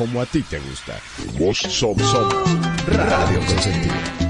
Como 0.00 0.22
a 0.22 0.24
ti 0.24 0.42
te 0.42 0.58
gusta. 0.58 0.98
Vos 1.38 1.58
somos, 1.58 2.10
Radio 2.86 3.38
Consentido. 3.40 4.29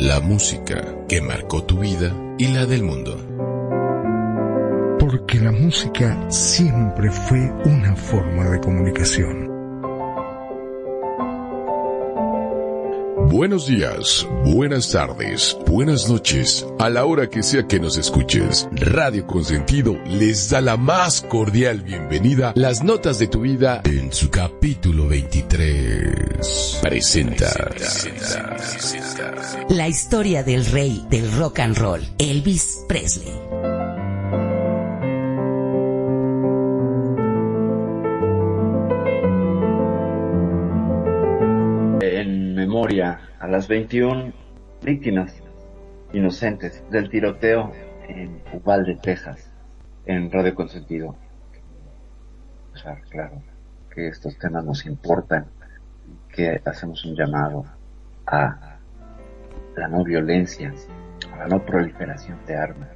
La 0.00 0.18
música 0.18 0.82
que 1.06 1.20
marcó 1.20 1.62
tu 1.62 1.80
vida 1.80 2.10
y 2.38 2.48
la 2.48 2.64
del 2.64 2.82
mundo. 2.82 3.18
Porque 4.98 5.38
la 5.38 5.52
música 5.52 6.30
siempre 6.30 7.10
fue 7.10 7.52
una 7.66 7.94
forma 7.94 8.48
de 8.48 8.60
comunicación. 8.60 9.49
Buenos 13.40 13.66
días, 13.66 14.28
buenas 14.44 14.92
tardes, 14.92 15.56
buenas 15.66 16.10
noches, 16.10 16.66
a 16.78 16.90
la 16.90 17.06
hora 17.06 17.30
que 17.30 17.42
sea 17.42 17.66
que 17.66 17.80
nos 17.80 17.96
escuches. 17.96 18.68
Radio 18.72 19.26
Consentido 19.26 19.96
les 20.04 20.50
da 20.50 20.60
la 20.60 20.76
más 20.76 21.22
cordial 21.22 21.80
bienvenida. 21.80 22.52
Las 22.54 22.84
notas 22.84 23.18
de 23.18 23.28
tu 23.28 23.40
vida 23.40 23.80
en 23.86 24.12
su 24.12 24.28
capítulo 24.28 25.08
23. 25.08 26.80
Presenta. 26.82 27.48
La 29.70 29.88
historia 29.88 30.42
del 30.42 30.66
rey 30.66 31.06
del 31.08 31.32
rock 31.38 31.60
and 31.60 31.78
roll, 31.78 32.02
Elvis 32.18 32.84
Presley. 32.86 33.49
A 42.98 43.46
las 43.46 43.68
21 43.68 44.32
víctimas 44.82 45.32
inocentes 46.12 46.82
del 46.90 47.08
tiroteo 47.08 47.70
en 48.08 48.42
Uvalde, 48.52 48.98
Texas, 49.00 49.48
en 50.06 50.32
Radio 50.32 50.56
Consentido. 50.56 51.14
O 52.74 52.76
sea, 52.76 53.00
claro, 53.08 53.42
que 53.94 54.08
estos 54.08 54.36
temas 54.38 54.64
nos 54.64 54.86
importan, 54.86 55.46
que 56.34 56.60
hacemos 56.64 57.04
un 57.04 57.14
llamado 57.14 57.64
a 58.26 58.78
la 59.76 59.86
no 59.86 60.02
violencia, 60.02 60.74
a 61.32 61.36
la 61.36 61.46
no 61.46 61.64
proliferación 61.64 62.38
de 62.44 62.56
armas. 62.56 62.88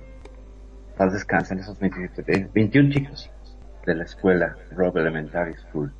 Paz 0.97 1.13
descansen 1.13 1.61
esos 1.61 1.79
21 1.79 2.91
chicos 2.91 3.31
de 3.87 3.95
la 3.95 4.03
escuela 4.03 4.57
Rob 4.73 4.99
Elementary 4.99 5.55
School 5.55 5.93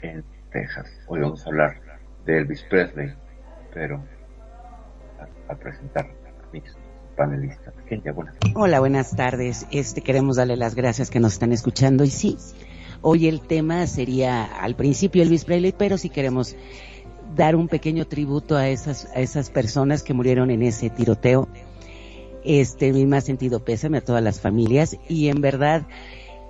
en 0.00 0.24
Texas. 0.50 0.90
Hoy 1.08 1.20
vamos 1.20 1.44
a 1.44 1.50
hablar 1.50 1.81
de 2.24 2.38
Elvis 2.38 2.62
Presley, 2.68 3.12
pero 3.72 4.02
a, 5.48 5.54
presentar 5.54 6.06
a 6.06 6.52
mis 6.52 6.64
panelistas. 7.16 7.74
buenas 8.14 8.34
Hola, 8.54 8.80
buenas 8.80 9.14
tardes. 9.16 9.66
Este 9.70 10.00
queremos 10.00 10.36
darle 10.36 10.56
las 10.56 10.74
gracias 10.74 11.10
que 11.10 11.20
nos 11.20 11.34
están 11.34 11.52
escuchando 11.52 12.04
y 12.04 12.10
sí, 12.10 12.36
hoy 13.00 13.28
el 13.28 13.40
tema 13.40 13.86
sería 13.86 14.44
al 14.44 14.76
principio 14.76 15.22
Elvis 15.22 15.44
Presley, 15.44 15.74
pero 15.76 15.98
si 15.98 16.10
queremos 16.10 16.56
dar 17.34 17.56
un 17.56 17.68
pequeño 17.68 18.06
tributo 18.06 18.56
a 18.56 18.68
esas 18.68 19.06
a 19.14 19.20
esas 19.20 19.50
personas 19.50 20.02
que 20.02 20.14
murieron 20.14 20.50
en 20.50 20.62
ese 20.62 20.90
tiroteo. 20.90 21.48
Este, 22.44 22.92
mi 22.92 23.06
más 23.06 23.24
sentido 23.24 23.60
pésame 23.60 23.98
a 23.98 24.04
todas 24.04 24.22
las 24.22 24.40
familias 24.40 24.96
y 25.08 25.28
en 25.28 25.40
verdad 25.40 25.86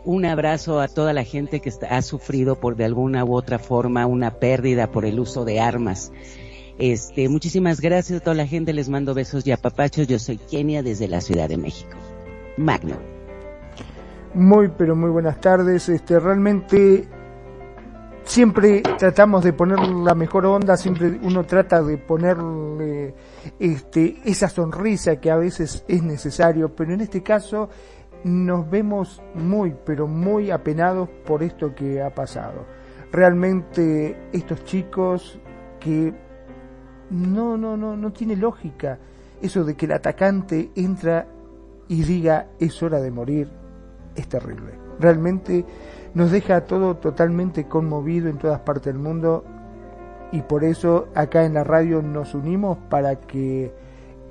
un 0.04 0.25
abrazo 0.25 0.81
a 0.81 0.88
toda 0.88 1.12
la 1.12 1.25
gente 1.25 1.60
que 1.60 1.72
ha 1.88 2.02
sufrido 2.02 2.56
por 2.56 2.76
de 2.76 2.84
alguna 2.84 3.25
u 3.25 3.34
otra 3.34 3.58
forma 3.58 4.06
una 4.06 4.32
pérdida 4.32 4.90
por 4.90 5.04
el 5.04 5.20
uso 5.20 5.44
de 5.44 5.60
armas. 5.60 6.12
Este, 6.78 7.28
muchísimas 7.28 7.81
gracias 7.81 8.20
a 8.20 8.25
toda 8.25 8.34
la 8.34 8.46
gente, 8.46 8.72
les 8.72 8.88
mando 8.88 9.14
besos 9.14 9.46
y 9.46 9.52
apapachos. 9.52 10.06
Yo 10.06 10.19
soy 10.19 10.38
Kenia 10.38 10.82
desde 10.82 11.08
la 11.08 11.20
Ciudad 11.20 11.49
de 11.49 11.56
México. 11.56 11.96
Magno. 12.56 12.96
Muy, 14.34 14.69
pero 14.76 14.96
muy 14.96 15.10
buenas 15.10 15.40
tardes. 15.40 15.88
Este, 15.88 16.19
realmente 16.19 17.06
siempre 18.25 18.82
tratamos 18.99 19.44
de 19.44 19.52
poner 19.52 19.78
la 19.78 20.14
mejor 20.14 20.46
onda, 20.46 20.76
siempre 20.76 21.19
uno 21.22 21.44
trata 21.44 21.82
de 21.82 21.99
ponerle 21.99 23.14
este, 23.58 24.16
esa 24.25 24.49
sonrisa 24.49 25.16
que 25.16 25.31
a 25.31 25.37
veces 25.37 25.84
es 25.88 26.02
necesario, 26.02 26.75
pero 26.75 26.94
en 26.94 27.00
este 27.00 27.22
caso 27.22 27.69
nos 28.24 28.69
vemos 28.70 29.22
muy, 29.34 29.74
pero 29.84 30.06
muy 30.06 30.50
apenados 30.50 31.08
por 31.26 31.42
esto 31.42 31.74
que 31.74 32.02
ha 32.02 32.14
pasado. 32.14 32.64
Realmente 33.10 34.16
estos 34.32 34.64
chicos 34.64 35.38
que 35.80 36.14
no, 37.10 37.56
no, 37.56 37.76
no, 37.76 37.96
no 37.96 38.12
tiene 38.12 38.36
lógica 38.36 38.98
eso 39.42 39.64
de 39.64 39.74
que 39.74 39.86
el 39.86 39.92
atacante 39.92 40.70
entra 40.76 41.26
y 41.88 42.04
diga 42.04 42.46
es 42.58 42.82
hora 42.82 43.00
de 43.00 43.10
morir, 43.10 43.48
es 44.14 44.28
terrible. 44.28 44.78
Realmente 45.00 45.64
nos 46.14 46.30
deja 46.30 46.64
todo 46.64 46.96
totalmente 46.96 47.66
conmovido 47.66 48.28
en 48.28 48.38
todas 48.38 48.60
partes 48.60 48.92
del 48.94 49.02
mundo 49.02 49.44
y 50.30 50.42
por 50.42 50.64
eso 50.64 51.08
acá 51.14 51.44
en 51.44 51.54
la 51.54 51.64
radio 51.64 52.00
nos 52.02 52.34
unimos 52.34 52.78
para 52.88 53.16
que 53.16 53.75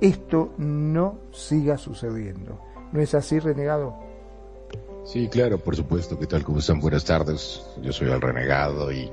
esto 0.00 0.52
no 0.56 1.18
siga 1.30 1.76
sucediendo. 1.76 2.58
¿No 2.92 3.00
es 3.00 3.14
así, 3.14 3.38
renegado? 3.38 3.94
Sí, 5.04 5.28
claro, 5.28 5.58
por 5.58 5.74
supuesto. 5.74 6.18
¿Qué 6.18 6.26
tal? 6.26 6.44
¿Cómo 6.44 6.58
están? 6.58 6.78
Buenas 6.78 7.04
tardes. 7.04 7.64
Yo 7.82 7.90
soy 7.90 8.08
el 8.08 8.20
renegado 8.20 8.92
y, 8.92 9.10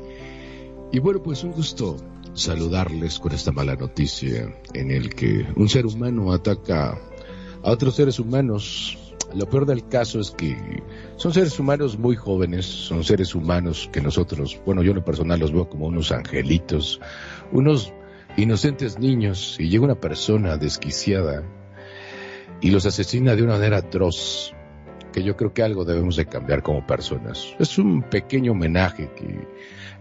y 0.91 0.99
bueno, 0.99 1.23
pues 1.23 1.43
un 1.43 1.53
gusto 1.53 1.95
saludarles 2.33 3.19
con 3.19 3.31
esta 3.31 3.51
mala 3.51 3.75
noticia 3.75 4.53
en 4.73 4.91
el 4.91 5.15
que 5.15 5.47
un 5.55 5.69
ser 5.69 5.85
humano 5.85 6.33
ataca 6.33 6.99
a 7.63 7.71
otros 7.71 7.95
seres 7.95 8.19
humanos. 8.19 8.97
Lo 9.33 9.47
peor 9.47 9.65
del 9.65 9.87
caso 9.87 10.19
es 10.19 10.31
que 10.31 10.57
son 11.15 11.33
seres 11.33 11.57
humanos 11.59 11.97
muy 11.97 12.15
jóvenes, 12.15 12.65
son 12.65 13.03
seres 13.03 13.33
humanos 13.33 13.89
que 13.93 14.01
nosotros, 14.01 14.59
bueno, 14.65 14.81
yo 14.81 14.91
en 14.91 14.97
lo 14.97 15.05
personal 15.05 15.39
los 15.39 15.51
veo 15.53 15.69
como 15.69 15.85
unos 15.85 16.11
angelitos, 16.11 16.99
unos 17.51 17.93
inocentes 18.37 18.97
niños, 18.97 19.55
y 19.59 19.69
llega 19.69 19.85
una 19.85 19.99
persona 19.99 20.57
desquiciada 20.57 21.43
y 22.61 22.71
los 22.71 22.85
asesina 22.85 23.35
de 23.35 23.43
una 23.43 23.53
manera 23.53 23.77
atroz, 23.77 24.53
que 25.11 25.23
yo 25.23 25.35
creo 25.35 25.53
que 25.53 25.63
algo 25.63 25.85
debemos 25.85 26.15
de 26.15 26.25
cambiar 26.25 26.61
como 26.61 26.85
personas. 26.85 27.55
Es 27.59 27.77
un 27.77 28.03
pequeño 28.03 28.51
homenaje 28.51 29.09
que 29.15 29.47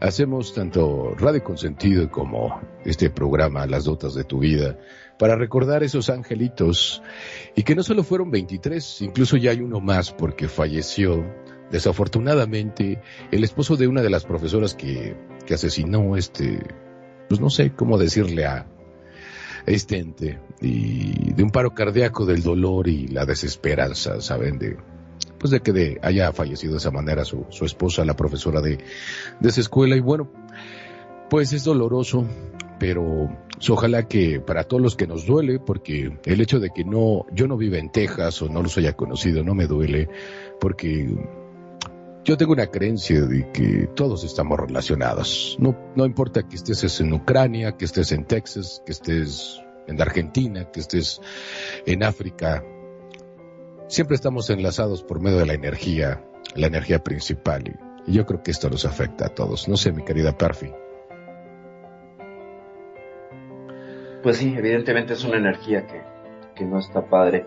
hacemos 0.00 0.54
tanto 0.54 1.14
Radio 1.16 1.42
Consentido 1.42 2.10
como 2.10 2.60
este 2.84 3.10
programa, 3.10 3.66
Las 3.66 3.84
Dotas 3.84 4.14
de 4.14 4.24
tu 4.24 4.40
Vida, 4.40 4.78
para 5.18 5.36
recordar 5.36 5.82
esos 5.82 6.10
angelitos 6.10 7.02
y 7.56 7.62
que 7.62 7.74
no 7.74 7.82
solo 7.82 8.02
fueron 8.02 8.30
23, 8.30 9.02
incluso 9.02 9.36
ya 9.36 9.50
hay 9.50 9.60
uno 9.60 9.80
más 9.80 10.12
porque 10.12 10.48
falleció 10.48 11.24
desafortunadamente 11.70 13.00
el 13.30 13.44
esposo 13.44 13.76
de 13.76 13.88
una 13.88 14.02
de 14.02 14.10
las 14.10 14.24
profesoras 14.24 14.74
que, 14.74 15.16
que 15.46 15.54
asesinó 15.54 16.16
este, 16.16 16.60
pues 17.28 17.40
no 17.40 17.50
sé 17.50 17.72
cómo 17.72 17.98
decirle 17.98 18.46
a, 18.46 18.66
este 19.68 19.98
ente 19.98 20.38
y 20.60 21.32
de 21.32 21.42
un 21.42 21.50
paro 21.50 21.74
cardíaco 21.74 22.26
del 22.26 22.42
dolor 22.42 22.88
y 22.88 23.08
la 23.08 23.26
desesperanza, 23.26 24.20
¿saben? 24.20 24.58
De, 24.58 24.76
pues 25.38 25.50
de 25.50 25.60
que 25.60 25.72
de, 25.72 25.98
haya 26.02 26.32
fallecido 26.32 26.72
de 26.72 26.78
esa 26.78 26.90
manera 26.90 27.24
su, 27.24 27.46
su 27.50 27.64
esposa, 27.64 28.04
la 28.04 28.16
profesora 28.16 28.60
de, 28.60 28.78
de 29.40 29.48
esa 29.48 29.60
escuela. 29.60 29.96
Y 29.96 30.00
bueno, 30.00 30.30
pues 31.30 31.52
es 31.52 31.64
doloroso, 31.64 32.26
pero 32.78 33.30
ojalá 33.68 34.08
que 34.08 34.40
para 34.40 34.64
todos 34.64 34.82
los 34.82 34.96
que 34.96 35.06
nos 35.06 35.26
duele, 35.26 35.58
porque 35.58 36.18
el 36.24 36.40
hecho 36.40 36.60
de 36.60 36.70
que 36.70 36.84
no, 36.84 37.26
yo 37.32 37.46
no 37.46 37.56
viva 37.56 37.78
en 37.78 37.90
Texas 37.90 38.42
o 38.42 38.48
no 38.48 38.62
los 38.62 38.76
haya 38.78 38.94
conocido, 38.94 39.42
no 39.42 39.54
me 39.54 39.66
duele, 39.66 40.08
porque 40.60 41.08
yo 42.28 42.36
tengo 42.36 42.52
una 42.52 42.66
creencia 42.66 43.22
de 43.22 43.50
que 43.52 43.88
todos 43.94 44.22
estamos 44.22 44.60
relacionados. 44.60 45.56
No, 45.58 45.74
no 45.96 46.04
importa 46.04 46.42
que 46.42 46.56
estés 46.56 47.00
en 47.00 47.14
Ucrania, 47.14 47.78
que 47.78 47.86
estés 47.86 48.12
en 48.12 48.26
Texas, 48.26 48.82
que 48.84 48.92
estés 48.92 49.62
en 49.86 49.98
Argentina, 49.98 50.70
que 50.70 50.80
estés 50.80 51.22
en 51.86 52.02
África, 52.02 52.62
siempre 53.86 54.14
estamos 54.14 54.50
enlazados 54.50 55.02
por 55.02 55.22
medio 55.22 55.38
de 55.38 55.46
la 55.46 55.54
energía, 55.54 56.22
la 56.54 56.66
energía 56.66 57.02
principal. 57.02 57.64
Y, 58.06 58.12
yo 58.12 58.26
creo 58.26 58.42
que 58.42 58.50
esto 58.50 58.68
nos 58.68 58.84
afecta 58.84 59.28
a 59.28 59.28
todos. 59.30 59.66
No 59.66 59.78
sé, 59.78 59.92
mi 59.92 60.02
querida 60.02 60.36
Perfi. 60.36 60.70
Pues 64.22 64.36
sí, 64.36 64.54
evidentemente 64.54 65.14
es 65.14 65.24
una 65.24 65.38
energía 65.38 65.86
que, 65.86 66.02
que 66.54 66.66
no 66.66 66.78
está 66.78 67.08
padre. 67.08 67.46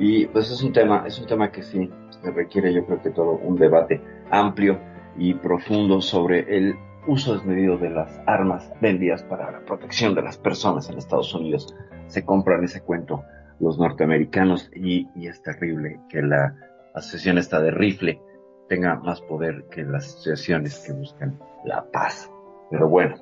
Y 0.00 0.26
pues 0.26 0.50
es 0.50 0.64
un 0.64 0.72
tema, 0.72 1.04
es 1.06 1.16
un 1.20 1.28
tema 1.28 1.52
que 1.52 1.62
sí 1.62 1.88
requiere, 2.24 2.72
yo 2.72 2.84
creo 2.84 3.00
que 3.00 3.10
todo 3.10 3.30
un 3.30 3.56
debate 3.56 4.00
amplio 4.30 4.80
y 5.18 5.34
profundo 5.34 6.00
sobre 6.00 6.56
el 6.56 6.74
uso 7.06 7.34
desmedido 7.34 7.78
de 7.78 7.90
las 7.90 8.20
armas 8.26 8.70
vendidas 8.80 9.22
para 9.24 9.50
la 9.50 9.60
protección 9.60 10.14
de 10.14 10.22
las 10.22 10.38
personas 10.38 10.90
en 10.90 10.98
Estados 10.98 11.32
Unidos. 11.34 11.74
Se 12.08 12.24
compran 12.24 12.64
ese 12.64 12.82
cuento 12.82 13.24
los 13.60 13.78
norteamericanos 13.78 14.70
y, 14.74 15.08
es 15.26 15.42
terrible 15.42 16.00
que 16.08 16.22
la 16.22 16.54
asociación 16.94 17.38
esta 17.38 17.60
de 17.60 17.70
rifle 17.70 18.20
tenga 18.68 18.96
más 18.96 19.20
poder 19.22 19.64
que 19.70 19.84
las 19.84 20.04
asociaciones 20.06 20.84
que 20.86 20.92
buscan 20.92 21.38
la 21.64 21.84
paz. 21.90 22.30
Pero 22.70 22.88
bueno, 22.88 23.16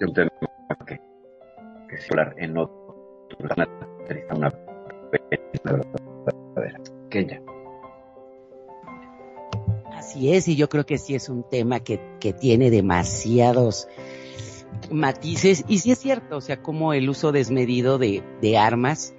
yo 0.00 0.12
tengo 0.12 0.30
que, 0.86 0.96
que 1.88 1.96
hablar 2.10 2.34
en 2.36 2.58
otro 2.58 2.78
una. 4.30 4.52
Así 9.98 10.32
es, 10.32 10.46
y 10.46 10.54
yo 10.54 10.68
creo 10.68 10.86
que 10.86 10.96
sí 10.96 11.16
es 11.16 11.28
un 11.28 11.42
tema 11.42 11.80
que, 11.80 12.00
que 12.20 12.32
tiene 12.32 12.70
demasiados 12.70 13.88
matices, 14.92 15.64
y 15.66 15.78
sí 15.78 15.90
es 15.90 15.98
cierto, 15.98 16.36
o 16.36 16.40
sea, 16.40 16.62
como 16.62 16.92
el 16.92 17.08
uso 17.10 17.32
desmedido 17.32 17.98
de, 17.98 18.22
de 18.40 18.56
armas 18.56 19.12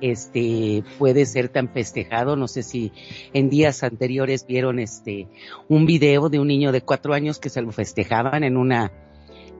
este 0.00 0.84
puede 0.98 1.24
ser 1.26 1.48
tan 1.48 1.68
festejado. 1.68 2.36
No 2.36 2.48
sé 2.48 2.62
si 2.62 2.92
en 3.32 3.48
días 3.48 3.82
anteriores 3.82 4.46
vieron 4.46 4.78
este 4.78 5.28
un 5.68 5.86
video 5.86 6.28
de 6.28 6.38
un 6.38 6.48
niño 6.48 6.72
de 6.72 6.82
cuatro 6.82 7.14
años 7.14 7.38
que 7.38 7.48
se 7.48 7.62
lo 7.62 7.72
festejaban 7.72 8.44
en 8.44 8.56
una 8.56 8.92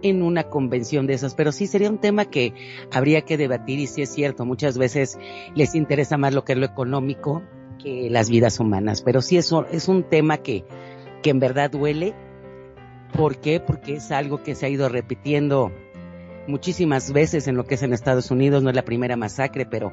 en 0.02 0.22
una 0.22 0.44
convención 0.50 1.06
de 1.06 1.14
esas, 1.14 1.34
pero 1.34 1.52
sí 1.52 1.66
sería 1.66 1.88
un 1.88 1.98
tema 1.98 2.26
que 2.26 2.52
habría 2.92 3.22
que 3.22 3.38
debatir 3.38 3.78
y 3.78 3.86
sí 3.86 4.02
es 4.02 4.12
cierto, 4.12 4.44
muchas 4.44 4.76
veces 4.76 5.18
les 5.54 5.74
interesa 5.74 6.18
más 6.18 6.34
lo 6.34 6.44
que 6.44 6.52
es 6.52 6.58
lo 6.58 6.66
económico 6.66 7.42
las 7.86 8.30
vidas 8.30 8.58
humanas, 8.58 9.02
pero 9.02 9.22
sí 9.22 9.36
eso 9.36 9.66
es 9.70 9.88
un 9.88 10.02
tema 10.02 10.38
que, 10.38 10.64
que 11.22 11.30
en 11.30 11.38
verdad 11.38 11.70
duele. 11.70 12.14
¿Por 13.16 13.38
qué? 13.38 13.60
Porque 13.60 13.94
es 13.94 14.10
algo 14.10 14.42
que 14.42 14.54
se 14.54 14.66
ha 14.66 14.68
ido 14.68 14.88
repitiendo 14.88 15.70
muchísimas 16.48 17.12
veces 17.12 17.46
en 17.48 17.56
lo 17.56 17.64
que 17.64 17.76
es 17.76 17.82
en 17.82 17.92
Estados 17.92 18.30
Unidos, 18.30 18.62
no 18.62 18.70
es 18.70 18.76
la 18.76 18.84
primera 18.84 19.16
masacre, 19.16 19.66
pero 19.66 19.92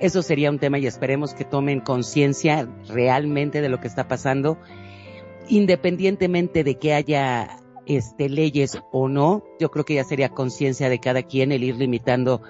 eso 0.00 0.22
sería 0.22 0.50
un 0.50 0.58
tema 0.58 0.78
y 0.78 0.86
esperemos 0.86 1.34
que 1.34 1.44
tomen 1.44 1.80
conciencia 1.80 2.68
realmente 2.88 3.60
de 3.60 3.68
lo 3.68 3.80
que 3.80 3.88
está 3.88 4.08
pasando, 4.08 4.58
independientemente 5.48 6.64
de 6.64 6.76
que 6.76 6.94
haya 6.94 7.58
este, 7.86 8.28
leyes 8.28 8.78
o 8.92 9.08
no. 9.08 9.42
Yo 9.58 9.70
creo 9.70 9.84
que 9.84 9.94
ya 9.94 10.04
sería 10.04 10.28
conciencia 10.28 10.88
de 10.88 10.98
cada 10.98 11.22
quien 11.22 11.52
el 11.52 11.64
ir 11.64 11.76
limitando 11.76 12.42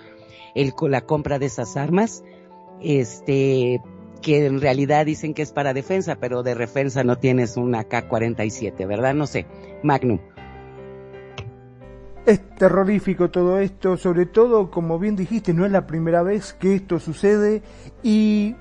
el, 0.55 0.73
la 0.89 1.01
compra 1.01 1.39
de 1.39 1.47
esas 1.47 1.77
armas. 1.77 2.23
Este, 2.81 3.81
que 4.19 4.47
en 4.47 4.61
realidad 4.61 5.07
dicen 5.07 5.35
que 5.35 5.43
es 5.43 5.53
para 5.53 5.75
defensa, 5.75 6.17
pero 6.17 6.43
de 6.43 6.55
defensa 6.55 7.05
no 7.05 7.19
tienes 7.19 7.57
una 7.57 7.85
K-47, 7.85 8.87
¿verdad? 8.87 9.15
No 9.15 9.27
sé. 9.27 9.47
Magnum. 9.83 10.19
Es 12.27 12.41
terrorífico 12.57 13.31
todo 13.31 13.59
esto, 13.59 13.97
sobre 13.97 14.27
todo, 14.27 14.71
como 14.71 14.99
bien 14.99 15.17
dijiste, 15.17 15.55
no 15.55 15.65
es 15.65 15.73
la 15.73 15.87
primera 15.87 16.23
vez 16.23 16.53
que 16.53 16.75
esto 16.75 16.99
sucede 16.99 17.63
y 18.03 18.55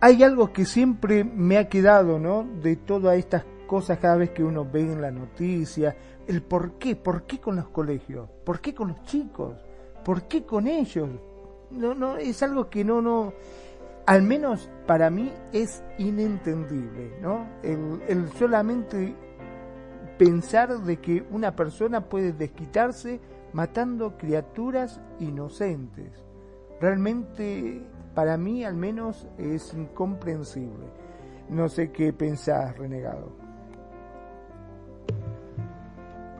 hay 0.00 0.22
algo 0.22 0.52
que 0.52 0.66
siempre 0.66 1.24
me 1.24 1.56
ha 1.56 1.70
quedado, 1.70 2.18
¿no? 2.18 2.46
De 2.62 2.76
todas 2.76 3.16
estas 3.16 3.46
cosas 3.66 3.98
cada 3.98 4.16
vez 4.16 4.30
que 4.30 4.44
uno 4.44 4.68
ve 4.70 4.80
en 4.80 5.00
la 5.00 5.10
noticia, 5.10 5.96
el 6.26 6.42
por 6.42 6.72
qué, 6.72 6.96
por 6.96 7.22
qué 7.22 7.40
con 7.40 7.56
los 7.56 7.68
colegios, 7.68 8.28
por 8.44 8.60
qué 8.60 8.74
con 8.74 8.88
los 8.88 9.02
chicos, 9.04 9.54
por 10.04 10.28
qué 10.28 10.44
con 10.44 10.66
ellos. 10.66 11.08
No, 11.70 11.94
no, 11.94 12.18
es 12.18 12.42
algo 12.42 12.68
que 12.68 12.84
no, 12.84 13.00
no, 13.00 13.32
al 14.06 14.22
menos 14.22 14.68
para 14.86 15.10
mí 15.10 15.32
es 15.52 15.82
inentendible, 15.98 17.16
¿no? 17.20 17.46
El, 17.62 18.28
solamente 18.38 19.14
pensar 20.18 20.78
de 20.80 20.98
que 20.98 21.24
una 21.30 21.56
persona 21.56 22.08
puede 22.08 22.32
desquitarse 22.32 23.20
matando 23.52 24.16
criaturas 24.16 25.00
inocentes. 25.20 26.12
Realmente, 26.80 27.82
para 28.14 28.36
mí 28.36 28.64
al 28.64 28.74
menos, 28.74 29.26
es 29.38 29.72
incomprensible. 29.72 30.86
No 31.48 31.68
sé 31.68 31.90
qué 31.90 32.12
pensás, 32.12 32.76
renegado. 32.76 33.32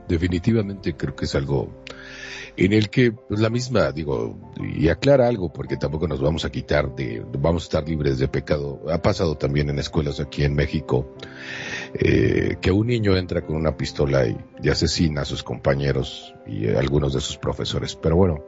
Definitivamente 0.09 0.95
creo 0.97 1.17
que 1.17 1.25
es 1.25 1.35
algo 1.35 1.69
en 2.57 2.73
el 2.73 2.91
que 2.91 3.13
pues, 3.13 3.41
la 3.41 3.51
misma, 3.51 3.93
digo, 3.93 4.39
y 4.61 4.89
aclara 4.89 5.29
algo, 5.29 5.53
porque 5.53 5.77
tampoco 5.77 6.07
nos 6.07 6.21
vamos 6.21 6.45
a 6.45 6.51
quitar 6.51 6.95
de, 6.95 7.25
vamos 7.39 7.65
a 7.65 7.67
estar 7.67 7.89
libres 7.89 8.19
de 8.19 8.29
pecado. 8.29 8.81
Ha 8.91 9.03
pasado 9.03 9.37
también 9.37 9.71
en 9.71 9.79
escuelas 9.79 10.21
aquí 10.21 10.45
en 10.45 10.55
México, 10.55 11.15
eh, 11.95 12.57
que 12.61 12.71
un 12.71 12.87
niño 12.87 13.17
entra 13.17 13.43
con 13.43 13.57
una 13.57 13.77
pistola 13.77 14.27
y, 14.27 14.37
asesina 14.69 15.23
a 15.23 15.25
sus 15.25 15.43
compañeros 15.43 16.35
y 16.47 16.69
algunos 16.69 17.13
de 17.15 17.21
sus 17.21 17.37
profesores. 17.37 17.97
Pero 17.97 18.17
bueno, 18.17 18.45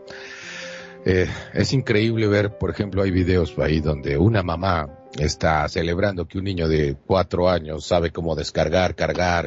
eh, 1.04 1.28
es 1.52 1.72
increíble 1.72 2.26
ver, 2.26 2.58
por 2.58 2.70
ejemplo, 2.70 3.02
hay 3.02 3.10
videos 3.10 3.54
ahí 3.58 3.80
donde 3.80 4.18
una 4.18 4.42
mamá 4.42 4.88
está 5.18 5.68
celebrando 5.68 6.26
que 6.26 6.38
un 6.38 6.44
niño 6.44 6.68
de 6.68 6.96
cuatro 7.06 7.48
años 7.48 7.86
sabe 7.86 8.10
cómo 8.10 8.34
descargar, 8.34 8.94
cargar 8.94 9.46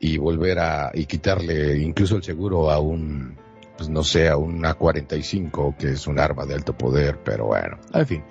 y, 0.00 0.18
volver 0.18 0.58
a 0.58 0.90
y 0.94 1.06
quitarle 1.06 1.78
incluso 1.78 2.16
el 2.16 2.22
seguro 2.22 2.70
a 2.70 2.78
un 2.78 3.36
pues 3.76 3.88
no 3.88 4.04
sé, 4.04 4.28
a 4.28 4.36
una 4.36 4.74
45, 4.74 5.74
que 5.76 5.90
es 5.90 6.06
un 6.06 6.20
arma 6.20 6.46
de 6.46 6.54
alto 6.54 6.78
poder, 6.78 7.18
pero 7.24 7.46
bueno, 7.46 7.78
en 7.92 8.06
fin. 8.06 8.24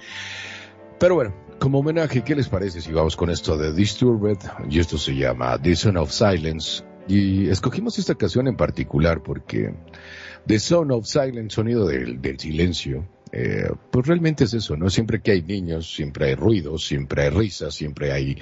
Pero 0.97 1.15
bueno, 1.15 1.33
como 1.59 1.79
homenaje, 1.79 2.23
¿qué 2.23 2.35
les 2.35 2.47
parece 2.47 2.81
si 2.81 2.93
vamos 2.93 3.17
con 3.17 3.29
esto 3.29 3.57
de 3.57 3.73
Disturbed? 3.73 4.37
Y 4.69 4.79
esto 4.79 4.97
se 4.97 5.15
llama 5.15 5.61
The 5.61 5.75
Son 5.75 5.97
of 5.97 6.11
Silence. 6.11 6.83
Y 7.07 7.49
escogimos 7.49 7.99
esta 7.99 8.15
canción 8.15 8.47
en 8.47 8.55
particular 8.55 9.21
porque 9.21 9.73
The 10.47 10.59
Son 10.59 10.91
of 10.91 11.05
Silence, 11.05 11.55
sonido 11.55 11.85
del, 11.85 12.21
del 12.21 12.39
silencio, 12.39 13.05
eh, 13.35 13.67
pues 13.89 14.05
realmente 14.05 14.43
es 14.43 14.53
eso, 14.53 14.77
¿no? 14.77 14.91
Siempre 14.91 15.19
que 15.19 15.31
hay 15.31 15.41
niños, 15.41 15.91
siempre 15.91 16.27
hay 16.27 16.35
ruido, 16.35 16.77
siempre 16.77 17.23
hay 17.23 17.29
risas, 17.31 17.73
siempre 17.73 18.11
hay 18.11 18.37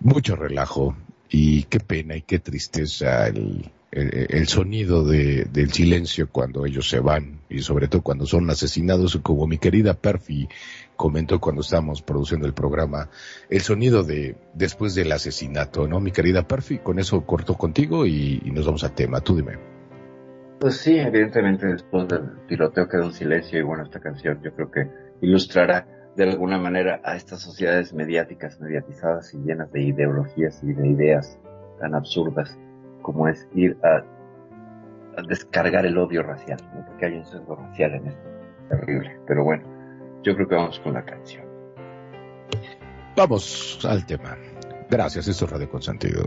mucho 0.00 0.36
relajo. 0.36 0.96
Y 1.28 1.64
qué 1.64 1.80
pena 1.80 2.16
y 2.16 2.22
qué 2.22 2.38
tristeza 2.38 3.26
el, 3.26 3.70
el, 3.90 4.48
sonido 4.48 5.04
de, 5.04 5.44
del 5.44 5.72
silencio 5.72 6.28
cuando 6.30 6.64
ellos 6.64 6.88
se 6.88 7.00
van 7.00 7.40
y 7.50 7.60
sobre 7.60 7.88
todo 7.88 8.02
cuando 8.02 8.24
son 8.24 8.48
asesinados, 8.50 9.18
como 9.22 9.46
mi 9.46 9.58
querida 9.58 9.94
Perfi 9.94 10.48
comentó 10.96 11.40
cuando 11.40 11.62
estábamos 11.62 12.02
produciendo 12.02 12.46
el 12.46 12.54
programa, 12.54 13.10
el 13.50 13.60
sonido 13.60 14.02
de 14.02 14.36
después 14.54 14.94
del 14.94 15.12
asesinato, 15.12 15.86
¿no? 15.88 16.00
Mi 16.00 16.12
querida 16.12 16.46
Perfi, 16.46 16.78
con 16.78 16.98
eso 16.98 17.24
corto 17.26 17.54
contigo 17.54 18.06
y, 18.06 18.40
nos 18.46 18.64
vamos 18.64 18.84
al 18.84 18.94
tema. 18.94 19.20
Tú 19.20 19.36
dime. 19.36 19.73
Pues 20.60 20.76
sí, 20.78 20.98
evidentemente 20.98 21.66
después 21.66 22.08
del 22.08 22.46
tiroteo 22.46 22.88
queda 22.88 23.04
un 23.04 23.12
silencio 23.12 23.58
y 23.58 23.62
bueno, 23.62 23.84
esta 23.84 24.00
canción 24.00 24.40
yo 24.42 24.54
creo 24.54 24.70
que 24.70 24.88
ilustrará 25.20 25.86
de 26.16 26.24
alguna 26.24 26.58
manera 26.58 27.00
a 27.04 27.16
estas 27.16 27.40
sociedades 27.40 27.92
mediáticas, 27.92 28.60
mediatizadas 28.60 29.34
y 29.34 29.38
llenas 29.38 29.70
de 29.72 29.82
ideologías 29.82 30.62
y 30.62 30.72
de 30.72 30.88
ideas 30.88 31.38
tan 31.80 31.94
absurdas 31.94 32.56
como 33.02 33.28
es 33.28 33.46
ir 33.54 33.76
a, 33.82 34.04
descargar 35.28 35.86
el 35.86 35.96
odio 35.96 36.22
racial, 36.22 36.58
porque 36.88 37.06
hay 37.06 37.14
un 37.14 37.24
sesgo 37.26 37.54
racial 37.54 37.94
en 37.94 38.08
esto. 38.08 38.28
Terrible. 38.68 39.16
Pero 39.28 39.44
bueno, 39.44 39.62
yo 40.24 40.34
creo 40.34 40.48
que 40.48 40.54
vamos 40.56 40.80
con 40.80 40.94
la 40.94 41.04
canción. 41.04 41.44
Vamos 43.16 43.78
al 43.88 44.04
tema. 44.06 44.36
Gracias, 44.90 45.28
esto 45.28 45.44
es 45.44 45.50
Radio 45.52 45.70
Consentido. 45.70 46.24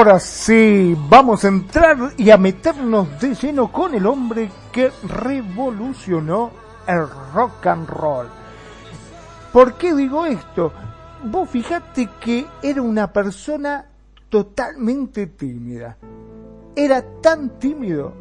Ahora 0.00 0.18
sí, 0.18 0.96
vamos 1.10 1.44
a 1.44 1.48
entrar 1.48 2.14
y 2.16 2.30
a 2.30 2.38
meternos 2.38 3.20
de 3.20 3.34
lleno 3.34 3.70
con 3.70 3.94
el 3.94 4.06
hombre 4.06 4.50
que 4.72 4.90
revolucionó 5.02 6.52
el 6.86 7.06
rock 7.34 7.66
and 7.66 7.86
roll. 7.86 8.26
¿Por 9.52 9.74
qué 9.74 9.94
digo 9.94 10.24
esto? 10.24 10.72
Vos 11.24 11.50
fijate 11.50 12.08
que 12.18 12.46
era 12.62 12.80
una 12.80 13.12
persona 13.12 13.90
totalmente 14.30 15.26
tímida. 15.26 15.98
Era 16.74 17.04
tan 17.20 17.58
tímido 17.58 18.14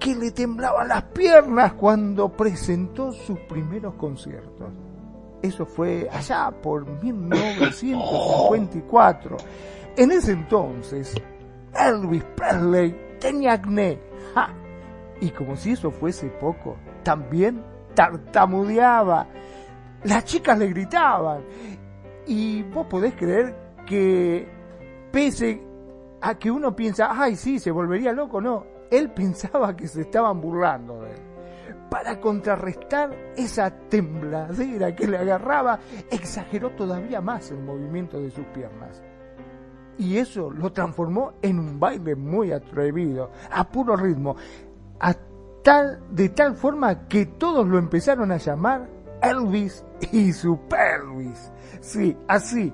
que 0.00 0.16
le 0.16 0.32
temblaban 0.32 0.88
las 0.88 1.04
piernas 1.04 1.74
cuando 1.74 2.30
presentó 2.30 3.12
sus 3.12 3.38
primeros 3.38 3.94
conciertos. 3.94 4.66
Eso 5.42 5.64
fue 5.64 6.08
allá 6.12 6.50
por 6.50 6.88
1954. 7.04 9.36
En 9.96 10.12
ese 10.12 10.32
entonces, 10.32 11.14
Elvis 11.74 12.24
Presley 12.36 12.96
tenía 13.18 13.54
acné. 13.54 13.98
Y 15.20 15.30
como 15.30 15.56
si 15.56 15.72
eso 15.72 15.90
fuese 15.90 16.28
poco, 16.28 16.76
también 17.02 17.62
tartamudeaba. 17.94 19.26
Las 20.04 20.24
chicas 20.24 20.58
le 20.58 20.68
gritaban. 20.68 21.42
Y 22.26 22.62
vos 22.62 22.86
podés 22.86 23.14
creer 23.14 23.54
que 23.86 24.48
pese 25.12 25.60
a 26.22 26.34
que 26.36 26.50
uno 26.50 26.74
piensa, 26.74 27.10
ay 27.12 27.36
sí, 27.36 27.58
se 27.58 27.70
volvería 27.70 28.12
loco, 28.12 28.40
no. 28.40 28.64
Él 28.90 29.10
pensaba 29.14 29.76
que 29.76 29.88
se 29.88 30.02
estaban 30.02 30.40
burlando 30.40 31.02
de 31.02 31.10
él. 31.10 31.22
Para 31.90 32.20
contrarrestar 32.20 33.10
esa 33.36 33.70
tembladera 33.70 34.94
que 34.94 35.08
le 35.08 35.18
agarraba, 35.18 35.80
exageró 36.10 36.70
todavía 36.70 37.20
más 37.20 37.50
el 37.50 37.58
movimiento 37.58 38.20
de 38.20 38.30
sus 38.30 38.46
piernas 38.46 39.02
y 40.00 40.16
eso 40.16 40.50
lo 40.50 40.72
transformó 40.72 41.34
en 41.42 41.58
un 41.58 41.78
baile 41.78 42.16
muy 42.16 42.52
atrevido, 42.52 43.30
a 43.50 43.68
puro 43.68 43.96
ritmo, 43.96 44.34
a 44.98 45.14
tal, 45.62 46.00
de 46.10 46.30
tal 46.30 46.56
forma 46.56 47.06
que 47.06 47.26
todos 47.26 47.68
lo 47.68 47.78
empezaron 47.78 48.32
a 48.32 48.38
llamar 48.38 48.88
Elvis 49.22 49.84
y 50.10 50.32
Supervis. 50.32 51.52
Sí, 51.82 52.16
así, 52.28 52.72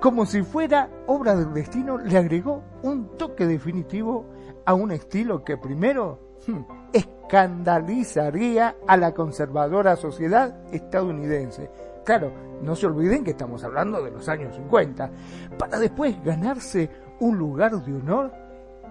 como 0.00 0.26
si 0.26 0.42
fuera 0.42 0.90
obra 1.06 1.36
del 1.36 1.54
destino, 1.54 1.96
le 1.96 2.18
agregó 2.18 2.64
un 2.82 3.16
toque 3.16 3.46
definitivo 3.46 4.26
a 4.66 4.74
un 4.74 4.90
estilo 4.90 5.44
que 5.44 5.56
primero 5.56 6.18
hmm, 6.48 6.60
escandalizaría 6.92 8.74
a 8.88 8.96
la 8.96 9.14
conservadora 9.14 9.94
sociedad 9.94 10.56
estadounidense. 10.72 11.70
Claro, 12.04 12.32
no 12.62 12.76
se 12.76 12.86
olviden 12.86 13.24
que 13.24 13.30
estamos 13.30 13.64
hablando 13.64 14.02
de 14.02 14.10
los 14.10 14.28
años 14.28 14.54
50, 14.54 15.10
para 15.58 15.78
después 15.78 16.22
ganarse 16.24 16.90
un 17.20 17.38
lugar 17.38 17.72
de 17.82 17.94
honor 17.94 18.32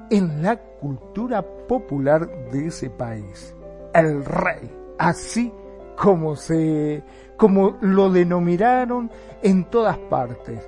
en 0.09 0.41
la 0.41 0.57
cultura 0.57 1.41
popular 1.67 2.27
de 2.51 2.67
ese 2.67 2.89
país. 2.89 3.55
El 3.93 4.25
rey, 4.25 4.71
así 4.97 5.51
como 5.95 6.35
se 6.35 7.03
como 7.37 7.77
lo 7.81 8.09
denominaron 8.09 9.11
en 9.41 9.65
todas 9.65 9.97
partes. 9.97 10.59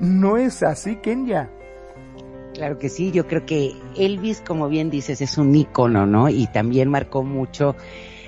¿No 0.00 0.36
es 0.36 0.62
así, 0.62 0.96
Kenya? 0.96 1.50
Claro 2.54 2.78
que 2.78 2.88
sí, 2.88 3.10
yo 3.10 3.26
creo 3.26 3.44
que 3.44 3.72
Elvis, 3.96 4.40
como 4.40 4.68
bien 4.68 4.88
dices, 4.90 5.20
es 5.20 5.38
un 5.38 5.54
ícono, 5.54 6.06
¿no? 6.06 6.28
Y 6.28 6.46
también 6.46 6.88
marcó 6.88 7.22
mucho 7.22 7.74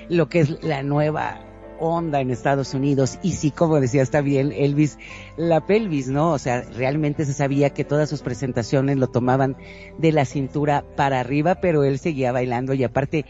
lo 0.09 0.27
que 0.27 0.41
es 0.41 0.63
la 0.63 0.83
nueva 0.83 1.46
onda 1.79 2.21
en 2.21 2.31
Estados 2.31 2.73
Unidos. 2.73 3.19
Y 3.21 3.33
sí, 3.33 3.51
como 3.51 3.79
decía, 3.79 4.01
está 4.01 4.21
bien 4.21 4.51
Elvis, 4.51 4.97
la 5.35 5.65
pelvis, 5.65 6.07
¿no? 6.07 6.31
O 6.31 6.39
sea, 6.39 6.61
realmente 6.61 7.25
se 7.25 7.33
sabía 7.33 7.71
que 7.71 7.83
todas 7.83 8.09
sus 8.09 8.21
presentaciones 8.21 8.97
lo 8.97 9.07
tomaban 9.07 9.57
de 9.97 10.11
la 10.11 10.25
cintura 10.25 10.83
para 10.95 11.19
arriba, 11.19 11.55
pero 11.55 11.83
él 11.83 11.99
seguía 11.99 12.31
bailando 12.31 12.73
y 12.73 12.83
aparte, 12.83 13.25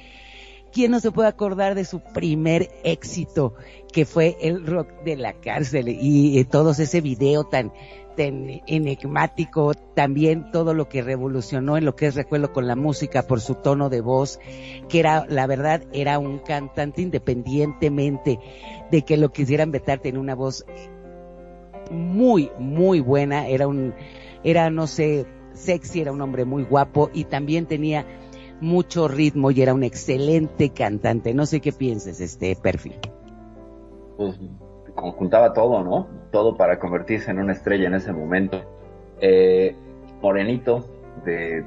¿quién 0.72 0.92
no 0.92 1.00
se 1.00 1.12
puede 1.12 1.30
acordar 1.30 1.76
de 1.76 1.86
su 1.86 2.00
primer 2.00 2.70
éxito, 2.84 3.54
que 3.92 4.06
fue 4.06 4.38
el 4.42 4.66
rock 4.66 4.90
de 5.04 5.16
la 5.16 5.34
cárcel 5.34 5.90
y, 5.90 6.40
y 6.40 6.44
todos 6.46 6.80
ese 6.80 7.02
video 7.02 7.44
tan 7.44 7.72
enigmático, 8.18 9.74
también 9.74 10.52
todo 10.52 10.74
lo 10.74 10.90
que 10.90 11.02
revolucionó 11.02 11.78
en 11.78 11.86
lo 11.86 11.96
que 11.96 12.08
es 12.08 12.16
recuerdo 12.16 12.52
con 12.52 12.68
la 12.68 12.76
música 12.76 13.24
por 13.24 13.42
su 13.42 13.56
tono 13.56 13.90
de 13.90 14.02
voz, 14.02 14.40
que 14.90 15.00
era, 15.00 15.26
la 15.28 15.48
verdad, 15.48 15.84
era 15.94 16.20
un 16.20 16.40
cantante 16.40 17.02
independientemente 17.02 18.40
de 18.92 19.02
que 19.04 19.18
lo 19.18 19.30
quisieran 19.30 19.72
vetar, 19.72 20.00
tenía 20.00 20.20
una 20.20 20.36
voz 20.36 20.66
muy, 21.92 22.52
muy 22.60 23.00
buena, 23.00 23.48
era 23.48 23.68
un, 23.68 23.94
era, 24.44 24.70
no 24.70 24.88
sé, 24.88 25.26
sexy, 25.54 26.02
era 26.02 26.12
un 26.12 26.22
hombre 26.22 26.46
muy 26.46 26.64
guapo 26.64 27.10
y 27.14 27.26
también 27.26 27.66
tenía 27.66 28.06
mucho 28.62 29.08
ritmo 29.08 29.52
y 29.52 29.62
era 29.62 29.74
un 29.74 29.84
excelente 29.84 30.70
cantante. 30.70 31.34
No 31.34 31.46
sé 31.46 31.60
qué 31.60 31.72
pienses, 31.72 32.20
este 32.22 32.56
perfil. 32.56 33.00
Conjuntaba 34.98 35.54
todo, 35.54 35.84
¿no? 35.84 36.08
Todo 36.32 36.58
para 36.58 36.80
convertirse 36.80 37.32
en 37.32 37.40
una 37.40 37.54
estrella 37.54 37.88
en 37.88 37.94
ese 37.94 38.12
momento. 38.12 38.62
Eh, 39.22 39.76
morenito, 40.22 40.86
de, 41.24 41.64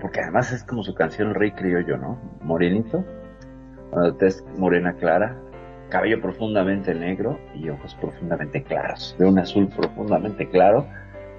porque 0.00 0.20
además 0.20 0.52
es 0.52 0.62
como 0.62 0.82
su 0.84 0.94
canción 0.94 1.34
Rey 1.34 1.52
Criollo, 1.52 1.96
¿no? 1.96 2.20
Morenito, 2.42 3.02
es 4.20 4.44
morena 4.58 4.92
clara, 4.92 5.36
cabello 5.88 6.20
profundamente 6.20 6.94
negro 6.94 7.38
y 7.54 7.68
ojos 7.70 7.94
profundamente 7.94 8.62
claros, 8.62 9.16
de 9.18 9.24
un 9.24 9.38
azul 9.38 9.68
profundamente 9.68 10.48
claro 10.48 10.86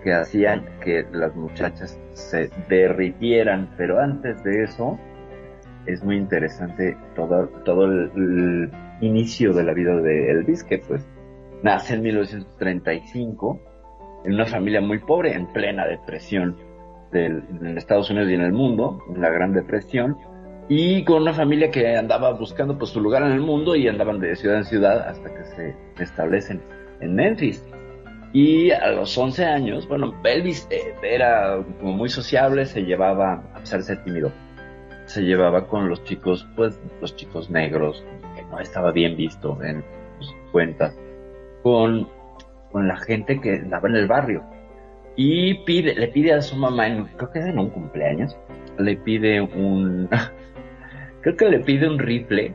que 0.03 0.13
hacían 0.13 0.65
que 0.81 1.05
las 1.11 1.35
muchachas 1.35 1.99
se 2.13 2.49
derritieran, 2.67 3.69
pero 3.77 3.99
antes 3.99 4.43
de 4.43 4.63
eso 4.63 4.97
es 5.85 6.03
muy 6.03 6.17
interesante 6.17 6.97
todo, 7.15 7.47
todo 7.63 7.85
el, 7.85 8.11
el 8.15 8.71
inicio 9.01 9.53
de 9.53 9.63
la 9.63 9.73
vida 9.73 9.95
de 9.97 10.31
Elvis, 10.31 10.63
que 10.63 10.79
pues 10.79 11.05
Nace 11.63 11.95
en 11.95 12.03
1935 12.03 13.59
en 14.25 14.33
una 14.33 14.45
familia 14.45 14.81
muy 14.81 14.99
pobre, 14.99 15.33
en 15.33 15.47
plena 15.47 15.85
depresión 15.85 16.57
del, 17.11 17.43
en 17.61 17.77
Estados 17.77 18.09
Unidos 18.09 18.29
y 18.29 18.33
en 18.33 18.41
el 18.41 18.51
mundo, 18.51 19.01
en 19.13 19.21
la 19.21 19.29
Gran 19.29 19.53
Depresión, 19.53 20.17
y 20.69 21.03
con 21.05 21.21
una 21.21 21.33
familia 21.33 21.71
que 21.71 21.95
andaba 21.95 22.33
buscando 22.33 22.77
pues, 22.77 22.91
su 22.91 22.99
lugar 22.99 23.23
en 23.23 23.31
el 23.31 23.39
mundo 23.39 23.75
y 23.75 23.87
andaban 23.87 24.19
de 24.19 24.35
ciudad 24.35 24.57
en 24.57 24.65
ciudad 24.65 25.07
hasta 25.07 25.33
que 25.33 25.43
se 25.45 25.75
establecen 26.03 26.61
en 26.99 27.15
Memphis. 27.15 27.63
Y 28.33 28.71
a 28.71 28.91
los 28.91 29.17
11 29.17 29.45
años, 29.45 29.87
bueno, 29.87 30.13
Elvis 30.23 30.67
eh, 30.69 30.93
era 31.01 31.63
como 31.79 31.93
muy 31.93 32.09
sociable, 32.09 32.65
se 32.65 32.81
llevaba, 32.81 33.45
a 33.55 33.59
pesar 33.59 33.79
de 33.79 33.85
ser 33.85 34.03
tímido, 34.03 34.31
se 35.05 35.21
llevaba 35.21 35.67
con 35.67 35.87
los 35.87 36.03
chicos, 36.03 36.45
pues 36.55 36.77
los 36.99 37.15
chicos 37.15 37.49
negros, 37.49 38.03
que 38.35 38.43
no 38.43 38.59
estaba 38.59 38.91
bien 38.91 39.15
visto 39.15 39.57
en 39.63 39.83
sus 40.19 40.35
cuentas 40.51 40.99
con, 41.67 42.07
con 42.71 42.87
la 42.87 42.95
gente 42.95 43.41
que 43.41 43.55
andaba 43.55 43.89
en 43.89 43.97
el 43.97 44.07
barrio. 44.07 44.41
Y 45.17 45.65
pide, 45.65 45.95
le 45.95 46.07
pide 46.07 46.31
a 46.31 46.41
su 46.41 46.55
mamá, 46.55 46.87
en, 46.87 47.03
creo 47.17 47.29
que 47.29 47.39
es 47.39 47.45
en 47.45 47.59
un 47.59 47.71
cumpleaños, 47.71 48.37
le 48.79 48.95
pide 48.95 49.41
un, 49.41 50.07
creo 51.21 51.35
que 51.35 51.49
le 51.49 51.59
pide 51.59 51.89
un 51.89 51.99
rifle, 51.99 52.53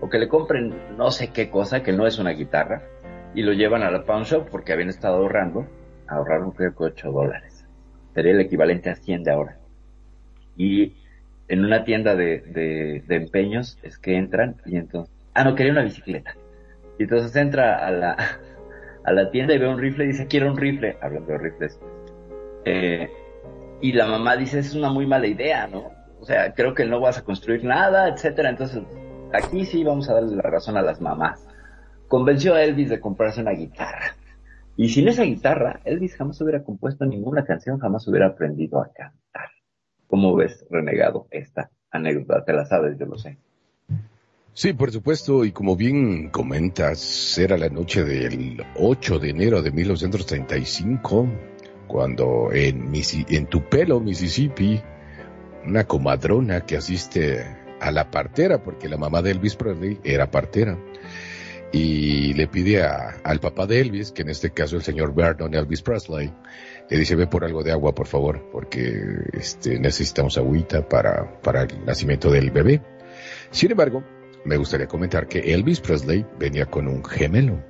o 0.00 0.08
que 0.08 0.18
le 0.18 0.28
compren 0.28 0.72
no 0.96 1.10
sé 1.10 1.28
qué 1.28 1.50
cosa, 1.50 1.82
que 1.82 1.92
no 1.92 2.06
es 2.06 2.18
una 2.18 2.30
guitarra, 2.30 2.80
y 3.34 3.42
lo 3.42 3.52
llevan 3.52 3.82
a 3.82 3.90
la 3.90 4.04
pawn 4.04 4.22
shop 4.22 4.48
porque 4.50 4.72
habían 4.72 4.88
estado 4.88 5.16
ahorrando, 5.16 5.66
ahorraron 6.08 6.52
creo 6.52 6.74
que 6.74 6.84
8 6.84 7.12
dólares. 7.12 7.66
Sería 8.14 8.32
el 8.32 8.40
equivalente 8.40 8.88
a 8.88 8.94
100 8.94 9.24
de 9.24 9.30
ahora. 9.30 9.58
Y 10.56 10.94
en 11.48 11.66
una 11.66 11.84
tienda 11.84 12.16
de, 12.16 12.38
de, 12.38 13.02
de 13.06 13.16
empeños 13.16 13.78
es 13.82 13.98
que 13.98 14.16
entran 14.16 14.56
y 14.64 14.76
entonces, 14.76 15.14
ah, 15.34 15.44
no, 15.44 15.54
quería 15.54 15.72
una 15.72 15.82
bicicleta. 15.82 16.34
Y 16.98 17.02
entonces 17.02 17.36
entra 17.36 17.84
a 17.84 17.90
la, 17.90 18.16
a 19.04 19.12
la 19.12 19.30
tienda 19.30 19.54
y 19.54 19.58
ve 19.58 19.68
un 19.68 19.78
rifle 19.78 20.04
y 20.04 20.08
dice, 20.08 20.26
quiero 20.26 20.50
un 20.50 20.56
rifle, 20.56 20.96
hablando 21.00 21.32
de 21.32 21.38
rifles. 21.38 21.78
Eh, 22.64 23.08
y 23.80 23.92
la 23.92 24.06
mamá 24.06 24.36
dice, 24.36 24.58
es 24.58 24.74
una 24.74 24.90
muy 24.90 25.06
mala 25.06 25.26
idea, 25.26 25.66
¿no? 25.66 25.92
O 26.20 26.24
sea, 26.24 26.54
creo 26.54 26.74
que 26.74 26.86
no 26.86 27.00
vas 27.00 27.18
a 27.18 27.24
construir 27.24 27.64
nada, 27.64 28.08
etcétera. 28.08 28.48
Entonces, 28.48 28.82
aquí 29.32 29.66
sí 29.66 29.84
vamos 29.84 30.08
a 30.08 30.14
darle 30.14 30.36
la 30.36 30.42
razón 30.42 30.76
a 30.76 30.82
las 30.82 31.00
mamás. 31.00 31.46
Convenció 32.08 32.54
a 32.54 32.62
Elvis 32.62 32.88
de 32.88 33.00
comprarse 33.00 33.42
una 33.42 33.52
guitarra. 33.52 34.16
Y 34.76 34.88
sin 34.88 35.06
esa 35.08 35.22
guitarra, 35.24 35.80
Elvis 35.84 36.16
jamás 36.16 36.40
hubiera 36.40 36.64
compuesto 36.64 37.04
ninguna 37.04 37.44
canción, 37.44 37.78
jamás 37.78 38.08
hubiera 38.08 38.28
aprendido 38.28 38.80
a 38.80 38.90
cantar. 38.92 39.50
¿Cómo 40.06 40.34
ves, 40.34 40.66
renegado, 40.70 41.28
esta 41.30 41.70
anécdota? 41.90 42.44
Te 42.44 42.52
la 42.52 42.64
sabes, 42.64 42.98
yo 42.98 43.06
lo 43.06 43.18
sé. 43.18 43.38
Sí, 44.56 44.72
por 44.72 44.92
supuesto, 44.92 45.44
y 45.44 45.50
como 45.50 45.74
bien 45.74 46.30
comentas, 46.30 47.36
era 47.38 47.58
la 47.58 47.68
noche 47.68 48.04
del 48.04 48.64
8 48.76 49.18
de 49.18 49.30
enero 49.30 49.62
de 49.62 49.72
1935, 49.72 51.26
cuando 51.88 52.52
en, 52.52 52.92
en 52.94 53.46
Tupelo, 53.46 53.98
Mississippi, 53.98 54.80
una 55.66 55.82
comadrona 55.88 56.64
que 56.64 56.76
asiste 56.76 57.44
a 57.80 57.90
la 57.90 58.12
partera, 58.12 58.62
porque 58.62 58.88
la 58.88 58.96
mamá 58.96 59.22
de 59.22 59.32
Elvis 59.32 59.56
Presley 59.56 59.98
era 60.04 60.30
partera, 60.30 60.78
y 61.72 62.32
le 62.34 62.46
pide 62.46 62.84
al 62.84 63.40
papá 63.40 63.66
de 63.66 63.80
Elvis, 63.80 64.12
que 64.12 64.22
en 64.22 64.28
este 64.28 64.50
caso 64.50 64.76
el 64.76 64.82
señor 64.84 65.16
Vernon 65.16 65.52
Elvis 65.52 65.82
Presley, 65.82 66.32
le 66.88 66.96
dice 66.96 67.16
ve 67.16 67.26
por 67.26 67.44
algo 67.44 67.64
de 67.64 67.72
agua 67.72 67.92
por 67.92 68.06
favor, 68.06 68.48
porque 68.52 69.02
este, 69.32 69.80
necesitamos 69.80 70.38
agüita 70.38 70.88
para, 70.88 71.40
para 71.40 71.62
el 71.62 71.84
nacimiento 71.84 72.30
del 72.30 72.52
bebé. 72.52 72.80
Sin 73.50 73.72
embargo, 73.72 74.04
me 74.44 74.56
gustaría 74.56 74.86
comentar 74.86 75.26
que 75.26 75.54
Elvis 75.54 75.80
Presley 75.80 76.24
venía 76.38 76.66
con 76.66 76.88
un 76.88 77.04
gemelo. 77.04 77.62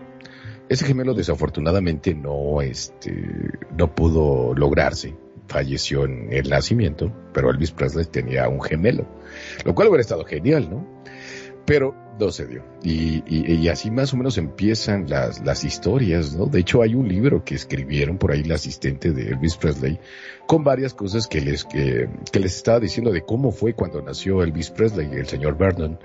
Ese 0.69 0.87
gemelo 0.87 1.15
desafortunadamente 1.15 2.15
no, 2.15 2.63
este, 2.63 3.13
no 3.77 3.95
pudo 3.95 4.55
lograrse. 4.55 5.15
Falleció 5.47 6.07
en 6.07 6.33
el 6.33 6.49
nacimiento, 6.49 7.13
pero 7.35 7.51
Elvis 7.51 7.71
Presley 7.71 8.07
tenía 8.07 8.49
un 8.49 8.63
gemelo, 8.63 9.07
lo 9.65 9.75
cual 9.75 9.89
hubiera 9.89 10.01
estado 10.01 10.25
genial, 10.25 10.71
¿no? 10.71 11.05
Pero 11.67 11.95
no 12.19 12.31
se 12.31 12.47
dio. 12.47 12.65
Y, 12.83 13.23
y, 13.27 13.69
así 13.69 13.91
más 13.91 14.13
o 14.15 14.17
menos 14.17 14.39
empiezan 14.39 15.09
las, 15.09 15.45
las 15.45 15.65
historias, 15.65 16.35
¿no? 16.35 16.47
De 16.47 16.61
hecho, 16.61 16.83
hay 16.83 16.95
un 16.95 17.09
libro 17.09 17.45
que 17.45 17.55
escribieron 17.55 18.19
por 18.19 18.33
ahí 18.33 18.45
la 18.45 18.55
asistente 18.55 19.13
de 19.13 19.29
Elvis 19.29 19.57
Presley 19.57 19.99
con 20.47 20.65
varias 20.65 20.95
cosas 20.95 21.27
que 21.27 21.41
les, 21.41 21.65
que, 21.65 22.09
que 22.33 22.41
les 22.41 22.57
estaba 22.57 22.81
diciendo 22.81 23.11
de 23.11 23.23
cómo 23.23 23.51
fue 23.51 23.75
cuando 23.75 24.01
nació 24.03 24.43
Elvis 24.43 24.71
Presley 24.71 25.09
y 25.13 25.17
el 25.17 25.27
señor 25.27 25.57
Vernon 25.57 25.99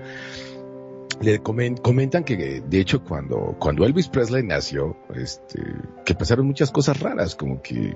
le 1.20 1.40
comentan 1.40 2.24
que 2.24 2.62
de 2.66 2.80
hecho 2.80 3.04
cuando, 3.04 3.56
cuando 3.58 3.84
Elvis 3.84 4.08
Presley 4.08 4.42
nació, 4.42 4.96
este, 5.14 5.62
que 6.04 6.14
pasaron 6.14 6.46
muchas 6.46 6.70
cosas 6.70 6.98
raras, 6.98 7.36
como 7.36 7.60
que 7.60 7.94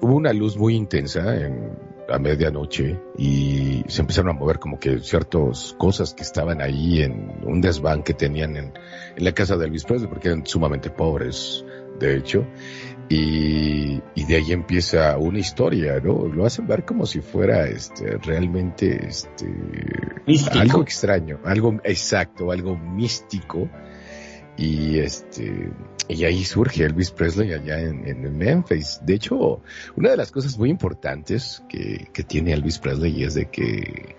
hubo 0.00 0.14
una 0.14 0.32
luz 0.32 0.56
muy 0.56 0.74
intensa 0.74 1.36
en, 1.36 1.78
a 2.08 2.18
medianoche 2.18 3.00
y 3.16 3.84
se 3.88 4.00
empezaron 4.00 4.30
a 4.30 4.38
mover 4.38 4.58
como 4.58 4.78
que 4.78 4.98
ciertas 4.98 5.74
cosas 5.78 6.14
que 6.14 6.22
estaban 6.22 6.60
ahí 6.60 7.02
en 7.02 7.42
un 7.44 7.60
desván 7.60 8.02
que 8.02 8.14
tenían 8.14 8.56
en, 8.56 8.72
en 9.16 9.24
la 9.24 9.32
casa 9.32 9.56
de 9.56 9.66
Elvis 9.66 9.84
Presley 9.84 10.08
porque 10.08 10.28
eran 10.28 10.46
sumamente 10.46 10.90
pobres, 10.90 11.64
de 11.98 12.16
hecho, 12.16 12.44
y, 13.08 14.02
y, 14.14 14.24
de 14.24 14.36
ahí 14.36 14.52
empieza 14.52 15.16
una 15.16 15.38
historia, 15.38 16.00
¿no? 16.00 16.26
Lo 16.26 16.44
hacen 16.44 16.66
ver 16.66 16.84
como 16.84 17.06
si 17.06 17.20
fuera 17.20 17.68
este 17.68 18.18
realmente 18.18 19.06
este 19.06 19.46
algo 20.52 20.82
extraño, 20.82 21.38
algo 21.44 21.78
exacto, 21.84 22.50
algo 22.50 22.76
místico. 22.76 23.68
Y 24.58 24.98
este 24.98 25.70
y 26.08 26.24
ahí 26.24 26.44
surge 26.44 26.84
Elvis 26.84 27.10
Presley 27.10 27.52
allá 27.52 27.78
en, 27.78 28.08
en 28.08 28.36
Memphis. 28.36 29.00
De 29.04 29.14
hecho, 29.14 29.60
una 29.96 30.10
de 30.10 30.16
las 30.16 30.32
cosas 30.32 30.58
muy 30.58 30.70
importantes 30.70 31.62
que, 31.68 32.08
que 32.12 32.24
tiene 32.24 32.54
Elvis 32.54 32.78
Presley 32.78 33.22
es 33.22 33.34
de 33.34 33.50
que 33.50 34.16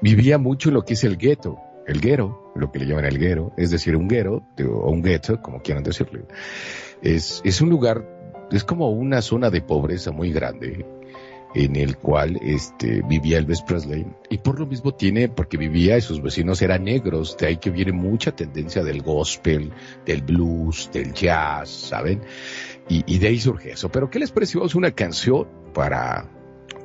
vivía 0.00 0.38
mucho 0.38 0.70
en 0.70 0.74
lo 0.74 0.84
que 0.84 0.94
es 0.94 1.04
el 1.04 1.18
gueto, 1.18 1.58
el 1.86 2.00
guero, 2.00 2.52
lo 2.56 2.72
que 2.72 2.78
le 2.78 2.86
llaman 2.86 3.04
el 3.04 3.18
guero, 3.18 3.52
es 3.56 3.70
decir, 3.70 3.94
un 3.94 4.08
guero 4.08 4.42
o 4.58 4.90
un 4.90 5.02
gueto, 5.02 5.40
como 5.42 5.60
quieran 5.60 5.84
decirlo 5.84 6.26
es, 7.02 7.40
es 7.44 7.60
un 7.60 7.70
lugar, 7.70 8.04
es 8.50 8.64
como 8.64 8.90
una 8.90 9.22
zona 9.22 9.50
de 9.50 9.60
pobreza 9.60 10.12
muy 10.12 10.32
grande 10.32 10.84
en 11.54 11.76
el 11.76 11.96
cual 11.96 12.38
este, 12.42 13.02
vivía 13.02 13.38
Elvis 13.38 13.62
Presley 13.62 14.06
y 14.28 14.38
por 14.38 14.60
lo 14.60 14.66
mismo 14.66 14.92
tiene, 14.92 15.28
porque 15.28 15.56
vivía 15.56 15.96
y 15.96 16.00
sus 16.00 16.22
vecinos 16.22 16.60
eran 16.62 16.84
negros, 16.84 17.36
de 17.38 17.46
ahí 17.46 17.56
que 17.56 17.70
viene 17.70 17.92
mucha 17.92 18.32
tendencia 18.32 18.82
del 18.84 19.02
gospel, 19.02 19.72
del 20.04 20.22
blues, 20.22 20.90
del 20.92 21.12
jazz, 21.12 21.70
¿saben? 21.70 22.22
Y, 22.90 23.18
de 23.18 23.28
ahí 23.28 23.38
surge 23.38 23.72
eso. 23.72 23.90
Pero 23.90 24.08
¿qué 24.08 24.18
les 24.18 24.32
pareció 24.32 24.62
una 24.74 24.92
canción 24.92 25.46
para, 25.74 26.26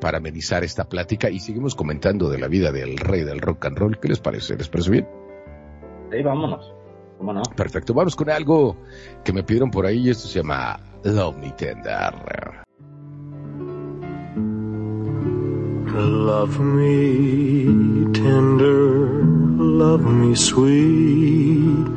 para 0.02 0.18
amenizar 0.18 0.64
esta 0.64 0.90
plática 0.90 1.30
y 1.30 1.40
seguimos 1.40 1.76
comentando 1.76 2.30
de 2.30 2.40
la 2.40 2.48
vida 2.48 2.74
del 2.74 2.98
rey 2.98 3.24
del 3.24 3.40
rock 3.40 3.66
and 3.66 3.78
roll? 3.78 4.00
¿Qué 4.00 4.10
les 4.10 4.20
parece? 4.20 4.58
¿Les 4.58 4.68
parece 4.68 4.92
bien? 4.92 5.08
Vámonos. 6.24 6.83
Perfecto, 7.56 7.94
vamos 7.94 8.16
con 8.16 8.30
algo 8.30 8.76
que 9.24 9.32
me 9.32 9.44
pidieron 9.44 9.72
por 9.72 9.86
ahí, 9.86 10.10
esto 10.10 10.28
se 10.28 10.40
llama 10.40 10.80
Love 11.04 11.38
Me 11.38 11.52
Tender. 11.52 12.64
Love 15.96 16.60
me 16.60 18.12
tender, 18.14 19.24
love 19.60 20.04
me 20.04 20.36
sweet, 20.36 21.88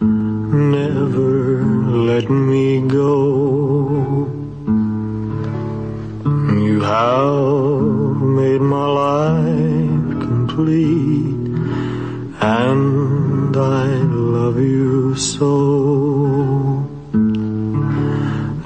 never 0.00 1.62
let 2.06 2.28
me 2.28 2.80
go. 2.88 4.28
You 6.58 6.80
have 6.80 8.20
made 8.20 8.60
my 8.60 8.86
life 8.86 10.20
complete 10.20 11.48
and 12.40 13.23
I 13.56 13.86
love 13.86 14.58
you 14.58 15.14
so. 15.14 16.84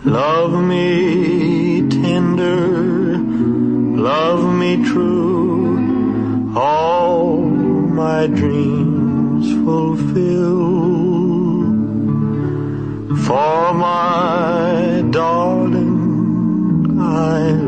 Love 0.04 0.64
me 0.64 1.86
tender, 1.90 3.18
love 3.18 4.54
me 4.54 4.82
true, 4.82 6.54
all 6.56 7.40
my 7.42 8.28
dreams 8.28 9.52
fulfill. 9.62 10.58
For 13.26 13.74
my 13.74 15.04
darling, 15.10 16.98
I 16.98 17.67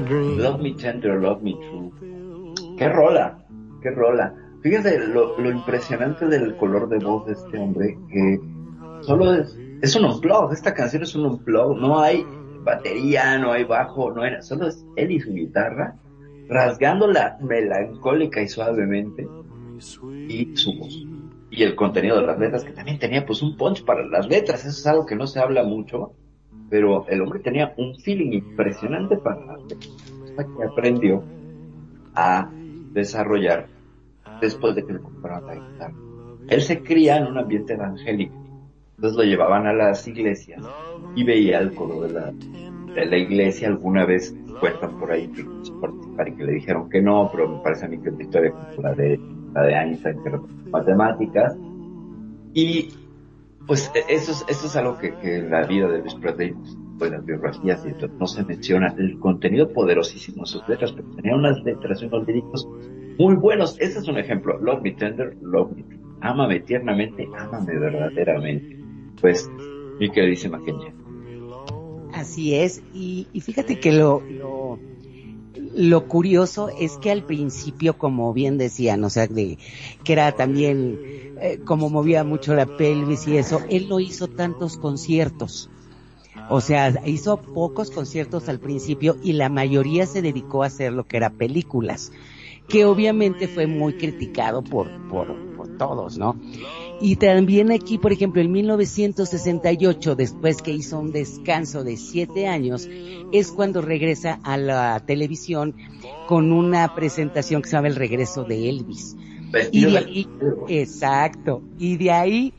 dreams. 0.00 0.38
Love 0.38 0.60
me 0.60 0.72
tender, 0.74 1.20
love 1.20 1.42
me 1.42 1.54
true. 1.54 1.92
Qué 2.76 2.88
rola, 2.88 3.38
qué 3.82 3.90
rola. 3.90 4.34
Lo, 5.12 5.38
lo 5.38 5.50
impresionante 5.50 6.26
del 6.26 6.56
color 6.56 6.88
de 6.88 6.98
voz 6.98 7.24
de 7.26 7.34
este 7.34 7.56
hombre, 7.56 7.96
que 8.10 8.40
solo 9.02 9.32
es, 9.34 9.56
es 9.80 9.94
un 9.94 10.06
unplug, 10.06 10.52
esta 10.52 10.74
canción 10.74 11.04
es 11.04 11.14
un 11.14 11.24
unplug, 11.24 11.76
no 11.78 12.00
hay 12.00 12.26
batería, 12.64 13.38
no 13.38 13.52
hay 13.52 13.62
bajo, 13.62 14.10
no 14.10 14.24
era, 14.24 14.42
solo 14.42 14.66
es 14.66 14.84
él 14.96 15.12
y 15.12 15.20
su 15.20 15.32
guitarra, 15.32 15.94
rasgándola 16.48 17.38
melancólica 17.42 18.42
y 18.42 18.48
suavemente, 18.48 19.28
y 20.28 20.56
su 20.56 20.76
voz. 20.76 21.06
Y 21.48 21.62
el 21.62 21.76
contenido 21.76 22.20
de 22.20 22.26
las 22.26 22.38
letras, 22.38 22.64
que 22.64 22.72
también 22.72 22.98
tenía 22.98 23.24
pues 23.24 23.42
un 23.42 23.56
punch 23.56 23.84
para 23.84 24.04
las 24.04 24.26
letras, 24.26 24.60
eso 24.64 24.70
es 24.70 24.86
algo 24.88 25.06
que 25.06 25.14
no 25.14 25.28
se 25.28 25.38
habla 25.38 25.62
mucho, 25.62 26.12
pero 26.68 27.06
el 27.08 27.20
hombre 27.20 27.40
tenía 27.40 27.74
un 27.76 27.94
feeling 27.96 28.32
impresionante 28.32 29.16
para 29.16 29.56
letras, 29.56 30.12
hasta 30.24 30.44
que 30.44 30.64
aprendió 30.64 31.22
a 32.14 32.50
desarrollar 32.92 33.68
después 34.40 34.74
de 34.74 34.84
que 34.84 34.94
le 34.94 35.00
compraron 35.00 35.46
la 35.46 35.54
guitarra. 35.54 35.94
Él 36.48 36.62
se 36.62 36.82
cría 36.82 37.18
en 37.18 37.26
un 37.26 37.38
ambiente 37.38 37.74
evangélico, 37.74 38.34
entonces 38.96 39.16
lo 39.16 39.24
llevaban 39.24 39.66
a 39.66 39.72
las 39.72 40.06
iglesias 40.08 40.62
y 41.14 41.24
veía 41.24 41.58
el 41.58 41.74
coro 41.74 42.02
de 42.02 42.12
la, 42.12 42.32
de 42.32 43.06
la 43.06 43.16
iglesia. 43.16 43.68
Alguna 43.68 44.06
vez 44.06 44.34
cuentan 44.60 44.98
por 44.98 45.12
ahí 45.12 45.28
participar 45.80 46.28
y 46.28 46.32
que 46.32 46.44
le 46.44 46.52
dijeron 46.52 46.88
que 46.88 47.02
no, 47.02 47.28
pero 47.30 47.48
me 47.48 47.62
parece 47.62 47.86
a 47.86 47.88
mí 47.88 47.98
que 47.98 48.08
es 48.08 48.14
una 48.14 48.24
historia 48.24 48.52
como 48.52 48.82
la 48.82 48.94
de, 48.94 49.20
la 49.52 49.62
de 49.62 49.72
Einstein, 49.74 50.22
que 50.22 50.30
matemáticas. 50.70 51.56
Y 52.54 52.88
pues 53.66 53.90
eso 54.08 54.32
es, 54.32 54.44
eso 54.48 54.66
es 54.66 54.76
algo 54.76 54.98
que, 54.98 55.14
que 55.16 55.42
la 55.42 55.66
vida 55.66 55.88
de 55.88 55.98
Luis 56.00 56.14
Presley 56.14 56.54
pues, 56.98 57.10
las 57.10 57.24
biografías 57.24 57.84
y 57.84 57.88
esto, 57.88 58.08
no 58.08 58.26
se 58.26 58.44
menciona 58.44 58.94
el 58.98 59.18
contenido 59.18 59.72
poderosísimo 59.72 60.42
de 60.42 60.46
sus 60.46 60.68
letras, 60.68 60.92
pero 60.92 61.08
tenía 61.16 61.34
unas 61.34 61.62
letras 61.64 62.02
unos 62.02 62.26
líricos 62.26 62.68
muy 63.18 63.34
buenos. 63.34 63.76
Ese 63.80 63.98
es 63.98 64.08
un 64.08 64.18
ejemplo. 64.18 64.58
Love 64.58 64.82
me 64.82 64.92
tender, 64.92 65.36
love 65.42 65.72
me. 65.72 65.84
Ámame 66.20 66.60
tiernamente, 66.60 67.28
ámame 67.36 67.78
verdaderamente. 67.78 68.78
Pues, 69.20 69.50
mi 69.98 70.10
queridísima 70.10 70.62
Kenya. 70.64 70.94
Así 72.12 72.54
es, 72.54 72.82
y, 72.94 73.26
y 73.32 73.40
fíjate 73.42 73.78
que 73.78 73.92
lo, 73.92 74.22
lo, 74.22 74.78
lo, 75.76 76.08
curioso 76.08 76.68
es 76.68 76.96
que 76.98 77.10
al 77.10 77.22
principio, 77.22 77.98
como 77.98 78.32
bien 78.32 78.58
decían, 78.58 79.04
o 79.04 79.10
sea, 79.10 79.26
de, 79.26 79.58
que 80.04 80.12
era 80.12 80.32
también 80.32 80.98
eh, 81.40 81.60
como 81.64 81.90
movía 81.90 82.24
mucho 82.24 82.54
la 82.54 82.66
pelvis 82.66 83.26
y 83.28 83.36
eso, 83.36 83.60
él 83.68 83.88
no 83.88 84.00
hizo 84.00 84.28
tantos 84.28 84.76
conciertos. 84.76 85.70
O 86.48 86.60
sea, 86.60 87.02
hizo 87.06 87.38
pocos 87.38 87.90
conciertos 87.90 88.48
al 88.48 88.60
principio 88.60 89.16
y 89.22 89.32
la 89.32 89.48
mayoría 89.48 90.06
se 90.06 90.22
dedicó 90.22 90.62
a 90.62 90.66
hacer 90.66 90.92
lo 90.92 91.06
que 91.06 91.16
era 91.16 91.30
películas, 91.30 92.12
que 92.68 92.84
obviamente 92.84 93.48
fue 93.48 93.66
muy 93.66 93.94
criticado 93.94 94.62
por, 94.62 94.90
por, 95.08 95.34
por 95.56 95.76
todos, 95.78 96.18
¿no? 96.18 96.36
Y 97.00 97.16
también 97.16 97.72
aquí, 97.72 97.98
por 97.98 98.12
ejemplo, 98.12 98.40
en 98.40 98.50
1968, 98.52 100.16
después 100.16 100.62
que 100.62 100.72
hizo 100.72 100.98
un 100.98 101.12
descanso 101.12 101.84
de 101.84 101.96
siete 101.96 102.46
años, 102.46 102.88
es 103.32 103.52
cuando 103.52 103.82
regresa 103.82 104.40
a 104.42 104.56
la 104.56 105.00
televisión 105.00 105.74
con 106.26 106.52
una 106.52 106.94
presentación 106.94 107.60
que 107.60 107.68
se 107.68 107.76
llama 107.76 107.88
El 107.88 107.96
regreso 107.96 108.44
de 108.44 108.70
Elvis. 108.70 109.16
Y 109.72 110.26
exacto, 110.68 111.62
y 111.78 111.96
de 111.96 112.10
ahí 112.10 112.52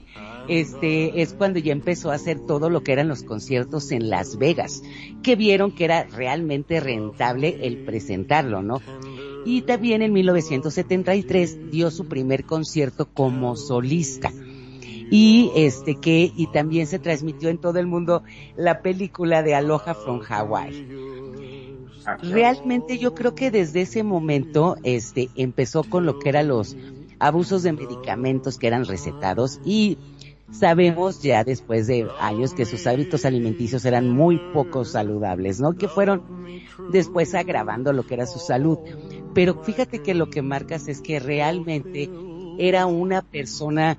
este 0.48 1.22
es 1.22 1.34
cuando 1.34 1.60
ya 1.60 1.74
empezó 1.74 2.12
a 2.12 2.16
hacer 2.16 2.40
todo 2.40 2.70
lo 2.70 2.82
que 2.82 2.94
eran 2.94 3.10
los 3.10 3.24
conciertos 3.24 3.92
en 3.92 4.10
Las 4.10 4.38
Vegas, 4.38 4.82
que 5.22 5.36
vieron 5.36 5.72
que 5.72 5.86
era 5.86 6.06
realmente 6.06 6.80
rentable 6.80 7.58
el 7.64 7.84
presentarlo, 7.84 8.62
¿no? 8.62 8.82
Y 9.48 9.62
también 9.62 10.02
en 10.02 10.12
1973 10.12 11.72
dio 11.72 11.90
su 11.90 12.10
primer 12.10 12.44
concierto 12.44 13.08
como 13.14 13.56
solista. 13.56 14.30
Y 15.10 15.52
este 15.56 15.96
que, 15.96 16.34
y 16.36 16.48
también 16.48 16.86
se 16.86 17.00
transmitió 17.00 17.48
en 17.48 17.58
todo 17.58 17.80
el 17.80 17.88
mundo 17.88 18.24
la 18.58 18.82
película 18.82 19.44
de 19.44 19.56
Aloha 19.56 19.94
from 19.94 20.20
Hawaii. 20.28 20.86
Realmente 22.24 22.98
yo 22.98 23.16
creo 23.16 23.36
que 23.36 23.50
desde 23.50 23.84
ese 23.84 24.04
momento, 24.04 24.76
este, 24.84 25.30
empezó 25.38 25.86
con 25.86 26.06
lo 26.06 26.20
que 26.20 26.28
eran 26.28 26.50
los 26.50 26.76
abusos 27.18 27.64
de 27.64 27.72
medicamentos 27.72 28.58
que 28.58 28.68
eran 28.68 28.84
recetados 28.84 29.62
y 29.64 29.98
sabemos 30.52 31.22
ya 31.22 31.44
después 31.44 31.88
de 31.88 32.08
años 32.20 32.54
que 32.54 32.66
sus 32.66 32.88
hábitos 32.88 33.26
alimenticios 33.26 33.86
eran 33.86 34.10
muy 34.10 34.40
poco 34.54 34.86
saludables, 34.86 35.60
¿no? 35.60 35.74
Que 35.74 35.88
fueron 35.88 36.24
después 36.92 37.36
agravando 37.36 37.94
lo 37.94 38.04
que 38.04 38.16
era 38.16 38.26
su 38.26 38.40
salud. 38.40 38.78
Pero 39.34 39.62
fíjate 39.64 40.00
que 40.00 40.14
lo 40.14 40.30
que 40.30 40.42
marcas 40.42 40.88
es 40.88 41.02
que 41.02 41.20
realmente 41.20 42.10
era 42.58 42.86
una 42.86 43.22
persona 43.22 43.98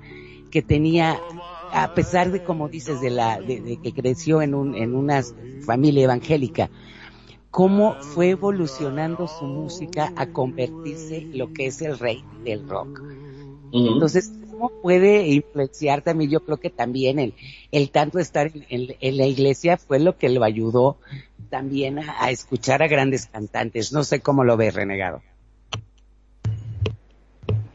que 0.51 0.61
tenía, 0.61 1.19
a 1.71 1.93
pesar 1.93 2.31
de 2.31 2.43
como 2.43 2.67
dices, 2.67 2.99
de 3.01 3.11
la, 3.11 3.39
de, 3.39 3.61
de 3.61 3.77
que 3.77 3.93
creció 3.93 4.41
en 4.41 4.55
un, 4.55 4.75
en 4.75 4.95
una 4.95 5.21
familia 5.65 6.05
evangélica, 6.05 6.69
cómo 7.51 7.95
fue 8.01 8.29
evolucionando 8.29 9.27
su 9.27 9.45
música 9.45 10.11
a 10.15 10.27
convertirse 10.27 11.27
lo 11.33 11.53
que 11.53 11.67
es 11.67 11.81
el 11.81 11.97
rey 11.97 12.23
del 12.43 12.67
rock. 12.67 13.01
Entonces, 13.71 14.33
¿cómo 14.59 14.81
puede 14.81 15.27
influenciar 15.27 16.01
también? 16.01 16.29
Yo 16.29 16.41
creo 16.41 16.57
que 16.57 16.69
también 16.69 17.17
el, 17.17 17.33
el 17.71 17.91
tanto 17.91 18.19
estar 18.19 18.51
en, 18.69 18.95
en, 18.99 19.17
la 19.17 19.25
iglesia 19.25 19.77
fue 19.77 19.99
lo 19.99 20.17
que 20.17 20.27
lo 20.27 20.43
ayudó 20.43 20.97
también 21.49 21.99
a, 21.99 22.29
escuchar 22.29 22.83
a 22.83 22.87
grandes 22.87 23.27
cantantes. 23.27 23.93
No 23.93 24.03
sé 24.03 24.19
cómo 24.19 24.43
lo 24.43 24.57
ves, 24.57 24.73
Renegado. 24.73 25.21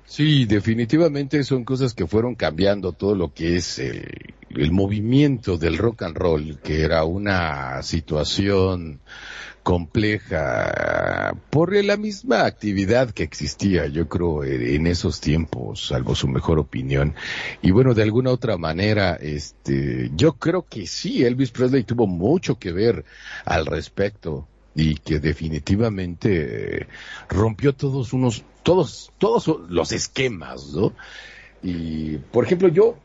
Sí, 0.04 0.44
definitivamente 0.44 1.42
son 1.42 1.64
cosas 1.64 1.94
que 1.94 2.06
fueron 2.06 2.34
cambiando 2.34 2.92
todo 2.92 3.14
lo 3.14 3.32
que 3.32 3.56
es 3.56 3.78
el 3.78 4.70
movimiento 4.70 5.56
del 5.56 5.78
rock 5.78 6.02
and 6.02 6.16
roll, 6.16 6.58
que 6.62 6.82
era 6.82 7.04
una 7.04 7.82
situación 7.82 9.00
compleja 9.64 11.34
por 11.50 11.74
la 11.74 11.96
misma 11.96 12.44
actividad 12.44 13.10
que 13.10 13.24
existía, 13.24 13.86
yo 13.86 14.08
creo, 14.08 14.44
en 14.44 14.86
esos 14.86 15.20
tiempos, 15.20 15.88
salvo 15.88 16.14
su 16.14 16.28
mejor 16.28 16.58
opinión. 16.58 17.14
Y 17.62 17.70
bueno, 17.72 17.94
de 17.94 18.02
alguna 18.02 18.30
otra 18.30 18.58
manera, 18.58 19.14
este, 19.14 20.10
yo 20.14 20.34
creo 20.34 20.66
que 20.66 20.86
sí, 20.86 21.24
Elvis 21.24 21.50
Presley 21.50 21.82
tuvo 21.82 22.06
mucho 22.06 22.58
que 22.58 22.72
ver 22.72 23.06
al 23.46 23.64
respecto 23.64 24.46
y 24.74 24.96
que 24.96 25.18
definitivamente 25.18 26.82
eh, 26.82 26.86
rompió 27.30 27.74
todos 27.74 28.12
unos, 28.12 28.44
todos, 28.62 29.12
todos 29.16 29.60
los 29.70 29.92
esquemas, 29.92 30.74
¿no? 30.74 30.92
Y, 31.62 32.18
por 32.18 32.44
ejemplo, 32.44 32.68
yo 32.68 32.98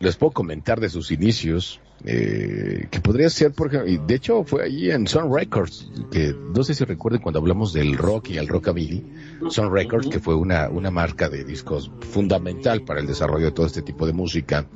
les 0.00 0.16
puedo 0.16 0.32
comentar 0.32 0.80
de 0.80 0.88
sus 0.88 1.12
inicios, 1.12 1.78
eh, 2.04 2.86
que 2.90 3.00
podría 3.00 3.28
ser, 3.28 3.52
por 3.52 3.68
ejemplo, 3.68 3.90
y 3.90 3.98
de 3.98 4.14
hecho 4.14 4.44
fue 4.44 4.64
allí 4.64 4.90
en 4.90 5.06
Sun 5.06 5.34
Records, 5.34 5.90
que 6.10 6.34
no 6.54 6.62
sé 6.64 6.74
si 6.74 6.84
recuerden 6.84 7.20
cuando 7.20 7.40
hablamos 7.40 7.72
del 7.72 7.96
rock 7.96 8.30
y 8.30 8.38
el 8.38 8.48
rockabilly, 8.48 9.04
Sun 9.50 9.72
Records, 9.72 10.08
que 10.08 10.18
fue 10.18 10.34
una, 10.34 10.68
una 10.68 10.90
marca 10.90 11.28
de 11.28 11.44
discos 11.44 11.90
fundamental 12.00 12.82
para 12.82 13.00
el 13.00 13.06
desarrollo 13.06 13.46
de 13.46 13.52
todo 13.52 13.66
este 13.66 13.82
tipo 13.82 14.06
de 14.06 14.12
música. 14.12 14.66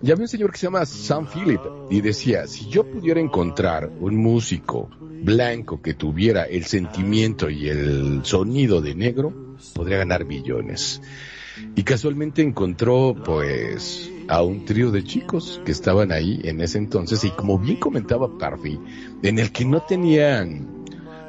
Y 0.00 0.12
había 0.12 0.22
un 0.22 0.28
señor 0.28 0.52
que 0.52 0.58
se 0.58 0.66
llama 0.66 0.86
Sam 0.86 1.26
Philip 1.26 1.60
y 1.90 2.00
decía, 2.00 2.46
si 2.46 2.68
yo 2.68 2.84
pudiera 2.84 3.20
encontrar 3.20 3.90
un 3.98 4.16
músico 4.16 4.88
blanco 5.00 5.82
que 5.82 5.94
tuviera 5.94 6.44
el 6.44 6.64
sentimiento 6.64 7.50
y 7.50 7.68
el 7.68 8.20
sonido 8.22 8.80
de 8.80 8.94
negro, 8.94 9.56
podría 9.74 9.98
ganar 9.98 10.24
billones. 10.24 11.02
Y 11.74 11.82
casualmente 11.82 12.42
encontró, 12.42 13.16
pues, 13.24 14.08
a 14.28 14.42
un 14.42 14.64
trío 14.64 14.90
de 14.90 15.02
chicos 15.02 15.60
que 15.64 15.72
estaban 15.72 16.12
ahí 16.12 16.40
en 16.44 16.60
ese 16.60 16.78
entonces 16.78 17.24
y 17.24 17.30
como 17.30 17.58
bien 17.58 17.76
comentaba 17.76 18.38
Parfi, 18.38 18.78
en 19.22 19.38
el 19.38 19.50
que 19.52 19.64
no 19.64 19.82
tenían 19.82 20.84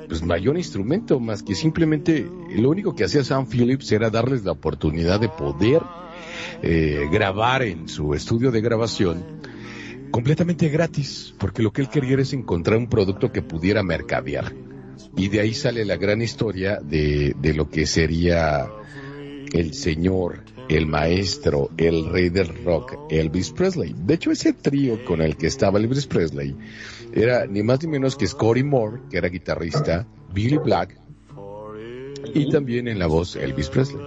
pues 0.07 0.23
mayor 0.23 0.57
instrumento 0.57 1.19
más 1.19 1.43
que 1.43 1.55
simplemente 1.55 2.27
lo 2.55 2.69
único 2.69 2.95
que 2.95 3.05
hacía 3.05 3.23
Sam 3.23 3.47
Phillips 3.47 3.91
era 3.91 4.09
darles 4.09 4.43
la 4.43 4.51
oportunidad 4.51 5.19
de 5.19 5.29
poder 5.29 5.83
eh, 6.62 7.07
grabar 7.12 7.62
en 7.62 7.88
su 7.88 8.13
estudio 8.13 8.51
de 8.51 8.59
grabación 8.59 9.23
completamente 10.12 10.67
gratis, 10.69 11.33
porque 11.38 11.62
lo 11.62 11.71
que 11.71 11.81
él 11.81 11.89
quería 11.89 12.17
es 12.17 12.33
encontrar 12.33 12.77
un 12.79 12.89
producto 12.89 13.31
que 13.31 13.41
pudiera 13.41 13.83
mercadear. 13.83 14.53
Y 15.15 15.27
de 15.27 15.39
ahí 15.39 15.53
sale 15.53 15.85
la 15.85 15.97
gran 15.97 16.21
historia 16.21 16.79
de, 16.81 17.35
de 17.39 17.53
lo 17.53 17.69
que 17.69 17.85
sería 17.85 18.67
el 19.53 19.73
señor, 19.73 20.43
el 20.69 20.86
maestro, 20.86 21.71
el 21.77 22.05
rey 22.10 22.29
del 22.29 22.63
rock, 22.63 22.95
Elvis 23.10 23.51
Presley. 23.51 23.95
De 23.97 24.13
hecho, 24.13 24.32
ese 24.32 24.53
trío 24.53 25.03
con 25.03 25.21
el 25.21 25.36
que 25.36 25.47
estaba 25.47 25.79
Elvis 25.79 26.05
Presley 26.05 26.55
era 27.12 27.47
ni 27.47 27.63
más 27.63 27.82
ni 27.82 27.89
menos 27.89 28.15
que 28.15 28.27
Scotty 28.27 28.63
Moore, 28.63 29.01
que 29.10 29.17
era 29.17 29.29
guitarrista, 29.29 30.08
Billy 30.32 30.58
Black 30.58 30.95
y 32.34 32.51
también 32.51 32.88
en 32.88 32.99
la 32.99 33.08
voz 33.08 33.36
Elvis 33.36 33.69
Presley. 33.69 34.05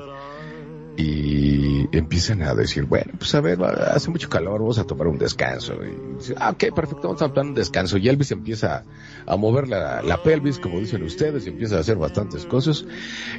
Y 0.94 1.88
empiezan 1.96 2.42
a 2.42 2.54
decir, 2.54 2.84
bueno, 2.84 3.12
pues 3.18 3.34
a 3.34 3.40
ver, 3.40 3.58
hace 3.64 4.10
mucho 4.10 4.28
calor, 4.28 4.60
vamos 4.60 4.78
a 4.78 4.84
tomar 4.84 5.08
un 5.08 5.18
descanso. 5.18 5.74
Y 5.82 6.16
dice, 6.18 6.34
ah, 6.36 6.50
ok, 6.50 6.74
perfecto, 6.74 7.08
vamos 7.08 7.22
a 7.22 7.28
tomar 7.28 7.46
un 7.46 7.54
descanso. 7.54 7.96
Y 7.96 8.08
Elvis 8.08 8.30
empieza 8.30 8.84
a 9.26 9.36
mover 9.36 9.68
la, 9.68 10.02
la 10.02 10.22
pelvis, 10.22 10.58
como 10.58 10.78
dicen 10.78 11.02
ustedes, 11.02 11.46
y 11.46 11.48
empieza 11.48 11.78
a 11.78 11.80
hacer 11.80 11.96
bastantes 11.96 12.44
cosas. 12.44 12.84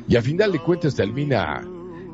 Y 0.08 0.16
a 0.16 0.22
final 0.24 0.52
de 0.52 0.60
cuentas 0.60 0.96
termina 0.96 1.64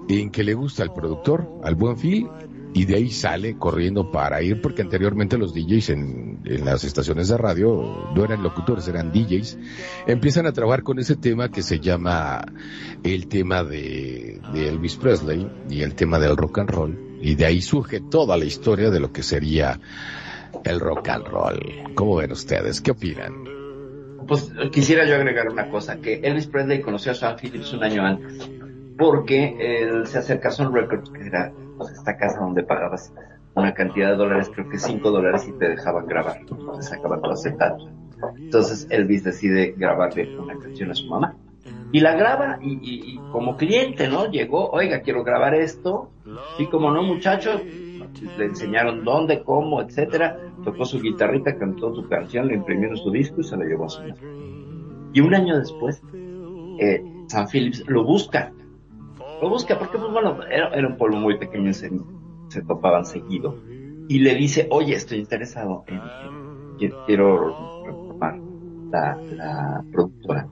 en 0.09 0.31
que 0.31 0.43
le 0.43 0.53
gusta 0.55 0.83
al 0.83 0.93
productor, 0.93 1.47
al 1.63 1.75
buen 1.75 1.95
Phil, 1.97 2.27
y 2.73 2.85
de 2.85 2.95
ahí 2.95 3.09
sale 3.09 3.57
corriendo 3.57 4.11
para 4.11 4.41
ir, 4.41 4.61
porque 4.61 4.81
anteriormente 4.81 5.37
los 5.37 5.53
DJs 5.53 5.89
en, 5.89 6.39
en, 6.45 6.65
las 6.65 6.83
estaciones 6.83 7.29
de 7.29 7.37
radio 7.37 8.11
no 8.15 8.23
eran 8.23 8.43
locutores, 8.43 8.87
eran 8.87 9.11
DJs, 9.11 9.57
empiezan 10.07 10.45
a 10.45 10.51
trabajar 10.51 10.83
con 10.83 10.99
ese 10.99 11.15
tema 11.15 11.49
que 11.49 11.63
se 11.63 11.79
llama 11.79 12.41
el 13.03 13.27
tema 13.27 13.63
de, 13.63 14.39
de 14.53 14.69
Elvis 14.69 14.97
Presley 14.97 15.47
y 15.69 15.81
el 15.81 15.95
tema 15.95 16.19
del 16.19 16.37
rock 16.37 16.59
and 16.59 16.69
roll, 16.69 17.17
y 17.21 17.35
de 17.35 17.45
ahí 17.45 17.61
surge 17.61 18.01
toda 18.01 18.37
la 18.37 18.45
historia 18.45 18.89
de 18.89 18.99
lo 18.99 19.11
que 19.11 19.23
sería 19.23 19.79
el 20.63 20.79
rock 20.79 21.09
and 21.09 21.27
roll. 21.27 21.59
¿Cómo 21.95 22.15
ven 22.17 22.31
ustedes? 22.31 22.81
¿Qué 22.81 22.91
opinan? 22.91 23.59
pues 24.29 24.51
quisiera 24.71 25.05
yo 25.05 25.15
agregar 25.15 25.49
una 25.49 25.69
cosa, 25.69 25.97
que 25.97 26.21
Elvis 26.23 26.45
Presley 26.45 26.81
conoció 26.81 27.13
a 27.13 27.15
Sam 27.15 27.35
Phillips 27.41 27.73
un 27.73 27.83
año 27.83 28.05
antes, 28.05 28.47
porque 28.99 29.55
él 29.59 30.05
se 30.05 30.19
acerca 30.19 30.49
a 30.49 30.51
Sun 30.51 30.73
Records, 30.73 31.09
que 31.09 31.25
era 31.25 31.51
pues, 31.77 31.91
esta 31.91 32.17
casa 32.17 32.39
donde 32.41 32.63
pagabas 32.63 33.13
una 33.55 33.73
cantidad 33.73 34.11
de 34.11 34.17
dólares, 34.17 34.51
creo 34.53 34.69
que 34.69 34.77
5 34.77 35.09
dólares 35.09 35.47
y 35.47 35.53
te 35.53 35.69
dejaban 35.69 36.05
grabar, 36.05 36.37
entonces 36.41 36.89
sacaban 36.89 37.21
tu 37.21 37.31
acetato. 37.31 37.89
Entonces 38.37 38.85
Elvis 38.89 39.23
decide 39.23 39.73
grabarle 39.77 40.37
una 40.37 40.57
canción 40.59 40.91
a 40.91 40.95
su 40.95 41.07
mamá. 41.07 41.35
Y 41.91 42.01
la 42.01 42.15
graba 42.15 42.59
y, 42.61 43.17
como 43.31 43.55
cliente, 43.55 44.07
¿no? 44.09 44.29
Llegó, 44.29 44.69
oiga, 44.69 45.01
quiero 45.01 45.23
grabar 45.23 45.55
esto. 45.55 46.11
Y 46.59 46.67
como 46.67 46.91
no, 46.91 47.01
muchachos, 47.01 47.61
le 47.63 48.45
enseñaron 48.45 49.03
dónde, 49.03 49.43
cómo, 49.43 49.81
etcétera. 49.81 50.37
Tocó 50.63 50.85
su 50.85 50.99
guitarrita, 50.99 51.57
cantó 51.57 51.95
su 51.95 52.07
canción, 52.07 52.47
le 52.47 52.55
imprimió 52.55 52.95
su 52.95 53.09
disco 53.09 53.41
y 53.41 53.43
se 53.43 53.55
lo 53.55 53.63
llevó 53.63 53.85
a 53.85 53.89
su 53.89 54.01
mamá. 54.01 54.15
Y 55.13 55.21
un 55.21 55.33
año 55.33 55.57
después, 55.57 56.03
eh, 56.79 57.01
San 57.27 57.47
Phillips 57.47 57.83
lo 57.87 58.03
busca. 58.03 58.51
Lo 59.39 59.49
busca 59.49 59.77
porque, 59.79 59.97
pues 59.97 60.11
bueno, 60.11 60.39
era, 60.49 60.87
un 60.87 60.97
pueblo 60.97 61.17
muy 61.17 61.37
pequeño, 61.37 61.73
se, 61.73 61.89
se 62.49 62.63
topaban 62.63 63.05
seguido. 63.05 63.61
Y 64.07 64.19
le 64.19 64.35
dice, 64.35 64.67
oye, 64.71 64.95
estoy 64.95 65.19
interesado 65.19 65.85
en, 65.87 66.13
en- 66.19 66.43
qui- 66.77 66.99
quiero 67.05 67.57
retomar 67.81 68.43
la, 68.89 69.23
la 69.29 69.85
productora. 69.91 70.51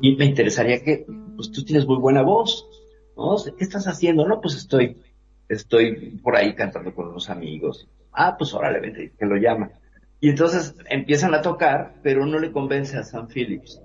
Y 0.00 0.16
me 0.16 0.26
interesaría 0.26 0.82
que, 0.84 1.06
pues 1.36 1.50
tú 1.52 1.64
tienes 1.64 1.86
muy 1.86 1.98
buena 1.98 2.22
voz, 2.22 2.70
¿no? 3.16 3.36
¿Qué 3.56 3.64
estás 3.64 3.86
haciendo? 3.88 4.26
No, 4.28 4.40
pues 4.40 4.56
estoy, 4.56 5.02
estoy 5.48 6.18
por 6.22 6.36
ahí 6.36 6.54
cantando 6.54 6.94
con 6.94 7.08
unos 7.08 7.30
amigos. 7.30 7.88
Ah, 8.12 8.36
pues 8.38 8.54
órale, 8.54 8.80
vente, 8.80 9.14
que 9.18 9.26
lo 9.26 9.36
llama. 9.36 9.72
Y 10.20 10.30
entonces 10.30 10.76
empiezan 10.90 11.34
a 11.34 11.42
tocar, 11.42 11.98
pero 12.02 12.26
no 12.26 12.38
le 12.40 12.52
convence 12.52 12.96
a 12.98 13.04
Sam 13.04 13.28
Phillips. 13.28 13.81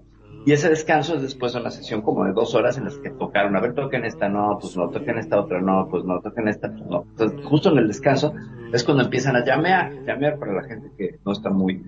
Y 0.48 0.54
ese 0.54 0.70
descanso 0.70 1.16
es 1.16 1.22
después 1.22 1.52
de 1.52 1.60
una 1.60 1.70
sesión 1.70 2.02
como 2.02 2.24
de 2.24 2.32
dos 2.32 2.56
horas 2.56 2.78
en 2.78 2.86
las 2.86 2.98
que 3.00 3.10
tocaron, 3.10 3.58
a 3.58 3.60
ver, 3.60 3.74
toquen 3.74 4.06
esta, 4.06 4.30
no, 4.30 4.58
pues 4.62 4.78
no, 4.78 4.88
toquen 4.88 5.18
esta 5.18 5.42
otra, 5.42 5.60
no, 5.60 5.90
pues 5.92 6.06
no, 6.06 6.22
toquen 6.22 6.48
esta, 6.48 6.70
pues 6.72 6.86
no. 6.86 7.04
Entonces, 7.04 7.46
justo 7.46 7.70
en 7.70 7.80
el 7.80 7.88
descanso 7.90 8.34
es 8.72 8.82
cuando 8.86 9.04
empiezan 9.04 9.36
a 9.36 9.44
llamear, 9.44 9.92
llamear 10.06 10.40
para 10.40 10.54
la 10.54 10.64
gente 10.64 10.90
que 10.98 11.20
no 11.26 11.34
está 11.34 11.50
muy 11.50 11.84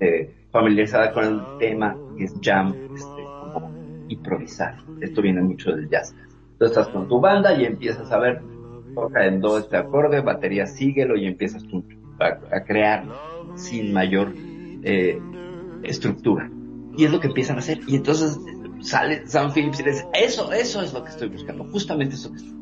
eh, 0.00 0.30
familiarizada 0.50 1.10
con 1.10 1.24
el 1.24 1.40
tema, 1.58 1.96
que 2.18 2.24
es 2.24 2.34
jam, 2.42 2.74
este, 2.94 3.24
como 3.54 3.72
improvisar. 4.08 4.76
Esto 5.00 5.22
viene 5.22 5.40
mucho 5.40 5.74
del 5.74 5.88
jazz. 5.88 6.14
Tú 6.58 6.66
estás 6.66 6.88
con 6.88 7.08
tu 7.08 7.18
banda 7.18 7.54
y 7.54 7.64
empiezas 7.64 8.12
a 8.12 8.18
ver, 8.18 8.42
toca 8.94 9.24
en 9.24 9.40
do 9.40 9.56
este 9.56 9.78
acorde, 9.78 10.20
batería 10.20 10.66
síguelo 10.66 11.16
y 11.16 11.26
empiezas 11.26 11.62
tú 11.62 11.82
a, 12.20 12.56
a 12.56 12.62
crear 12.62 13.04
sin 13.54 13.90
mayor 13.90 14.34
eh, 14.82 15.18
estructura. 15.82 16.50
Y 16.96 17.04
es 17.04 17.10
lo 17.10 17.20
que 17.20 17.28
empiezan 17.28 17.56
a 17.56 17.60
hacer. 17.60 17.80
Y 17.86 17.96
entonces 17.96 18.38
sale 18.80 19.26
Sam 19.26 19.52
Phillips 19.52 19.80
y 19.80 19.84
dice, 19.84 20.06
eso, 20.14 20.52
eso 20.52 20.82
es 20.82 20.92
lo 20.92 21.04
que 21.04 21.10
estoy 21.10 21.28
buscando, 21.28 21.64
justamente 21.64 22.14
eso 22.14 22.30
que 22.30 22.38
estoy 22.38 22.56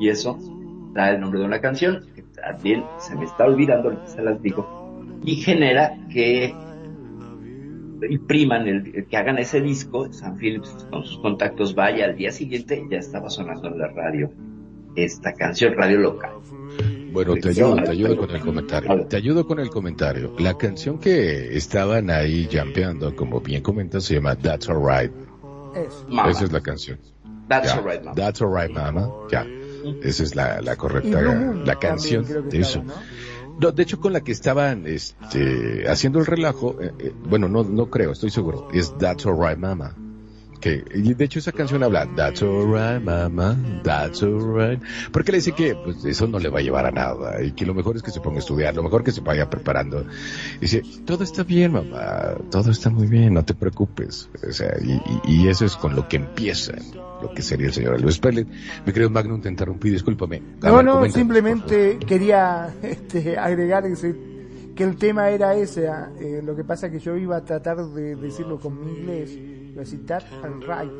Y 0.00 0.08
eso 0.08 0.38
da 0.92 1.10
el 1.10 1.20
nombre 1.20 1.40
de 1.40 1.46
una 1.46 1.60
canción, 1.60 2.06
que 2.14 2.22
también 2.22 2.84
se 2.98 3.14
me 3.14 3.24
está 3.24 3.44
olvidando, 3.44 4.06
se 4.06 4.22
las 4.22 4.42
digo, 4.42 5.00
y 5.24 5.36
genera 5.36 5.96
que 6.12 6.54
impriman, 8.08 8.66
el, 8.66 9.06
que 9.06 9.16
hagan 9.16 9.38
ese 9.38 9.60
disco, 9.60 10.12
Sam 10.12 10.36
Phillips 10.36 10.86
con 10.90 11.04
sus 11.04 11.18
contactos 11.18 11.74
vaya 11.74 12.06
al 12.06 12.16
día 12.16 12.32
siguiente, 12.32 12.84
ya 12.90 12.98
estaba 12.98 13.30
sonando 13.30 13.68
en 13.68 13.78
la 13.78 13.88
radio 13.88 14.32
esta 14.96 15.32
canción, 15.32 15.74
radio 15.74 15.98
local. 15.98 16.32
Bueno, 17.12 17.34
te 17.34 17.50
ayudo, 17.50 17.76
te 17.76 17.90
ayudo 17.90 18.16
con 18.16 18.30
el 18.30 18.40
comentario. 18.40 19.06
Te 19.06 19.16
ayudo 19.16 19.46
con 19.46 19.58
el 19.60 19.70
comentario. 19.70 20.34
La 20.38 20.56
canción 20.56 20.98
que 20.98 21.56
estaban 21.56 22.10
ahí 22.10 22.48
jampeando, 22.50 23.14
como 23.14 23.40
bien 23.40 23.62
comentas, 23.62 24.04
se 24.04 24.14
llama 24.14 24.36
That's 24.36 24.68
Alright. 24.68 25.12
Esa 25.74 26.44
es 26.44 26.52
la 26.52 26.60
canción. 26.60 26.98
That's 27.48 27.72
alright, 27.72 28.02
mama. 28.02 28.14
That's 28.14 28.40
Alright, 28.40 28.70
Mama. 28.70 29.10
Ya. 29.30 29.46
Esa 30.02 30.22
es 30.22 30.34
la, 30.34 30.60
la 30.60 30.76
correcta, 30.76 31.20
la 31.20 31.78
canción 31.78 32.24
de 32.48 32.58
eso. 32.60 32.78
estaba, 32.80 33.00
¿no? 33.00 33.58
No, 33.60 33.72
de 33.72 33.82
hecho, 33.82 34.00
con 34.00 34.12
la 34.12 34.22
que 34.22 34.32
estaban 34.32 34.86
este, 34.86 35.88
haciendo 35.88 36.18
el 36.20 36.26
relajo, 36.26 36.80
eh, 36.80 36.92
eh, 36.98 37.12
bueno, 37.28 37.48
no, 37.48 37.64
no 37.64 37.90
creo, 37.90 38.12
estoy 38.12 38.30
seguro, 38.30 38.68
es 38.72 38.96
That's 38.98 39.26
Alright 39.26 39.58
Mama. 39.58 39.94
Que, 40.62 40.84
y 40.94 41.12
de 41.14 41.24
hecho 41.24 41.40
esa 41.40 41.50
canción 41.50 41.82
habla, 41.82 42.08
That's 42.14 42.40
Alright 42.42 43.02
Mama, 43.02 43.56
That's 43.82 44.22
Alright. 44.22 44.80
Porque 45.12 45.32
le 45.32 45.38
dice 45.38 45.52
que 45.52 45.74
pues, 45.74 46.04
eso 46.04 46.28
no 46.28 46.38
le 46.38 46.48
va 46.48 46.60
a 46.60 46.62
llevar 46.62 46.86
a 46.86 46.92
nada 46.92 47.42
y 47.42 47.50
que 47.52 47.66
lo 47.66 47.74
mejor 47.74 47.96
es 47.96 48.02
que 48.02 48.12
se 48.12 48.20
ponga 48.20 48.36
a 48.36 48.38
estudiar, 48.38 48.74
lo 48.76 48.82
mejor 48.84 49.02
que 49.02 49.10
se 49.10 49.20
vaya 49.20 49.50
preparando. 49.50 50.06
Dice, 50.60 50.82
todo 51.04 51.24
está 51.24 51.42
bien, 51.42 51.72
mamá, 51.72 52.34
todo 52.50 52.70
está 52.70 52.90
muy 52.90 53.08
bien, 53.08 53.34
no 53.34 53.44
te 53.44 53.54
preocupes. 53.54 54.30
O 54.48 54.52
sea, 54.52 54.72
y, 54.80 54.92
y- 54.92 55.42
y 55.44 55.48
eso 55.48 55.64
es 55.64 55.74
con 55.76 55.96
lo 55.96 56.06
que 56.08 56.16
empieza 56.16 56.72
lo 57.20 57.32
que 57.34 57.42
sería 57.42 57.66
el 57.68 57.72
señor 57.72 57.94
Elvis 57.96 58.18
Presley. 58.18 58.44
Mi 58.84 58.92
querido 58.92 59.08
Magnum, 59.10 59.40
te 59.40 59.48
interrumpí, 59.48 59.90
discúlpame. 59.90 60.42
A 60.62 60.68
No, 60.70 60.76
ver, 60.76 60.84
no, 60.84 61.08
simplemente 61.10 61.98
quería 62.06 62.72
este, 62.82 63.36
agregar 63.38 63.86
ese, 63.86 64.14
que 64.74 64.84
el 64.84 64.96
tema 64.96 65.30
era 65.30 65.54
ese. 65.54 65.88
ah, 65.88 66.08
eh, 66.20 66.40
lo 66.44 66.54
que 66.56 66.64
pasa 66.64 66.90
que 66.90 66.98
yo 67.00 67.16
iba 67.16 67.36
a 67.36 67.44
tratar 67.44 67.84
de 67.84 68.16
decirlo 68.16 68.58
con 68.58 68.84
mi 68.84 68.92
inglés, 68.92 69.38
iba 69.72 69.82
a 69.82 69.86
citar 69.86 70.22
al 70.42 70.60
right, 70.60 70.92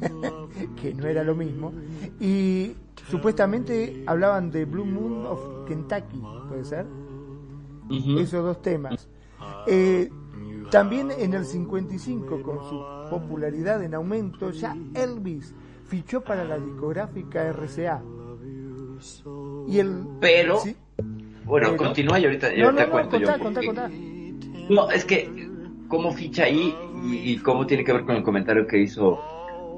que 0.80 0.94
no 0.94 1.06
era 1.06 1.22
lo 1.24 1.34
mismo. 1.34 1.72
Y 2.20 2.72
supuestamente 3.10 4.02
hablaban 4.06 4.50
de 4.50 4.64
Blue 4.64 4.84
Moon 4.84 5.26
of 5.26 5.66
Kentucky, 5.66 6.20
¿puede 6.48 6.64
ser? 6.64 6.86
Esos 8.18 8.44
dos 8.44 8.60
temas. 8.62 9.08
Eh, 9.66 10.10
también 10.70 11.10
en 11.10 11.32
el 11.34 11.44
55, 11.44 12.42
con 12.42 12.58
su 12.68 12.84
popularidad 13.10 13.82
en 13.82 13.94
aumento, 13.94 14.50
ya 14.50 14.76
Elvis 14.94 15.54
fichó 15.86 16.20
para 16.22 16.44
la 16.44 16.58
discográfica 16.58 17.50
RCA. 17.52 18.02
Y 19.68 19.78
el... 19.78 20.04
Pero, 20.20 20.58
¿Sí? 20.60 20.76
bueno, 21.44 21.68
Pero- 21.70 21.76
continúa 21.76 22.18
y 22.18 22.24
ahorita, 22.26 22.48
No, 22.48 22.64
ahorita 22.66 22.72
no, 22.82 22.86
no, 22.86 22.92
cuento 22.92 23.10
contá, 23.16 23.36
yo. 23.36 23.42
contá, 23.42 23.60
porque- 23.64 23.66
contá. 23.66 23.90
No, 24.74 24.90
es 24.90 25.04
que, 25.06 25.47
¿cómo 25.88 26.12
ficha 26.12 26.44
ahí 26.44 26.74
y, 27.04 27.32
y 27.32 27.38
cómo 27.38 27.66
tiene 27.66 27.84
que 27.84 27.92
ver 27.92 28.04
con 28.04 28.16
el 28.16 28.22
comentario 28.22 28.66
que 28.66 28.78
hizo 28.78 29.18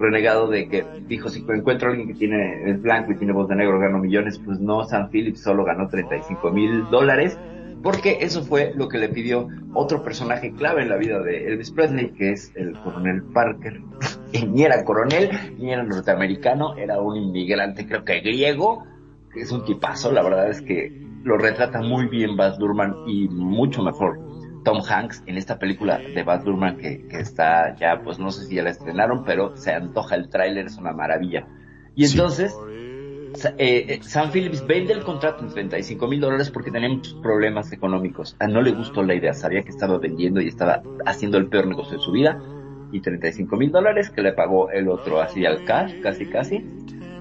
Renegado 0.01 0.49
de 0.49 0.66
que 0.66 0.83
dijo, 1.07 1.29
si 1.29 1.44
encuentro 1.46 1.88
a 1.88 1.90
alguien 1.90 2.09
que 2.09 2.14
tiene, 2.14 2.70
es 2.70 2.81
blanco 2.81 3.12
y 3.12 3.16
tiene 3.16 3.35
voz 3.35 3.49
de 3.49 3.57
negro, 3.57 3.79
gano 3.79 3.99
millones? 3.99 4.40
Pues 4.42 4.59
no, 4.59 4.83
Sam 4.85 5.11
Phillips 5.11 5.42
solo 5.42 5.62
ganó 5.62 5.88
35 5.88 6.51
mil 6.53 6.88
dólares, 6.88 7.38
porque 7.83 8.16
eso 8.23 8.42
fue 8.42 8.73
lo 8.75 8.88
que 8.88 8.96
le 8.96 9.11
pidió 9.11 9.49
otro 9.75 10.03
personaje 10.03 10.55
clave 10.55 10.81
en 10.81 10.88
la 10.88 10.96
vida 10.96 11.20
de 11.20 11.49
Elvis 11.49 11.70
Presley, 11.70 12.12
que 12.12 12.33
es 12.33 12.51
el 12.57 12.73
coronel 12.81 13.25
Parker. 13.25 13.83
ni 14.49 14.62
era 14.62 14.83
coronel, 14.85 15.29
ni 15.59 15.70
era 15.70 15.83
norteamericano, 15.83 16.77
era 16.77 16.99
un 16.99 17.18
inmigrante, 17.18 17.87
creo 17.87 18.03
que 18.03 18.20
griego, 18.20 18.87
que 19.35 19.42
es 19.42 19.53
un 19.53 19.66
tipazo, 19.66 20.12
la 20.12 20.23
verdad 20.23 20.49
es 20.49 20.62
que 20.62 20.99
lo 21.25 21.37
retrata 21.37 21.83
muy 21.83 22.07
bien 22.07 22.38
Baz 22.38 22.59
Luhrmann 22.59 22.94
y 23.07 23.29
mucho 23.29 23.83
mejor 23.83 24.30
Tom 24.64 24.81
Hanks 24.87 25.23
en 25.27 25.37
esta 25.37 25.59
película 25.59 25.99
de 25.99 26.23
Baz 26.23 26.44
Luhrmann 26.44 26.77
que, 26.77 27.07
que 27.09 27.18
está 27.18 27.75
ya, 27.77 28.03
pues 28.03 28.18
no 28.18 28.31
sé 28.31 28.44
si 28.46 28.57
ya 28.57 28.62
la 28.62 28.70
estrenaron, 28.70 29.25
pero 29.25 29.57
se 29.57 29.73
antoja 29.73 30.16
el 30.16 30.29
tráiler, 30.29 30.66
es 30.66 30.77
una 30.77 30.92
maravilla. 30.92 31.46
Y 31.95 32.07
Sí. 32.07 32.16
entonces, 32.16 32.55
eh, 33.59 33.87
eh, 33.89 33.99
Sam 34.03 34.30
Phillips 34.32 34.66
vende 34.66 34.93
el 34.93 35.03
contrato 35.03 35.45
en 35.45 35.51
35 35.51 36.07
mil 36.09 36.20
dólares 36.20 36.51
porque 36.51 36.70
tenía 36.70 36.89
muchos 36.89 37.14
problemas 37.14 37.72
económicos. 37.72 38.37
A 38.39 38.47
no 38.49 38.61
le 38.61 38.72
gustó 38.72 39.03
la 39.03 39.14
idea, 39.14 39.32
sabía 39.35 39.62
que 39.62 39.70
estaba 39.70 39.99
vendiendo 39.99 40.41
y 40.41 40.49
estaba 40.49 40.82
haciendo 41.07 41.39
el 41.39 41.47
peor 41.49 41.66
negocio 41.66 41.97
de 41.99 42.03
su 42.03 42.12
vida. 42.12 42.39
Y 42.93 43.01
35 43.01 43.57
mil 43.57 43.70
dólares 43.70 44.11
que 44.11 44.20
le 44.20 44.32
pagó 44.32 44.70
el 44.70 44.89
otro 44.89 45.20
así 45.20 45.47
al 45.47 45.64
cash, 45.64 45.93
casi 46.03 46.26
casi. 46.26 46.64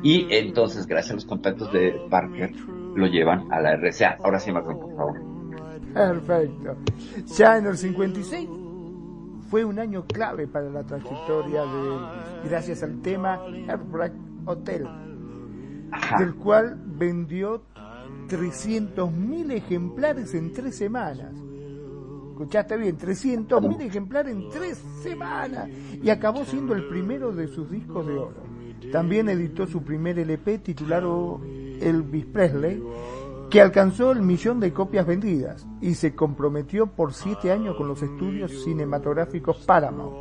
Y 0.01 0.28
entonces, 0.34 0.88
gracias 0.88 1.11
a 1.11 1.16
los 1.16 1.26
contactos 1.26 1.72
de 1.72 2.01
Parker, 2.09 2.51
lo 2.95 3.05
llevan 3.05 3.51
a 3.51 3.61
la 3.61 3.74
RCA. 3.76 4.18
Ahora 4.24 4.39
sí, 4.39 4.51
Macron, 4.51 4.80
por 4.80 4.95
favor. 4.95 5.28
Perfecto. 5.94 6.76
Ya 7.38 7.58
en 7.58 7.66
el 7.68 7.78
56 7.78 8.48
fue 9.50 9.66
un 9.66 9.80
año 9.80 10.06
clave 10.06 10.48
para 10.48 10.70
la 10.70 10.84
trayectoria 10.84 11.64
de 11.64 11.88
Elvis, 11.88 12.50
gracias 12.50 12.84
al 12.84 13.02
tema 13.02 13.40
Heartbreak 13.68 14.14
Hotel, 14.46 14.88
Ajá. 15.92 16.20
del 16.20 16.36
cual 16.36 16.80
vendió 16.86 17.64
300.000 18.28 19.52
ejemplares 19.54 20.34
en 20.36 20.54
tres 20.54 20.76
semanas. 20.76 21.34
Escuchaste 22.32 22.78
bien, 22.78 22.98
300.000 22.98 23.82
ejemplares 23.82 24.34
en 24.34 24.50
tres 24.50 24.82
semanas. 25.02 25.68
Y 26.02 26.10
acabó 26.10 26.46
siendo 26.46 26.74
el 26.74 26.88
primero 26.88 27.34
de 27.34 27.48
sus 27.48 27.70
discos 27.70 28.06
de 28.08 28.14
oro. 28.14 28.44
También 28.94 29.28
editó 29.28 29.68
su 29.68 29.82
primer 29.84 30.18
LP 30.20 30.60
titulado 30.60 31.42
Elvis 31.82 32.26
Presley, 32.28 32.82
que 33.50 33.62
alcanzó 33.62 34.12
el 34.12 34.22
millón 34.22 34.60
de 34.60 34.72
copias 34.72 35.08
vendidas 35.08 35.66
y 35.82 35.95
se 35.95 36.14
comprometió 36.14 36.88
por 36.88 37.14
siete 37.14 37.52
años 37.52 37.76
con 37.76 37.88
los 37.88 38.02
estudios 38.04 38.64
cinematográficos 38.64 39.58
Paramount, 39.66 40.16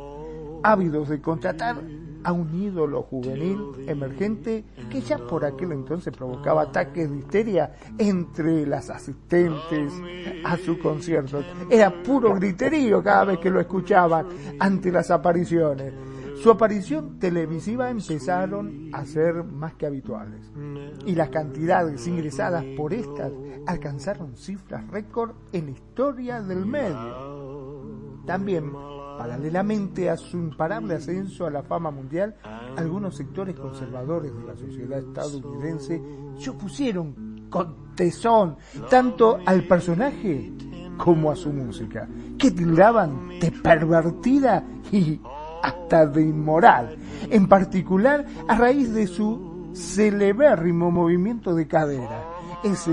ávidos 0.63 1.09
de 1.09 1.21
contratar 1.21 1.77
a 2.23 2.33
un 2.33 2.53
ídolo 2.61 3.03
juvenil 3.03 3.85
emergente 3.87 4.65
que 4.89 5.01
ya 5.01 5.17
por 5.17 5.45
aquel 5.45 5.71
entonces 5.71 6.13
provocaba 6.15 6.63
ataques 6.63 7.09
de 7.09 7.17
histeria 7.17 7.73
entre 7.97 8.65
las 8.65 8.89
asistentes 8.89 9.93
a 10.43 10.57
su 10.57 10.79
concierto. 10.79 11.43
Era 11.69 12.03
puro 12.03 12.33
griterío 12.33 13.01
cada 13.03 13.25
vez 13.25 13.39
que 13.39 13.49
lo 13.49 13.61
escuchaban 13.61 14.27
ante 14.59 14.91
las 14.91 15.11
apariciones. 15.11 15.93
Su 16.41 16.51
aparición 16.51 17.19
televisiva 17.19 17.89
empezaron 17.89 18.89
a 18.93 19.05
ser 19.05 19.43
más 19.43 19.73
que 19.73 19.85
habituales 19.85 20.51
y 21.05 21.13
las 21.13 21.29
cantidades 21.29 22.07
ingresadas 22.07 22.63
por 22.77 22.93
estas 22.93 23.33
alcanzaron 23.67 24.37
cifras 24.37 24.87
récord 24.87 25.31
en 25.51 25.65
la 25.65 25.71
historia 25.71 26.41
del 26.41 26.65
medio. 26.65 28.23
También, 28.25 28.71
paralelamente 29.17 30.09
a 30.09 30.15
su 30.15 30.37
imparable 30.37 30.95
ascenso 30.95 31.45
a 31.45 31.51
la 31.51 31.63
fama 31.63 31.91
mundial, 31.91 32.35
algunos 32.77 33.17
sectores 33.17 33.55
conservadores 33.55 34.33
de 34.33 34.43
la 34.45 34.55
sociedad 34.55 34.99
estadounidense 34.99 36.01
se 36.37 36.49
opusieron 36.49 37.47
con 37.49 37.95
tesón 37.95 38.55
tanto 38.89 39.39
al 39.45 39.67
personaje 39.67 40.53
como 40.95 41.31
a 41.31 41.35
su 41.35 41.51
música, 41.51 42.07
que 42.37 42.51
tildaban 42.51 43.39
de 43.39 43.51
pervertida 43.51 44.63
y 44.91 45.19
hasta 45.61 46.05
de 46.05 46.21
inmoral, 46.21 46.97
en 47.29 47.47
particular 47.47 48.25
a 48.47 48.55
raíz 48.55 48.93
de 48.93 49.07
su 49.07 49.69
celebérrimo 49.73 50.91
movimiento 50.91 51.55
de 51.55 51.67
cadera, 51.67 52.23
ese 52.63 52.91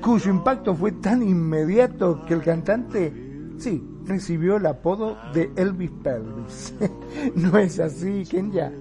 cuyo 0.00 0.30
impacto 0.30 0.74
fue 0.74 0.92
tan 0.92 1.22
inmediato 1.22 2.24
que 2.26 2.34
el 2.34 2.42
cantante, 2.42 3.12
sí, 3.58 3.82
recibió 4.04 4.56
el 4.56 4.66
apodo 4.66 5.16
de 5.34 5.50
Elvis 5.56 5.90
Pelvis. 6.02 6.74
¿No 7.34 7.58
es 7.58 7.80
así, 7.80 8.24
Kenya? 8.28 8.72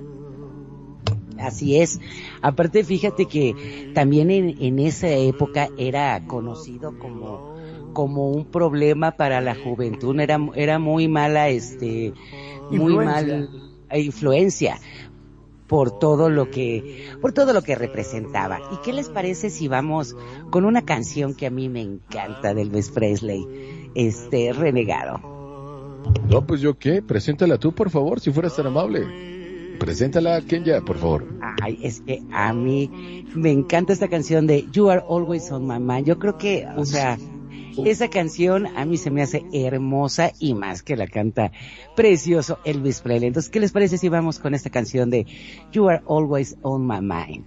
Así 1.39 1.77
es. 1.77 1.99
Aparte, 2.41 2.83
fíjate 2.83 3.25
que 3.25 3.91
también 3.93 4.31
en, 4.31 4.55
en 4.61 4.79
esa 4.79 5.09
época 5.09 5.69
era 5.77 6.25
conocido 6.27 6.97
como 6.97 7.54
como 7.95 8.29
un 8.29 8.45
problema 8.45 9.13
para 9.13 9.41
la 9.41 9.55
juventud, 9.55 10.19
era, 10.19 10.37
era 10.53 10.77
muy 10.77 11.07
mala, 11.07 11.49
este, 11.49 12.13
muy 12.69 12.93
mal 12.93 13.49
influencia 13.91 14.77
por 15.67 15.97
todo 15.97 16.29
lo 16.29 16.51
que, 16.51 17.07
por 17.21 17.31
todo 17.31 17.53
lo 17.53 17.61
que 17.61 17.73
representaba. 17.73 18.59
¿Y 18.71 18.77
qué 18.83 18.93
les 18.93 19.09
parece 19.09 19.49
si 19.49 19.69
vamos 19.69 20.15
con 20.51 20.65
una 20.65 20.83
canción 20.83 21.33
que 21.33 21.47
a 21.47 21.49
mí 21.49 21.69
me 21.69 21.81
encanta 21.81 22.53
del 22.53 22.67
Elvis 22.67 22.91
Presley, 22.91 23.89
este, 23.95 24.51
Renegado? 24.51 25.19
No, 26.29 26.45
pues 26.45 26.59
yo 26.59 26.77
qué, 26.77 27.01
preséntala 27.01 27.57
tú, 27.57 27.73
por 27.73 27.89
favor, 27.89 28.19
si 28.19 28.29
fueras 28.31 28.57
tan 28.57 28.67
amable. 28.67 29.77
Preséntala, 29.79 30.41
Kenya, 30.41 30.81
por 30.81 30.97
favor. 30.97 31.25
Ay, 31.61 31.79
es 31.81 32.01
que 32.01 32.21
a 32.31 32.53
mí 32.53 33.25
me 33.33 33.51
encanta 33.51 33.93
esta 33.93 34.09
canción 34.09 34.47
de 34.47 34.67
You 34.71 34.89
Are 34.89 35.03
Always 35.09 35.49
on 35.51 35.65
My 35.65 35.79
Mind. 35.79 36.05
Yo 36.07 36.19
creo 36.19 36.37
que, 36.37 36.67
o 36.75 36.85
sea, 36.85 37.17
esa 37.83 38.09
canción 38.09 38.67
a 38.77 38.85
mí 38.85 38.97
se 38.97 39.11
me 39.11 39.21
hace 39.21 39.43
hermosa 39.51 40.31
y 40.39 40.53
más 40.53 40.83
que 40.83 40.95
la 40.95 41.07
canta 41.07 41.51
precioso 41.95 42.59
Elvis 42.63 43.01
Presley. 43.01 43.27
Entonces, 43.27 43.51
¿qué 43.51 43.59
les 43.59 43.71
parece 43.71 43.97
si 43.97 44.09
vamos 44.09 44.39
con 44.39 44.53
esta 44.53 44.69
canción 44.69 45.09
de 45.09 45.25
You 45.71 45.89
Are 45.89 46.01
Always 46.07 46.57
on 46.61 46.87
My 46.87 47.01
Mind? 47.01 47.45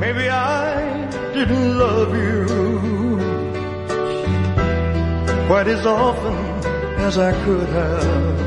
Maybe 0.00 0.28
I 0.28 1.08
didn't 1.32 1.78
love 1.78 2.14
you 2.14 2.44
quite 5.46 5.68
as 5.68 5.86
often 5.86 6.34
as 6.98 7.16
I 7.18 7.32
could 7.44 7.68
have. 7.68 8.44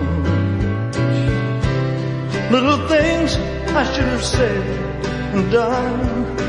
Little 2.51 2.87
things 2.87 3.35
I 3.75 3.83
should 3.93 4.07
have 4.07 4.23
said 4.23 4.63
and 5.33 5.51
done. 5.51 6.46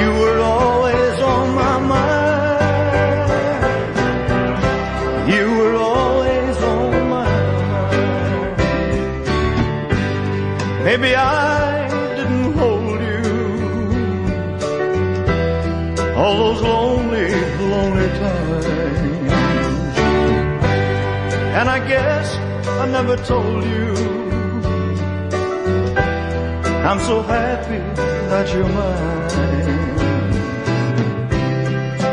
You 0.00 0.10
were 0.18 0.40
always 0.40 1.20
on 1.20 1.54
my 1.54 1.78
mind. 1.78 2.62
You 5.30 5.56
were 5.58 5.74
always 5.74 6.56
on 6.56 6.90
my 7.10 7.28
mind. 7.84 8.56
Maybe 10.84 11.14
I 11.16 11.88
didn't 12.16 12.52
hold 12.54 13.00
you 13.10 13.22
all 16.16 16.34
those 16.38 16.62
lonely, 16.62 17.30
lonely 17.72 18.08
times. 18.24 18.66
And 21.58 21.68
I 21.68 21.78
guess 21.86 22.36
I 22.80 22.86
never 22.86 23.16
told 23.18 23.64
you 23.64 24.31
I'm 26.84 26.98
so 26.98 27.22
happy 27.22 27.78
that 28.30 28.52
you're 28.52 28.68
mine. 28.68 29.22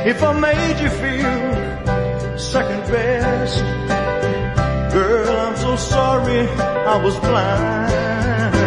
If 0.07 0.21
I 0.21 0.39
made 0.39 0.79
you 0.83 0.89
feel 0.89 2.37
second 2.37 2.81
best, 2.91 3.63
girl, 4.93 5.37
I'm 5.37 5.57
so 5.57 5.75
sorry 5.75 6.47
I 6.47 7.03
was 7.03 7.15
blind. 7.17 8.58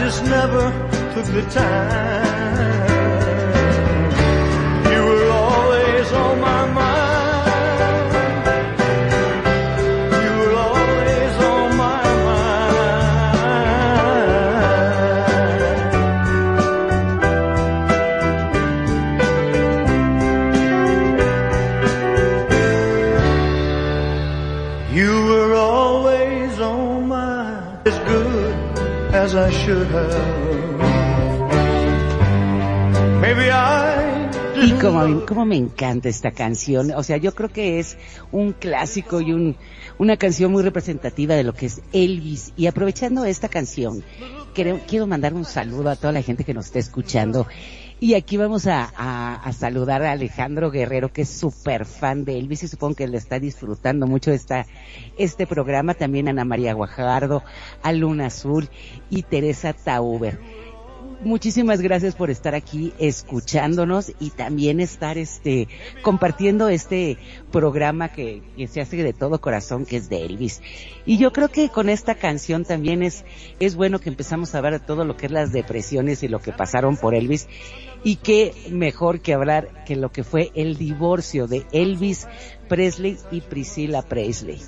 Just 0.00 0.24
never 0.24 0.70
took 1.14 1.26
the 1.26 1.42
time. 1.50 2.19
As 29.30 29.36
I 29.36 29.50
should 29.50 29.86
have. 29.90 31.20
Maybe 33.20 33.50
I 33.50 34.10
Y 34.62 34.72
como, 34.72 35.24
como 35.24 35.46
me 35.46 35.56
encanta 35.56 36.08
esta 36.08 36.32
canción, 36.32 36.92
o 36.94 37.02
sea, 37.02 37.16
yo 37.16 37.34
creo 37.34 37.48
que 37.48 37.78
es 37.78 37.96
un 38.30 38.52
clásico 38.52 39.22
y 39.22 39.32
un, 39.32 39.56
una 39.98 40.18
canción 40.18 40.52
muy 40.52 40.62
representativa 40.62 41.34
de 41.34 41.44
lo 41.44 41.54
que 41.54 41.66
es 41.66 41.80
Elvis. 41.92 42.52
Y 42.56 42.66
aprovechando 42.66 43.24
esta 43.24 43.48
canción, 43.48 44.04
quiero, 44.54 44.80
quiero 44.86 45.06
mandar 45.06 45.32
un 45.32 45.46
saludo 45.46 45.88
a 45.88 45.96
toda 45.96 46.12
la 46.12 46.22
gente 46.22 46.44
que 46.44 46.52
nos 46.52 46.66
está 46.66 46.78
escuchando. 46.78 47.46
Y 48.02 48.14
aquí 48.14 48.38
vamos 48.38 48.66
a, 48.66 48.90
a, 48.96 49.34
a 49.34 49.52
saludar 49.52 50.02
a 50.02 50.12
Alejandro 50.12 50.70
Guerrero, 50.70 51.12
que 51.12 51.22
es 51.22 51.28
súper 51.28 51.84
fan 51.84 52.24
de 52.24 52.38
Elvis 52.38 52.62
y 52.62 52.68
supongo 52.68 52.94
que 52.94 53.06
le 53.06 53.18
está 53.18 53.38
disfrutando 53.38 54.06
mucho 54.06 54.30
esta, 54.30 54.64
este 55.18 55.46
programa. 55.46 55.92
También 55.92 56.26
Ana 56.26 56.46
María 56.46 56.72
Guajardo, 56.72 57.42
a 57.82 57.92
Luna 57.92 58.26
Azul 58.26 58.70
y 59.10 59.22
Teresa 59.24 59.74
Tauber. 59.74 60.40
Muchísimas 61.22 61.80
gracias 61.80 62.14
por 62.14 62.30
estar 62.30 62.54
aquí 62.54 62.92
escuchándonos 62.98 64.12
y 64.20 64.30
también 64.30 64.80
estar 64.80 65.18
este 65.18 65.68
compartiendo 66.02 66.68
este 66.68 67.18
programa 67.50 68.08
que, 68.08 68.42
que, 68.56 68.66
se 68.66 68.80
hace 68.80 68.96
de 69.02 69.12
todo 69.12 69.40
corazón 69.40 69.84
que 69.86 69.96
es 69.96 70.08
de 70.08 70.24
Elvis. 70.24 70.62
Y 71.06 71.18
yo 71.18 71.32
creo 71.32 71.48
que 71.48 71.68
con 71.68 71.88
esta 71.88 72.14
canción 72.14 72.64
también 72.64 73.02
es, 73.02 73.24
es 73.58 73.76
bueno 73.76 73.98
que 73.98 74.08
empezamos 74.08 74.54
a 74.54 74.60
ver 74.60 74.80
todo 74.80 75.04
lo 75.04 75.16
que 75.16 75.26
es 75.26 75.32
las 75.32 75.52
depresiones 75.52 76.22
y 76.22 76.28
lo 76.28 76.40
que 76.40 76.52
pasaron 76.52 76.96
por 76.96 77.14
Elvis 77.14 77.48
y 78.02 78.16
qué 78.16 78.54
mejor 78.70 79.20
que 79.20 79.34
hablar 79.34 79.84
que 79.84 79.96
lo 79.96 80.10
que 80.10 80.24
fue 80.24 80.50
el 80.54 80.76
divorcio 80.76 81.46
de 81.46 81.66
Elvis 81.72 82.26
Presley 82.68 83.18
y 83.30 83.40
Priscilla 83.42 84.02
Presley 84.02 84.60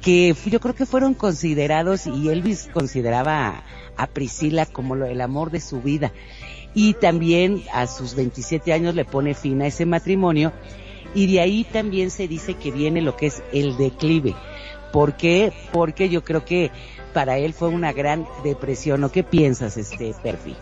que 0.00 0.34
yo 0.46 0.60
creo 0.60 0.74
que 0.74 0.86
fueron 0.86 1.14
considerados 1.14 2.06
y 2.06 2.28
Elvis 2.28 2.68
consideraba 2.72 3.64
a 3.98 4.06
Priscila 4.06 4.64
como 4.64 4.94
el 4.94 5.20
amor 5.20 5.50
de 5.50 5.60
su 5.60 5.82
vida. 5.82 6.12
Y 6.74 6.94
también 6.94 7.62
a 7.72 7.86
sus 7.86 8.14
27 8.14 8.72
años 8.72 8.94
le 8.94 9.04
pone 9.04 9.34
fin 9.34 9.60
a 9.60 9.66
ese 9.66 9.84
matrimonio 9.84 10.52
y 11.14 11.32
de 11.32 11.40
ahí 11.40 11.64
también 11.64 12.10
se 12.10 12.28
dice 12.28 12.54
que 12.54 12.70
viene 12.70 13.02
lo 13.02 13.16
que 13.16 13.26
es 13.26 13.42
el 13.52 13.76
declive. 13.76 14.34
¿Por 14.92 15.14
qué? 15.14 15.52
Porque 15.72 16.08
yo 16.08 16.22
creo 16.22 16.44
que 16.44 16.70
para 17.12 17.38
él 17.38 17.52
fue 17.52 17.68
una 17.68 17.92
gran 17.92 18.26
depresión. 18.44 19.04
¿O 19.04 19.10
qué 19.10 19.22
piensas, 19.22 19.76
este 19.76 20.14
Perfi? 20.22 20.56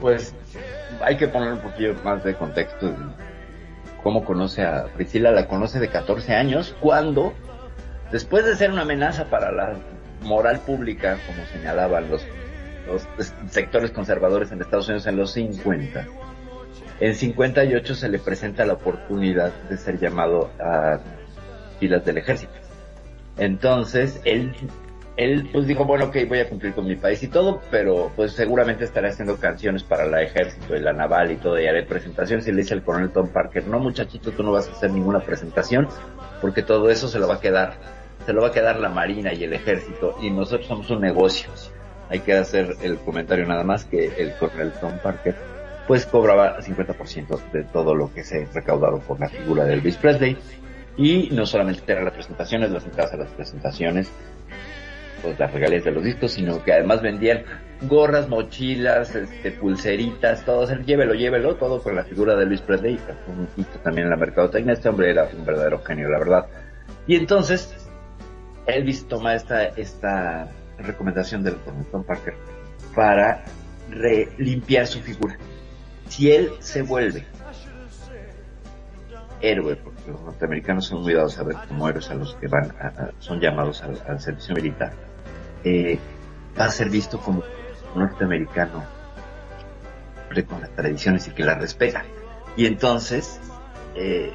Pues 0.00 0.34
hay 1.02 1.16
que 1.16 1.28
poner 1.28 1.52
un 1.52 1.60
poquito 1.60 1.94
más 2.04 2.24
de 2.24 2.34
contexto. 2.34 2.94
¿Cómo 4.02 4.24
conoce 4.24 4.62
a 4.62 4.86
Priscila? 4.94 5.30
La 5.30 5.48
conoce 5.48 5.78
de 5.78 5.88
14 5.88 6.34
años 6.34 6.76
cuando, 6.80 7.32
después 8.12 8.44
de 8.44 8.56
ser 8.56 8.70
una 8.70 8.82
amenaza 8.82 9.26
para 9.26 9.50
la 9.50 9.76
moral 10.24 10.60
pública, 10.60 11.18
como 11.26 11.46
señalaban 11.46 12.10
los, 12.10 12.24
los 12.86 13.06
sectores 13.50 13.90
conservadores 13.90 14.50
en 14.52 14.60
Estados 14.60 14.88
Unidos 14.88 15.06
en 15.06 15.16
los 15.16 15.32
50. 15.32 16.06
En 17.00 17.14
58 17.14 17.94
se 17.94 18.08
le 18.08 18.18
presenta 18.18 18.64
la 18.64 18.74
oportunidad 18.74 19.52
de 19.68 19.76
ser 19.76 19.98
llamado 19.98 20.50
a 20.60 20.98
filas 21.80 22.04
del 22.04 22.18
ejército. 22.18 22.52
Entonces, 23.36 24.20
él, 24.24 24.54
él 25.16 25.48
pues 25.52 25.66
dijo, 25.66 25.84
bueno, 25.84 26.06
ok, 26.06 26.16
voy 26.28 26.38
a 26.38 26.48
cumplir 26.48 26.72
con 26.72 26.86
mi 26.86 26.94
país 26.94 27.22
y 27.22 27.28
todo, 27.28 27.60
pero 27.70 28.12
pues 28.14 28.32
seguramente 28.32 28.84
estaré 28.84 29.08
haciendo 29.08 29.36
canciones 29.36 29.82
para 29.82 30.04
el 30.04 30.14
ejército 30.14 30.76
y 30.76 30.80
la 30.80 30.92
naval 30.92 31.32
y 31.32 31.36
todo, 31.36 31.60
y 31.60 31.66
haré 31.66 31.82
presentaciones. 31.82 32.46
Y 32.46 32.52
le 32.52 32.62
dice 32.62 32.74
el 32.74 32.82
coronel 32.82 33.10
Tom 33.10 33.28
Parker, 33.28 33.66
no 33.66 33.80
muchachito, 33.80 34.30
tú 34.30 34.44
no 34.44 34.52
vas 34.52 34.68
a 34.68 34.72
hacer 34.72 34.92
ninguna 34.92 35.20
presentación, 35.20 35.88
porque 36.40 36.62
todo 36.62 36.90
eso 36.90 37.08
se 37.08 37.18
lo 37.18 37.26
va 37.26 37.34
a 37.34 37.40
quedar 37.40 38.03
se 38.26 38.32
lo 38.32 38.42
va 38.42 38.48
a 38.48 38.52
quedar 38.52 38.80
la 38.80 38.88
Marina 38.88 39.32
y 39.32 39.44
el 39.44 39.52
Ejército 39.52 40.16
y 40.20 40.30
nosotros 40.30 40.66
somos 40.66 40.90
un 40.90 41.00
negocio. 41.00 41.50
Hay 42.08 42.20
que 42.20 42.34
hacer 42.34 42.76
el 42.82 42.98
comentario 42.98 43.46
nada 43.46 43.64
más 43.64 43.84
que 43.84 44.06
el 44.18 44.34
coronel 44.36 44.72
Tom 44.80 44.98
Parker 45.02 45.34
pues 45.86 46.06
cobraba 46.06 46.60
50% 46.60 47.52
de 47.52 47.64
todo 47.64 47.94
lo 47.94 48.12
que 48.12 48.24
se 48.24 48.46
recaudado 48.46 49.00
por 49.00 49.20
la 49.20 49.28
figura 49.28 49.64
de 49.64 49.74
Elvis 49.74 49.96
Presley 49.96 50.36
y 50.96 51.28
no 51.32 51.44
solamente 51.44 51.82
tener 51.82 52.04
las 52.04 52.14
presentaciones, 52.14 52.70
las 52.70 52.84
entradas 52.84 53.12
a 53.12 53.16
las 53.16 53.30
presentaciones, 53.30 54.10
pues 55.22 55.38
las 55.38 55.52
regalías 55.52 55.84
de 55.84 55.90
los 55.90 56.04
discos, 56.04 56.32
sino 56.32 56.62
que 56.62 56.72
además 56.72 57.02
vendían 57.02 57.44
gorras, 57.82 58.28
mochilas, 58.28 59.14
este, 59.14 59.50
pulseritas, 59.50 60.44
todo, 60.44 60.66
llévelo, 60.82 61.14
llévelo, 61.14 61.56
todo 61.56 61.82
con 61.82 61.96
la 61.96 62.04
figura 62.04 62.34
de 62.36 62.44
Elvis 62.44 62.60
Presley, 62.60 62.98
un 63.28 63.48
también 63.82 64.06
en 64.06 64.10
la 64.10 64.16
mercadotecnia, 64.16 64.74
este 64.74 64.88
hombre 64.88 65.10
era 65.10 65.28
un 65.36 65.44
verdadero 65.44 65.82
genio, 65.82 66.08
la 66.08 66.18
verdad. 66.18 66.46
Y 67.06 67.16
entonces, 67.16 67.74
Elvis 68.66 69.06
toma 69.06 69.34
esta, 69.34 69.64
esta 69.66 70.48
recomendación 70.78 71.42
del 71.42 71.56
Tom 71.90 72.04
Parker 72.04 72.34
para 72.94 73.44
limpiar 74.38 74.86
su 74.86 75.00
figura. 75.00 75.36
Si 76.08 76.30
él 76.30 76.50
se 76.60 76.82
vuelve 76.82 77.26
héroe, 79.40 79.76
porque 79.76 80.10
los 80.10 80.22
norteamericanos 80.22 80.86
son 80.86 81.02
muy 81.02 81.12
dados 81.12 81.38
a 81.38 81.42
ver 81.42 81.56
como 81.68 81.88
héroes 81.88 82.10
a 82.10 82.14
los 82.14 82.34
que 82.36 82.48
van, 82.48 82.72
son 83.18 83.40
llamados 83.40 83.82
al, 83.82 84.20
servicio 84.20 84.54
militar, 84.54 84.92
eh, 85.64 85.98
va 86.58 86.66
a 86.66 86.70
ser 86.70 86.88
visto 86.88 87.18
como 87.18 87.42
un 87.94 88.00
norteamericano 88.00 88.84
con 90.48 90.60
las 90.60 90.70
tradiciones 90.70 91.28
y 91.28 91.30
que 91.30 91.44
las 91.44 91.58
respeta. 91.58 92.04
Y 92.56 92.66
entonces, 92.66 93.40
eh, 93.94 94.32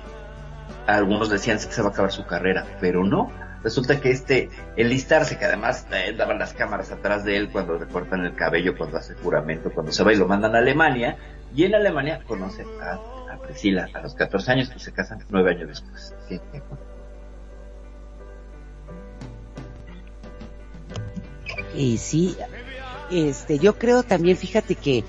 algunos 0.87 1.29
decían 1.29 1.57
que 1.57 1.63
se 1.63 1.81
va 1.81 1.89
a 1.89 1.91
acabar 1.91 2.11
su 2.11 2.25
carrera, 2.25 2.65
pero 2.79 3.03
no, 3.03 3.31
resulta 3.63 3.99
que 3.99 4.11
este 4.11 4.49
enlistarse, 4.75 5.37
que 5.37 5.45
además 5.45 5.87
eh, 5.91 6.13
daban 6.17 6.39
las 6.39 6.53
cámaras 6.53 6.91
atrás 6.91 7.23
de 7.23 7.37
él 7.37 7.49
cuando 7.51 7.77
le 7.77 7.87
cortan 7.87 8.25
el 8.25 8.35
cabello, 8.35 8.77
cuando 8.77 8.97
hace 8.97 9.15
juramento, 9.15 9.71
cuando 9.71 9.91
se 9.91 10.03
va 10.03 10.13
y 10.13 10.17
lo 10.17 10.27
mandan 10.27 10.55
a 10.55 10.59
Alemania, 10.59 11.17
y 11.53 11.65
en 11.65 11.75
Alemania 11.75 12.21
conoce 12.27 12.65
a, 12.81 12.99
Priscila 13.43 13.87
a 13.93 14.01
los 14.01 14.13
14 14.15 14.51
años 14.51 14.71
y 14.75 14.79
se 14.79 14.91
casan 14.91 15.23
nueve 15.29 15.51
años 15.51 15.69
después. 15.69 16.13
Y 21.73 21.97
sí, 21.97 22.35
este, 23.09 23.57
yo 23.57 23.77
creo 23.77 24.03
también, 24.03 24.37
fíjate 24.37 24.75
que, 24.75 25.03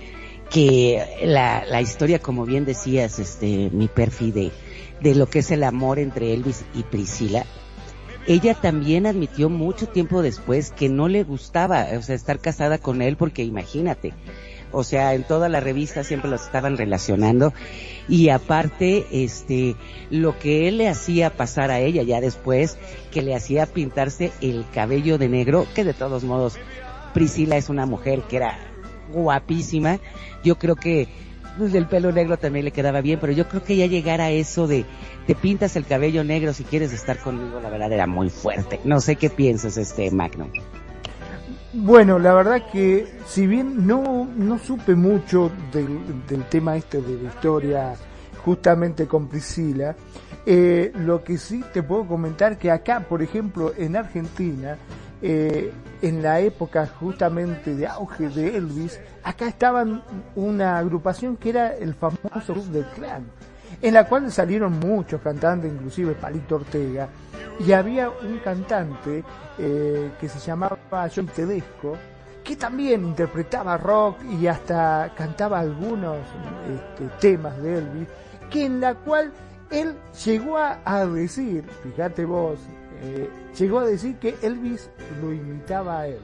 que 0.48 1.20
la, 1.24 1.64
la 1.66 1.80
historia, 1.80 2.20
como 2.20 2.46
bien 2.46 2.64
decías, 2.64 3.18
este, 3.18 3.68
mi 3.72 3.88
perfil 3.88 4.32
de, 4.32 4.52
de 5.00 5.14
lo 5.14 5.26
que 5.26 5.40
es 5.40 5.50
el 5.50 5.64
amor 5.64 5.98
entre 5.98 6.32
Elvis 6.32 6.64
y 6.74 6.82
Priscila, 6.82 7.44
ella 8.26 8.54
también 8.54 9.06
admitió 9.06 9.48
mucho 9.48 9.88
tiempo 9.88 10.22
después 10.22 10.70
que 10.70 10.88
no 10.88 11.08
le 11.08 11.24
gustaba, 11.24 11.86
o 11.96 12.02
sea, 12.02 12.14
estar 12.14 12.38
casada 12.38 12.78
con 12.78 13.02
él 13.02 13.16
porque 13.16 13.42
imagínate, 13.42 14.12
o 14.72 14.84
sea, 14.84 15.14
en 15.14 15.24
toda 15.24 15.48
la 15.48 15.60
revista 15.60 16.04
siempre 16.04 16.30
los 16.30 16.42
estaban 16.42 16.76
relacionando. 16.76 17.52
Y 18.08 18.28
aparte, 18.28 19.06
este, 19.10 19.76
lo 20.10 20.38
que 20.38 20.68
él 20.68 20.78
le 20.78 20.88
hacía 20.88 21.30
pasar 21.30 21.70
a 21.70 21.80
ella 21.80 22.02
ya 22.02 22.20
después, 22.20 22.78
que 23.10 23.22
le 23.22 23.34
hacía 23.34 23.66
pintarse 23.66 24.32
el 24.40 24.64
cabello 24.72 25.18
de 25.18 25.28
negro, 25.28 25.66
que 25.74 25.84
de 25.84 25.94
todos 25.94 26.24
modos, 26.24 26.56
Priscila 27.14 27.56
es 27.56 27.68
una 27.68 27.86
mujer 27.86 28.22
que 28.22 28.36
era 28.36 28.58
guapísima, 29.12 29.98
yo 30.44 30.56
creo 30.56 30.76
que 30.76 31.08
pues 31.60 31.74
el 31.74 31.84
pelo 31.84 32.10
negro 32.10 32.38
también 32.38 32.64
le 32.64 32.70
quedaba 32.70 33.02
bien, 33.02 33.18
pero 33.20 33.34
yo 33.34 33.46
creo 33.46 33.62
que 33.62 33.76
ya 33.76 33.84
llegar 33.84 34.22
a 34.22 34.30
eso 34.30 34.66
de 34.66 34.86
te 35.26 35.34
pintas 35.34 35.76
el 35.76 35.84
cabello 35.84 36.24
negro 36.24 36.54
si 36.54 36.64
quieres 36.64 36.90
estar 36.90 37.18
conmigo, 37.18 37.60
la 37.60 37.68
verdad 37.68 37.92
era 37.92 38.06
muy 38.06 38.30
fuerte. 38.30 38.80
No 38.84 38.98
sé 38.98 39.16
qué 39.16 39.28
piensas, 39.28 39.76
este 39.76 40.10
Magnum. 40.10 40.50
Bueno, 41.74 42.18
la 42.18 42.32
verdad 42.32 42.62
que 42.72 43.06
si 43.26 43.46
bien 43.46 43.86
no, 43.86 44.26
no 44.34 44.58
supe 44.58 44.94
mucho 44.94 45.52
del, 45.70 45.98
del 46.26 46.44
tema 46.44 46.76
este 46.76 47.02
de 47.02 47.22
la 47.22 47.28
historia 47.28 47.94
justamente 48.42 49.06
con 49.06 49.28
Priscila, 49.28 49.94
eh, 50.46 50.90
lo 50.94 51.22
que 51.22 51.36
sí 51.36 51.62
te 51.74 51.82
puedo 51.82 52.06
comentar 52.06 52.56
que 52.56 52.70
acá, 52.70 53.00
por 53.00 53.20
ejemplo, 53.20 53.74
en 53.76 53.96
Argentina, 53.96 54.78
eh, 55.20 55.70
en 56.00 56.22
la 56.22 56.40
época 56.40 56.86
justamente 56.86 57.74
de 57.74 57.86
auge 57.86 58.30
de 58.30 58.56
Elvis, 58.56 58.98
acá 59.22 59.48
estaban 59.48 60.02
una 60.34 60.78
agrupación 60.78 61.36
que 61.36 61.50
era 61.50 61.74
el 61.74 61.94
famoso 61.94 62.52
Club 62.52 62.66
del 62.66 62.84
Clan, 62.86 63.24
en 63.82 63.94
la 63.94 64.08
cual 64.08 64.30
salieron 64.30 64.78
muchos 64.78 65.20
cantantes, 65.20 65.72
inclusive 65.72 66.14
Palito 66.14 66.56
Ortega, 66.56 67.08
y 67.58 67.72
había 67.72 68.10
un 68.10 68.38
cantante 68.38 69.24
eh, 69.58 70.10
que 70.20 70.28
se 70.28 70.38
llamaba 70.38 71.08
John 71.14 71.26
Tedesco, 71.26 71.96
que 72.42 72.56
también 72.56 73.04
interpretaba 73.04 73.76
rock 73.76 74.16
y 74.24 74.46
hasta 74.46 75.12
cantaba 75.16 75.60
algunos 75.60 76.16
este, 76.68 77.08
temas 77.20 77.60
de 77.62 77.78
Elvis, 77.78 78.08
que 78.50 78.64
en 78.64 78.80
la 78.80 78.94
cual 78.94 79.32
él 79.70 79.94
llegó 80.24 80.56
a 80.58 81.06
decir, 81.06 81.64
fíjate 81.82 82.24
vos, 82.24 82.58
eh, 83.02 83.30
llegó 83.58 83.80
a 83.80 83.86
decir 83.86 84.16
que 84.16 84.36
Elvis 84.42 84.90
lo 85.22 85.32
imitaba 85.32 86.00
a 86.00 86.06
él. 86.08 86.20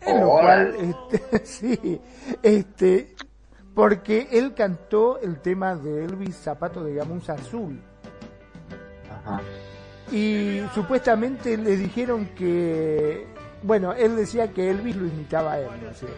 En 0.00 0.20
lo 0.20 0.30
cual, 0.30 0.74
este, 0.80 1.38
sí, 1.44 2.00
este, 2.42 3.14
porque 3.74 4.28
él 4.32 4.54
cantó 4.54 5.20
el 5.20 5.40
tema 5.40 5.74
de 5.76 6.04
Elvis 6.04 6.36
Zapato 6.36 6.82
de 6.84 6.94
Gamuza 6.94 7.34
Azul. 7.34 7.80
Y 10.10 10.62
supuestamente 10.74 11.56
le 11.56 11.76
dijeron 11.76 12.30
que, 12.34 13.26
bueno, 13.62 13.92
él 13.92 14.16
decía 14.16 14.52
que 14.52 14.70
Elvis 14.70 14.96
lo 14.96 15.06
imitaba 15.06 15.52
a 15.52 15.60
él, 15.60 15.68
¿no 15.82 15.90
es 15.90 15.98
cierto? 15.98 16.16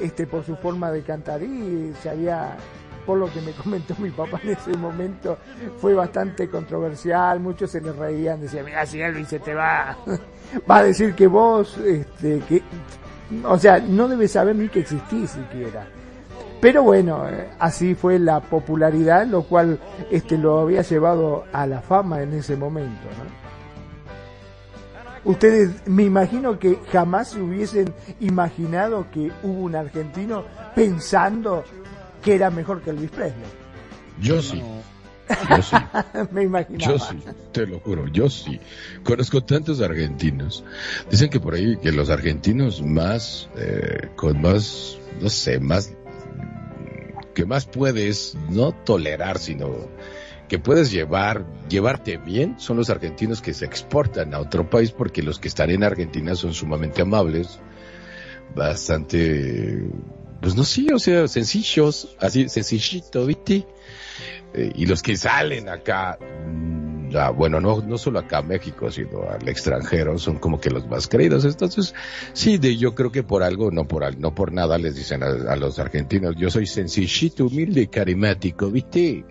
Este, 0.00 0.26
por 0.26 0.44
su 0.44 0.56
forma 0.56 0.90
de 0.90 1.02
cantar 1.02 1.42
y 1.42 1.92
se 2.00 2.10
había 2.10 2.56
por 3.04 3.18
lo 3.18 3.30
que 3.32 3.40
me 3.40 3.52
comentó 3.62 3.94
mi 3.98 4.10
papá 4.10 4.40
en 4.42 4.50
ese 4.50 4.76
momento, 4.76 5.38
fue 5.78 5.94
bastante 5.94 6.48
controversial, 6.48 7.40
muchos 7.40 7.70
se 7.70 7.80
le 7.80 7.92
reían, 7.92 8.40
decían, 8.40 8.64
mira, 8.64 8.86
si 8.86 9.00
Elvis 9.00 9.28
se 9.28 9.38
te 9.40 9.54
va, 9.54 9.96
va 10.70 10.76
a 10.78 10.82
decir 10.84 11.14
que 11.14 11.26
vos, 11.26 11.76
este, 11.78 12.40
que, 12.40 12.62
o 13.44 13.58
sea, 13.58 13.78
no 13.80 14.08
debes 14.08 14.32
saber 14.32 14.56
ni 14.56 14.68
que 14.68 14.80
existís 14.80 15.30
siquiera. 15.30 15.86
Pero 16.60 16.82
bueno, 16.82 17.24
así 17.58 17.94
fue 17.94 18.18
la 18.18 18.40
popularidad, 18.40 19.26
lo 19.26 19.42
cual 19.42 19.78
este, 20.10 20.38
lo 20.38 20.60
había 20.60 20.82
llevado 20.82 21.44
a 21.52 21.66
la 21.66 21.82
fama 21.82 22.22
en 22.22 22.32
ese 22.32 22.56
momento. 22.56 23.06
Ustedes 25.24 25.86
me 25.86 26.04
imagino 26.04 26.58
que 26.58 26.78
jamás 26.90 27.28
se 27.28 27.40
hubiesen 27.40 27.92
imaginado 28.20 29.06
que 29.10 29.30
hubo 29.42 29.60
un 29.60 29.76
argentino 29.76 30.44
pensando 30.74 31.64
que 32.22 32.34
era 32.34 32.50
mejor 32.50 32.80
que 32.80 32.90
Elvis 32.90 33.10
Presley. 33.10 33.44
Yo 34.20 34.40
sí. 34.40 34.62
Yo 35.50 35.62
sí. 35.62 35.76
me 36.32 36.42
imaginaba. 36.42 36.92
Yo 36.92 36.98
sí, 36.98 37.18
te 37.52 37.66
lo 37.66 37.80
juro, 37.80 38.06
yo 38.08 38.28
sí. 38.28 38.60
Conozco 39.02 39.42
tantos 39.42 39.80
argentinos. 39.80 40.64
Dicen 41.10 41.30
que 41.30 41.40
por 41.40 41.54
ahí 41.54 41.76
que 41.78 41.92
los 41.92 42.10
argentinos 42.10 42.82
más, 42.82 43.48
eh, 43.56 44.10
con 44.16 44.40
más, 44.40 44.98
no 45.20 45.28
sé, 45.28 45.60
más, 45.60 45.92
que 47.34 47.44
más 47.44 47.66
puedes 47.66 48.36
no 48.50 48.72
tolerar, 48.72 49.38
sino 49.38 49.88
que 50.48 50.58
puedes 50.58 50.90
llevar, 50.90 51.46
llevarte 51.68 52.16
bien, 52.18 52.56
son 52.58 52.76
los 52.76 52.90
argentinos 52.90 53.40
que 53.40 53.54
se 53.54 53.64
exportan 53.64 54.34
a 54.34 54.40
otro 54.40 54.68
país 54.68 54.90
porque 54.90 55.22
los 55.22 55.38
que 55.38 55.48
están 55.48 55.70
en 55.70 55.82
Argentina 55.82 56.34
son 56.34 56.52
sumamente 56.52 57.02
amables, 57.02 57.58
bastante, 58.54 59.88
pues 60.40 60.54
no 60.54 60.64
sí, 60.64 60.88
o 60.92 60.98
sea, 60.98 61.26
sencillos, 61.28 62.14
así, 62.20 62.48
sencillito, 62.48 63.26
¿viste? 63.26 63.66
Eh, 64.52 64.72
y 64.74 64.86
los 64.86 65.02
que 65.02 65.16
salen 65.16 65.68
acá, 65.68 66.18
mm, 66.20 67.34
bueno, 67.36 67.60
no, 67.60 67.80
no 67.80 67.96
solo 67.98 68.18
acá 68.18 68.38
a 68.38 68.42
México, 68.42 68.90
sino 68.90 69.22
al 69.30 69.48
extranjero, 69.48 70.18
son 70.18 70.38
como 70.38 70.60
que 70.60 70.70
los 70.70 70.86
más 70.88 71.06
queridos. 71.06 71.44
Entonces, 71.44 71.94
sí, 72.32 72.58
de, 72.58 72.76
yo 72.76 72.94
creo 72.94 73.12
que 73.12 73.22
por 73.22 73.42
algo, 73.42 73.70
no 73.70 73.86
por, 73.86 74.16
no 74.18 74.34
por 74.34 74.52
nada 74.52 74.78
les 74.78 74.96
dicen 74.96 75.22
a, 75.22 75.26
a 75.26 75.56
los 75.56 75.78
argentinos, 75.78 76.34
yo 76.36 76.50
soy 76.50 76.66
sencillito, 76.66 77.46
humilde 77.46 77.82
y 77.82 77.86
carismático, 77.86 78.70
¿viste? 78.70 79.24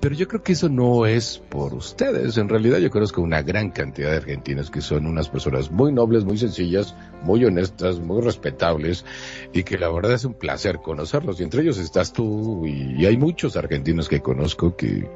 Pero 0.00 0.14
yo 0.14 0.28
creo 0.28 0.42
que 0.42 0.52
eso 0.52 0.68
no 0.68 1.06
es 1.06 1.38
por 1.38 1.74
ustedes. 1.74 2.36
En 2.38 2.48
realidad 2.48 2.78
yo 2.78 2.90
conozco 2.90 3.22
una 3.22 3.42
gran 3.42 3.70
cantidad 3.70 4.10
de 4.10 4.18
argentinos 4.18 4.70
que 4.70 4.80
son 4.80 5.06
unas 5.06 5.28
personas 5.28 5.70
muy 5.70 5.92
nobles, 5.92 6.24
muy 6.24 6.38
sencillas, 6.38 6.94
muy 7.22 7.44
honestas, 7.44 7.98
muy 7.98 8.20
respetables 8.20 9.04
y 9.52 9.64
que 9.64 9.78
la 9.78 9.90
verdad 9.90 10.12
es 10.12 10.24
un 10.24 10.34
placer 10.34 10.78
conocerlos. 10.78 11.40
Y 11.40 11.44
entre 11.44 11.62
ellos 11.62 11.78
estás 11.78 12.12
tú 12.12 12.66
y, 12.66 13.02
y 13.02 13.06
hay 13.06 13.16
muchos 13.16 13.56
argentinos 13.56 14.08
que 14.08 14.20
conozco 14.20 14.76
que 14.76 15.08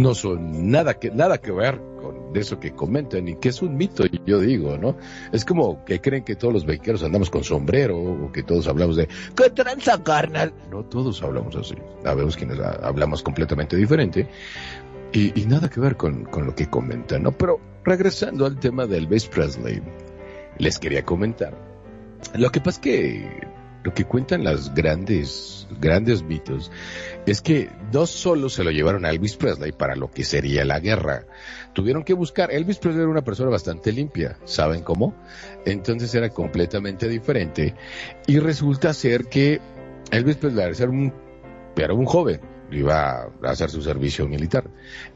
no 0.00 0.14
son 0.14 0.70
nada 0.70 0.94
que, 0.94 1.10
nada 1.10 1.38
que 1.38 1.52
ver 1.52 1.80
con 2.00 2.34
eso 2.34 2.58
que 2.58 2.72
comentan 2.72 3.28
y 3.28 3.36
que 3.36 3.50
es 3.50 3.60
un 3.62 3.76
mito, 3.76 4.04
yo 4.26 4.40
digo, 4.40 4.78
¿no? 4.78 4.96
Es 5.32 5.44
como 5.44 5.84
que 5.84 6.00
creen 6.00 6.24
que 6.24 6.34
todos 6.34 6.52
los 6.54 6.64
bequeros 6.64 7.02
andamos 7.02 7.28
con 7.30 7.44
sombrero 7.44 7.96
o 7.98 8.32
que 8.32 8.42
todos 8.42 8.66
hablamos 8.68 8.96
de 8.96 9.06
¿qué 9.36 9.50
tranza 9.50 10.02
carnal? 10.02 10.52
No 10.70 10.82
todos 10.84 11.22
hablamos 11.22 11.54
así. 11.56 11.74
Sabemos 12.02 12.36
quienes 12.36 12.58
ha- 12.58 12.80
hablamos 12.86 13.22
completamente 13.22 13.76
diferente 13.76 14.28
y, 15.12 15.38
y 15.40 15.44
nada 15.46 15.68
que 15.68 15.78
ver 15.78 15.96
con, 15.96 16.24
con 16.24 16.46
lo 16.46 16.54
que 16.54 16.68
comentan, 16.68 17.22
¿no? 17.22 17.32
Pero 17.32 17.60
regresando 17.84 18.46
al 18.46 18.58
tema 18.58 18.86
del 18.86 19.04
Elvis 19.04 19.26
Presley, 19.26 19.82
les 20.58 20.78
quería 20.78 21.04
comentar. 21.04 21.54
Lo 22.34 22.50
que 22.50 22.60
pasa 22.60 22.70
es 22.70 22.78
que 22.78 23.40
lo 23.84 23.92
que 23.94 24.04
cuentan 24.04 24.44
las 24.44 24.74
grandes, 24.74 25.66
grandes 25.80 26.22
mitos 26.22 26.70
es 27.26 27.40
que 27.40 27.70
no 27.92 28.06
solo 28.06 28.48
se 28.48 28.64
lo 28.64 28.70
llevaron 28.70 29.04
a 29.04 29.10
Elvis 29.10 29.36
Presley 29.36 29.72
para 29.72 29.96
lo 29.96 30.10
que 30.10 30.24
sería 30.24 30.64
la 30.64 30.80
guerra, 30.80 31.24
tuvieron 31.72 32.04
que 32.04 32.14
buscar, 32.14 32.52
Elvis 32.52 32.78
Presley 32.78 33.02
era 33.02 33.10
una 33.10 33.24
persona 33.24 33.50
bastante 33.50 33.92
limpia, 33.92 34.38
¿saben 34.44 34.82
cómo? 34.82 35.14
Entonces 35.64 36.14
era 36.14 36.30
completamente 36.30 37.08
diferente 37.08 37.74
y 38.26 38.38
resulta 38.38 38.94
ser 38.94 39.26
que 39.26 39.60
Elvis 40.10 40.36
Presley 40.36 40.72
era 40.78 40.90
un, 40.90 41.12
era 41.76 41.94
un 41.94 42.04
joven, 42.04 42.40
iba 42.70 43.22
a 43.42 43.50
hacer 43.50 43.70
su 43.70 43.82
servicio 43.82 44.28
militar. 44.28 44.64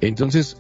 Entonces, 0.00 0.56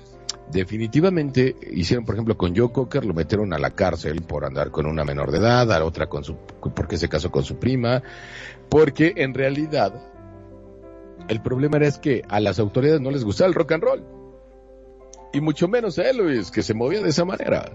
definitivamente 0.50 1.56
hicieron, 1.72 2.04
por 2.04 2.14
ejemplo, 2.14 2.36
con 2.36 2.56
Joe 2.56 2.72
Cocker, 2.72 3.04
lo 3.04 3.14
metieron 3.14 3.52
a 3.52 3.58
la 3.58 3.70
cárcel 3.70 4.22
por 4.22 4.44
andar 4.44 4.70
con 4.70 4.86
una 4.86 5.04
menor 5.04 5.30
de 5.30 5.38
edad, 5.38 5.72
a 5.72 5.84
otra 5.84 6.06
con 6.06 6.24
su, 6.24 6.36
porque 6.74 6.96
se 6.96 7.08
casó 7.08 7.30
con 7.30 7.44
su 7.44 7.58
prima, 7.58 8.02
porque 8.68 9.14
en 9.16 9.34
realidad 9.34 9.92
el 11.28 11.42
problema 11.42 11.78
era 11.78 11.86
es 11.86 11.98
que 11.98 12.22
a 12.28 12.40
las 12.40 12.58
autoridades 12.58 13.00
no 13.00 13.10
les 13.10 13.24
gustaba 13.24 13.48
el 13.48 13.54
rock 13.54 13.72
and 13.72 13.82
roll. 13.82 14.04
Y 15.32 15.40
mucho 15.40 15.68
menos 15.68 15.98
a 15.98 16.08
Elvis, 16.08 16.50
que 16.50 16.62
se 16.62 16.72
movía 16.72 17.02
de 17.02 17.10
esa 17.10 17.24
manera. 17.24 17.72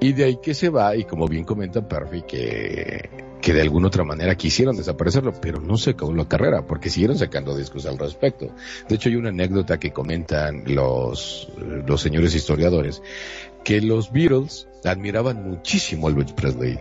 Y 0.00 0.12
de 0.12 0.24
ahí 0.24 0.38
que 0.40 0.54
se 0.54 0.68
va, 0.68 0.94
y 0.96 1.04
como 1.04 1.26
bien 1.26 1.44
comenta 1.44 1.86
Perfy, 1.86 2.22
que, 2.22 3.10
que 3.40 3.52
de 3.52 3.62
alguna 3.62 3.88
otra 3.88 4.04
manera 4.04 4.36
quisieron 4.36 4.76
desaparecerlo, 4.76 5.32
pero 5.40 5.60
no 5.60 5.76
se 5.76 5.90
acabó 5.90 6.14
la 6.14 6.28
carrera, 6.28 6.66
porque 6.66 6.88
siguieron 6.88 7.18
sacando 7.18 7.56
discos 7.56 7.84
al 7.86 7.98
respecto. 7.98 8.50
De 8.88 8.94
hecho, 8.94 9.08
hay 9.08 9.16
una 9.16 9.30
anécdota 9.30 9.78
que 9.80 9.92
comentan 9.92 10.62
los, 10.66 11.50
los 11.86 12.00
señores 12.00 12.34
historiadores, 12.34 13.02
que 13.64 13.80
los 13.80 14.12
Beatles 14.12 14.68
admiraban 14.84 15.48
muchísimo 15.48 16.06
a 16.06 16.10
Elvis 16.10 16.32
Presley, 16.32 16.78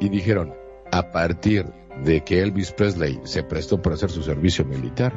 y 0.00 0.08
dijeron, 0.10 0.54
a 0.92 1.10
partir 1.10 1.66
de 2.04 2.22
que 2.22 2.42
Elvis 2.42 2.72
Presley 2.72 3.18
se 3.24 3.42
prestó 3.42 3.80
para 3.80 3.96
hacer 3.96 4.10
su 4.10 4.22
servicio 4.22 4.64
militar, 4.64 5.12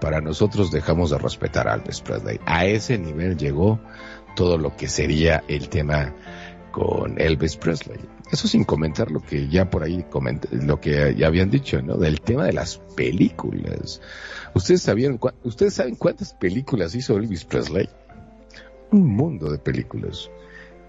para 0.00 0.20
nosotros 0.20 0.70
dejamos 0.70 1.10
de 1.10 1.18
respetar 1.18 1.68
a 1.68 1.74
Elvis 1.74 2.00
Presley. 2.00 2.40
A 2.46 2.66
ese 2.66 2.98
nivel 2.98 3.36
llegó 3.36 3.78
todo 4.36 4.58
lo 4.58 4.76
que 4.76 4.88
sería 4.88 5.44
el 5.48 5.68
tema 5.68 6.14
con 6.74 7.20
Elvis 7.20 7.56
Presley. 7.56 8.00
Eso 8.32 8.48
sin 8.48 8.64
comentar 8.64 9.08
lo 9.12 9.20
que 9.20 9.46
ya 9.46 9.70
por 9.70 9.84
ahí 9.84 10.04
coment 10.10 10.44
lo 10.50 10.80
que 10.80 11.14
ya 11.16 11.28
habían 11.28 11.48
dicho, 11.48 11.80
¿no? 11.80 11.96
Del 11.96 12.20
tema 12.20 12.46
de 12.46 12.52
las 12.52 12.78
películas. 12.96 14.00
¿Ustedes 14.54 14.82
sabían, 14.82 15.20
saben 15.70 15.94
cuántas 15.94 16.34
películas 16.34 16.96
hizo 16.96 17.16
Elvis 17.16 17.44
Presley? 17.44 17.88
Un 18.90 19.06
mundo 19.06 19.52
de 19.52 19.58
películas. 19.58 20.28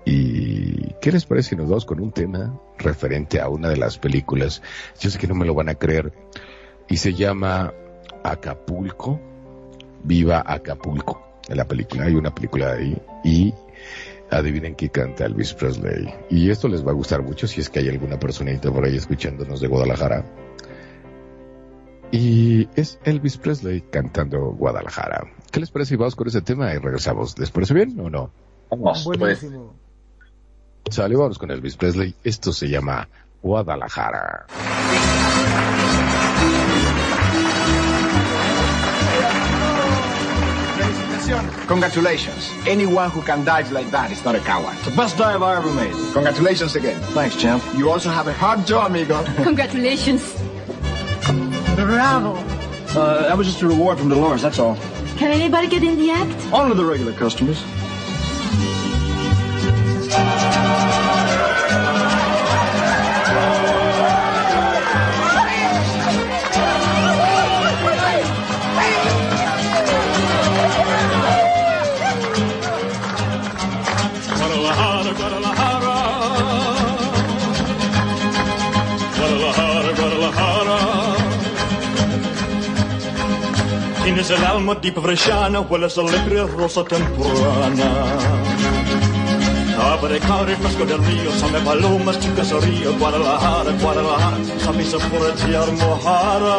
¿Y 0.06 0.94
qué 1.02 1.12
les 1.12 1.28
parece 1.28 1.52
si 1.52 1.56
nos 1.56 1.70
vamos 1.70 1.86
con 1.86 2.00
un 2.00 2.12
tema 2.12 2.60
referente 2.80 3.40
a 3.40 3.48
una 3.48 3.70
de 3.70 3.78
las 3.78 4.00
películas? 4.00 4.64
Yo 5.00 5.12
sé 5.12 5.20
que 5.20 5.28
no 5.28 5.36
me 5.36 5.46
lo 5.46 5.54
van 5.54 5.70
a 5.70 5.76
creer. 5.76 6.12
Y 6.90 6.98
se 6.98 7.14
llama 7.14 7.72
Acapulco. 8.24 9.22
Viva 10.04 10.44
Acapulco. 10.48 11.22
En 11.48 11.58
la 11.58 11.68
película, 11.68 12.06
hay 12.06 12.16
una 12.16 12.34
película 12.34 12.72
ahí. 12.72 13.00
Y 13.24 13.54
adivinen 14.32 14.76
qué 14.76 14.90
canta 14.90 15.26
Elvis 15.26 15.54
Presley. 15.54 16.14
Y 16.30 16.50
esto 16.50 16.68
les 16.68 16.86
va 16.86 16.92
a 16.92 16.96
gustar 16.96 17.22
mucho 17.22 17.48
si 17.48 17.62
es 17.62 17.70
que 17.70 17.80
hay 17.80 17.90
alguna 17.90 18.20
personita 18.20 18.72
por 18.72 18.86
ahí 18.86 18.96
escuchándonos 18.96 19.60
de 19.62 19.68
Guadalajara. 19.68 20.26
Y 22.12 22.68
es 22.76 23.00
Elvis 23.04 23.38
Presley 23.38 23.82
cantando 23.82 24.52
Guadalajara. 24.52 25.28
¿Qué 25.52 25.60
les 25.60 25.72
parece 25.72 25.90
si 25.90 25.96
vamos 25.96 26.16
con 26.16 26.28
ese 26.28 26.42
tema 26.42 26.74
y 26.74 26.78
regresamos? 26.78 27.38
¿Les 27.40 27.52
parece 27.52 27.74
bien 27.74 28.00
o 28.00 28.10
no? 28.10 28.32
Vamos, 28.70 29.04
pues. 29.04 29.20
Buenísimo. 29.20 29.74
Sale, 30.90 31.16
vamos 31.16 31.40
con 31.40 31.52
Elvis 31.52 31.78
Presley. 31.78 32.16
Esto 32.24 32.54
se 32.54 32.68
llama 32.68 33.08
Guadalajara. 33.42 34.46
Congratulations. 41.26 42.52
Anyone 42.68 43.10
who 43.10 43.22
can 43.22 43.44
dive 43.44 43.72
like 43.72 43.90
that 43.90 44.12
is 44.12 44.24
not 44.24 44.36
a 44.36 44.40
coward. 44.40 44.78
The 44.86 44.92
best 44.92 45.18
dive 45.18 45.42
I 45.42 45.58
ever 45.58 45.74
made. 45.74 45.92
Congratulations 46.14 46.76
again. 46.76 47.02
Thanks, 47.14 47.36
champ. 47.36 47.64
You 47.76 47.90
also 47.90 48.10
have 48.10 48.28
a 48.28 48.34
hard 48.34 48.68
job, 48.68 48.92
amigo. 48.92 49.24
Congratulations. 49.44 50.34
Bravo. 51.76 52.36
Uh, 52.96 53.24
that 53.24 53.38
was 53.38 53.48
just 53.48 53.62
a 53.64 53.68
reward 53.68 53.98
from 53.98 54.10
Dolores, 54.10 54.44
that's 54.44 54.60
all. 54.60 54.76
Can 55.18 55.32
anybody 55.32 55.68
get 55.68 55.84
in 55.84 55.98
the 55.98 56.12
act? 56.12 56.54
Only 56.54 56.76
the 56.76 56.86
regular 56.86 57.14
customers. 57.14 57.64
Tienes 84.26 84.44
el 84.44 84.50
alma 84.50 84.74
deep 84.82 85.00
freshana, 85.00 85.60
hueles 85.60 85.98
a 86.00 86.02
lepre 86.02 86.48
rosa 86.48 86.84
temprana. 86.84 87.90
Abre 89.78 90.16
er 90.16 90.22
cabre 90.22 90.56
fresco 90.56 90.84
del 90.84 90.98
río, 91.06 91.32
same 91.34 91.60
palomas, 91.60 92.20
chicas 92.20 92.52
al 92.52 92.64
río, 92.64 92.98
Guadalajara, 92.98 93.72
Guadalajara, 93.80 94.38
camisa 94.66 94.98
por 94.98 95.28
el 95.28 95.72
mojara. 95.74 96.58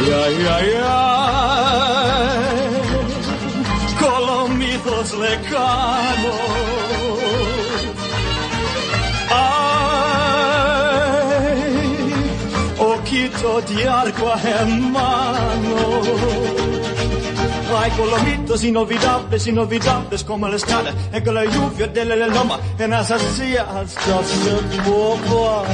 Ay, 0.00 0.12
ay, 0.12 0.46
ay, 0.48 0.74
ay, 0.82 0.99
Colomito 13.30 13.60
di 13.60 13.82
arco 13.82 14.32
hermano. 14.34 16.00
Ay, 17.78 17.90
colomitos 17.92 18.64
inolvidables, 18.64 19.46
inolvidables 19.46 20.24
como 20.24 20.48
la 20.48 20.56
escala, 20.56 20.92
en 21.12 21.34
la 21.34 21.44
lluvia 21.44 21.86
de 21.86 22.04
la 22.04 22.26
loma, 22.26 22.58
en 22.78 22.92
esas 22.92 23.22
sillas 23.22 23.66
se 23.90 24.80
poco. 24.82 25.64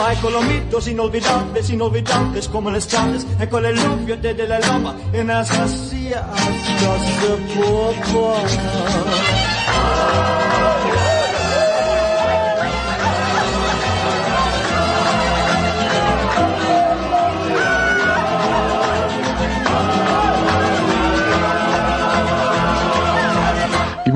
Ay, 0.00 0.16
colomitos 0.18 0.88
inolvidables, 0.88 1.70
inolvidables 1.70 2.48
como 2.48 2.70
las 2.70 2.86
tardes, 2.86 3.26
y 3.42 3.46
con 3.46 3.64
el 3.64 3.76
lluvia 3.76 4.16
de, 4.16 4.34
de 4.34 4.46
la 4.46 4.60
loma, 4.60 4.94
en 5.12 5.30
esas 5.30 5.70
sillas 5.70 6.26
de 7.22 7.28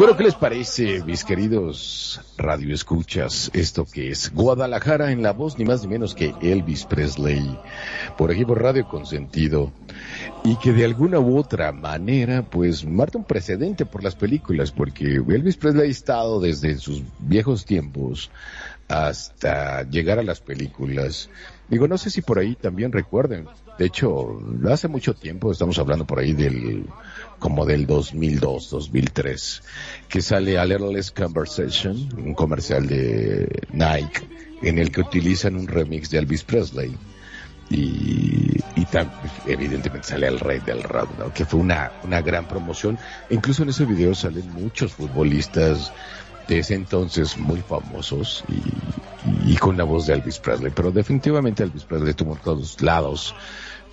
bueno, 0.00 0.16
¿qué 0.16 0.24
les 0.24 0.34
parece, 0.34 1.04
mis 1.04 1.26
queridos 1.26 2.22
radioescuchas? 2.38 3.50
Esto 3.52 3.84
que 3.84 4.10
es 4.10 4.32
Guadalajara 4.32 5.12
en 5.12 5.22
la 5.22 5.34
voz, 5.34 5.58
ni 5.58 5.66
más 5.66 5.82
ni 5.82 5.88
menos 5.88 6.14
que 6.14 6.32
Elvis 6.40 6.86
Presley, 6.86 7.58
por 8.16 8.30
aquí 8.30 8.46
por 8.46 8.62
Radio 8.62 8.88
Consentido, 8.88 9.74
y 10.42 10.56
que 10.56 10.72
de 10.72 10.86
alguna 10.86 11.20
u 11.20 11.36
otra 11.36 11.70
manera, 11.72 12.40
pues, 12.48 12.86
marca 12.86 13.18
un 13.18 13.24
precedente 13.24 13.84
por 13.84 14.02
las 14.02 14.14
películas, 14.14 14.72
porque 14.72 15.16
Elvis 15.16 15.58
Presley 15.58 15.88
ha 15.88 15.90
estado 15.90 16.40
desde 16.40 16.78
sus 16.78 17.02
viejos 17.18 17.66
tiempos 17.66 18.30
hasta 18.88 19.82
llegar 19.82 20.18
a 20.18 20.22
las 20.22 20.40
películas. 20.40 21.28
Digo, 21.68 21.86
no 21.88 21.98
sé 21.98 22.08
si 22.08 22.22
por 22.22 22.38
ahí 22.38 22.54
también 22.54 22.90
recuerden. 22.90 23.48
De 23.78 23.84
hecho, 23.84 24.40
hace 24.66 24.88
mucho 24.88 25.12
tiempo, 25.12 25.52
estamos 25.52 25.78
hablando 25.78 26.06
por 26.06 26.20
ahí 26.20 26.32
del, 26.32 26.86
como 27.40 27.66
del 27.66 27.86
2002, 27.86 28.70
2003, 28.70 29.62
que 30.08 30.22
sale 30.22 30.58
A 30.58 30.64
Little 30.64 30.92
Less 30.92 31.10
Conversation, 31.10 32.08
un 32.16 32.34
comercial 32.34 32.86
de 32.86 33.66
Nike, 33.72 34.20
en 34.62 34.78
el 34.78 34.92
que 34.92 35.00
utilizan 35.00 35.56
un 35.56 35.66
remix 35.66 36.10
de 36.10 36.18
Elvis 36.18 36.44
Presley. 36.44 36.96
Y, 37.70 38.58
y 38.76 38.86
evidentemente 39.46 40.08
sale 40.08 40.26
el 40.26 40.40
rey 40.40 40.58
del 40.60 40.82
rock, 40.82 41.08
¿no? 41.18 41.32
Que 41.32 41.44
fue 41.44 41.60
una, 41.60 41.92
una 42.02 42.20
gran 42.20 42.46
promoción. 42.46 42.98
Incluso 43.30 43.62
en 43.62 43.70
ese 43.70 43.84
video 43.84 44.14
salen 44.14 44.52
muchos 44.52 44.92
futbolistas 44.92 45.92
de 46.48 46.58
ese 46.58 46.74
entonces 46.74 47.38
muy 47.38 47.60
famosos 47.60 48.44
y, 48.48 49.52
y 49.52 49.56
con 49.56 49.76
la 49.76 49.84
voz 49.84 50.06
de 50.06 50.14
Elvis 50.14 50.38
Presley, 50.38 50.72
pero 50.74 50.90
definitivamente 50.90 51.62
Elvis 51.62 51.84
Presley 51.84 52.10
estuvo 52.10 52.32
en 52.32 52.40
todos 52.40 52.80
lados, 52.82 53.34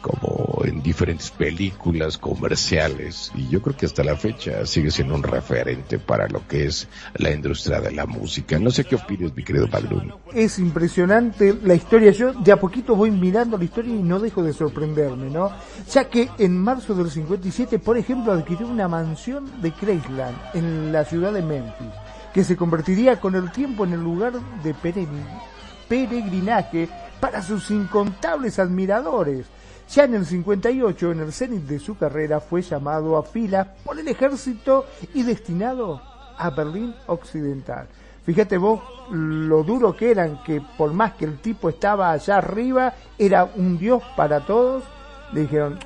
como 0.02 0.62
en 0.64 0.82
diferentes 0.82 1.32
películas 1.32 2.18
comerciales, 2.18 3.32
y 3.36 3.48
yo 3.50 3.62
creo 3.62 3.76
que 3.76 3.86
hasta 3.86 4.04
la 4.04 4.16
fecha 4.16 4.66
sigue 4.66 4.92
siendo 4.92 5.16
un 5.16 5.24
referente 5.24 6.00
para 6.00 6.28
lo 6.28 6.48
que 6.48 6.66
es 6.66 6.88
la 7.16 7.32
industria 7.32 7.80
de 7.82 7.92
la 7.92 8.06
música. 8.06 8.58
No 8.60 8.70
sé 8.72 8.84
qué 8.86 8.96
opinas, 8.96 9.36
mi 9.36 9.44
querido 9.44 9.70
Padrón. 9.70 10.14
es 10.34 10.60
impresionante 10.60 11.58
la 11.64 11.74
historia. 11.76 12.12
Yo 12.12 12.34
de 12.34 12.52
a 12.52 12.60
poquito 12.60 12.96
voy 12.96 13.12
mirando 13.12 13.58
la 13.58 13.64
historia 13.64 13.94
y 13.96 14.04
no 14.04 14.20
dejo 14.20 14.44
de 14.44 14.54
sorprenderme, 14.54 15.30
¿no? 15.30 15.52
Ya 15.92 16.10
que 16.10 16.30
en 16.38 16.58
marzo 16.62 16.94
del 16.96 17.10
57, 17.12 17.80
por 17.80 17.98
ejemplo, 17.98 18.32
adquirió 18.34 18.68
una 18.68 18.88
mansión 18.88 19.62
de 19.62 19.72
Craigland 19.72 20.38
en 20.54 20.92
la 20.92 21.06
ciudad 21.06 21.34
de 21.34 21.42
Memphis, 21.42 21.88
que 22.34 22.44
se 22.44 22.56
convertiría 22.56 23.20
con 23.20 23.36
el 23.36 23.52
tiempo 23.52 23.84
en 23.86 23.94
el 23.94 24.02
lugar 24.02 24.34
de 24.64 24.76
peregrin- 24.76 25.42
peregrinaje 25.88 26.90
para 27.20 27.42
sus 27.42 27.72
incontables 27.72 28.60
admiradores. 28.60 29.46
Ya 29.90 30.04
en 30.04 30.16
el 30.16 30.26
58, 30.26 31.12
en 31.12 31.20
el 31.22 31.32
cenit 31.32 31.64
de 31.64 31.80
su 31.80 31.98
carrera, 31.98 32.40
fue 32.40 32.62
llamado 32.62 33.18
a 33.18 33.24
filas 33.24 33.68
por 33.86 33.98
el 33.98 34.08
ejército 34.08 34.86
y 35.14 35.24
destinado 35.24 36.02
a 36.38 36.50
Berlín 36.50 36.94
Occidental. 37.08 37.88
Fíjate 38.26 38.58
vos 38.58 38.82
lo 39.10 39.64
duro 39.64 39.96
que 39.96 40.12
eran, 40.12 40.44
que 40.44 40.62
por 40.78 40.92
más 40.92 41.14
que 41.14 41.24
el 41.24 41.40
tipo 41.40 41.70
estaba 41.70 42.12
allá 42.12 42.40
arriba, 42.40 42.94
era 43.18 43.46
un 43.46 43.78
dios 43.78 44.04
para 44.18 44.46
todos, 44.46 44.84
dijeron, 45.32 45.80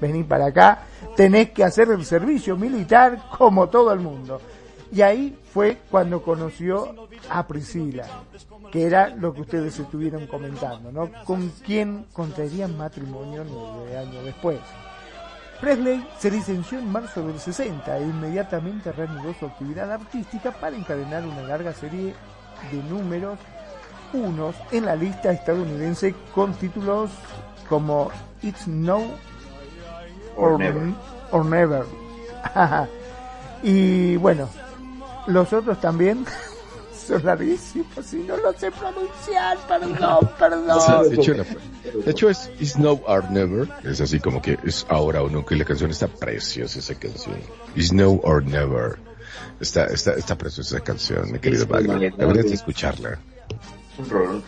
vení 0.00 0.24
para 0.24 0.46
acá, 0.46 0.86
tenés 1.16 1.50
que 1.50 1.62
hacer 1.62 1.88
el 1.90 2.04
servicio 2.04 2.56
militar 2.56 3.22
como 3.38 3.68
todo 3.68 3.92
el 3.92 4.00
mundo. 4.00 4.40
Y 4.90 5.02
ahí 5.02 5.38
fue 5.52 5.78
cuando 5.88 6.22
conoció 6.22 6.94
a 7.30 7.46
Priscila, 7.46 8.06
que 8.70 8.86
era 8.86 9.08
lo 9.08 9.32
que 9.32 9.42
ustedes 9.42 9.78
estuvieron 9.78 10.26
comentando, 10.26 10.92
¿no? 10.92 11.10
Con 11.24 11.50
quien 11.64 12.06
contraerían 12.12 12.76
matrimonio 12.76 13.44
nueve 13.44 13.96
años 13.96 14.24
después. 14.24 14.58
Presley 15.60 16.06
se 16.18 16.30
licenció 16.30 16.78
en 16.78 16.90
marzo 16.92 17.26
del 17.26 17.40
60 17.40 17.98
e 17.98 18.02
inmediatamente 18.02 18.92
reanudó 18.92 19.34
su 19.34 19.46
actividad 19.46 19.90
artística 19.90 20.52
para 20.52 20.76
encadenar 20.76 21.24
una 21.24 21.42
larga 21.42 21.72
serie 21.72 22.14
de 22.70 22.82
números 22.84 23.38
unos 24.12 24.54
en 24.70 24.86
la 24.86 24.96
lista 24.96 25.32
estadounidense 25.32 26.14
con 26.34 26.54
títulos 26.54 27.10
como 27.68 28.10
It's 28.42 28.66
No 28.66 29.02
Or 30.36 30.58
Never. 30.58 30.94
or 31.32 31.44
Never. 31.44 31.84
y 33.62 34.16
bueno, 34.16 34.48
los 35.26 35.52
otros 35.52 35.80
también 35.80 36.24
son 37.08 37.24
larguísimos 37.24 38.12
y 38.12 38.16
no 38.18 38.36
los 38.36 38.56
sé 38.56 38.70
pronunciar, 38.70 39.56
perdón, 39.66 40.30
perdón. 40.38 41.10
De 41.10 41.16
hecho, 41.16 41.34
la- 41.34 41.44
de 42.04 42.10
hecho 42.10 42.28
es 42.30 42.50
Is 42.60 42.78
Now 42.78 43.00
or 43.06 43.30
Never. 43.30 43.68
Es 43.84 44.00
así 44.00 44.20
como 44.20 44.40
que 44.42 44.58
es 44.64 44.86
ahora 44.88 45.22
o 45.22 45.28
nunca. 45.28 45.54
Y 45.54 45.58
la 45.58 45.64
canción 45.64 45.90
está 45.90 46.06
preciosa, 46.08 46.78
esa 46.78 46.94
canción. 46.94 47.36
Is 47.74 47.92
Now 47.92 48.20
or 48.22 48.44
Never. 48.44 48.98
Está, 49.60 49.86
está, 49.86 50.12
está 50.14 50.36
preciosa 50.38 50.76
esa 50.76 50.84
canción, 50.84 51.32
mi 51.32 51.38
querido 51.40 51.64
Es 51.64 51.68
Wagner. 51.68 51.88
muy 51.88 51.96
bonita, 52.06 52.16
Deberías 52.18 52.46
de 52.46 52.54
escucharla. 52.54 53.18
Es 53.92 53.98
un 53.98 54.10
rolón. 54.10 54.42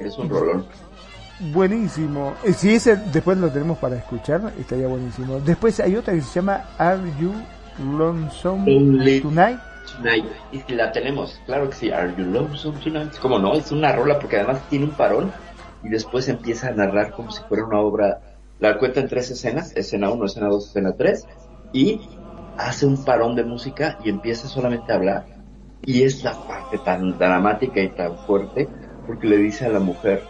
Es 0.00 0.18
un 0.18 0.28
rolón. 0.28 0.66
Buenísimo. 1.52 2.34
Eh, 2.44 2.52
Si 2.52 2.74
ese 2.74 2.96
después 2.96 3.38
lo 3.38 3.48
tenemos 3.50 3.78
para 3.78 3.96
escuchar, 3.96 4.52
estaría 4.58 4.88
buenísimo. 4.88 5.38
Después 5.40 5.78
hay 5.80 5.94
otra 5.96 6.14
que 6.14 6.20
se 6.22 6.34
llama 6.34 6.64
Are 6.78 7.00
You 7.20 7.32
Lonesome. 7.96 9.20
Tonight? 9.20 9.58
Tonight. 9.96 10.26
Y 10.52 10.72
la 10.72 10.92
tenemos, 10.92 11.40
claro 11.46 11.70
que 11.70 11.76
sí. 11.76 11.90
Are 11.90 12.14
you 12.16 12.24
lonesome 12.24 12.78
tonight? 12.80 13.16
Como 13.18 13.38
no, 13.38 13.54
es 13.54 13.72
una 13.72 13.92
rola 13.92 14.18
porque 14.18 14.36
además 14.36 14.62
tiene 14.68 14.86
un 14.86 14.92
parón 14.92 15.32
y 15.82 15.88
después 15.88 16.28
empieza 16.28 16.68
a 16.68 16.72
narrar 16.72 17.12
como 17.12 17.30
si 17.30 17.42
fuera 17.44 17.64
una 17.64 17.80
obra. 17.80 18.20
La 18.58 18.78
cuenta 18.78 19.00
en 19.00 19.08
tres 19.08 19.30
escenas, 19.30 19.76
escena 19.76 20.10
1, 20.10 20.24
escena 20.24 20.48
2, 20.48 20.66
escena 20.66 20.92
3, 20.96 21.26
y 21.72 22.00
hace 22.56 22.86
un 22.86 23.04
parón 23.04 23.36
de 23.36 23.44
música 23.44 23.98
y 24.04 24.10
empieza 24.10 24.48
solamente 24.48 24.92
a 24.92 24.96
hablar. 24.96 25.26
Y 25.84 26.02
es 26.02 26.24
la 26.24 26.32
parte 26.32 26.78
tan 26.78 27.16
dramática 27.16 27.80
y 27.80 27.88
tan 27.90 28.18
fuerte 28.18 28.68
porque 29.06 29.26
le 29.26 29.38
dice 29.38 29.64
a 29.66 29.70
la 29.70 29.80
mujer, 29.80 30.22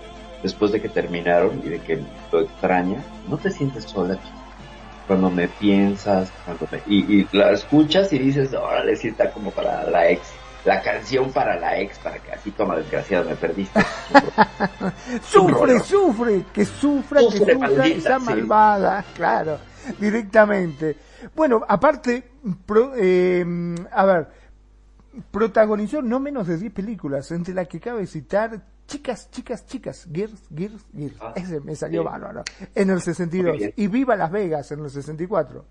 después 0.43 0.73
de 0.73 0.81
que 0.81 0.89
terminaron 0.89 1.61
y 1.65 1.69
de 1.69 1.81
que 1.81 2.01
lo 2.31 2.41
extraña, 2.43 3.03
no 3.29 3.37
te 3.37 3.51
sientes 3.51 3.85
sola 3.85 4.15
chica? 4.15 4.38
Cuando 5.09 5.31
me 5.31 5.49
piensas, 5.49 6.31
cuando 6.45 6.69
me- 6.71 6.83
y, 6.87 7.21
y 7.23 7.29
la 7.33 7.51
escuchas 7.53 8.13
y 8.13 8.19
dices, 8.21 8.53
órale, 8.55 8.95
sí 8.95 9.09
está 9.09 9.33
como 9.33 9.51
para 9.51 9.83
la 9.91 10.09
ex, 10.11 10.21
la 10.65 10.81
canción 10.83 11.33
para 11.33 11.59
la 11.59 11.81
ex, 11.81 11.99
para 11.99 12.19
que 12.19 12.31
así 12.33 12.51
toma 12.53 12.77
desgraciado, 12.77 13.29
me 13.29 13.35
perdiste. 13.35 13.81
Sufre, 15.23 15.81
sufre, 15.81 16.45
que 16.53 16.65
sufra, 16.65 17.21
que 17.21 17.39
sufra 17.39 17.59
maldita, 17.59 17.87
esa 17.87 18.19
sí. 18.21 18.25
malvada, 18.27 19.05
claro, 19.15 19.59
directamente. 19.99 20.97
Bueno, 21.35 21.65
aparte, 21.67 22.23
pro- 22.67 22.93
eh, 22.97 23.45
a 23.93 24.05
ver, 24.05 24.29
protagonizó 25.31 26.03
no 26.03 26.21
menos 26.21 26.47
de 26.47 26.59
10 26.59 26.73
películas, 26.73 27.31
entre 27.31 27.55
las 27.55 27.67
que 27.69 27.81
cabe 27.81 28.07
citar 28.07 28.61
Chicas, 28.89 29.31
Chicas, 29.31 29.67
Chicas, 29.67 30.09
Girls, 30.11 30.49
Girls, 30.51 30.87
Girls. 30.95 31.17
Ah, 31.21 31.35
Ese 31.37 31.61
me 31.61 31.77
salió 31.77 32.03
bárbaro. 32.03 32.43
En 32.75 32.89
el 32.89 33.03
62. 33.03 33.51
Muy 33.51 33.59
bien. 33.59 33.75
Y 33.77 33.87
Viva 33.87 34.17
Las 34.17 34.33
Vegas 34.33 34.73
en 34.73 34.81
el 34.81 34.91
64. 34.91 35.65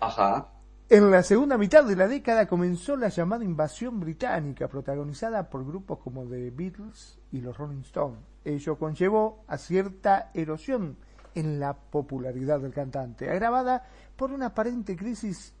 Ajá. 0.00 0.48
En 0.88 1.10
la 1.10 1.22
segunda 1.22 1.58
mitad 1.58 1.84
de 1.84 1.94
la 1.94 2.08
década 2.08 2.46
comenzó 2.46 2.96
la 2.96 3.08
llamada 3.08 3.44
invasión 3.44 4.00
británica, 4.00 4.66
protagonizada 4.66 5.48
por 5.48 5.64
grupos 5.64 5.98
como 5.98 6.24
The 6.24 6.50
Beatles 6.50 7.18
y 7.32 7.42
los 7.42 7.56
Rolling 7.56 7.82
Stones. 7.82 8.20
Ello 8.44 8.78
conllevó 8.78 9.44
a 9.46 9.58
cierta 9.58 10.30
erosión 10.32 10.96
en 11.34 11.60
la 11.60 11.74
popularidad 11.74 12.60
del 12.60 12.72
cantante, 12.72 13.30
agravada 13.30 13.86
por 14.16 14.32
una 14.32 14.46
aparente 14.46 14.96
crisis 14.96 15.52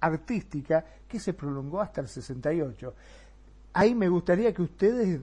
artística 0.00 0.84
que 1.08 1.20
se 1.20 1.32
prolongó 1.32 1.80
hasta 1.80 2.00
el 2.00 2.08
68. 2.08 2.94
Ahí 3.72 3.94
me 3.94 4.08
gustaría 4.08 4.52
que 4.52 4.62
ustedes 4.62 5.20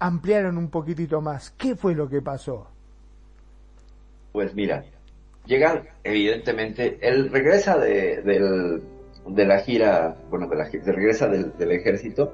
ampliaran 0.00 0.58
un 0.58 0.68
poquitito 0.70 1.20
más. 1.20 1.50
¿Qué 1.50 1.76
fue 1.76 1.94
lo 1.94 2.08
que 2.08 2.20
pasó? 2.20 2.66
Pues 4.32 4.54
mira, 4.54 4.84
llegan, 5.46 5.88
evidentemente, 6.02 6.98
él 7.00 7.30
regresa 7.30 7.78
de, 7.78 8.22
del, 8.22 8.82
de 9.26 9.44
la 9.44 9.60
gira, 9.60 10.16
bueno, 10.30 10.48
de 10.48 10.56
la 10.56 10.66
gira, 10.66 10.84
regresa 10.86 11.28
del, 11.28 11.56
del 11.56 11.72
ejército 11.72 12.32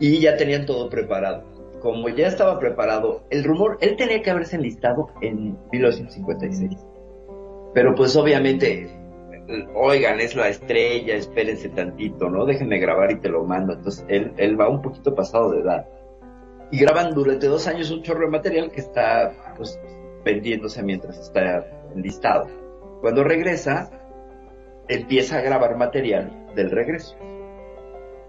y 0.00 0.20
ya 0.20 0.36
tenían 0.36 0.66
todo 0.66 0.88
preparado. 0.88 1.44
Como 1.80 2.08
ya 2.08 2.28
estaba 2.28 2.58
preparado, 2.58 3.24
el 3.30 3.44
rumor, 3.44 3.76
él 3.80 3.96
tenía 3.96 4.22
que 4.22 4.30
haberse 4.30 4.56
enlistado 4.56 5.10
en 5.20 5.58
1956. 5.72 6.78
Pero 7.74 7.94
pues 7.94 8.14
obviamente, 8.16 8.88
oigan, 9.74 10.20
es 10.20 10.36
la 10.36 10.48
estrella, 10.48 11.16
espérense 11.16 11.68
tantito, 11.70 12.30
¿no? 12.30 12.44
Déjenme 12.46 12.78
grabar 12.78 13.10
y 13.10 13.20
te 13.20 13.28
lo 13.28 13.44
mando. 13.44 13.72
Entonces 13.72 14.04
él, 14.08 14.32
él 14.36 14.60
va 14.60 14.68
un 14.68 14.80
poquito 14.80 15.14
pasado 15.14 15.50
de 15.50 15.60
edad. 15.60 15.86
Y 16.72 16.78
graban 16.78 17.14
durante 17.14 17.46
dos 17.46 17.68
años 17.68 17.90
un 17.90 18.02
chorro 18.02 18.22
de 18.22 18.30
material 18.32 18.72
que 18.72 18.80
está, 18.80 19.54
pues, 19.56 19.78
vendiéndose 20.24 20.82
mientras 20.82 21.18
está 21.18 21.64
enlistado. 21.94 22.48
Cuando 23.02 23.22
regresa, 23.22 23.90
empieza 24.88 25.38
a 25.38 25.42
grabar 25.42 25.76
material 25.76 26.46
del 26.56 26.70
regreso. 26.70 27.14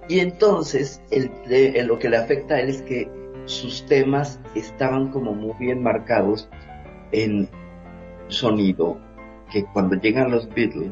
Y 0.09 0.19
entonces, 0.19 1.01
lo 1.85 1.97
que 1.97 2.09
le 2.09 2.17
afecta 2.17 2.55
a 2.55 2.59
él 2.59 2.69
es 2.69 2.81
que 2.81 3.09
sus 3.45 3.85
temas 3.85 4.41
estaban 4.55 5.09
como 5.11 5.33
muy 5.33 5.53
bien 5.57 5.81
marcados 5.81 6.49
en 7.13 7.47
sonido, 8.27 8.99
que 9.51 9.63
cuando 9.71 9.95
llegan 9.95 10.31
los 10.31 10.49
Beatles 10.49 10.91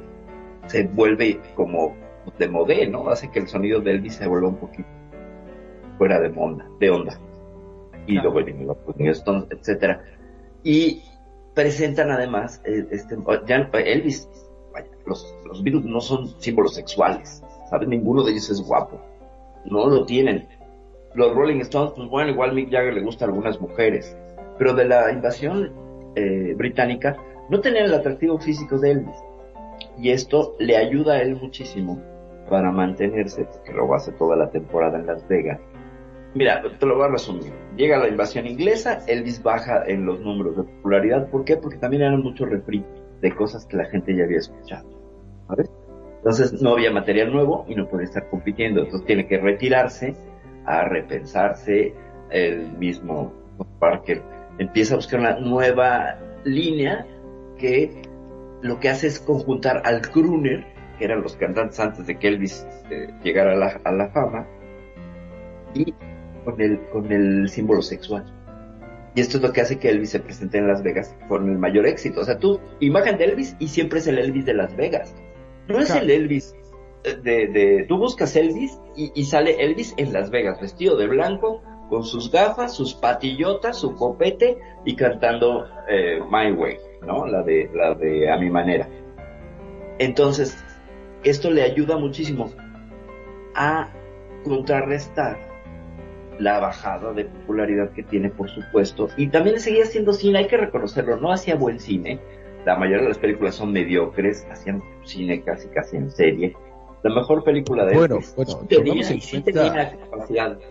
se 0.68 0.84
vuelve 0.84 1.40
como 1.56 1.98
de 2.40 2.48
modé, 2.48 2.88
¿no? 2.88 3.10
Hace 3.10 3.30
que 3.30 3.40
el 3.40 3.48
sonido 3.50 3.82
de 3.82 3.92
Elvis 3.92 4.16
se 4.16 4.28
vuelva 4.28 4.48
un 4.48 4.58
poquito 4.58 4.88
fuera 5.98 6.20
de 6.20 6.32
onda, 6.36 6.66
de 6.80 6.90
onda. 6.90 7.20
Y 8.12 8.22
luego 8.22 8.40
los 8.40 9.18
Stones, 9.18 9.46
etcétera. 9.50 10.04
Y 10.64 11.02
presentan 11.54 12.12
además 12.12 12.62
eh, 12.66 12.86
este, 12.92 13.18
ya 13.48 13.70
Elvis, 13.74 14.30
vaya, 14.74 14.88
los, 15.06 15.36
los 15.46 15.64
Beatles 15.64 15.86
no 15.86 16.02
son 16.02 16.28
símbolos 16.40 16.76
sexuales, 16.76 17.44
¿sabes? 17.70 17.88
Ninguno 17.88 18.24
de 18.24 18.32
ellos 18.32 18.50
es 18.50 18.62
guapo, 18.62 19.00
no 19.66 19.88
lo 19.88 20.06
tienen. 20.06 20.48
Los 21.14 21.36
Rolling 21.36 21.60
Stones, 21.62 21.94
pues 21.96 22.10
bueno, 22.10 22.32
igual 22.32 22.54
Mick 22.54 22.72
Jagger 22.72 22.94
le 22.94 23.02
gusta 23.02 23.26
a 23.26 23.28
algunas 23.28 23.60
mujeres, 23.60 24.16
pero 24.58 24.74
de 24.74 24.86
la 24.86 25.12
invasión 25.12 25.72
eh, 26.16 26.54
británica 26.56 27.18
no 27.50 27.60
tenían 27.60 27.86
el 27.86 27.94
atractivo 27.94 28.40
físico 28.40 28.78
de 28.78 28.92
Elvis. 28.92 29.18
Y 29.98 30.12
esto 30.12 30.56
le 30.60 30.78
ayuda 30.78 31.16
a 31.16 31.22
él 31.22 31.36
muchísimo 31.36 32.02
para 32.50 32.72
mantenerse, 32.72 33.44
porque 33.46 33.74
luego 33.74 33.96
hace 33.96 34.12
toda 34.14 34.36
la 34.36 34.50
temporada 34.50 34.98
en 35.00 35.06
Las 35.06 35.28
Vegas. 35.28 35.60
Mira, 36.34 36.64
te 36.80 36.86
lo 36.86 36.96
voy 36.96 37.06
a 37.06 37.10
resumir. 37.10 37.52
Llega 37.76 37.98
la 37.98 38.08
invasión 38.08 38.48
inglesa, 38.48 39.00
Elvis 39.08 39.44
baja 39.44 39.84
en 39.86 40.06
los 40.06 40.22
números 40.22 40.56
de 40.56 40.64
popularidad. 40.64 41.30
¿Por 41.30 41.44
qué? 41.44 41.58
Porque 41.58 41.78
también 41.78 42.04
eran 42.04 42.22
mucho 42.22 42.46
refri 42.46 42.86
de 43.22 43.36
cosas 43.36 43.66
que 43.66 43.78
la 43.78 43.86
gente 43.86 44.16
ya 44.16 44.24
había 44.24 44.38
escuchado. 44.38 44.90
¿sabes? 45.48 45.70
Entonces 46.18 46.62
no 46.62 46.74
había 46.74 46.92
material 46.92 47.34
nuevo 47.34 47.66
y 47.68 47.76
no 47.76 47.88
podía 47.88 48.06
estar 48.06 48.30
compitiendo. 48.30 48.82
Entonces 48.82 49.06
tiene 49.06 49.28
que 49.28 49.40
retirarse 49.40 50.16
a 50.66 50.86
repensarse. 50.86 51.94
El 52.30 52.78
mismo 52.78 53.34
Parker 53.80 54.22
empieza 54.58 54.94
a 54.94 54.98
buscar 54.98 55.20
una 55.20 55.40
nueva 55.40 56.18
línea 56.46 57.06
que 57.58 58.04
lo 58.62 58.80
que 58.80 58.90
hace 58.90 59.08
es 59.08 59.20
conjuntar 59.20 59.82
al 59.86 60.02
crooner, 60.02 60.66
que 60.98 61.06
eran 61.06 61.22
los 61.22 61.36
cantantes 61.36 61.80
antes 61.80 62.08
de 62.08 62.18
que 62.18 62.30
Elvis 62.30 62.66
eh, 62.90 63.10
llegara 63.24 63.54
a 63.54 63.56
la, 63.56 63.82
a 63.84 63.92
la 63.92 64.10
fama, 64.10 64.48
y 65.74 65.94
con 66.44 66.60
el, 66.62 66.80
con 66.92 67.12
el 67.12 67.50
símbolo 67.50 67.82
sexual. 67.82 68.26
Y 69.16 69.22
esto 69.22 69.38
es 69.38 69.44
lo 69.44 69.52
que 69.52 69.62
hace 69.62 69.78
que 69.78 69.90
Elvis 69.90 70.12
se 70.12 70.20
presente 70.20 70.58
en 70.58 70.68
Las 70.68 70.84
Vegas 70.84 71.16
con 71.28 71.50
el 71.50 71.58
mayor 71.58 71.86
éxito. 71.86 72.22
O 72.22 72.24
sea, 72.24 72.38
tú, 72.40 72.60
imagen 72.80 73.18
de 73.18 73.26
Elvis 73.26 73.56
y 73.60 73.68
siempre 73.68 74.00
es 74.00 74.08
el 74.08 74.18
Elvis 74.18 74.46
de 74.46 74.54
Las 74.54 74.76
Vegas. 74.76 75.14
No 75.68 75.80
es 75.80 75.90
el 75.90 76.10
Elvis 76.10 76.56
de, 77.04 77.48
de, 77.48 77.86
tú 77.88 77.98
buscas 77.98 78.36
Elvis 78.36 78.80
y, 78.96 79.12
y, 79.16 79.26
sale 79.26 79.64
Elvis 79.64 79.94
en 79.98 80.14
Las 80.14 80.30
Vegas, 80.30 80.60
vestido 80.62 80.98
de 80.98 81.08
blanco, 81.08 81.62
con 81.90 82.04
sus 82.04 82.32
gafas, 82.32 82.74
sus 82.74 82.94
patillotas, 82.94 83.78
su 83.78 83.96
copete 83.96 84.58
y 84.86 84.96
cantando 84.96 85.66
eh, 85.90 86.20
My 86.30 86.52
Way, 86.52 86.78
¿no? 87.06 87.26
La 87.26 87.44
de, 87.44 87.70
la 87.74 87.96
de 87.96 88.32
A 88.32 88.38
mi 88.38 88.50
manera. 88.50 88.88
Entonces, 90.00 90.64
esto 91.24 91.52
le 91.52 91.64
ayuda 91.64 91.98
muchísimo 91.98 92.50
a 93.56 93.90
contrarrestar 94.44 95.38
la 96.42 96.60
bajada 96.60 97.14
de 97.14 97.26
popularidad 97.26 97.92
que 97.92 98.04
tiene, 98.04 98.30
por 98.30 98.50
supuesto. 98.50 99.08
Y 99.18 99.28
también 99.28 99.60
seguía 99.60 99.84
haciendo 99.84 100.14
cine, 100.14 100.40
hay 100.40 100.48
que 100.48 100.58
reconocerlo, 100.58 101.18
no 101.18 101.32
hacía 101.32 101.56
buen 101.56 101.80
cine. 101.80 102.20
La 102.66 102.76
mayoría 102.76 103.04
de 103.04 103.10
las 103.10 103.18
películas 103.18 103.56
son 103.56 103.72
mediocres, 103.72 104.46
hacían 104.52 104.82
cine 105.04 105.42
casi 105.42 105.68
casi 105.70 105.98
en 105.98 106.12
serie. 106.12 106.56
La 107.04 107.14
mejor 107.16 107.44
película 107.44 107.84
de 107.86 107.96
bueno, 107.96 108.16
Elvis, 108.18 108.36
bueno, 108.36 108.52
tomemos 108.70 109.10
en 109.10 109.20
cuenta, 109.20 109.52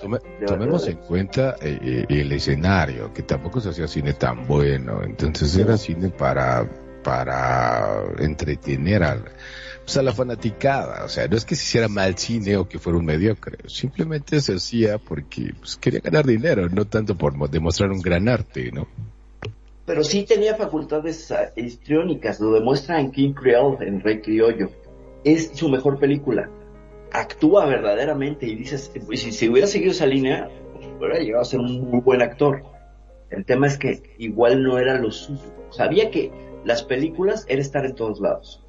tome- 0.01 0.21
de- 0.39 0.47
tomemos 0.47 0.87
en 0.89 0.97
cuenta 0.99 1.57
eh, 1.61 1.79
eh, 1.83 2.07
el 2.09 2.31
escenario, 2.31 3.13
que 3.13 3.23
tampoco 3.25 3.61
se 3.61 3.71
hacía 3.71 3.89
cine 3.89 4.13
tan 4.13 4.47
bueno, 4.47 5.03
entonces 5.03 5.57
era 5.57 5.77
cine 5.77 6.09
para 6.11 6.65
para 7.03 8.03
entretener 8.19 9.03
al, 9.03 9.25
pues 9.91 9.99
a 9.99 10.03
la 10.05 10.13
fanaticada, 10.13 11.05
o 11.05 11.09
sea, 11.09 11.27
no 11.27 11.37
es 11.37 11.45
que 11.45 11.57
se 11.57 11.65
hiciera 11.65 11.89
mal 11.89 12.17
cine 12.17 12.57
o 12.57 12.69
que 12.69 12.79
fuera 12.79 12.97
un 12.97 13.05
mediocre, 13.05 13.59
simplemente 13.69 14.41
se 14.41 14.55
hacía 14.55 14.99
porque 14.99 15.53
pues, 15.59 15.77
quería 15.77 15.99
ganar 15.99 16.25
dinero, 16.25 16.69
no 16.69 16.85
tanto 16.85 17.17
por 17.19 17.35
mo- 17.35 17.49
demostrar 17.49 17.91
un 17.91 18.01
gran 18.01 18.29
arte, 18.29 18.71
¿no? 18.71 18.87
pero 19.91 20.05
sí 20.05 20.23
tenía 20.23 20.55
facultades 20.55 21.33
ah, 21.33 21.51
histriónicas, 21.57 22.39
lo 22.39 22.53
demuestra 22.53 23.01
en 23.01 23.11
King 23.11 23.33
Creole, 23.33 23.85
en 23.89 24.01
Rey 24.01 24.21
Criollo. 24.21 24.71
Es 25.25 25.51
su 25.55 25.69
mejor 25.69 25.99
película. 25.99 26.49
Actúa 27.11 27.67
verdaderamente 27.67 28.47
y 28.47 28.55
dices, 28.55 28.93
pues, 29.05 29.23
si, 29.23 29.33
si 29.33 29.49
hubiera 29.49 29.67
seguido 29.67 29.91
esa 29.91 30.07
línea, 30.07 30.49
pues, 30.73 30.87
hubiera 30.97 31.19
llegado 31.19 31.43
a 31.43 31.45
ser 31.45 31.59
un 31.59 31.91
muy 31.91 32.01
buen 32.03 32.23
actor. 32.23 32.63
El 33.31 33.45
tema 33.45 33.67
es 33.67 33.79
que 33.79 34.15
igual 34.19 34.63
no 34.63 34.79
era 34.79 34.97
lo 35.01 35.11
suyo. 35.11 35.53
Sabía 35.71 36.13
que 36.13 36.31
las 36.65 36.85
películas 36.85 37.45
era 37.49 37.61
estar 37.61 37.85
en 37.85 37.97
todos 37.97 38.21
lados. 38.21 38.63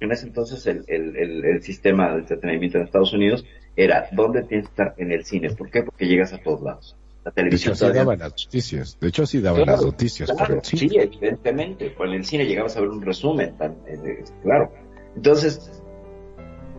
En 0.00 0.10
ese 0.12 0.26
entonces 0.26 0.66
el, 0.66 0.84
el, 0.88 1.16
el, 1.16 1.44
el 1.44 1.62
sistema 1.62 2.12
de 2.12 2.20
entretenimiento 2.20 2.78
en 2.78 2.84
Estados 2.84 3.12
Unidos 3.12 3.44
era, 3.76 4.08
¿dónde 4.12 4.42
tienes 4.44 4.66
que 4.68 4.70
estar? 4.72 4.94
En 4.98 5.12
el 5.12 5.24
cine. 5.24 5.50
¿Por 5.50 5.70
qué? 5.70 5.82
Porque 5.82 6.06
llegas 6.06 6.32
a 6.32 6.38
todos 6.38 6.62
lados. 6.62 6.96
La 7.22 7.30
De 7.30 7.30
hecho 7.30 7.34
televisión 7.34 7.76
todavía 7.76 8.00
daban 8.02 8.18
las 8.18 8.30
noticias, 8.32 8.98
de 8.98 9.08
hecho 9.08 9.22
así 9.24 9.40
daban 9.42 9.62
Claro, 9.64 9.76
las 9.76 9.84
noticias 9.84 10.30
por 10.30 10.46
Claro, 10.46 10.60
sí, 10.64 10.76
cine. 10.78 11.02
evidentemente. 11.02 11.90
Pues 11.90 12.08
en 12.08 12.16
el 12.16 12.24
cine 12.24 12.46
llegabas 12.46 12.76
a 12.76 12.80
ver 12.80 12.88
un 12.88 13.02
resumen, 13.02 13.54
tan, 13.58 13.72
eh, 13.86 14.24
claro. 14.42 14.72
Entonces, 15.16 15.82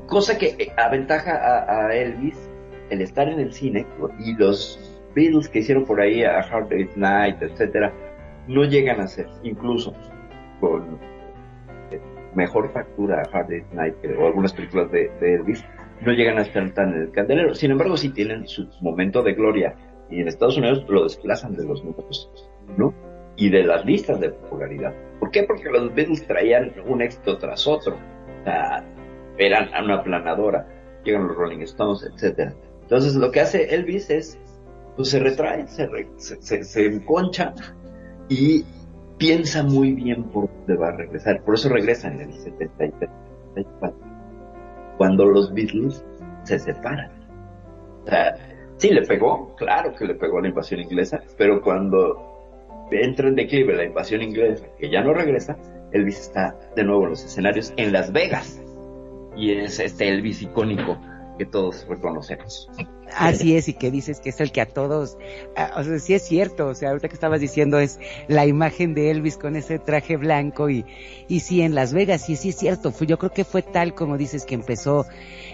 cosa 0.07 0.37
que 0.39 0.55
eh, 0.57 0.71
aventaja 0.77 1.35
a, 1.35 1.85
a 1.87 1.95
Elvis 1.95 2.35
el 2.89 3.01
estar 3.01 3.29
en 3.29 3.39
el 3.39 3.53
cine 3.53 3.85
y 4.19 4.33
los 4.33 4.79
Beatles 5.15 5.47
que 5.47 5.59
hicieron 5.59 5.85
por 5.85 6.01
ahí 6.01 6.23
a 6.23 6.39
Hard 6.39 6.69
Day's 6.69 6.97
Night, 6.97 7.41
etcétera, 7.41 7.93
no 8.47 8.63
llegan 8.65 8.99
a 8.99 9.07
ser, 9.07 9.27
incluso 9.43 9.93
con 10.59 10.95
eh, 10.95 11.10
mejor 12.35 12.71
factura 12.71 13.23
Hard 13.31 13.49
Day's 13.49 13.73
Night 13.73 13.95
o 14.19 14.27
algunas 14.27 14.53
películas 14.53 14.91
de, 14.91 15.11
Elvis, 15.21 15.63
no 16.01 16.11
llegan 16.13 16.37
a 16.37 16.41
estar 16.41 16.69
tan 16.73 16.93
en 16.93 17.01
el 17.01 17.11
candelero. 17.11 17.53
Sin 17.53 17.71
embargo, 17.71 17.97
sí 17.97 18.09
tienen 18.09 18.47
su 18.47 18.67
momento 18.81 19.21
de 19.23 19.33
gloria 19.33 19.75
y 20.09 20.21
en 20.21 20.27
Estados 20.27 20.57
Unidos 20.57 20.85
lo 20.89 21.03
desplazan 21.03 21.55
de 21.55 21.63
los 21.65 21.83
números, 21.83 22.29
¿no? 22.77 22.93
Y 23.37 23.49
de 23.49 23.63
las 23.63 23.85
listas 23.85 24.19
de 24.19 24.29
popularidad. 24.29 24.93
¿Por 25.19 25.31
qué? 25.31 25.43
Porque 25.43 25.69
los 25.69 25.93
Beatles 25.93 26.25
traían 26.27 26.73
un 26.87 27.01
éxito 27.01 27.37
tras 27.37 27.65
otro. 27.67 27.95
O 27.95 28.43
sea, 28.43 28.83
eran 29.37 29.69
una 29.83 29.95
aplanadora. 29.95 30.67
Llegan 31.03 31.27
los 31.27 31.35
Rolling 31.37 31.61
Stones, 31.61 32.03
etcétera. 32.13 32.53
Entonces 32.81 33.15
lo 33.15 33.31
que 33.31 33.39
hace 33.39 33.73
Elvis 33.73 34.09
es, 34.09 34.37
pues 34.95 35.09
se 35.09 35.19
retrae, 35.19 35.65
se, 35.67 35.87
re- 35.87 36.09
se, 36.17 36.63
se 36.63 36.85
enconcha 36.85 37.53
y 38.27 38.65
piensa 39.21 39.61
muy 39.61 39.91
bien 39.91 40.23
por 40.23 40.49
dónde 40.49 40.75
va 40.77 40.87
a 40.87 40.91
regresar. 40.93 41.43
Por 41.43 41.53
eso 41.53 41.69
regresa 41.69 42.07
en 42.07 42.21
el 42.21 42.33
73, 42.33 43.09
74, 43.53 43.99
cuando 44.97 45.25
los 45.27 45.53
Beatles 45.53 46.03
se 46.43 46.57
separan. 46.57 47.11
O 48.03 48.09
sea, 48.09 48.35
sí 48.77 48.89
le 48.89 49.03
pegó, 49.03 49.55
claro 49.57 49.93
que 49.93 50.05
le 50.05 50.15
pegó 50.15 50.41
la 50.41 50.47
invasión 50.47 50.79
inglesa, 50.79 51.21
pero 51.37 51.61
cuando 51.61 52.87
entra 52.89 53.27
en 53.27 53.35
declive 53.35 53.75
la 53.75 53.85
invasión 53.85 54.23
inglesa, 54.23 54.65
que 54.79 54.89
ya 54.89 55.03
no 55.03 55.13
regresa, 55.13 55.55
Elvis 55.91 56.19
está 56.19 56.55
de 56.75 56.83
nuevo 56.83 57.03
en 57.03 57.11
los 57.11 57.23
escenarios 57.23 57.71
en 57.77 57.93
Las 57.93 58.11
Vegas. 58.11 58.59
y 59.37 59.51
es 59.51 59.79
este 59.79 60.09
Elvis 60.09 60.41
icónico 60.41 60.97
que 61.41 61.47
todos 61.47 61.87
reconocemos. 61.89 62.69
Así 63.17 63.55
es, 63.55 63.67
y 63.67 63.73
que 63.73 63.89
dices 63.89 64.19
que 64.19 64.29
es 64.29 64.39
el 64.41 64.51
que 64.51 64.61
a 64.61 64.67
todos, 64.67 65.17
o 65.75 65.83
sea, 65.83 65.97
sí 65.97 66.13
es 66.13 66.21
cierto, 66.21 66.67
o 66.67 66.75
sea, 66.75 66.89
ahorita 66.89 67.07
que 67.07 67.15
estabas 67.15 67.41
diciendo 67.41 67.79
es 67.79 67.99
la 68.27 68.45
imagen 68.45 68.93
de 68.93 69.09
Elvis 69.09 69.37
con 69.37 69.55
ese 69.55 69.79
traje 69.79 70.17
blanco 70.17 70.69
y, 70.69 70.85
y 71.27 71.39
sí, 71.39 71.63
en 71.63 71.73
Las 71.73 71.93
Vegas, 71.93 72.23
sí, 72.27 72.35
sí 72.35 72.49
es 72.49 72.57
cierto, 72.57 72.91
fue, 72.91 73.07
yo 73.07 73.17
creo 73.17 73.33
que 73.33 73.43
fue 73.43 73.63
tal 73.63 73.95
como 73.95 74.19
dices 74.19 74.45
que 74.45 74.53
empezó 74.53 75.07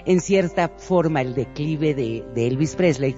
en 0.06 0.20
cierta 0.20 0.68
forma 0.68 1.22
el 1.22 1.36
declive 1.36 1.96
de, 1.96 2.26
de 2.36 2.48
Elvis 2.48 2.76
Presley, 2.76 3.16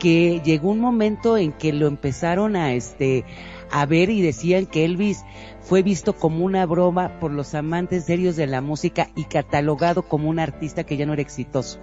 que 0.00 0.40
llegó 0.44 0.72
un 0.72 0.80
momento 0.80 1.38
en 1.38 1.52
que 1.52 1.72
lo 1.72 1.86
empezaron 1.86 2.56
a 2.56 2.74
este, 2.74 3.24
a 3.70 3.86
ver 3.86 4.10
y 4.10 4.22
decían 4.22 4.66
que 4.66 4.84
Elvis 4.84 5.22
fue 5.60 5.84
visto 5.84 6.14
como 6.14 6.44
una 6.44 6.66
broma 6.66 7.20
por 7.20 7.30
los 7.30 7.54
amantes 7.54 8.06
serios 8.06 8.34
de 8.34 8.48
la 8.48 8.60
música 8.60 9.08
y 9.14 9.24
catalogado 9.26 10.02
como 10.02 10.28
un 10.28 10.40
artista 10.40 10.84
que 10.84 10.96
ya 10.96 11.06
no 11.06 11.12
era 11.12 11.22
exitoso 11.22 11.78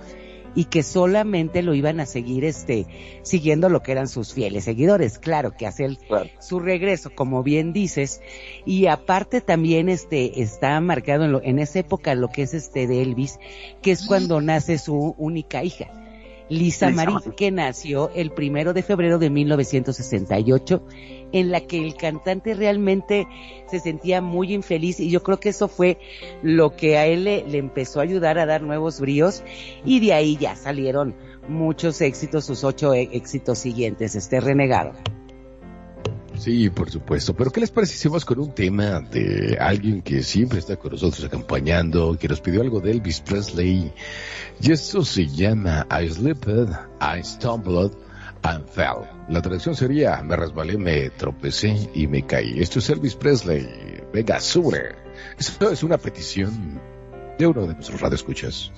y 0.56 0.66
que 0.66 0.82
solamente 0.84 1.62
lo 1.62 1.76
iban 1.76 2.00
a 2.00 2.06
seguir 2.06 2.46
este 2.46 2.88
siguiendo 3.22 3.70
lo 3.70 3.84
que 3.84 3.92
eran 3.92 4.08
sus 4.08 4.34
fieles 4.34 4.64
seguidores. 4.64 5.20
Claro 5.20 5.56
que 5.58 5.68
hace 5.68 5.86
el, 5.86 6.00
su 6.40 6.60
regreso 6.60 7.12
como 7.14 7.44
bien 7.44 7.74
dices 7.74 8.22
y 8.66 8.88
aparte 8.88 9.42
también 9.42 9.90
este 9.90 10.42
está 10.42 10.80
marcado 10.80 11.26
en, 11.26 11.34
lo, 11.34 11.44
en 11.44 11.60
esa 11.60 11.80
época 11.80 12.16
lo 12.16 12.30
que 12.30 12.44
es 12.44 12.54
este 12.54 12.88
de 12.88 13.02
Elvis 13.02 13.40
que 13.82 13.92
es 13.92 14.06
cuando 14.08 14.42
nace 14.42 14.78
su 14.78 15.16
única 15.18 15.64
hija 15.64 15.92
Lisa 16.50 16.92
Marie, 16.92 17.16
que 17.36 17.52
nació 17.52 18.12
el 18.14 18.32
primero 18.32 18.74
de 18.74 18.84
febrero 18.84 19.18
de 19.18 19.30
1968, 19.30 20.84
en 21.36 21.52
la 21.52 21.60
que 21.60 21.86
el 21.86 21.96
cantante 21.96 22.54
realmente 22.54 23.28
se 23.70 23.82
sentía 23.82 24.22
muy 24.22 24.54
infeliz 24.54 25.02
y 25.02 25.10
yo 25.10 25.22
creo 25.22 25.38
que 25.38 25.50
eso 25.50 25.68
fue 25.68 25.98
lo 26.42 26.78
que 26.78 26.98
a 26.98 27.08
él 27.08 27.26
le, 27.26 27.58
empezó 27.58 28.00
a 28.00 28.04
ayudar 28.04 28.40
a 28.40 28.46
dar 28.46 28.62
nuevos 28.62 29.02
bríos 29.02 29.44
y 29.84 30.00
de 30.00 30.14
ahí 30.14 30.38
ya 30.38 30.56
salieron 30.56 31.14
muchos 31.50 32.00
éxitos, 32.00 32.46
sus 32.46 32.64
ocho 32.64 32.94
e, 32.94 33.10
éxitos 33.12 33.60
siguientes, 33.60 34.16
este 34.16 34.40
renegado. 34.40 34.94
Sí, 36.38 36.70
por 36.70 36.90
supuesto. 36.90 37.34
Pero 37.34 37.52
¿qué 37.52 37.60
les 37.60 37.72
parece 37.72 37.98
si 37.98 38.08
vamos 38.08 38.24
con 38.24 38.40
un 38.40 38.54
tema 38.54 39.02
de 39.02 39.58
alguien 39.60 40.02
que 40.02 40.24
siempre 40.24 40.60
está 40.60 40.78
con 40.78 40.94
nosotros 40.94 41.26
acompañando, 41.26 42.18
que 42.18 42.30
nos 42.30 42.40
pidió 42.40 42.62
algo 42.62 42.80
de 42.80 42.92
Elvis 42.92 43.20
Presley? 43.20 43.92
Y 44.62 44.72
esto 44.72 45.04
se 45.04 45.28
llama 45.28 45.86
I 45.92 46.08
Slipped, 46.10 46.70
I 47.02 47.24
Stumbled 47.24 48.05
and 48.46 48.68
Fell. 48.70 49.08
La 49.28 49.42
traducción 49.42 49.76
sería 49.76 50.22
me 50.22 50.36
resbalé, 50.36 50.78
me 50.78 51.10
tropecé 51.10 51.90
y 51.94 52.08
me 52.08 52.26
caí. 52.26 52.60
Esto 52.60 52.80
es 52.80 52.90
Elvis 52.90 53.16
Presley. 53.16 53.68
Venga, 54.14 54.40
sube. 54.40 54.96
Esto 55.38 55.72
es 55.72 55.84
una 55.84 55.98
petición 55.98 56.80
de 57.38 57.48
uno 57.48 57.66
de 57.66 57.74
nuestros 57.74 58.00
radioescuchas. 58.00 58.72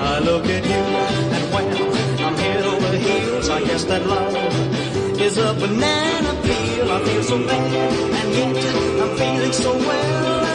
I 0.00 0.20
I'm 9.00 9.16
feeling 9.16 9.52
so 9.52 9.72
well. 9.78 10.47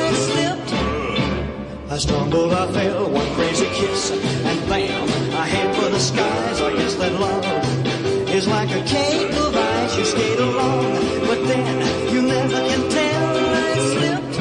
I 1.93 1.97
stumbled, 1.99 2.51
I 2.51 2.71
fell, 2.71 3.07
one 3.07 3.35
crazy 3.35 3.67
kiss 3.67 4.09
and 4.09 4.59
bam, 4.67 5.03
I 5.37 5.45
head 5.45 5.75
for 5.75 5.89
the 5.91 5.99
skies. 5.99 6.59
I 6.59 6.75
guess 6.75 6.95
that 6.95 7.13
love 7.19 7.45
is 8.33 8.47
like 8.47 8.71
a 8.71 8.81
cake 8.83 9.31
of 9.37 9.55
ice. 9.55 9.95
You 9.99 10.05
skate 10.05 10.39
along, 10.39 11.21
but 11.29 11.45
then 11.45 12.11
you 12.11 12.23
never 12.23 12.61
can 12.69 12.89
tell. 12.89 13.25
I 13.61 13.77
slipped. 13.93 14.39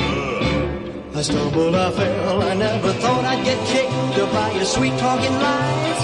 I 1.15 1.21
stumbled, 1.21 1.75
I 1.75 1.91
fell, 1.91 2.43
I 2.43 2.55
never 2.55 2.91
thought 2.95 3.25
I'd 3.27 3.45
get 3.45 3.61
kicked 3.69 4.33
by 4.33 4.53
your 4.53 4.65
sweet 4.65 4.97
talking 4.99 5.35
lies. 5.35 6.03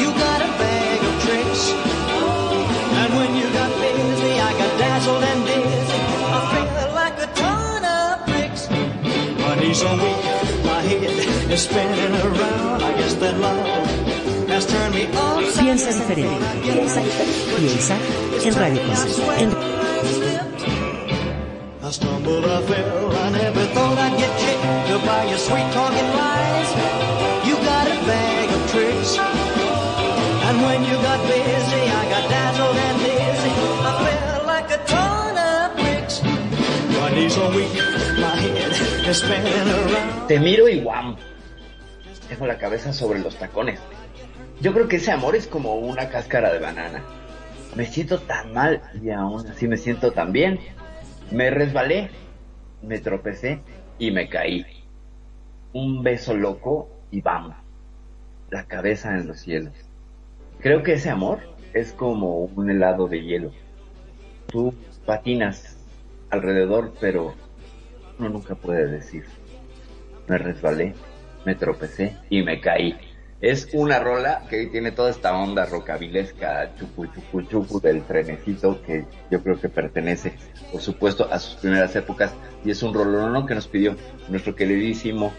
You 0.00 0.08
got 0.16 0.40
a 0.40 0.50
bag 0.64 0.98
of 1.04 1.14
tricks, 1.24 1.72
and 3.00 3.10
when 3.20 3.36
you 3.36 3.52
got 3.52 3.70
busy, 3.84 4.32
I 4.48 4.50
got 4.56 4.78
dazzled 4.80 5.24
and 5.24 5.44
dizzy. 5.44 6.00
I 6.24 6.40
felt 6.72 6.94
like 6.94 7.16
a 7.20 7.28
ton 7.36 7.84
of 7.84 8.24
bricks. 8.24 8.70
My 9.44 9.60
knees 9.60 9.82
are 9.82 9.96
weak, 9.96 10.39
is 11.52 11.62
spinning 11.62 12.14
around. 12.22 12.82
I 12.82 12.92
guess 12.98 13.14
that 13.14 13.36
love 13.38 13.86
has 14.48 14.66
turned 14.66 14.94
me 14.94 15.06
upside 15.06 15.64
Piensa 15.64 15.90
diferente, 15.92 16.46
piensa, 16.62 17.00
piensa 17.58 17.94
en 18.44 18.54
Radio 18.54 18.82
Consciente. 18.82 19.42
En- 19.42 19.54
I 21.82 21.90
stumbled, 21.92 22.44
I 22.44 22.62
fell, 22.62 23.16
I 23.16 23.30
never 23.30 23.64
thought 23.74 23.98
I'd 23.98 24.16
get 24.18 24.32
kicked 24.38 25.04
by 25.06 25.24
your 25.28 25.38
sweet 25.38 25.68
talking 25.72 26.08
lies. 26.20 26.70
You 27.48 27.56
got 27.66 27.86
a 27.88 27.98
bag 28.06 28.48
of 28.56 28.70
tricks, 28.70 29.18
and 29.18 30.56
when 30.62 30.84
you 30.84 30.94
got 31.02 31.20
busy, 31.26 31.82
I 32.00 32.02
got 32.14 32.24
dazzled 32.30 32.76
and 32.76 32.98
dizzy. 33.00 33.52
I 33.82 33.92
felt 34.06 34.46
like 34.46 34.70
a 34.70 34.78
ton 34.86 35.34
of 35.36 35.74
bricks. 35.78 36.22
My 37.00 37.10
knees 37.14 37.36
are 37.38 37.50
weak, 37.56 37.74
my 38.20 38.36
head 38.38 39.08
is 39.08 39.18
spinning 39.18 39.68
around. 39.68 40.28
Te 40.28 40.38
miro 40.38 40.66
y 40.68 40.78
guam. 40.80 41.16
La 42.46 42.56
cabeza 42.56 42.92
sobre 42.94 43.18
los 43.20 43.36
tacones. 43.36 43.80
Yo 44.62 44.72
creo 44.72 44.88
que 44.88 44.96
ese 44.96 45.12
amor 45.12 45.36
es 45.36 45.46
como 45.46 45.74
una 45.74 46.08
cáscara 46.08 46.50
de 46.52 46.58
banana. 46.58 47.02
Me 47.76 47.84
siento 47.84 48.18
tan 48.18 48.54
mal 48.54 48.80
y 49.02 49.10
aún 49.10 49.46
así 49.46 49.68
me 49.68 49.76
siento 49.76 50.12
tan 50.12 50.32
bien. 50.32 50.58
Me 51.30 51.50
resbalé, 51.50 52.10
me 52.82 52.98
tropecé 52.98 53.60
y 53.98 54.10
me 54.10 54.28
caí. 54.28 54.64
Un 55.74 56.02
beso 56.02 56.34
loco 56.34 56.88
y 57.10 57.20
vamos. 57.20 57.56
La 58.50 58.64
cabeza 58.64 59.16
en 59.16 59.28
los 59.28 59.40
cielos. 59.40 59.74
Creo 60.60 60.82
que 60.82 60.94
ese 60.94 61.10
amor 61.10 61.40
es 61.74 61.92
como 61.92 62.38
un 62.44 62.70
helado 62.70 63.06
de 63.06 63.22
hielo. 63.22 63.52
Tú 64.48 64.74
patinas 65.04 65.76
alrededor, 66.30 66.94
pero 67.00 67.34
uno 68.18 68.30
nunca 68.30 68.54
puede 68.54 68.86
decir. 68.86 69.24
Me 70.26 70.38
resbalé, 70.38 70.94
me 71.44 71.54
tropecé 71.54 72.16
y 72.28 72.42
me 72.42 72.60
caí. 72.60 72.96
Es 73.40 73.68
una 73.72 73.98
rola 73.98 74.42
que 74.50 74.66
tiene 74.66 74.92
toda 74.92 75.10
esta 75.10 75.34
onda 75.34 75.64
rocabilesca, 75.64 76.74
chupu 76.76 77.06
chupu 77.06 77.42
chupu 77.42 77.80
del 77.80 78.02
trenecito 78.02 78.82
que 78.82 79.06
yo 79.30 79.42
creo 79.42 79.58
que 79.58 79.70
pertenece, 79.70 80.34
por 80.70 80.82
supuesto, 80.82 81.26
a 81.32 81.38
sus 81.38 81.54
primeras 81.54 81.96
épocas 81.96 82.34
y 82.64 82.70
es 82.70 82.82
un 82.82 82.92
rolón 82.92 83.46
que 83.46 83.54
nos 83.54 83.66
pidió 83.66 83.96
nuestro 84.28 84.54
queridísimo 84.54 85.32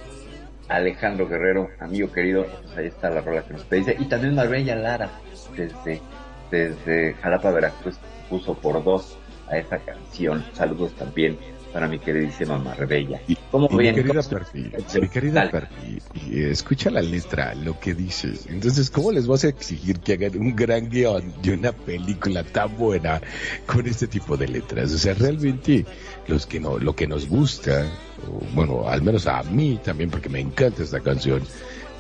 Alejandro 0.68 1.28
Guerrero, 1.28 1.70
amigo 1.80 2.12
querido, 2.12 2.48
pues 2.64 2.78
ahí 2.78 2.88
está 2.88 3.12
la 3.12 3.22
rola 3.22 3.44
que 3.44 3.54
nos 3.54 3.66
pediste 3.66 3.96
y 4.00 4.06
también 4.06 4.34
Marbella 4.34 4.76
Lara 4.76 5.12
desde 5.56 6.02
desde 6.50 7.14
Jalapa 7.22 7.52
Veracruz 7.52 7.96
puso 8.30 8.54
por 8.56 8.84
dos 8.84 9.18
a 9.48 9.58
esa 9.58 9.80
canción. 9.80 10.44
Saludos 10.54 10.94
también 10.94 11.38
para 11.74 11.88
mi 11.88 12.00
queridísima 12.00 12.58
Marbella. 12.58 13.22
¿Cómo 13.50 13.68
Y 13.72 13.76
mi 13.76 13.84
ven? 13.86 13.96
querida 13.96 14.14
¿Cómo- 14.24 14.30
Perfi, 14.30 14.72
mi 15.02 15.08
querida. 15.10 15.50
Perfi, 15.52 16.02
y 16.30 16.44
escucha 16.44 16.90
la 16.90 17.02
letra, 17.02 17.54
lo 17.56 17.80
que 17.80 17.94
dice. 17.94 18.34
Entonces, 18.50 18.90
¿cómo 18.90 19.12
les 19.12 19.28
vas 19.28 19.44
a 19.44 19.50
exigir 19.50 20.00
que 20.00 20.14
hagan 20.14 20.38
un 20.38 20.56
gran 20.56 20.90
guion 20.90 21.34
de 21.42 21.54
una 21.54 21.72
película 21.72 22.44
tan 22.44 22.76
buena 22.78 23.22
con 23.66 23.86
este 23.88 24.08
tipo 24.08 24.38
de 24.38 24.48
letras? 24.48 24.92
O 24.94 24.98
sea, 24.98 25.14
realmente, 25.14 25.86
los 26.28 26.46
que 26.46 26.60
no, 26.60 26.78
lo 26.80 26.96
que 26.96 27.08
nos 27.08 27.28
gusta, 27.28 27.86
o, 28.28 28.42
bueno, 28.54 28.88
al 28.88 29.02
menos 29.02 29.28
a 29.28 29.42
mí 29.44 29.80
también, 29.84 30.10
porque 30.10 30.30
me 30.30 30.40
encanta 30.40 30.84
esta 30.84 31.00
canción, 31.00 31.42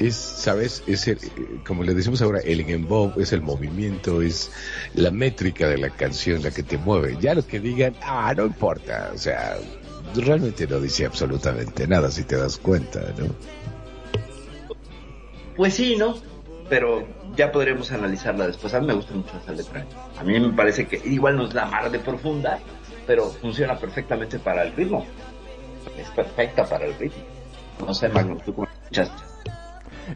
es, 0.07 0.15
¿sabes? 0.15 0.83
Es 0.87 1.07
el, 1.07 1.19
como 1.65 1.83
le 1.83 1.93
decimos 1.93 2.21
ahora, 2.21 2.39
el 2.39 2.61
embob, 2.61 3.19
es 3.19 3.33
el 3.33 3.41
movimiento, 3.41 4.21
es 4.21 4.51
la 4.95 5.11
métrica 5.11 5.67
de 5.67 5.77
la 5.77 5.89
canción 5.89 6.41
la 6.43 6.51
que 6.51 6.63
te 6.63 6.77
mueve. 6.77 7.17
Ya 7.19 7.35
lo 7.35 7.45
que 7.45 7.59
digan, 7.59 7.95
ah, 8.01 8.33
no 8.35 8.45
importa, 8.45 9.11
o 9.13 9.17
sea, 9.17 9.57
realmente 10.15 10.67
no 10.67 10.79
dice 10.79 11.05
absolutamente 11.05 11.87
nada 11.87 12.09
si 12.11 12.23
te 12.23 12.35
das 12.35 12.57
cuenta, 12.57 13.01
¿no? 13.17 13.27
Pues 15.55 15.73
sí, 15.73 15.95
¿no? 15.95 16.17
Pero 16.69 17.07
ya 17.35 17.51
podremos 17.51 17.91
analizarla 17.91 18.47
después. 18.47 18.73
A 18.73 18.79
mí 18.79 18.87
me 18.87 18.93
gusta 18.93 19.13
mucho 19.13 19.37
esa 19.41 19.51
letra. 19.51 19.85
A 20.17 20.23
mí 20.23 20.39
me 20.39 20.53
parece 20.53 20.87
que 20.87 21.01
igual 21.05 21.35
no 21.35 21.45
es 21.45 21.53
la 21.53 21.65
mar 21.65 21.91
de 21.91 21.99
profunda, 21.99 22.59
pero 23.05 23.29
funciona 23.29 23.77
perfectamente 23.77 24.39
para 24.39 24.63
el 24.63 24.73
ritmo. 24.73 25.05
Es 25.97 26.09
perfecta 26.09 26.65
para 26.65 26.85
el 26.85 26.97
ritmo. 26.97 27.23
No 27.85 27.93
sé, 27.93 28.09
Magno, 28.09 28.37
tú 28.45 28.53
cómo 28.53 28.67
escuchaste. 28.67 29.30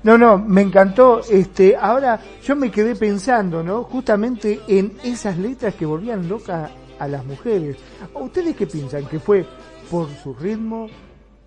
No, 0.03 0.17
no, 0.17 0.37
me 0.37 0.61
encantó. 0.61 1.21
Este, 1.29 1.75
ahora 1.75 2.19
yo 2.43 2.55
me 2.55 2.71
quedé 2.71 2.95
pensando, 2.95 3.63
¿no? 3.63 3.83
Justamente 3.83 4.61
en 4.67 4.97
esas 5.03 5.37
letras 5.37 5.75
que 5.75 5.85
volvían 5.85 6.27
locas 6.27 6.71
a 6.99 7.07
las 7.07 7.25
mujeres. 7.25 7.77
¿Ustedes 8.13 8.55
qué 8.55 8.67
piensan? 8.67 9.05
¿Que 9.07 9.19
fue 9.19 9.45
por 9.89 10.09
su 10.23 10.33
ritmo, 10.33 10.87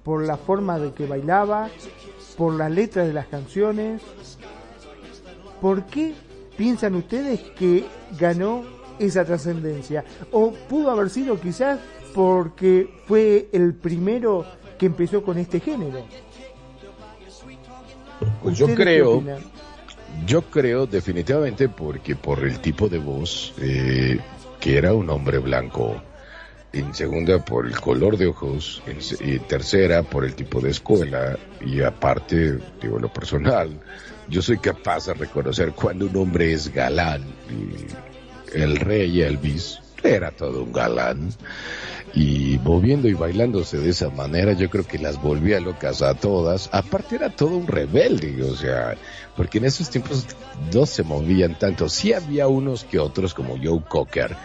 por 0.03 0.25
la 0.25 0.37
forma 0.37 0.79
de 0.79 0.93
que 0.93 1.07
bailaba, 1.07 1.69
por 2.37 2.55
las 2.55 2.71
letras 2.71 3.07
de 3.07 3.13
las 3.13 3.27
canciones? 3.27 4.03
¿Por 5.61 5.87
qué 5.87 6.15
piensan 6.57 6.95
ustedes 6.95 7.41
que 7.59 7.85
ganó 8.19 8.63
esa 8.99 9.25
trascendencia? 9.25 10.05
¿O 10.33 10.53
pudo 10.53 10.91
haber 10.91 11.11
sido 11.11 11.41
quizás 11.41 11.79
porque 12.15 12.89
fue 13.07 13.49
el 13.53 13.75
primero 13.75 14.45
que 14.79 14.87
empezó 14.87 15.23
con 15.23 15.39
este 15.39 15.61
género. 15.61 16.05
Pues 18.43 18.59
yo 18.59 18.67
¿Ustedes 18.67 18.79
qué 18.79 18.85
creo, 18.85 19.23
yo 20.27 20.43
creo 20.43 20.87
definitivamente 20.87 21.69
porque 21.69 22.17
por 22.17 22.45
el 22.45 22.59
tipo 22.61 22.89
de 22.89 22.99
voz, 22.99 23.55
eh, 23.61 24.19
que 24.61 24.77
era 24.77 24.95
un 24.95 25.09
hombre 25.11 25.39
blanco, 25.39 26.01
en 26.73 26.95
segunda 26.95 27.45
por 27.45 27.67
el 27.67 27.81
color 27.81 28.17
de 28.17 28.27
ojos, 28.27 28.83
en, 28.87 28.99
y 29.27 29.39
tercera 29.39 30.03
por 30.03 30.25
el 30.25 30.35
tipo 30.35 30.61
de 30.61 30.71
escuela, 30.71 31.39
y 31.61 31.83
aparte, 31.83 32.59
digo 32.81 32.99
lo 32.99 33.13
personal, 33.13 33.81
yo 34.29 34.43
soy 34.43 34.59
capaz 34.59 35.07
de 35.07 35.15
reconocer 35.15 35.73
cuando 35.73 36.07
un 36.07 36.17
hombre 36.17 36.53
es 36.53 36.73
galán, 36.73 37.23
y 37.49 38.57
el 38.57 38.77
rey 38.77 39.23
Elvis 39.23 39.81
era 40.03 40.31
todo 40.31 40.63
un 40.63 40.73
galán, 40.73 41.31
y 42.15 42.59
moviendo 42.65 43.09
y 43.09 43.15
bailándose 43.15 43.79
de 43.79 43.91
esa 43.91 44.11
manera, 44.11 44.53
yo 44.53 44.71
creo 44.71 44.87
que 44.87 44.99
las 44.99 45.21
volvía 45.21 45.61
locas 45.61 46.03
a 46.03 46.15
todas. 46.15 46.69
Aparte 46.73 47.17
era 47.17 47.31
todo 47.31 47.57
un 47.57 47.67
rebelde, 47.67 48.43
o 48.43 48.55
sea, 48.55 48.97
porque 49.37 49.59
en 49.59 49.67
esos 49.67 49.91
tiempos 49.91 50.27
no 50.73 50.87
se 50.87 51.03
movían 51.03 51.59
tanto. 51.59 51.89
Sí 51.89 52.13
había 52.13 52.49
unos 52.49 52.85
que 52.85 52.99
otros 52.99 53.35
como 53.35 53.57
Joe 53.63 53.83
Cocker, 53.87 54.37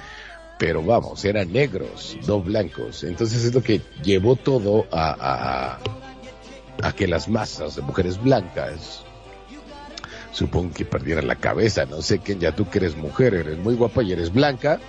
pero 0.60 0.84
vamos, 0.84 1.24
eran 1.26 1.52
negros, 1.52 2.18
no 2.28 2.42
blancos. 2.42 3.04
Entonces 3.04 3.46
es 3.46 3.54
lo 3.54 3.64
que 3.64 3.82
llevó 4.04 4.36
todo 4.36 4.86
a, 4.92 5.80
a, 6.82 6.92
que 6.94 7.08
las 7.08 7.30
masas 7.30 7.76
de 7.76 7.82
mujeres 7.82 8.22
blancas 8.22 9.04
supongo 10.32 10.74
que 10.74 10.84
perdieran 10.86 11.28
la 11.28 11.36
cabeza. 11.36 11.86
No 11.86 12.02
sé, 12.02 12.20
ya 12.40 12.54
tú 12.54 12.70
que 12.70 12.80
eres 12.80 12.98
mujer, 12.98 13.34
eres 13.34 13.58
muy 13.58 13.76
guapa 13.76 14.04
y 14.04 14.12
eres 14.12 14.34
blanca. 14.34 14.80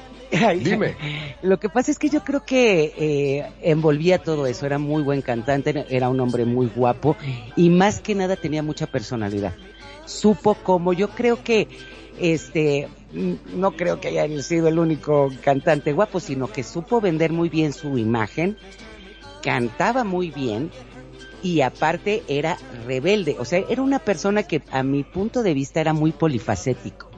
Dime. 0.62 0.96
Lo 1.42 1.58
que 1.58 1.68
pasa 1.68 1.90
es 1.90 1.98
que 1.98 2.08
yo 2.08 2.22
creo 2.24 2.44
que 2.44 2.92
eh, 2.96 3.46
envolvía 3.62 4.18
todo 4.22 4.46
eso, 4.46 4.66
era 4.66 4.78
muy 4.78 5.02
buen 5.02 5.22
cantante, 5.22 5.84
era- 5.88 6.08
un 6.08 6.20
hombre 6.20 6.44
muy 6.44 6.66
guapo 6.66 7.16
y 7.56 7.70
más 7.70 8.00
que 8.00 8.14
nada 8.14 8.36
tenía 8.36 8.62
mucha 8.62 8.86
personalidad. 8.86 9.52
Supo 10.06 10.54
como 10.54 10.92
yo 10.92 11.08
creo 11.08 11.42
que 11.42 11.68
este 12.20 12.88
mm, 13.12 13.32
no 13.60 13.72
creo 13.72 14.00
que 14.00 14.08
haya 14.08 14.42
sido 14.42 14.68
el 14.68 14.78
único 14.78 15.32
cantante 15.42 15.92
guapo, 15.92 16.20
sino 16.20 16.46
que 16.48 16.62
supo 16.62 17.00
vender 17.00 17.32
muy 17.32 17.48
bien 17.48 17.72
su 17.72 17.98
imagen, 17.98 18.56
cantaba 19.42 20.04
muy 20.04 20.30
bien 20.30 20.70
y 21.42 21.60
aparte 21.60 22.22
era 22.28 22.56
rebelde, 22.86 23.36
o 23.38 23.44
sea, 23.44 23.62
era 23.68 23.82
una 23.82 23.98
persona 23.98 24.42
que 24.44 24.62
a 24.70 24.82
mi 24.82 25.02
punto 25.02 25.42
de 25.42 25.52
vista 25.54 25.80
era 25.80 25.92
muy 25.92 26.12
polifacético 26.12 27.08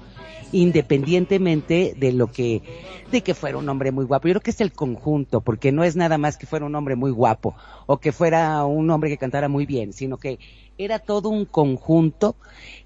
independientemente 0.53 1.95
de 1.97 2.13
lo 2.13 2.29
que, 2.29 2.63
de 3.11 3.23
que 3.23 3.35
fuera 3.35 3.59
un 3.59 3.69
hombre 3.69 3.93
muy 3.93 4.05
guapo. 4.05 4.29
Yo 4.29 4.35
creo 4.35 4.43
que 4.43 4.51
es 4.51 4.61
el 4.61 4.73
conjunto, 4.73 5.41
porque 5.41 5.73
no 5.73 5.85
es 5.85 5.97
nada 5.97 6.19
más 6.19 6.37
que 6.37 6.47
fuera 6.47 6.67
un 6.67 6.75
hombre 6.75 6.97
muy 6.97 7.11
guapo 7.11 7.55
o 7.87 7.99
que 7.99 8.13
fuera 8.13 8.65
un 8.65 8.91
hombre 8.91 9.11
que 9.11 9.19
cantara 9.19 9.49
muy 9.49 9.67
bien, 9.67 9.93
sino 9.93 10.19
que 10.19 10.39
era 10.79 10.99
todo 10.99 11.29
un 11.29 11.45
conjunto 11.45 12.37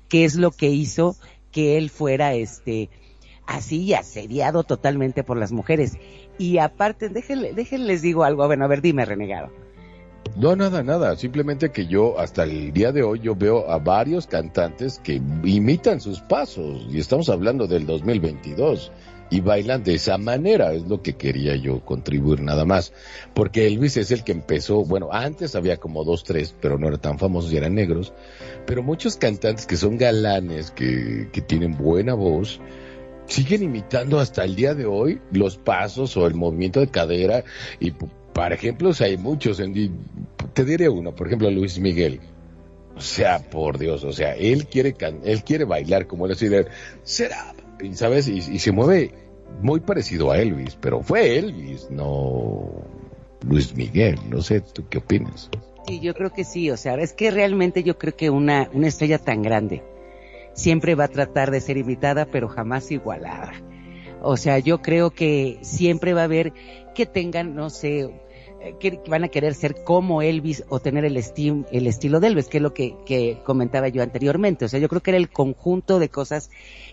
que 0.09 0.25
es 0.25 0.35
lo 0.35 0.51
que 0.51 0.69
hizo 0.69 1.17
que 1.53 1.77
él 1.79 1.91
fuera 1.91 2.35
este 2.35 2.89
así 3.47 3.95
asediado 3.95 4.63
totalmente 4.63 5.25
por 5.25 5.37
las 5.37 5.51
mujeres. 5.51 5.99
Y 6.39 6.59
aparte, 6.59 7.09
déjenle, 7.09 7.53
déjenles 7.53 8.01
digo 8.01 8.25
algo, 8.25 8.47
bueno, 8.47 8.65
a 8.65 8.69
ver, 8.69 8.81
dime, 8.81 9.05
renegado. 9.05 9.51
No, 10.37 10.57
nada, 10.57 10.83
nada. 10.83 11.17
Simplemente 11.17 11.71
que 11.71 11.87
yo, 11.87 12.19
hasta 12.19 12.45
el 12.45 12.73
día 12.73 12.93
de 12.93 13.03
hoy, 13.03 13.21
yo 13.21 13.35
veo 13.35 13.71
a 13.71 13.79
varios 13.79 14.27
cantantes 14.27 15.01
que 15.03 15.21
imitan 15.45 16.01
sus 16.01 16.21
pasos. 16.21 16.87
Y 16.91 16.99
estamos 16.99 17.29
hablando 17.29 17.67
del 17.67 17.87
2022. 17.87 18.93
Y 19.33 19.41
bailan 19.41 19.85
de 19.85 19.95
esa 19.95 20.19
manera. 20.19 20.73
Es 20.73 20.89
lo 20.89 21.03
que 21.03 21.15
quería 21.15 21.57
yo 21.57 21.85
contribuir 21.85 22.41
nada 22.41 22.65
más. 22.65 22.93
Porque 23.35 23.67
Elvis 23.67 23.97
es 23.97 24.11
el 24.13 24.25
que 24.25 24.33
empezó, 24.33 24.85
bueno, 24.85 25.11
antes 25.13 25.55
había 25.55 25.77
como 25.77 26.05
dos, 26.05 26.25
tres, 26.25 26.55
pero 26.61 26.79
no 26.79 26.89
eran 26.89 27.01
tan 27.01 27.19
famosos 27.19 27.53
y 27.53 27.57
eran 27.57 27.75
negros. 27.75 28.13
Pero 28.67 28.83
muchos 28.83 29.17
cantantes 29.17 29.67
que 29.67 29.77
son 29.77 29.99
galanes, 29.99 30.71
que, 30.71 31.29
que 31.33 31.43
tienen 31.43 31.77
buena 31.77 32.15
voz, 32.15 32.61
siguen 33.27 33.63
imitando 33.63 34.19
hasta 34.19 34.45
el 34.45 34.57
día 34.57 34.75
de 34.75 34.87
hoy 34.87 35.21
los 35.33 35.57
pasos 35.57 36.17
o 36.17 36.27
el 36.27 36.35
movimiento 36.35 36.81
de 36.81 36.89
cadera 36.89 37.45
y 37.79 37.93
p- 38.33 38.41
por 38.41 38.53
ejemplo 38.53 38.91
o 38.91 38.93
sea, 38.95 39.07
hay 39.07 39.17
muchos 39.17 39.63
te 40.53 40.65
diré 40.65 40.89
uno 40.89 41.15
por 41.15 41.27
ejemplo 41.27 41.51
Luis 41.51 41.79
Miguel. 41.79 42.21
O 42.97 43.01
sea 43.01 43.39
por 43.39 43.79
Dios 43.79 44.05
o 44.05 44.13
sea 44.13 44.35
él 44.35 44.67
quiere 44.67 44.93
can- 44.95 45.21
él 45.25 45.43
quiere 45.45 45.65
bailar 45.65 46.07
como 46.07 46.27
él 46.27 46.33
así 46.33 46.49
de 46.49 46.67
será 47.03 47.55
sabes 47.95 48.29
y, 48.29 48.39
y 48.39 48.59
se 48.59 48.73
mueve 48.73 49.13
muy 49.63 49.81
parecido 49.81 50.31
a 50.31 50.39
Elvis 50.39 50.77
pero 50.81 51.03
fue 51.03 51.39
Elvis 51.39 51.89
no 51.91 52.71
Luis 53.47 53.75
Miguel. 53.75 54.17
No 54.29 54.43
sé 54.43 54.61
tú 54.61 54.87
qué 54.89 54.99
opinas 54.99 55.49
Sí, 55.87 55.99
yo 56.01 56.15
creo 56.15 56.31
que 56.31 56.45
sí, 56.45 56.71
o 56.71 56.77
sea, 56.77 56.95
es 56.97 57.15
que 57.15 57.31
realmente 57.31 57.83
yo 57.83 57.97
creo 57.99 58.15
que 58.15 58.29
una, 58.31 58.69
una 58.75 58.87
estrella 58.87 59.19
tan 59.19 59.43
grande 59.43 59.83
siempre 60.53 60.95
va 60.95 61.05
a 61.05 61.09
tratar 61.09 61.51
de 61.51 61.61
ser 61.61 61.79
imitada, 61.79 62.27
pero 62.27 62.49
jamás 62.49 62.91
igualada. 62.93 63.53
O 64.23 64.37
sea, 64.37 64.59
yo 64.59 64.83
creo 64.83 65.11
que 65.11 65.59
siempre 65.63 66.13
va 66.13 66.21
a 66.21 66.25
haber 66.25 66.53
que 66.95 67.07
tengan, 67.07 67.55
no 67.55 67.71
sé, 67.71 68.11
eh, 68.61 68.75
que 68.79 69.01
van 69.09 69.25
a 69.25 69.29
querer 69.29 69.55
ser 69.55 69.83
como 69.85 70.23
Elvis 70.23 70.65
o 70.69 70.81
tener 70.81 71.05
el, 71.05 71.17
esti- 71.17 71.67
el 71.73 71.87
estilo 71.87 72.21
de 72.21 72.29
Elvis, 72.29 72.49
que 72.49 72.59
es 72.59 72.63
lo 72.63 72.75
que, 72.75 72.95
que 73.07 73.39
comentaba 73.45 73.89
yo 73.89 74.03
anteriormente. 74.03 74.65
O 74.65 74.69
sea, 74.69 74.81
yo 74.81 74.89
creo 74.89 75.01
que 75.03 75.11
era 75.13 75.19
el 75.19 75.31
conjunto 75.31 75.99
de 75.99 76.09
cosas 76.09 76.51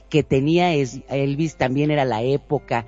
que 0.09 0.23
tenía 0.23 0.73
es- 0.73 1.01
Elvis, 1.09 1.55
también 1.57 1.91
era 1.91 2.05
la 2.05 2.21
época, 2.23 2.85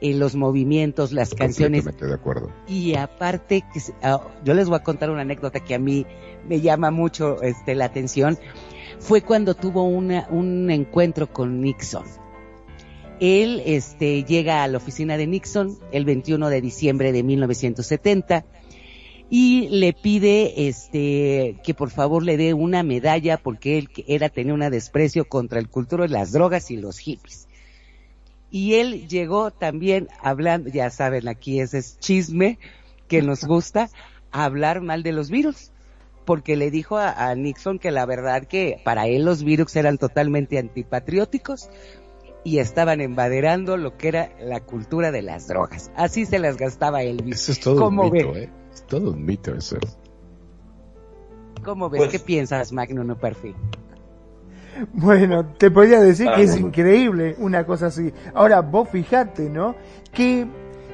eh, 0.00 0.12
los 0.14 0.34
movimientos, 0.34 1.12
las 1.12 1.30
canciones, 1.34 1.84
de 1.84 2.14
acuerdo 2.14 2.50
y 2.68 2.94
aparte, 2.96 3.64
ah, 4.02 4.20
yo 4.44 4.52
les 4.54 4.68
voy 4.68 4.76
a 4.76 4.82
contar 4.82 5.10
una 5.10 5.22
anécdota 5.22 5.60
que 5.60 5.74
a 5.74 5.78
mí 5.78 6.04
me 6.48 6.60
llama 6.60 6.90
mucho 6.90 7.40
este, 7.42 7.74
la 7.74 7.86
atención. 7.86 8.38
Fue 8.98 9.22
cuando 9.22 9.54
tuvo 9.54 9.84
una, 9.84 10.26
un 10.30 10.70
encuentro 10.70 11.26
con 11.32 11.60
Nixon. 11.60 12.04
Él 13.20 13.62
este, 13.64 14.24
llega 14.24 14.62
a 14.62 14.68
la 14.68 14.76
oficina 14.76 15.16
de 15.16 15.26
Nixon 15.26 15.78
el 15.90 16.04
21 16.04 16.50
de 16.50 16.60
diciembre 16.60 17.12
de 17.12 17.22
1970 17.22 18.44
y 19.30 19.68
le 19.70 19.92
pide 19.92 20.68
este, 20.68 21.56
que 21.64 21.74
por 21.74 21.90
favor 21.90 22.22
le 22.22 22.36
dé 22.36 22.54
una 22.54 22.82
medalla 22.82 23.38
porque 23.38 23.78
él 23.78 23.88
era 24.06 24.28
tenía 24.28 24.54
un 24.54 24.60
desprecio 24.60 25.26
contra 25.26 25.58
el 25.58 25.68
cultura 25.68 26.04
de 26.04 26.10
las 26.10 26.32
drogas 26.32 26.70
y 26.70 26.76
los 26.76 26.98
hippies. 26.98 27.48
Y 28.50 28.74
él 28.74 29.08
llegó 29.08 29.50
también 29.50 30.08
hablando, 30.22 30.70
ya 30.70 30.90
saben, 30.90 31.26
aquí 31.26 31.60
ese 31.60 31.78
es 31.78 31.98
chisme 31.98 32.58
que 33.08 33.22
nos 33.22 33.44
gusta, 33.46 33.88
hablar 34.30 34.82
mal 34.82 35.02
de 35.02 35.12
los 35.12 35.30
virus. 35.30 35.72
Porque 36.24 36.56
le 36.56 36.72
dijo 36.72 36.96
a, 36.96 37.28
a 37.28 37.34
Nixon 37.36 37.78
que 37.78 37.92
la 37.92 38.04
verdad 38.04 38.46
que 38.46 38.80
para 38.84 39.06
él 39.06 39.24
los 39.24 39.44
virus 39.44 39.76
eran 39.76 39.96
totalmente 39.96 40.58
antipatrióticos 40.58 41.70
y 42.46 42.60
estaban 42.60 43.00
embaderando 43.00 43.76
lo 43.76 43.96
que 43.96 44.06
era 44.06 44.30
la 44.40 44.60
cultura 44.60 45.10
de 45.10 45.20
las 45.20 45.48
drogas. 45.48 45.90
Así 45.96 46.26
se 46.26 46.38
las 46.38 46.56
gastaba 46.56 47.02
Elvis. 47.02 47.42
eso 47.42 47.50
es 47.52 47.58
todo 47.60 47.74
un 47.74 47.80
¿Cómo 47.80 48.02
mito 48.10 48.32
ve? 48.32 48.44
¿eh? 48.44 48.50
es 48.72 48.82
todo 48.86 49.10
un 49.10 49.24
mito 49.24 49.52
eso 49.52 49.78
¿Cómo 51.64 51.90
ves? 51.90 51.98
Pues- 52.02 52.12
¿Qué 52.12 52.18
piensas, 52.20 52.72
Magnum 52.72 53.16
Perfil? 53.16 53.56
Bueno, 54.92 55.44
te 55.58 55.70
podría 55.72 56.00
decir 56.00 56.28
que 56.36 56.42
es 56.42 56.54
Ah, 56.54 56.58
increíble 56.60 57.34
una 57.38 57.64
cosa 57.66 57.86
así. 57.86 58.12
Ahora, 58.34 58.60
vos 58.60 58.88
fijate, 58.90 59.48
¿no? 59.50 59.74
Que 60.12 60.46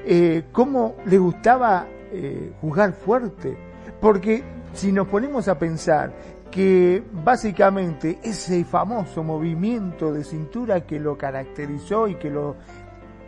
eh, 0.06 0.44
cómo 0.52 0.96
le 1.04 1.18
gustaba 1.18 1.86
eh, 2.12 2.52
jugar 2.60 2.92
fuerte. 2.94 3.56
Porque 4.00 4.42
si 4.72 4.90
nos 4.92 5.08
ponemos 5.08 5.48
a 5.48 5.58
pensar 5.58 6.12
que 6.52 7.02
básicamente 7.24 8.18
ese 8.22 8.64
famoso 8.64 9.24
movimiento 9.24 10.12
de 10.12 10.22
cintura 10.22 10.86
que 10.86 11.00
lo 11.00 11.16
caracterizó 11.16 12.06
y 12.06 12.16
que 12.16 12.30
lo 12.30 12.56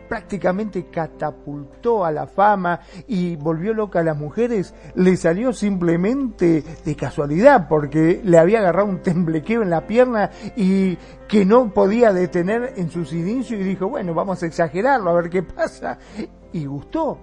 prácticamente 0.07 0.85
catapultó 0.91 2.05
a 2.05 2.11
la 2.11 2.27
fama 2.27 2.79
y 3.07 3.35
volvió 3.35 3.73
loca 3.73 4.01
a 4.01 4.03
las 4.03 4.15
mujeres, 4.15 4.75
le 4.93 5.17
salió 5.17 5.51
simplemente 5.51 6.63
de 6.85 6.95
casualidad, 6.95 7.67
porque 7.67 8.21
le 8.23 8.37
había 8.37 8.59
agarrado 8.59 8.87
un 8.87 9.01
temblequeo 9.01 9.63
en 9.63 9.71
la 9.71 9.87
pierna 9.87 10.29
y 10.55 10.95
que 11.27 11.45
no 11.45 11.73
podía 11.73 12.13
detener 12.13 12.73
en 12.77 12.91
sus 12.91 13.11
inicios 13.11 13.59
y 13.59 13.63
dijo, 13.63 13.87
bueno, 13.87 14.13
vamos 14.13 14.43
a 14.43 14.45
exagerarlo, 14.45 15.09
a 15.09 15.15
ver 15.15 15.31
qué 15.31 15.41
pasa. 15.41 15.97
Y 16.53 16.67
gustó. 16.67 17.17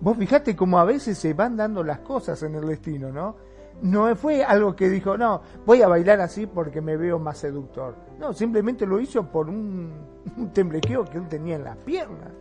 Vos 0.00 0.18
fijate 0.18 0.56
cómo 0.56 0.80
a 0.80 0.84
veces 0.84 1.16
se 1.16 1.32
van 1.32 1.56
dando 1.56 1.84
las 1.84 2.00
cosas 2.00 2.42
en 2.42 2.56
el 2.56 2.66
destino, 2.66 3.12
¿no? 3.12 3.53
No 3.82 4.14
fue 4.16 4.44
algo 4.44 4.74
que 4.74 4.88
dijo, 4.88 5.18
no, 5.18 5.42
voy 5.66 5.82
a 5.82 5.88
bailar 5.88 6.20
así 6.20 6.46
porque 6.46 6.80
me 6.80 6.96
veo 6.96 7.18
más 7.18 7.38
seductor. 7.38 7.96
No, 8.18 8.32
simplemente 8.32 8.86
lo 8.86 9.00
hizo 9.00 9.30
por 9.30 9.48
un, 9.48 9.92
un 10.36 10.52
temblequeo 10.52 11.04
que 11.04 11.18
él 11.18 11.28
tenía 11.28 11.56
en 11.56 11.64
las 11.64 11.76
piernas. 11.78 12.32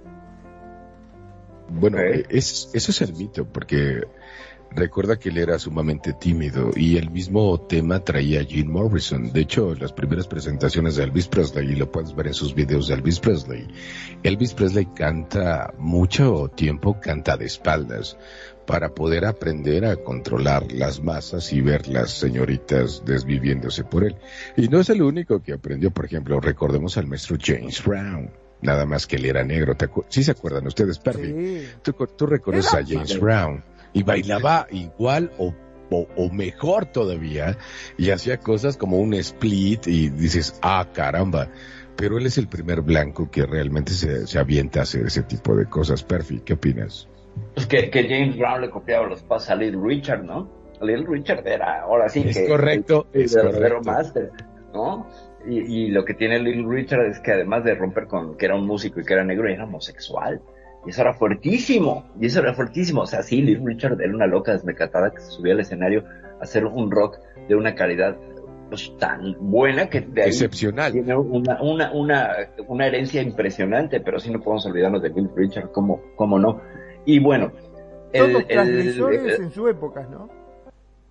Bueno, 1.70 2.00
eh, 2.00 2.26
es, 2.30 2.70
eso 2.74 2.92
es 2.92 3.02
el 3.02 3.14
mito, 3.14 3.46
porque 3.46 4.04
Recuerda 4.76 5.18
que 5.18 5.30
él 5.30 5.38
era 5.38 5.60
sumamente 5.60 6.14
tímido 6.14 6.72
y 6.76 6.98
el 6.98 7.12
mismo 7.12 7.60
tema 7.62 8.00
traía 8.00 8.42
a 8.42 8.44
Jim 8.44 8.72
Morrison. 8.72 9.32
De 9.32 9.42
hecho, 9.42 9.76
las 9.76 9.94
primeras 9.94 10.28
presentaciones 10.28 10.96
de 10.96 11.04
Elvis 11.04 11.28
Presley, 11.28 11.72
y 11.72 11.76
lo 11.76 11.92
puedes 11.92 12.16
ver 12.16 12.28
en 12.28 12.34
sus 12.34 12.56
videos 12.56 12.88
de 12.88 12.96
Elvis 12.96 13.20
Presley, 13.20 13.68
Elvis 14.24 14.54
Presley 14.56 14.88
canta 14.88 15.72
mucho 15.78 16.50
tiempo, 16.56 17.00
canta 17.00 17.38
de 17.38 17.46
espaldas 17.46 18.18
para 18.66 18.94
poder 18.94 19.26
aprender 19.26 19.86
a 19.86 19.98
controlar 19.98 20.72
las 20.72 21.02
masas 21.02 21.52
y 21.54 21.62
ver 21.62 21.88
las 21.88 22.12
señoritas 22.12 23.04
desviviéndose 23.06 23.84
por 23.84 24.04
él. 24.04 24.16
Y 24.56 24.68
no 24.68 24.80
es 24.80 24.90
el 24.90 25.02
único 25.02 25.42
que 25.42 25.54
aprendió, 25.54 25.92
por 25.92 26.06
ejemplo, 26.06 26.40
recordemos 26.40 26.98
al 26.98 27.08
maestro 27.08 27.38
James 27.40 27.84
Brown. 27.84 28.32
Nada 28.62 28.86
más 28.86 29.06
que 29.08 29.18
él 29.18 29.26
era 29.26 29.44
negro. 29.44 29.76
¿Te 29.76 29.90
¿Sí 30.08 30.24
se 30.24 30.32
acuerdan 30.32 30.66
ustedes, 30.68 30.98
Perry? 30.98 31.68
¿Tú, 31.82 31.94
tú 32.16 32.26
reconoces 32.26 32.74
a 32.74 32.86
James 32.86 33.20
Brown 33.20 33.64
y 33.92 34.04
bailaba 34.04 34.68
igual 34.72 35.32
o, 35.38 35.54
o, 35.90 36.30
mejor 36.32 36.86
todavía 36.86 37.58
y 37.98 38.10
hacía 38.10 38.40
cosas 38.40 38.78
como 38.78 39.00
un 39.00 39.14
split 39.16 39.88
y 39.88 40.10
dices, 40.10 40.58
ah, 40.62 40.88
caramba. 40.94 41.50
Pero 41.96 42.18
él 42.18 42.26
es 42.26 42.38
el 42.40 42.48
primer 42.48 42.82
blanco 42.82 43.30
que 43.30 43.46
realmente 43.46 43.92
se, 43.92 44.26
se 44.26 44.40
avienta 44.40 44.80
a 44.80 44.84
hacer 44.84 45.06
ese 45.06 45.22
tipo 45.22 45.56
de 45.56 45.66
cosas. 45.68 46.04
Perfi, 46.04 46.40
¿qué 46.40 46.54
opinas? 46.54 47.08
Pues 47.54 47.68
que, 47.68 47.90
que 47.90 48.04
James 48.04 48.38
Brown 48.38 48.62
le 48.62 48.70
copiaba 48.70 49.08
los 49.08 49.24
pasos 49.24 49.50
a 49.52 49.56
Little 49.56 49.82
Richard, 49.84 50.24
¿no? 50.24 50.50
Little 50.82 51.06
Richard 51.08 51.48
era 51.48 51.82
ahora 51.82 52.10
sí 52.10 52.24
es 52.28 52.38
que 52.38 52.48
correcto, 52.48 53.08
el, 53.14 53.24
es 53.24 53.36
verdadero 53.36 53.82
máster, 53.82 54.32
¿no? 54.74 55.08
Y, 55.46 55.60
y, 55.60 55.88
lo 55.90 56.06
que 56.06 56.14
tiene 56.14 56.40
Little 56.40 56.68
Richard 56.68 57.06
es 57.06 57.20
que 57.20 57.34
además 57.34 57.64
de 57.64 57.76
romper 57.76 58.08
con 58.08 58.38
que 58.38 58.46
era 58.46 58.56
un 58.56 58.66
músico 58.66 59.00
y 59.00 59.04
que 59.04 59.14
era 59.14 59.24
negro, 59.24 59.48
era 59.50 59.66
homosexual. 59.66 60.42
Y 60.86 60.90
eso 60.90 61.02
era 61.02 61.14
fuertísimo. 61.14 62.06
Y 62.20 62.28
eso 62.28 62.40
era 62.40 62.54
fuertísimo. 62.54 63.02
O 63.02 63.06
sea, 63.06 63.24
sí, 63.24 63.42
Little 63.42 63.66
Richard 63.66 64.02
era 64.02 64.14
una 64.14 64.26
loca 64.26 64.54
desmecatada 64.54 65.12
que 65.12 65.20
se 65.20 65.32
subía 65.32 65.54
al 65.54 65.60
escenario 65.60 66.06
a 66.40 66.44
hacer 66.44 66.66
un 66.66 66.90
rock 66.92 67.20
de 67.48 67.56
una 67.56 67.76
calidad 67.76 68.18
pues, 68.70 68.92
tan 68.98 69.36
buena 69.40 69.88
que 69.88 70.02
de 70.02 70.24
ahí 70.24 70.30
Excepcional. 70.30 70.92
tiene 70.94 71.16
una, 71.16 71.62
una, 71.62 71.92
una, 71.92 72.30
una 72.68 72.88
herencia 72.88 73.22
impresionante, 73.22 74.00
pero 74.00 74.20
sí 74.20 74.32
no 74.32 74.40
podemos 74.40 74.66
olvidarnos 74.66 75.02
de 75.02 75.10
Little 75.10 75.30
Richard, 75.36 75.72
¿cómo, 75.72 76.02
cómo 76.16 76.40
no? 76.40 76.62
Y 77.06 77.20
bueno, 77.20 77.52
Todos 78.14 78.48
transgresores 78.48 79.40
en 79.40 79.52
su 79.52 79.68
época, 79.68 80.08
¿no? 80.10 80.30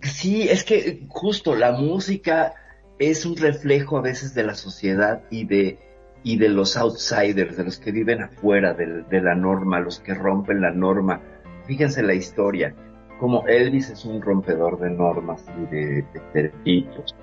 Sí, 0.00 0.48
es 0.48 0.64
que 0.64 1.04
justo 1.08 1.54
la 1.54 1.72
música 1.72 2.54
es 2.98 3.24
un 3.24 3.36
reflejo 3.36 3.98
a 3.98 4.00
veces 4.00 4.34
de 4.34 4.42
la 4.42 4.54
sociedad 4.54 5.22
y 5.30 5.44
de, 5.44 5.78
y 6.22 6.38
de 6.38 6.48
los 6.48 6.76
outsiders, 6.76 7.56
de 7.56 7.64
los 7.64 7.78
que 7.78 7.92
viven 7.92 8.22
afuera 8.22 8.74
de, 8.74 9.02
de 9.02 9.20
la 9.20 9.34
norma, 9.34 9.80
los 9.80 10.00
que 10.00 10.14
rompen 10.14 10.60
la 10.60 10.70
norma. 10.70 11.20
Fíjense 11.66 12.02
la 12.02 12.14
historia, 12.14 12.74
como 13.20 13.46
Elvis 13.46 13.90
es 13.90 14.04
un 14.04 14.20
rompedor 14.20 14.80
de 14.80 14.90
normas 14.90 15.44
y 15.56 15.74
de, 15.74 16.04
estereotipos. 16.14 17.14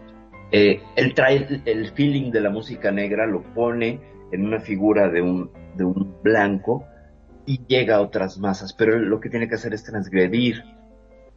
Eh, 0.51 0.81
él 0.95 1.13
trae 1.13 1.35
el, 1.35 1.61
el 1.65 1.91
feeling 1.91 2.31
de 2.31 2.41
la 2.41 2.49
música 2.49 2.91
negra, 2.91 3.25
lo 3.25 3.41
pone 3.53 3.99
en 4.31 4.45
una 4.45 4.59
figura 4.59 5.09
de 5.09 5.21
un, 5.21 5.51
de 5.75 5.83
un 5.83 6.15
blanco 6.23 6.85
y 7.49 7.65
llega 7.65 7.95
a 7.95 8.01
otras 8.01 8.37
masas, 8.37 8.73
pero 8.73 8.99
lo 8.99 9.19
que 9.19 9.31
tiene 9.31 9.49
que 9.49 9.55
hacer 9.55 9.73
es 9.73 9.83
transgredir 9.83 10.63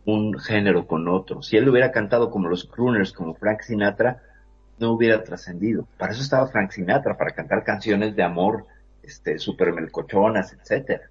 un 0.05 0.39
género 0.39 0.87
con 0.87 1.09
otro. 1.09 1.41
Si 1.41 1.57
él 1.57 1.67
hubiera 1.67 1.91
cantado 1.91 2.31
como 2.31 2.49
los 2.49 2.67
crooners, 2.67 3.15
como 3.15 3.35
Frank 3.35 3.63
Sinatra, 3.63 4.21
no 4.79 4.93
hubiera 4.93 5.25
trascendido. 5.25 5.89
Para 5.97 6.13
eso 6.13 6.21
estaba 6.21 6.49
Frank 6.49 6.73
Sinatra, 6.73 7.17
para 7.17 7.31
cantar 7.31 7.65
canciones 7.65 8.15
de 8.15 8.23
amor, 8.23 8.67
este, 9.03 9.39
super 9.39 9.73
melcochonas, 9.73 10.53
etcétera. 10.53 11.09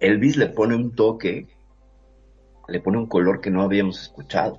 Elvis 0.00 0.36
le 0.36 0.48
pone 0.48 0.74
un 0.74 0.94
toque, 0.94 1.46
le 2.68 2.80
pone 2.80 2.98
un 2.98 3.06
color 3.06 3.40
que 3.40 3.50
no 3.50 3.62
habíamos 3.62 4.02
escuchado. 4.02 4.58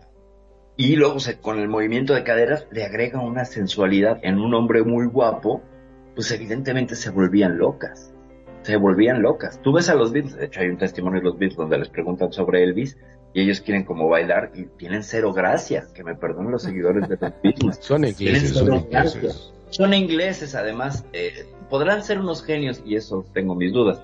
Y 0.75 0.95
luego 0.95 1.17
con 1.43 1.59
el 1.59 1.69
movimiento 1.69 2.15
de 2.15 2.23
caderas 2.23 2.65
le 2.71 2.83
agrega 2.83 3.21
una 3.21 3.45
sensualidad 3.45 4.17
en 4.23 4.39
un 4.39 4.55
hombre 4.55 4.81
muy 4.81 5.05
guapo, 5.05 5.61
pues 6.15 6.31
evidentemente 6.31 6.95
se 6.95 7.11
volvían 7.11 7.59
locas. 7.59 8.14
Se 8.65 8.77
volvían 8.77 9.21
locas. 9.21 9.61
Tú 9.61 9.73
ves 9.73 9.89
a 9.89 9.95
los 9.95 10.11
Beatles, 10.11 10.35
de 10.37 10.45
hecho 10.45 10.59
hay 10.59 10.69
un 10.69 10.77
testimonio 10.77 11.19
de 11.19 11.25
los 11.25 11.37
Beatles 11.37 11.55
donde 11.55 11.77
les 11.77 11.89
preguntan 11.89 12.33
sobre 12.33 12.63
Elvis 12.63 12.97
y 13.31 13.41
ellos 13.41 13.61
quieren 13.61 13.83
como 13.83 14.09
bailar 14.09 14.51
y 14.55 14.63
tienen 14.63 15.03
cero 15.03 15.33
gracia, 15.33 15.85
que 15.93 16.03
me 16.03 16.15
perdonen 16.15 16.51
los 16.51 16.63
seguidores 16.63 17.07
de 17.07 17.15
los 17.21 17.31
Beatles. 17.43 17.77
son 17.79 18.05
ingleses, 18.05 18.49
son 18.53 18.73
ingleses. 18.73 19.53
Son 19.69 19.93
ingleses, 19.93 20.55
además, 20.55 21.05
eh, 21.13 21.45
podrán 21.69 22.01
ser 22.01 22.19
unos 22.19 22.43
genios 22.43 22.81
y 22.83 22.95
eso 22.95 23.23
tengo 23.33 23.53
mis 23.53 23.71
dudas, 23.71 24.01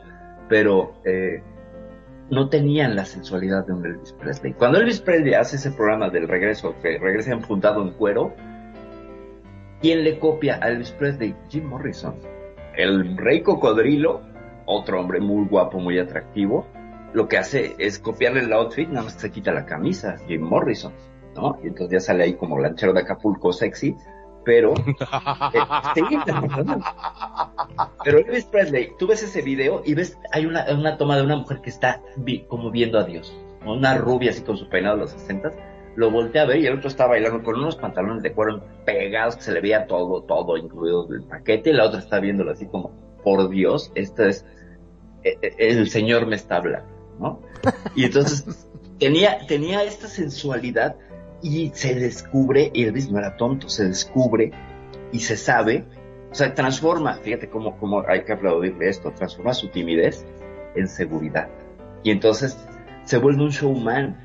pero 0.47 0.93
eh, 1.05 1.41
no 2.29 2.49
tenían 2.49 2.95
la 2.95 3.05
sensualidad 3.05 3.65
de 3.65 3.73
un 3.73 3.83
Elvis 3.83 4.13
Presley. 4.13 4.53
Cuando 4.53 4.77
Elvis 4.77 4.99
Presley 4.99 5.33
hace 5.33 5.55
ese 5.55 5.71
programa 5.71 6.09
del 6.09 6.27
regreso, 6.27 6.75
que 6.83 6.99
regresa 6.99 7.31
enfundado 7.31 7.81
en 7.81 7.93
cuero, 7.93 8.31
¿quién 9.81 10.03
le 10.03 10.19
copia 10.19 10.59
a 10.61 10.69
Elvis 10.69 10.91
Presley? 10.91 11.33
Jim 11.49 11.65
Morrison. 11.65 12.13
El 12.77 13.17
rey 13.17 13.41
cocodrilo, 13.41 14.21
otro 14.71 14.99
hombre 14.99 15.19
muy 15.19 15.45
guapo, 15.45 15.79
muy 15.79 15.99
atractivo, 15.99 16.65
lo 17.13 17.27
que 17.27 17.37
hace 17.37 17.75
es 17.77 17.99
copiarle 17.99 18.41
el 18.41 18.53
outfit, 18.53 18.87
nada 18.87 19.03
más 19.03 19.13
se 19.13 19.31
quita 19.31 19.51
la 19.51 19.65
camisa, 19.65 20.17
Jim 20.27 20.41
Morrison, 20.41 20.93
¿no? 21.35 21.57
Y 21.63 21.67
entonces 21.67 21.91
ya 21.91 21.99
sale 21.99 22.23
ahí 22.23 22.33
como 22.35 22.57
lanchero 22.57 22.93
de 22.93 23.01
Acapulco 23.01 23.51
sexy, 23.51 23.95
pero... 24.45 24.73
eh, 25.53 25.59
sí, 25.95 26.01
pero 28.03 28.17
Elvis 28.19 28.45
Presley, 28.45 28.93
tú 28.97 29.07
ves 29.07 29.23
ese 29.23 29.41
video 29.41 29.81
y 29.85 29.93
ves, 29.93 30.17
hay 30.31 30.45
una, 30.45 30.65
una 30.73 30.97
toma 30.97 31.17
de 31.17 31.23
una 31.23 31.35
mujer 31.35 31.61
que 31.61 31.69
está 31.69 32.01
vi, 32.15 32.45
como 32.45 32.71
viendo 32.71 32.97
a 32.97 33.03
Dios, 33.03 33.37
¿no? 33.65 33.73
una 33.73 33.95
rubia 33.97 34.31
así 34.31 34.41
con 34.41 34.57
su 34.57 34.69
peinado 34.69 34.95
de 34.95 35.01
los 35.01 35.11
60 35.11 35.51
lo 35.95 36.09
voltea 36.09 36.43
a 36.43 36.45
ver 36.45 36.59
y 36.59 36.67
el 36.67 36.77
otro 36.77 36.87
está 36.87 37.07
bailando 37.07 37.43
con 37.43 37.55
unos 37.55 37.75
pantalones 37.75 38.23
de 38.23 38.33
cuero 38.33 38.63
pegados 38.85 39.35
que 39.35 39.41
se 39.41 39.51
le 39.51 39.61
veía 39.61 39.87
todo, 39.87 40.23
todo, 40.23 40.57
incluido 40.57 41.07
el 41.11 41.23
paquete, 41.23 41.71
y 41.71 41.73
la 41.73 41.85
otra 41.85 41.99
está 41.99 42.19
viéndolo 42.19 42.51
así 42.51 42.65
como, 42.67 42.91
por 43.23 43.49
Dios, 43.49 43.91
esto 43.95 44.25
es, 44.25 44.45
el 45.23 45.89
Señor 45.89 46.27
me 46.27 46.35
está 46.35 46.57
hablando, 46.57 46.89
¿no? 47.19 47.41
Y 47.95 48.05
entonces 48.05 48.67
tenía, 48.99 49.45
tenía 49.47 49.83
esta 49.83 50.07
sensualidad 50.07 50.95
y 51.41 51.71
se 51.73 51.95
descubre, 51.95 52.71
y 52.73 52.83
Elvis 52.83 53.09
no 53.09 53.19
era 53.19 53.35
tonto, 53.35 53.69
se 53.69 53.85
descubre 53.85 54.51
y 55.11 55.19
se 55.19 55.37
sabe, 55.37 55.85
o 56.31 56.35
sea, 56.35 56.53
transforma, 56.53 57.15
fíjate 57.15 57.49
cómo, 57.49 57.77
cómo 57.77 58.03
hay 58.07 58.23
que 58.23 58.33
aplaudirle 58.33 58.89
esto, 58.89 59.11
transforma 59.11 59.53
su 59.53 59.69
timidez 59.69 60.25
en 60.75 60.87
seguridad. 60.87 61.49
Y 62.03 62.11
entonces 62.11 62.57
se 63.05 63.17
vuelve 63.17 63.43
un 63.43 63.49
showman 63.49 64.23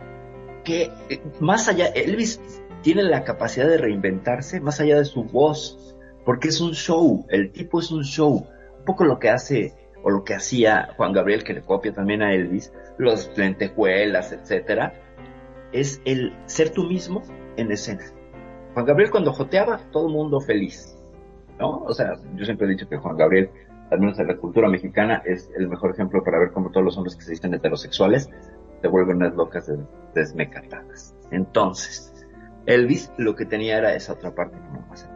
que 0.64 0.90
eh, 1.09 1.20
más 1.40 1.68
allá, 1.68 1.86
Elvis 1.86 2.40
tiene 2.82 3.02
la 3.02 3.24
capacidad 3.24 3.66
de 3.66 3.78
reinventarse 3.78 4.60
más 4.60 4.81
allá 4.81 4.98
de 4.98 5.05
su 5.05 5.24
voz, 5.24 5.97
porque 6.24 6.48
es 6.48 6.60
un 6.60 6.73
show, 6.73 7.27
el 7.31 7.51
tipo 7.51 7.81
es 7.81 7.90
un 7.90 8.05
show, 8.05 8.47
un 8.78 8.85
poco 8.85 9.05
lo 9.05 9.18
que 9.18 9.31
hace 9.31 9.74
o 10.07 10.11
lo 10.11 10.23
que 10.23 10.35
hacía 10.35 10.91
Juan 10.97 11.12
Gabriel, 11.12 11.43
que 11.43 11.53
le 11.53 11.62
copia 11.62 11.93
también 11.93 12.23
a 12.23 12.33
Elvis, 12.33 12.73
los 12.97 13.37
lentejuelas, 13.37 14.31
etcétera, 14.31 14.95
es 15.73 16.01
el 16.05 16.33
ser 16.47 16.70
tú 16.70 16.85
mismo 16.85 17.24
en 17.57 17.73
escena. 17.73 18.05
Juan 18.73 18.87
Gabriel 18.87 19.11
cuando 19.11 19.33
joteaba, 19.33 19.81
todo 19.91 20.07
el 20.07 20.12
mundo 20.12 20.41
feliz, 20.41 20.97
¿no? 21.59 21.78
O 21.78 21.93
sea, 21.93 22.12
yo 22.37 22.45
siempre 22.45 22.69
he 22.69 22.70
dicho 22.70 22.89
que 22.89 22.97
Juan 22.99 23.16
Gabriel, 23.16 23.51
al 23.91 23.99
menos 23.99 24.16
en 24.20 24.28
la 24.28 24.37
cultura 24.37 24.69
mexicana, 24.69 25.24
es 25.27 25.51
el 25.59 25.69
mejor 25.69 25.91
ejemplo 25.91 26.23
para 26.23 26.39
ver 26.39 26.53
cómo 26.53 26.70
todos 26.70 26.85
los 26.85 26.97
hombres 26.97 27.16
que 27.16 27.23
se 27.23 27.33
dicen 27.33 27.53
heterosexuales 27.53 28.31
se 28.81 28.87
vuelven 28.87 29.16
unas 29.16 29.35
locas 29.35 29.69
desmecatadas. 30.15 31.16
Entonces, 31.33 32.15
Elvis 32.66 33.11
lo 33.19 33.35
que 33.35 33.45
tenía 33.45 33.78
era 33.78 33.93
esa 33.93 34.12
otra 34.12 34.33
parte 34.33 34.57
como 34.57 34.87
más. 34.87 35.11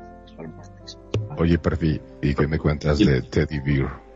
Oye, 1.39 1.59
Perfi, 1.59 2.01
¿y 2.23 2.35
qué 2.35 2.49
me 2.49 2.59
cuentas 2.59 2.99
de 2.99 3.23
Teddy 3.23 3.61
Bear? 3.61 4.10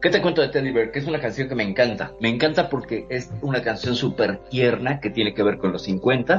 ¿Qué 0.00 0.08
te 0.08 0.22
cuento 0.22 0.40
de 0.40 0.48
Teddy 0.48 0.72
Bear? 0.72 0.92
Que 0.92 1.00
es 1.00 1.06
una 1.06 1.20
canción 1.20 1.48
que 1.48 1.54
me 1.54 1.62
encanta. 1.62 2.14
Me 2.20 2.30
encanta 2.30 2.70
porque 2.70 3.06
es 3.10 3.30
una 3.42 3.62
canción 3.62 3.94
súper 3.94 4.38
tierna 4.48 4.98
que 4.98 5.10
tiene 5.10 5.34
que 5.34 5.42
ver 5.42 5.58
con 5.58 5.72
los 5.72 5.82
50 5.82 6.38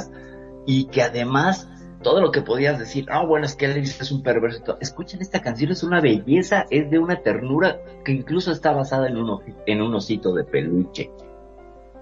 y 0.65 0.85
que 0.85 1.03
además 1.03 1.69
todo 2.01 2.21
lo 2.21 2.31
que 2.31 2.41
podías 2.41 2.79
decir, 2.79 3.05
ah, 3.11 3.23
bueno, 3.23 3.45
es 3.45 3.55
que 3.55 3.65
Elvis 3.65 4.01
es 4.01 4.11
un 4.11 4.23
perverso. 4.23 4.79
Escuchen 4.81 5.21
esta 5.21 5.41
canción, 5.41 5.71
es 5.71 5.83
una 5.83 6.01
belleza, 6.01 6.65
es 6.71 6.89
de 6.89 6.97
una 6.97 7.21
ternura 7.21 7.79
que 8.03 8.13
incluso 8.13 8.51
está 8.51 8.71
basada 8.71 9.07
en 9.07 9.17
un, 9.17 9.39
en 9.67 9.81
un 9.83 9.93
osito 9.93 10.33
de 10.33 10.43
peluche. 10.43 11.11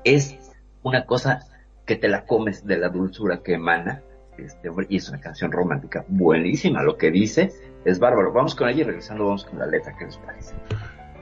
Es 0.05 0.37
una 0.81 1.05
cosa 1.05 1.41
que 1.85 1.97
te 1.97 2.07
la 2.07 2.25
comes 2.25 2.65
de 2.65 2.77
la 2.77 2.87
dulzura 2.87 3.41
que 3.43 3.55
emana 3.55 4.01
este 4.37 4.69
y 4.87 4.95
es 4.95 5.09
una 5.09 5.19
canción 5.19 5.51
romántica 5.51 6.05
buenísima. 6.07 6.83
Lo 6.83 6.95
que 6.95 7.11
dice 7.11 7.51
es 7.83 7.99
bárbaro. 7.99 8.31
Vamos 8.31 8.55
con 8.55 8.69
ella 8.69 8.81
y 8.81 8.85
regresando 8.85 9.25
vamos 9.25 9.43
con 9.43 9.59
la 9.59 9.65
letra. 9.65 9.93
¿Qué 9.97 10.05
les 10.05 10.15
parece? 10.15 10.55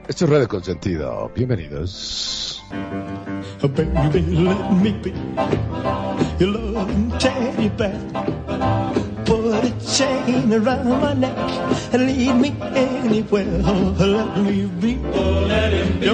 Esto 0.08 0.24
es 0.24 0.30
Radio 0.30 0.48
Consentido. 0.48 1.30
Bienvenidos. 1.34 2.62
Baby, 3.60 4.22
let 4.22 4.70
me 4.70 4.92
be 5.02 5.12
your 6.38 6.50
loving 6.72 7.12
teddy 7.18 7.68
bear. 7.68 7.92
Put 9.26 9.52
a 9.52 9.70
chain 9.86 10.50
around 10.50 10.88
my 11.02 11.12
neck 11.12 11.36
and 11.92 12.06
lead 12.06 12.34
me 12.36 12.56
anywhere. 12.74 13.44
Let 13.98 14.38
me 14.38 14.64
be, 14.80 14.98
oh, 15.12 15.44
let 15.46 15.74
him 15.74 16.00
be 16.00 16.08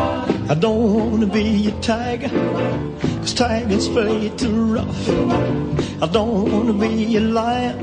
old. 0.00 0.29
I 0.50 0.54
don't 0.54 1.12
wanna 1.12 1.26
be 1.26 1.68
a 1.68 1.70
tiger, 1.80 2.28
cause 3.20 3.34
tigers 3.34 3.88
play 3.88 4.30
too 4.30 4.74
rough. 4.74 5.08
I 6.02 6.08
don't 6.10 6.50
wanna 6.50 6.72
be 6.72 7.16
a 7.16 7.20
lion, 7.20 7.78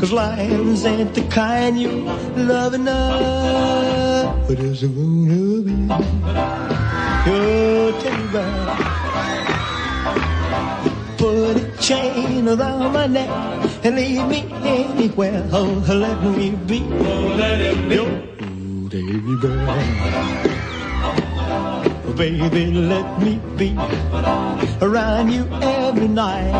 cause 0.00 0.10
lions 0.10 0.84
ain't 0.84 1.14
the 1.14 1.22
kind 1.28 1.80
you 1.80 2.02
love 2.34 2.74
enough. 2.74 4.48
But 4.48 4.58
there's 4.58 4.82
a 4.82 4.88
wanna 4.88 5.62
be 5.62 5.76
your 7.30 7.92
teddy 8.02 8.26
bear. 8.34 8.76
Put 11.16 11.62
a 11.62 11.76
chain 11.80 12.48
around 12.48 12.92
my 12.92 13.06
neck 13.06 13.30
and 13.84 13.94
leave 13.94 14.26
me 14.26 14.50
anywhere. 14.64 15.46
Oh, 15.52 15.84
let 15.86 16.20
me 16.24 16.50
be. 16.66 16.82
Oh, 16.82 17.36
let 17.38 17.60
it 17.60 17.88
be. 17.88 17.94
Your 17.94 18.10
teddy 18.90 19.36
bear. 19.36 20.37
Baby, 22.18 22.72
let 22.72 23.22
me 23.22 23.38
be 23.56 23.76
around 24.82 25.30
you 25.30 25.46
every 25.62 26.08
night. 26.08 26.50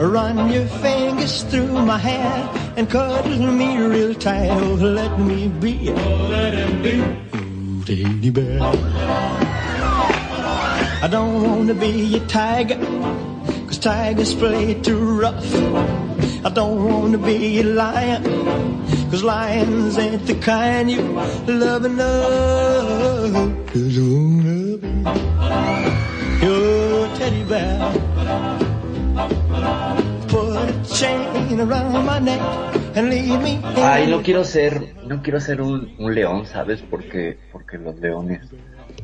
Run 0.00 0.50
your 0.50 0.66
fingers 0.80 1.42
through 1.42 1.84
my 1.84 1.98
hair 1.98 2.48
and 2.74 2.88
cuddle 2.88 3.52
me 3.52 3.76
real 3.76 4.14
tight. 4.14 4.48
Oh, 4.48 4.72
let 4.80 5.20
me 5.20 5.48
be. 5.48 5.90
Oh, 5.90 6.28
let 6.30 6.54
it 6.54 6.82
be. 6.82 7.02
Oh, 7.02 7.82
teddy 7.84 8.30
bear. 8.30 8.58
I 11.02 11.08
don't 11.10 11.42
wanna 11.42 11.74
be 11.74 12.16
a 12.16 12.20
tiger, 12.20 12.78
cause 13.66 13.78
tigers 13.78 14.34
play 14.34 14.80
too 14.80 15.20
rough. 15.20 15.54
I 16.42 16.48
don't 16.48 16.82
wanna 16.88 17.18
be 17.18 17.60
a 17.60 17.64
lion, 17.64 18.24
cause 19.10 19.22
lions 19.22 19.98
ain't 19.98 20.26
the 20.26 20.36
kind 20.36 20.90
you 20.90 21.02
love 21.46 21.84
enough. 21.84 23.04
Ay, 33.76 34.06
no 34.08 34.22
quiero 34.22 34.44
ser, 34.44 34.94
no 35.06 35.22
quiero 35.22 35.40
ser 35.40 35.60
un, 35.60 35.94
un 35.98 36.14
león, 36.14 36.46
¿sabes? 36.46 36.82
Porque, 36.82 37.38
porque 37.52 37.78
los 37.78 37.98
leones, 37.98 38.50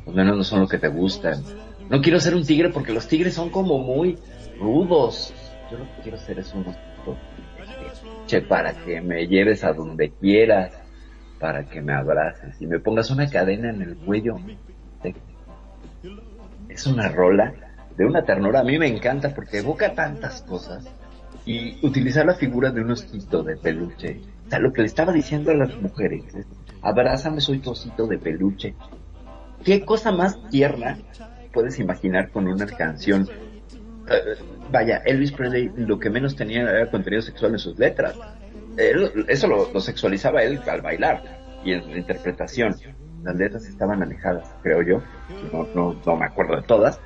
los 0.07 0.15
leones 0.15 0.37
no 0.37 0.45
son 0.45 0.61
lo 0.61 0.69
que 0.69 0.79
te 0.79 0.89
gustan. 0.89 1.43
No 1.89 2.01
quiero 2.01 2.21
ser 2.21 2.35
un 2.35 2.45
tigre 2.45 2.71
porque 2.71 2.93
los 2.93 3.09
tigres 3.09 3.35
son 3.35 3.51
como 3.51 3.79
muy 3.79 4.19
rudos. 4.59 5.35
Yo 5.71 5.79
lo 5.79 5.85
que 5.85 6.03
quiero 6.03 6.19
ser 6.19 6.39
es 6.39 6.53
un 6.55 6.63
osito. 6.63 7.17
Che, 8.27 8.41
para 8.43 8.75
que 8.75 9.01
me 9.01 9.27
lleves 9.27 9.65
a 9.65 9.73
donde 9.73 10.11
quieras, 10.11 10.73
para 11.39 11.65
que 11.65 11.81
me 11.83 11.93
abraces 11.93 12.61
y 12.61 12.67
me 12.67 12.79
pongas 12.79 13.11
una 13.11 13.29
cadena 13.29 13.71
en 13.71 13.83
el 13.83 13.97
cuello. 13.97 14.37
Es 16.71 16.87
una 16.87 17.09
rola 17.09 17.53
de 17.97 18.05
una 18.07 18.25
ternura. 18.25 18.61
A 18.61 18.65
mí 18.65 18.79
me 18.79 18.87
encanta 18.87 19.35
porque 19.35 19.59
evoca 19.59 19.93
tantas 19.95 20.43
cosas. 20.43 20.89
Y 21.45 21.85
utilizar 21.85 22.27
la 22.27 22.35
figura 22.35 22.71
de 22.71 22.81
un 22.81 22.93
osito 22.93 23.43
de 23.43 23.57
peluche. 23.57 24.21
O 24.47 24.51
sea, 24.51 24.59
lo 24.59 24.73
que 24.73 24.83
le 24.83 24.87
estaba 24.87 25.13
diciendo 25.13 25.51
a 25.51 25.55
las 25.55 25.75
mujeres. 25.81 26.35
es, 26.35 26.47
Abrázame, 26.83 27.41
soy 27.41 27.59
tu 27.59 27.71
osito 27.71 28.07
de 28.07 28.19
peluche. 28.19 28.75
¿Qué 29.65 29.85
cosa 29.85 30.13
más 30.13 30.39
tierna 30.51 30.99
puedes 31.53 31.79
imaginar 31.79 32.31
con 32.31 32.47
una 32.47 32.67
canción? 32.67 33.29
Eh, 34.09 34.37
vaya, 34.71 35.03
Elvis 35.05 35.33
Presley 35.33 35.71
lo 35.77 35.99
que 35.99 36.09
menos 36.09 36.37
tenía 36.37 36.63
era 36.63 36.91
contenido 36.91 37.23
sexual 37.23 37.53
en 37.53 37.59
sus 37.59 37.79
letras. 37.79 38.15
Eso 39.29 39.47
lo, 39.47 39.73
lo 39.73 39.81
sexualizaba 39.81 40.43
él 40.43 40.61
al 40.67 40.81
bailar 40.81 41.23
y 41.65 41.73
en 41.73 41.91
la 41.91 41.99
interpretación. 41.99 42.77
Las 43.23 43.37
letras 43.37 43.67
estaban 43.67 44.03
alejadas, 44.03 44.51
creo 44.63 44.83
yo, 44.83 45.03
no, 45.53 45.67
no, 45.75 46.01
no 46.05 46.17
me 46.17 46.25
acuerdo 46.25 46.57
de 46.57 46.63
todas, 46.63 47.01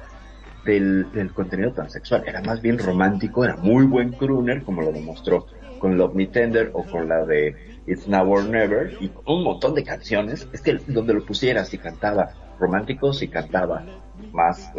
del, 0.64 1.10
del 1.12 1.32
contenido 1.32 1.72
tan 1.72 1.90
sexual. 1.90 2.24
Era 2.26 2.40
más 2.42 2.62
bien 2.62 2.78
romántico, 2.78 3.44
era 3.44 3.56
muy 3.56 3.84
buen 3.84 4.12
crooner, 4.12 4.62
como 4.62 4.82
lo 4.82 4.92
demostró 4.92 5.46
con 5.78 5.98
Love 5.98 6.14
Me 6.14 6.26
Tender 6.26 6.70
o 6.72 6.84
con 6.84 7.08
la 7.08 7.26
de 7.26 7.54
It's 7.86 8.08
Now 8.08 8.30
or 8.30 8.44
Never, 8.44 8.96
y 9.00 9.10
un 9.26 9.44
montón 9.44 9.74
de 9.74 9.84
canciones. 9.84 10.48
Es 10.52 10.62
que 10.62 10.74
donde 10.86 11.14
lo 11.14 11.24
pusieras, 11.24 11.68
si 11.68 11.78
cantaba 11.78 12.30
romántico, 12.58 13.12
si 13.12 13.28
cantaba 13.28 13.84
más, 14.32 14.72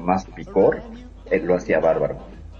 más 0.00 0.26
picor, 0.26 0.82
él 1.30 1.46
lo 1.46 1.54
hacía 1.54 1.80
bárbaro. 1.80 2.18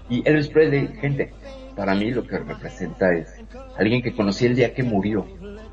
Y 0.09 0.27
Elvis 0.27 0.49
Presley, 0.49 0.87
gente, 0.99 1.33
para 1.75 1.95
mí 1.95 2.11
lo 2.11 2.25
que 2.25 2.39
representa 2.39 3.13
es 3.13 3.33
alguien 3.77 4.01
que 4.01 4.15
conocí 4.15 4.45
el 4.45 4.55
día 4.55 4.73
que 4.73 4.83
murió. 4.83 5.25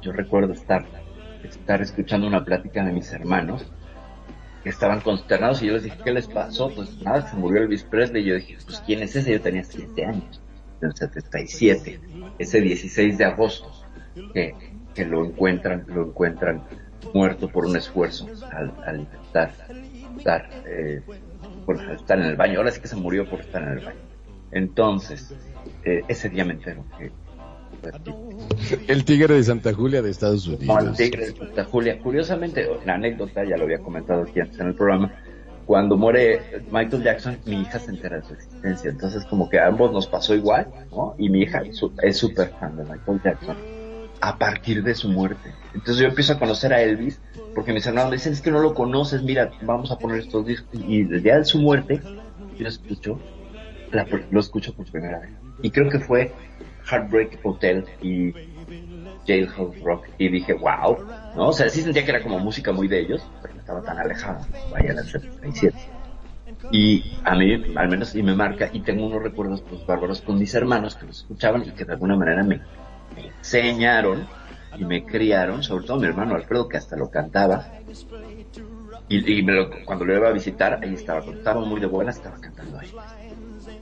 Yo 0.03 0.13
recuerdo 0.13 0.53
estar, 0.53 0.85
estar 1.45 1.83
escuchando 1.83 2.27
una 2.27 2.45
plática 2.45 2.85
de 2.85 2.93
mis 2.93 3.13
hermanos 3.13 3.67
que 4.63 4.69
estaban 4.69 5.01
consternados 5.01 5.63
y 5.63 5.67
yo 5.67 5.75
les 5.75 5.85
dije, 5.85 5.99
¿qué 6.05 6.13
les 6.13 6.27
pasó? 6.27 6.71
Pues 6.75 7.01
nada, 7.03 7.29
se 7.29 7.37
murió 7.37 7.63
Elvis 7.63 7.83
Presley. 7.85 8.23
Y 8.23 8.27
yo 8.27 8.35
dije, 8.35 8.59
pues 8.65 8.83
¿quién 8.85 9.03
es 9.03 9.17
ese? 9.17 9.33
Yo 9.33 9.41
tenía 9.41 9.65
7 9.65 10.05
años, 10.05 10.41
en 10.81 10.89
el 10.89 10.95
77, 10.95 12.01
ese 12.39 12.61
16 12.61 13.19
de 13.19 13.25
agosto, 13.25 13.71
que, 14.35 14.55
que 14.95 15.05
lo 15.07 15.25
encuentran, 15.25 15.85
lo 15.89 16.09
encuentran 16.09 16.63
muerto 17.15 17.49
por 17.49 17.65
un 17.65 17.77
esfuerzo 17.77 18.29
al, 18.53 18.75
al 18.85 19.09
estar, 19.25 19.53
estar, 20.19 20.51
eh, 20.67 21.03
por 21.65 21.81
estar 21.93 22.19
en 22.19 22.27
el 22.27 22.37
baño. 22.37 22.59
Ahora 22.59 22.71
sí 22.71 22.81
que 22.81 22.89
se 22.89 22.97
murió 22.97 23.29
por 23.29 23.41
estar 23.41 23.63
en 23.63 23.69
el 23.79 23.85
baño. 23.85 24.01
Entonces, 24.53 25.35
eh, 25.85 26.03
ese 26.09 26.29
día 26.29 26.45
me 26.45 26.55
entero 26.55 26.85
que 26.99 27.11
El 28.89 29.05
tigre 29.05 29.35
de 29.35 29.43
Santa 29.43 29.73
Julia 29.73 30.03
de 30.03 30.11
Estados 30.11 30.45
como 30.45 30.79
el 30.79 30.87
Unidos. 30.87 30.97
tigre 30.97 31.27
de 31.27 31.37
Santa 31.37 31.65
Julia. 31.65 31.99
Curiosamente, 32.01 32.69
la 32.85 32.95
anécdota 32.95 33.45
ya 33.45 33.57
lo 33.57 33.65
había 33.65 33.79
comentado 33.79 34.23
aquí 34.23 34.41
antes 34.41 34.59
en 34.61 34.69
el 34.69 34.75
programa. 34.75 35.13
Cuando 35.67 35.97
muere 35.97 36.41
Michael 36.73 37.03
Jackson, 37.03 37.39
mi 37.47 37.61
hija 37.63 37.79
se 37.79 37.91
entera 37.91 38.17
de 38.17 38.27
su 38.27 38.35
existencia. 38.35 38.91
Entonces, 38.91 39.25
como 39.25 39.49
que 39.49 39.59
a 39.59 39.67
ambos 39.67 39.93
nos 39.93 40.07
pasó 40.07 40.35
igual, 40.35 40.67
¿no? 40.91 41.15
Y 41.19 41.29
mi 41.31 41.43
hija 41.43 41.63
es 42.03 42.17
súper 42.17 42.51
fan 42.59 42.77
de 42.77 42.83
Michael 42.85 43.21
Jackson 43.23 43.57
a 44.21 44.37
partir 44.37 44.83
de 44.83 44.95
su 44.95 45.09
muerte. 45.09 45.53
Entonces, 45.73 45.99
yo 45.99 46.09
empiezo 46.09 46.33
a 46.33 46.39
conocer 46.39 46.73
a 46.73 46.83
Elvis 46.83 47.21
porque 47.55 47.73
mis 47.73 47.87
hermanos 47.87 48.11
me 48.11 48.17
dicen: 48.17 48.33
Es 48.33 48.41
que 48.41 48.51
no 48.51 48.61
lo 48.61 48.75
conoces, 48.75 49.23
mira, 49.23 49.51
vamos 49.63 49.91
a 49.93 49.99
poner 49.99 50.19
estos 50.19 50.45
discos. 50.45 50.69
Y 50.87 51.05
desde 51.05 51.23
día 51.23 51.39
de 51.39 51.45
su 51.45 51.59
muerte, 51.59 52.01
yo 52.03 52.63
lo 52.65 52.69
escucho, 52.69 53.21
la 53.93 54.07
lo 54.31 54.41
escucho 54.41 54.75
por 54.75 54.91
primera 54.91 55.21
vez. 55.21 55.31
Y 55.63 55.71
creo 55.71 55.89
que 55.89 56.01
fue 56.01 56.33
Heartbreak 56.89 57.41
Hotel 57.45 57.85
y 58.03 58.33
Jailhouse 59.27 59.81
Rock 59.81 60.07
y 60.19 60.29
dije, 60.29 60.55
wow, 60.55 60.99
¿no? 61.37 61.49
O 61.49 61.53
sea, 61.53 61.69
sí 61.69 61.83
sentía 61.83 62.05
que 62.05 62.11
era 62.11 62.23
como 62.23 62.39
música 62.39 62.73
muy 62.73 62.89
de 62.89 63.01
ellos, 63.01 63.23
pero 63.41 63.55
no 63.55 63.61
estaba 63.61 63.83
tan 63.83 63.99
alejada, 63.99 64.47
vaya 64.71 64.93
el 64.93 64.99
77. 64.99 65.77
Y 66.73 67.19
a 67.25 67.35
mí, 67.35 67.65
al 67.75 67.89
menos, 67.89 68.15
y 68.15 68.23
me 68.23 68.35
marca, 68.35 68.71
y 68.73 68.81
tengo 68.83 69.07
unos 69.07 69.23
recuerdos 69.23 69.63
pues 69.63 69.85
bárbaros 69.85 70.23
con 70.23 70.39
mis 70.39 70.55
hermanos 70.55 70.95
que 70.97 71.07
los 71.07 71.19
escuchaban 71.19 71.65
y 71.65 71.73
que 71.73 71.85
de 71.85 71.93
alguna 71.93 72.17
manera 72.17 72.45
me 72.45 72.61
enseñaron 73.17 74.29
y 74.77 74.85
me 74.85 75.05
criaron, 75.05 75.63
sobre 75.63 75.85
todo 75.85 75.99
mi 75.99 76.07
hermano 76.07 76.37
Alfredo, 76.37 76.69
que 76.69 76.77
hasta 76.77 76.97
lo 76.97 77.11
cantaba. 77.11 77.73
Y, 79.11 79.41
y 79.41 79.43
me 79.45 79.53
lo- 79.53 79.71
cuando 79.85 80.07
lo 80.07 80.17
iba 80.17 80.29
a 80.29 80.33
visitar, 80.33 80.81
ahí 80.83 80.95
estaba, 80.95 81.23
cuando 81.25 81.39
estaba 81.39 81.65
muy 81.67 81.81
de 81.81 81.87
buena, 81.87 82.11
estaba 82.13 82.41
cantando 82.41 82.79
ahí. 82.79 82.89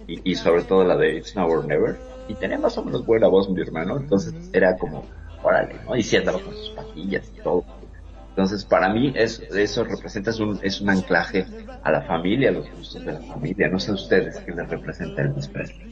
Y, 0.07 0.35
sobre 0.37 0.65
todo 0.65 0.85
la 0.85 0.97
de 0.97 1.17
It's 1.19 1.37
Now 1.37 1.49
or 1.51 1.67
Never. 1.67 2.03
Y 2.27 2.37
tenía 2.37 2.59
más 2.59 2.77
o 2.79 2.85
menos 2.85 3.05
buena 3.05 3.29
voz 3.29 3.49
mi 3.51 3.61
hermano, 3.63 3.97
entonces 3.99 4.35
era 4.53 4.77
como, 4.79 5.09
órale, 5.41 5.81
¿no? 5.81 5.97
Y 5.97 6.03
sí 6.03 6.17
andaba 6.17 6.43
con 6.43 6.55
sus 6.55 6.73
patillas 6.73 7.31
y 7.31 7.37
todo. 7.43 7.67
Entonces, 8.37 8.67
para 8.67 8.91
mí, 8.93 9.13
es, 9.17 9.47
eso 9.51 9.85
representa, 9.85 10.31
es 10.31 10.41
un, 10.41 10.59
es 10.63 10.81
un 10.81 10.91
anclaje 10.91 11.55
a 11.83 11.93
la 11.93 12.03
familia, 12.03 12.51
a 12.51 12.53
los 12.53 12.71
gustos 12.73 13.05
de 13.05 13.13
la 13.15 13.23
familia. 13.23 13.69
No 13.71 13.79
sé 13.81 13.93
ustedes 13.93 14.43
qué 14.45 14.53
les 14.53 14.69
representa 14.69 15.23
Elvis 15.23 15.49
Presley. 15.51 15.88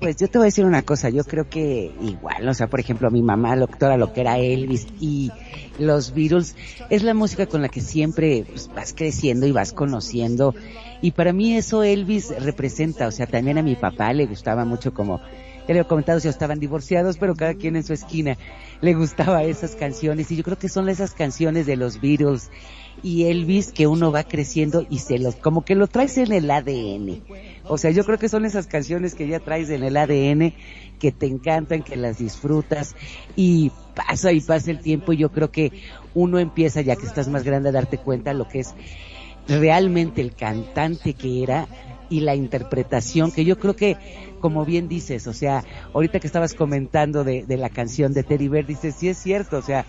Pues 0.00 0.16
yo 0.16 0.28
te 0.28 0.38
voy 0.38 0.44
a 0.44 0.46
decir 0.46 0.64
una 0.64 0.82
cosa, 0.82 1.10
yo 1.10 1.24
creo 1.24 1.48
que 1.48 1.92
igual, 2.00 2.48
o 2.48 2.54
sea, 2.54 2.68
por 2.68 2.80
ejemplo, 2.80 3.10
mi 3.10 3.20
mamá, 3.20 3.56
lo, 3.56 3.66
toda 3.66 3.96
lo 3.96 4.12
que 4.12 4.20
era 4.20 4.38
Elvis 4.38 4.86
y 5.00 5.30
los 5.78 6.14
Beatles, 6.14 6.56
es 6.88 7.02
la 7.02 7.14
música 7.14 7.46
con 7.46 7.62
la 7.62 7.68
que 7.68 7.80
siempre 7.80 8.44
pues, 8.48 8.70
vas 8.74 8.94
creciendo 8.94 9.46
y 9.46 9.52
vas 9.52 9.72
conociendo. 9.72 10.54
Y 11.02 11.10
para 11.10 11.32
mí 11.32 11.56
eso 11.56 11.82
Elvis 11.82 12.32
representa, 12.40 13.08
o 13.08 13.10
sea, 13.10 13.26
también 13.26 13.58
a 13.58 13.62
mi 13.62 13.74
papá 13.74 14.12
le 14.12 14.26
gustaba 14.26 14.64
mucho 14.64 14.94
como, 14.94 15.20
ya 15.66 15.74
le 15.74 15.80
he 15.80 15.84
comentado, 15.84 16.20
si 16.20 16.28
estaban 16.28 16.60
divorciados, 16.60 17.18
pero 17.18 17.34
cada 17.34 17.54
quien 17.54 17.76
en 17.76 17.84
su 17.84 17.92
esquina 17.92 18.38
le 18.80 18.94
gustaba 18.94 19.42
esas 19.44 19.74
canciones. 19.74 20.30
Y 20.30 20.36
yo 20.36 20.44
creo 20.44 20.58
que 20.58 20.68
son 20.68 20.88
esas 20.88 21.12
canciones 21.12 21.66
de 21.66 21.76
los 21.76 22.00
Beatles 22.00 22.50
y 23.02 23.24
Elvis 23.24 23.72
que 23.72 23.86
uno 23.86 24.12
va 24.12 24.24
creciendo 24.24 24.86
y 24.88 24.98
se 24.98 25.18
los, 25.18 25.36
como 25.36 25.64
que 25.64 25.74
lo 25.74 25.86
traes 25.86 26.18
en 26.18 26.32
el 26.32 26.50
ADN. 26.50 27.22
O 27.64 27.78
sea, 27.78 27.90
yo 27.90 28.04
creo 28.04 28.18
que 28.18 28.28
son 28.28 28.44
esas 28.44 28.66
canciones 28.66 29.14
que 29.14 29.28
ya 29.28 29.40
traes 29.40 29.70
en 29.70 29.82
el 29.82 29.96
ADN, 29.96 30.54
que 30.98 31.12
te 31.12 31.26
encantan, 31.26 31.82
que 31.82 31.96
las 31.96 32.18
disfrutas 32.18 32.96
y 33.36 33.70
pasa 33.94 34.32
y 34.32 34.40
pasa 34.40 34.70
el 34.70 34.80
tiempo 34.80 35.12
y 35.12 35.18
yo 35.18 35.30
creo 35.30 35.50
que 35.50 35.72
uno 36.14 36.38
empieza 36.38 36.80
ya 36.80 36.96
que 36.96 37.06
estás 37.06 37.28
más 37.28 37.44
grande 37.44 37.68
a 37.68 37.72
darte 37.72 37.98
cuenta 37.98 38.32
lo 38.32 38.48
que 38.48 38.60
es 38.60 38.74
realmente 39.46 40.20
el 40.20 40.34
cantante 40.34 41.14
que 41.14 41.42
era 41.42 41.66
y 42.10 42.20
la 42.20 42.34
interpretación 42.34 43.32
que 43.32 43.44
yo 43.44 43.58
creo 43.58 43.76
que 43.76 43.96
como 44.40 44.64
bien 44.64 44.88
dices, 44.88 45.26
o 45.26 45.32
sea, 45.32 45.64
ahorita 45.92 46.20
que 46.20 46.26
estabas 46.26 46.54
comentando 46.54 47.24
de, 47.24 47.44
la 47.48 47.70
canción 47.70 48.12
de 48.12 48.22
Teddy 48.22 48.48
Bear, 48.48 48.66
dices, 48.66 48.94
sí 48.96 49.08
es 49.08 49.18
cierto, 49.18 49.58
o 49.58 49.62
sea, 49.62 49.84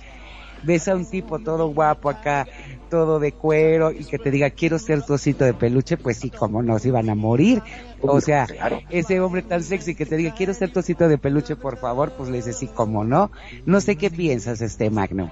ves 0.64 0.88
a 0.88 0.96
un 0.96 1.06
tipo 1.06 1.40
todo 1.40 1.68
guapo 1.68 2.10
acá, 2.10 2.48
todo 2.90 3.20
de 3.20 3.32
cuero 3.32 3.92
y 3.92 4.06
que 4.06 4.18
te 4.18 4.32
diga 4.32 4.50
quiero 4.50 4.80
ser 4.80 5.04
tu 5.04 5.14
osito 5.14 5.46
de 5.46 5.54
peluche, 5.54 5.98
pues 5.98 6.18
sí, 6.18 6.30
como 6.30 6.62
no, 6.64 6.80
se 6.80 6.90
iban 6.90 7.10
a 7.10 7.16
morir. 7.16 7.62
O 8.02 8.22
sea, 8.22 8.48
ese 8.90 9.20
hombre 9.20 9.42
tan 9.42 9.64
sexy 9.64 9.96
que 9.96 10.06
te 10.06 10.18
diga 10.18 10.34
quiero 10.34 10.54
ser 10.54 10.72
tu 10.72 10.80
osito 10.80 11.08
de 11.08 11.18
peluche, 11.18 11.56
por 11.56 11.78
favor, 11.78 12.14
pues 12.18 12.30
le 12.30 12.38
dices 12.38 12.58
sí, 12.58 12.68
como 12.68 13.04
no. 13.04 13.32
No 13.66 13.82
sé 13.82 13.96
qué 13.96 14.10
piensas, 14.10 14.62
este 14.62 14.90
Magno. 14.90 15.30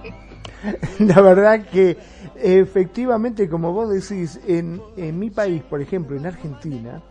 La 1.00 1.22
verdad 1.22 1.66
que 1.66 1.98
efectivamente, 2.36 3.50
como 3.50 3.74
vos 3.74 3.90
decís, 3.90 4.40
en, 4.48 4.82
en 4.96 5.18
mi 5.18 5.30
país, 5.30 5.64
por 5.64 5.82
ejemplo, 5.82 6.16
en 6.16 6.26
Argentina, 6.26 7.02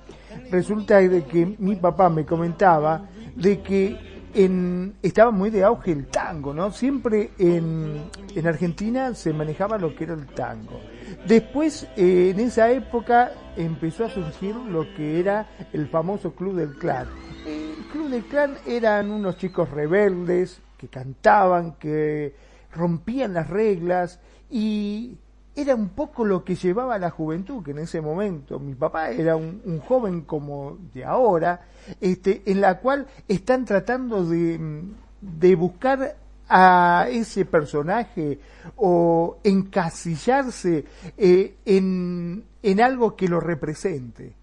resulta 0.51 0.99
de 0.99 1.25
que 1.25 1.57
mi 1.59 1.77
papá 1.77 2.09
me 2.09 2.25
comentaba 2.25 3.09
de 3.35 3.61
que 3.61 4.16
en, 4.37 4.97
estaba 5.03 5.31
muy 5.31 5.49
de 5.49 5.65
auge 5.65 5.93
el 5.93 6.09
tango, 6.09 6.53
¿no? 6.53 6.71
Siempre 6.71 7.31
en, 7.39 8.03
en 8.35 8.47
Argentina 8.47 9.15
se 9.15 9.33
manejaba 9.33 9.79
lo 9.79 9.97
que 9.97 10.05
era 10.05 10.13
el 10.13 10.27
tango. 10.27 10.79
Después, 11.27 11.89
eh, 11.97 12.33
en 12.35 12.41
esa 12.41 12.71
época, 12.71 13.33
empezó 13.57 14.05
a 14.05 14.11
surgir 14.11 14.55
lo 14.55 14.95
que 14.95 15.19
era 15.21 15.49
el 15.73 15.89
famoso 15.89 16.35
Club 16.35 16.57
del 16.57 16.77
Clan. 16.77 17.09
El 17.47 17.87
Club 17.91 18.11
del 18.11 18.25
Clan 18.25 18.57
eran 18.67 19.11
unos 19.11 19.39
chicos 19.39 19.71
rebeldes 19.71 20.61
que 20.77 20.89
cantaban, 20.89 21.73
que 21.77 22.35
rompían 22.75 23.33
las 23.33 23.49
reglas 23.49 24.21
y 24.51 25.17
era 25.57 25.75
un 25.75 25.89
poco 25.89 26.25
lo 26.25 26.45
que 26.45 26.55
llevaba 26.55 26.99
la 26.99 27.11
juventud, 27.11 27.65
que 27.65 27.71
en 27.71 27.79
ese 27.79 28.03
momento 28.03 28.61
mi 28.61 28.75
papá 28.75 29.11
era 29.11 29.37
un, 29.37 29.81
joven 29.81 30.21
como 30.21 30.77
de 30.93 31.05
ahora, 31.05 31.63
este, 32.01 32.43
en 32.45 32.61
la 32.61 32.79
cual 32.79 33.07
están 33.27 33.65
tratando 33.65 34.25
de, 34.27 34.85
de 35.21 35.55
buscar 35.55 36.17
a 36.49 37.07
ese 37.11 37.47
personaje 37.47 38.39
o 38.77 39.39
encasillarse 39.43 40.85
eh, 41.17 41.57
en, 41.65 42.45
en 42.63 42.81
algo 42.81 43.17
que 43.17 43.27
lo 43.27 43.41
represente. 43.41 44.35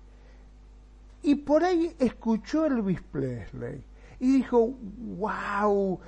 Y 1.21 1.35
por 1.35 1.63
ahí 1.63 1.95
escuchó 1.99 2.65
Elvis 2.65 3.01
Presley 3.01 3.81
y 4.19 4.37
dijo, 4.37 4.73
wow, 5.17 5.99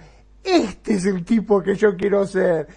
este 0.44 0.96
es 0.96 1.06
el 1.06 1.24
tipo 1.24 1.62
que 1.62 1.76
yo 1.76 1.96
quiero 1.96 2.26
ser 2.28 2.68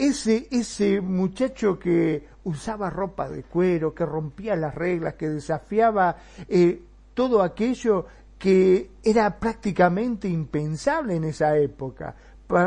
ese, 0.00 0.48
ese 0.50 1.02
muchacho 1.02 1.78
que 1.78 2.26
usaba 2.44 2.88
ropa 2.88 3.28
de 3.28 3.42
cuero, 3.42 3.94
que 3.94 4.06
rompía 4.06 4.56
las 4.56 4.74
reglas, 4.74 5.14
que 5.14 5.28
desafiaba 5.28 6.16
eh, 6.48 6.80
todo 7.12 7.42
aquello 7.42 8.06
que 8.38 8.92
era 9.04 9.38
prácticamente 9.38 10.26
impensable 10.26 11.16
en 11.16 11.24
esa 11.24 11.54
época. 11.58 12.14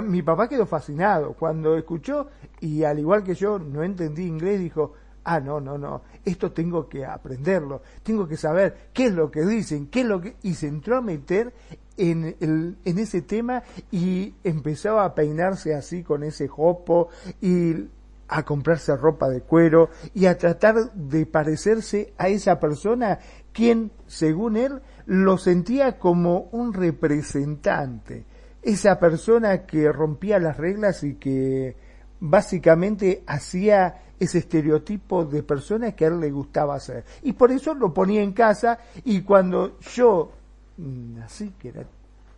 mi 0.03 0.21
papá 0.21 0.47
quedó 0.47 0.67
fascinado 0.67 1.33
cuando 1.33 1.75
escuchó 1.75 2.27
y 2.61 2.83
al 2.83 2.99
igual 2.99 3.23
que 3.23 3.33
yo 3.33 3.57
no 3.57 3.81
entendí 3.81 4.25
inglés, 4.25 4.59
dijo, 4.59 4.93
ah, 5.23 5.39
no, 5.39 5.59
no, 5.59 5.77
no, 5.77 6.01
esto 6.25 6.51
tengo 6.51 6.87
que 6.87 7.05
aprenderlo, 7.05 7.81
tengo 8.03 8.27
que 8.27 8.37
saber 8.37 8.89
qué 8.93 9.05
es 9.05 9.13
lo 9.13 9.31
que 9.31 9.41
dicen, 9.45 9.87
qué 9.87 10.01
es 10.01 10.07
lo 10.07 10.21
que... 10.21 10.35
Y 10.43 10.55
se 10.55 10.67
entró 10.67 10.97
a 10.97 11.01
meter 11.01 11.53
en, 11.97 12.35
el, 12.39 12.77
en 12.83 12.99
ese 12.99 13.21
tema 13.21 13.63
y 13.91 14.35
empezaba 14.43 15.05
a 15.05 15.15
peinarse 15.15 15.75
así 15.75 16.03
con 16.03 16.23
ese 16.23 16.47
jopo 16.47 17.09
y 17.41 17.89
a 18.27 18.43
comprarse 18.43 18.95
ropa 18.95 19.29
de 19.29 19.41
cuero 19.41 19.89
y 20.13 20.25
a 20.25 20.37
tratar 20.37 20.91
de 20.93 21.25
parecerse 21.25 22.13
a 22.17 22.29
esa 22.29 22.59
persona 22.59 23.19
quien, 23.51 23.91
según 24.07 24.57
él, 24.57 24.81
lo 25.05 25.37
sentía 25.37 25.99
como 25.99 26.49
un 26.51 26.73
representante, 26.73 28.25
esa 28.61 28.99
persona 28.99 29.65
que 29.65 29.91
rompía 29.91 30.39
las 30.39 30.57
reglas 30.57 31.03
y 31.03 31.15
que 31.15 31.75
básicamente 32.19 33.23
hacía 33.27 34.01
ese 34.23 34.39
estereotipo 34.39 35.25
de 35.25 35.43
persona 35.43 35.91
que 35.93 36.05
a 36.05 36.07
él 36.09 36.19
le 36.19 36.31
gustaba 36.31 36.75
hacer. 36.75 37.05
Y 37.21 37.33
por 37.33 37.51
eso 37.51 37.73
lo 37.73 37.93
ponía 37.93 38.21
en 38.21 38.33
casa 38.33 38.79
y 39.03 39.21
cuando 39.21 39.79
yo 39.79 40.31
Mm, 40.77 41.21
así 41.23 41.53
que 41.59 41.69
era 41.69 41.83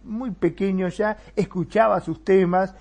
muy 0.03 0.31
pequeño 0.31 0.89
ya, 0.89 1.17
escuchaba 1.35 1.99
sus 2.01 2.23
temas 2.23 2.73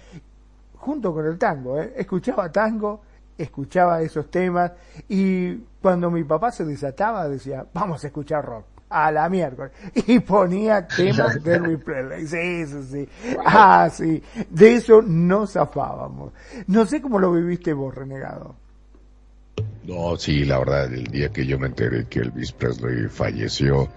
junto 0.76 1.14
con 1.14 1.26
el 1.26 1.38
tango, 1.38 1.80
¿eh? 1.80 1.94
escuchaba 1.96 2.50
tango, 2.50 3.02
escuchaba 3.38 4.02
esos 4.02 4.30
temas 4.30 4.72
y 5.08 5.54
cuando 5.80 6.10
mi 6.10 6.24
papá 6.24 6.50
se 6.50 6.64
desataba 6.64 7.28
decía, 7.28 7.64
vamos 7.72 8.02
a 8.04 8.08
escuchar 8.08 8.44
rock 8.44 8.66
a 8.90 9.10
la 9.10 9.28
miércoles 9.28 9.72
y 10.06 10.18
ponía 10.20 10.86
temas 10.86 11.42
de. 11.42 12.26
Sí, 12.26 12.66
sí, 12.66 12.82
sí. 12.82 13.08
Ah, 13.44 13.88
sí. 13.90 14.22
De 14.50 14.74
eso 14.74 15.00
no 15.02 15.46
zafábamos. 15.46 16.32
No 16.66 16.84
sé 16.84 17.00
cómo 17.00 17.18
lo 17.18 17.32
viviste 17.32 17.72
vos, 17.72 17.94
renegado. 17.94 18.54
No, 19.86 20.16
sí, 20.16 20.44
la 20.44 20.58
verdad, 20.58 20.92
el 20.92 21.04
día 21.04 21.28
que 21.28 21.46
yo 21.46 21.58
me 21.58 21.66
enteré 21.66 22.06
que 22.06 22.20
Elvis 22.20 22.52
Presley 22.52 23.08
falleció, 23.08 23.90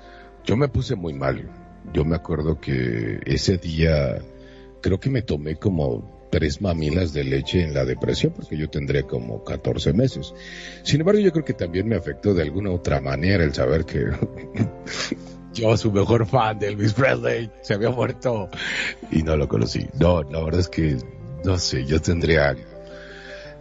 yo 0.45 0.57
me 0.57 0.68
puse 0.68 0.95
muy 0.95 1.14
mal. 1.14 1.49
Yo 1.93 2.03
me 2.03 2.15
acuerdo 2.18 2.59
que 2.59 3.19
ese 3.26 3.57
día 3.57 4.22
creo 4.81 4.99
que 4.99 5.09
me 5.09 5.22
tomé 5.22 5.55
como 5.55 6.27
tres 6.30 6.61
mamilas 6.61 7.14
de 7.14 7.23
leche 7.23 7.64
en 7.64 7.73
la 7.73 7.85
depresión 7.85 8.34
porque 8.35 8.57
yo 8.57 8.69
tendría 8.69 9.03
como 9.03 9.45
14 9.45 9.93
meses. 9.93 10.34
Sin 10.84 10.99
embargo, 10.99 11.22
yo 11.22 11.31
creo 11.31 11.45
que 11.45 11.53
también 11.53 11.88
me 11.88 11.95
afectó 11.95 12.34
de 12.34 12.43
alguna 12.43 12.72
otra 12.72 12.99
manera 12.99 13.45
el 13.45 13.53
saber 13.53 13.85
que 13.85 14.07
yo, 15.53 15.77
su 15.77 15.91
mejor 15.91 16.26
fan 16.26 16.59
de 16.59 16.68
Elvis 16.68 16.93
Presley, 16.93 17.49
se 17.61 17.73
había 17.73 17.91
muerto 17.91 18.49
y 19.09 19.23
no 19.23 19.38
lo 19.38 19.47
conocí. 19.47 19.88
No, 19.97 20.22
la 20.23 20.43
verdad 20.43 20.59
es 20.59 20.69
que, 20.69 20.97
no 21.45 21.57
sé, 21.57 21.85
yo 21.85 22.01
tendría 22.01 22.55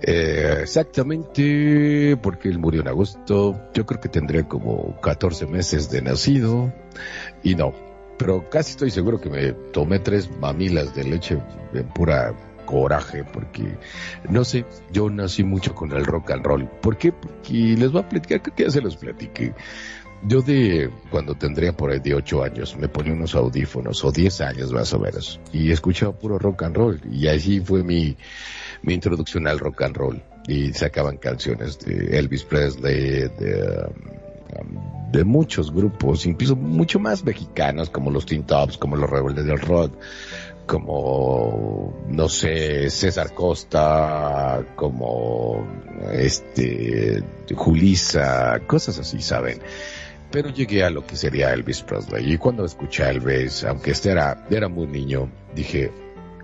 eh, 0.03 0.59
exactamente, 0.63 2.17
porque 2.23 2.49
él 2.49 2.59
murió 2.59 2.83
en 2.83 2.89
agosto. 2.89 3.61
Yo 3.75 3.87
creo 3.87 4.01
que 4.01 4.09
tendría 4.09 4.47
como 4.47 5.01
14 5.01 5.47
meses 5.47 5.91
de 5.91 6.03
nacido. 6.03 6.73
Y 7.43 7.55
no, 7.55 7.75
pero 8.19 8.49
casi 8.51 8.73
estoy 8.73 8.91
seguro 8.91 9.21
que 9.21 9.31
me 9.31 9.53
tomé 9.73 9.99
tres 9.99 10.31
mamilas 10.39 10.95
de 10.95 11.05
leche 11.05 11.39
en 11.73 11.89
pura 11.89 12.35
coraje, 12.67 13.25
porque 13.25 13.79
no 14.29 14.45
sé, 14.45 14.65
yo 14.93 15.09
nací 15.09 15.45
mucho 15.45 15.75
con 15.75 15.93
el 15.93 16.05
rock 16.05 16.33
and 16.33 16.45
roll. 16.45 16.69
¿Por 16.83 16.99
qué? 16.99 17.13
Porque 17.13 17.53
les 17.53 17.93
voy 17.93 18.03
a 18.03 18.09
platicar, 18.09 18.43
que 18.43 18.65
ya 18.65 18.71
se 18.71 18.81
los 18.81 18.97
platiqué. 18.97 19.55
Yo 20.27 20.41
de 20.43 20.91
cuando 21.11 21.35
tendría 21.35 21.77
por 21.77 21.91
ahí 21.91 22.01
de 22.01 22.15
8 22.15 22.43
años 22.43 22.77
me 22.77 22.89
ponía 22.89 23.13
unos 23.13 23.35
audífonos, 23.35 24.05
o 24.05 24.11
10 24.11 24.41
años 24.41 24.73
más 24.73 24.93
o 24.93 24.99
menos, 24.99 25.41
y 25.53 25.71
escuchaba 25.71 26.13
puro 26.13 26.39
rock 26.39 26.65
and 26.65 26.77
roll. 26.77 27.01
Y 27.11 27.29
así 27.29 27.61
fue 27.61 27.85
mi, 27.85 28.17
mi 28.83 28.95
introducción 28.95 29.47
al 29.47 29.59
rock 29.59 29.83
and 29.83 29.97
roll. 29.97 30.23
Y 30.49 30.73
sacaban 30.73 31.17
canciones 31.17 31.79
de 31.81 32.19
Elvis 32.19 32.45
Presley, 32.45 33.29
de, 33.39 33.89
um, 34.61 35.11
de 35.11 35.25
muchos 35.25 35.73
grupos, 35.73 36.27
incluso 36.27 36.55
mucho 36.55 36.99
más 36.99 37.25
mexicanos 37.25 37.91
como 37.91 38.11
los 38.11 38.27
Teen 38.27 38.45
Tops, 38.45 38.79
como 38.79 38.97
los 38.97 39.11
Rebeldes 39.11 39.45
del 39.45 39.59
Rock, 39.59 39.97
como, 40.67 41.95
no 42.09 42.29
sé, 42.29 42.91
César 42.91 43.33
Costa, 43.35 44.65
como, 44.75 45.67
este, 46.13 47.23
Julisa, 47.55 48.61
cosas 48.67 48.99
así, 48.99 49.21
¿saben? 49.21 49.61
Pero 50.31 50.51
llegué 50.51 50.85
a 50.85 50.91
lo 50.91 51.07
que 51.07 51.17
sería 51.17 51.53
Elvis 51.53 51.83
Presley. 51.83 52.33
Y 52.33 52.37
cuando 52.37 52.65
escuché 52.65 53.05
a 53.05 53.11
Elvis, 53.11 53.65
aunque 53.65 53.93
este 53.93 54.11
era, 54.11 54.45
era 54.51 54.69
muy 54.69 54.89
niño, 54.89 55.31
dije, 55.55 55.93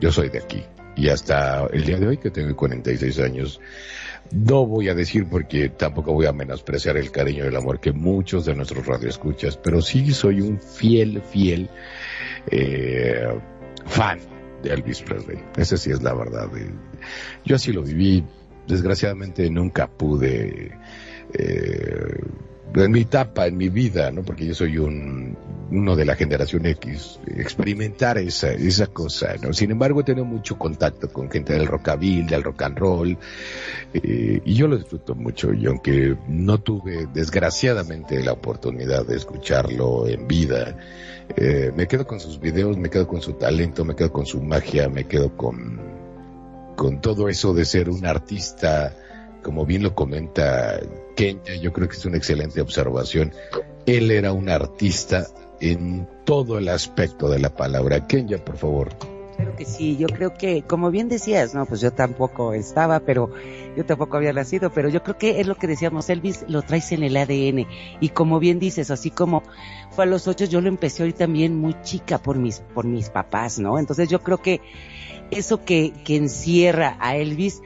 yo 0.01 0.13
soy 0.13 0.29
de 0.29 0.39
aquí 0.39 0.65
y 0.97 1.09
hasta 1.09 1.67
el 1.67 1.85
día 1.85 1.99
de 1.99 2.09
hoy 2.09 2.19
que 2.19 2.31
tengo 2.31 2.55
46 2.55 3.19
años, 3.21 3.61
no 4.31 4.67
voy 4.67 4.89
a 4.89 4.95
decir 4.95 5.27
porque 5.29 5.69
tampoco 5.69 6.13
voy 6.13 6.27
a 6.27 6.33
menospreciar 6.33 6.97
el 6.97 7.11
cariño 7.11 7.45
y 7.45 7.49
el 7.49 7.57
amor 7.57 7.81
que 7.81 7.93
muchos 7.93 8.45
de 8.45 8.55
nuestros 8.55 8.87
radioescuchas, 8.87 9.57
pero 9.57 9.83
sí 9.83 10.13
soy 10.13 10.41
un 10.41 10.61
fiel, 10.61 11.23
fiel 11.23 11.69
eh, 12.51 13.29
fan 13.87 14.19
de 14.63 14.73
Elvis 14.73 15.03
Presley. 15.03 15.39
Esa 15.57 15.77
sí 15.77 15.91
es 15.91 16.03
la 16.03 16.15
verdad. 16.15 16.49
Yo 17.45 17.57
así 17.57 17.73
lo 17.73 17.83
viví. 17.83 18.25
Desgraciadamente 18.67 19.51
nunca 19.51 19.89
pude 19.89 20.71
eh, 21.35 22.21
en 22.75 22.91
mi 22.91 23.01
etapa, 23.01 23.47
en 23.47 23.57
mi 23.57 23.69
vida, 23.69 24.11
¿no? 24.11 24.23
Porque 24.23 24.47
yo 24.47 24.55
soy 24.55 24.79
un, 24.79 25.37
uno 25.71 25.97
de 25.97 26.05
la 26.05 26.15
generación 26.17 26.67
X, 26.67 27.19
experimentar 27.27 28.19
esa, 28.19 28.53
esa 28.53 28.87
cosa, 28.89 29.35
¿no? 29.41 29.53
Sin 29.53 29.71
embargo, 29.71 30.01
he 30.01 30.05
tenido 30.05 30.25
mucho 30.25 30.59
contacto 30.59 31.09
con 31.13 31.31
gente 31.31 31.55
del 31.55 31.67
rockabilly, 31.67 32.27
del 32.27 32.43
rock 32.43 32.63
and 32.63 32.79
roll, 32.79 33.19
eh, 33.95 34.41
y 34.45 34.55
yo 34.55 34.69
lo 34.69 34.77
disfruto 34.77 35.15
mucho, 35.15 35.53
y 35.53 35.67
aunque 35.67 36.17
no 36.29 36.61
tuve, 36.61 37.09
desgraciadamente, 37.13 38.23
la 38.23 38.33
oportunidad 38.33 39.07
de 39.07 39.17
escucharlo 39.17 40.07
en 40.07 40.29
vida, 40.29 40.77
eh, 41.37 41.73
me 41.75 41.87
quedo 41.89 42.07
con 42.07 42.21
sus 42.21 42.39
videos, 42.39 42.77
me 42.77 42.91
quedo 42.91 43.07
con 43.07 43.23
su 43.23 43.35
talento, 43.35 43.85
me 43.85 43.97
quedo 43.97 44.13
con 44.13 44.27
su 44.27 44.43
magia, 44.43 44.89
me 44.89 45.05
quedo 45.05 45.37
con, 45.37 45.81
con 46.77 47.01
todo 47.01 47.29
eso 47.29 47.55
de 47.55 47.65
ser 47.65 47.89
un 47.89 48.05
artista, 48.05 48.95
como 49.43 49.67
bien 49.67 49.83
lo 49.83 49.95
comenta 49.95 50.81
Kenya, 51.17 51.55
yo 51.61 51.73
creo 51.73 51.89
que 51.89 51.97
es 51.97 52.05
una 52.07 52.17
excelente 52.17 52.61
observación. 52.61 53.33
Él 53.87 54.11
era 54.11 54.33
un 54.33 54.49
artista 54.49 55.27
en 55.61 56.09
todo 56.25 56.59
el 56.59 56.69
aspecto 56.69 57.29
de 57.29 57.39
la 57.39 57.51
palabra. 57.51 58.07
Kenya, 58.07 58.39
por 58.45 58.57
favor. 58.57 58.89
Claro 59.37 59.57
que 59.57 59.65
sí, 59.65 59.97
yo 59.97 60.09
creo 60.09 60.35
que, 60.35 60.63
como 60.63 60.91
bien 60.91 61.09
decías, 61.09 61.55
no, 61.55 61.67
pues 61.67 61.81
yo 61.81 61.93
tampoco 61.93 62.53
estaba, 62.53 63.01
pero 63.01 63.31
yo 63.77 63.85
tampoco 63.85 64.17
había 64.17 64.33
nacido, 64.33 64.71
pero 64.71 64.89
yo 64.89 65.03
creo 65.03 65.17
que 65.17 65.41
es 65.41 65.47
lo 65.47 65.57
que 65.57 65.67
decíamos, 65.67 66.11
Elvis 66.11 66.45
lo 66.49 66.63
traes 66.63 66.93
en 66.93 67.03
el 67.03 67.17
ADN. 67.17 67.67
Y 68.01 68.11
como 68.11 68.39
bien 68.39 68.59
dices, 68.59 68.91
así 68.91 69.11
como 69.11 69.43
fue 69.91 70.05
a 70.05 70.07
los 70.07 70.29
ocho, 70.29 70.45
yo 70.45 70.61
lo 70.61 70.69
empecé 70.69 71.03
hoy 71.03 71.13
también 71.13 71.57
muy 71.57 71.75
chica 71.83 72.19
por 72.19 72.37
mis, 72.39 72.61
por 72.61 72.85
mis 72.85 73.09
papás, 73.09 73.59
¿no? 73.59 73.79
Entonces 73.79 74.09
yo 74.09 74.21
creo 74.21 74.39
que 74.39 74.61
eso 75.31 75.65
que, 75.65 75.93
que 76.05 76.17
encierra 76.17 76.97
a 77.01 77.17
Elvis 77.17 77.63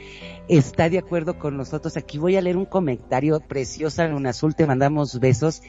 está 0.49 0.89
de 0.89 0.99
acuerdo 0.99 1.39
con 1.39 1.57
nosotros. 1.57 1.97
Aquí 1.97 2.19
voy 2.19 2.37
a 2.37 2.41
leer 2.41 2.57
un 2.57 2.67
comentario 2.67 3.41
precioso 3.41 4.03
en 4.03 4.15
un 4.15 4.27
azul, 4.27 4.55
te 4.55 4.67
mandamos 4.67 5.19
besos 5.21 5.63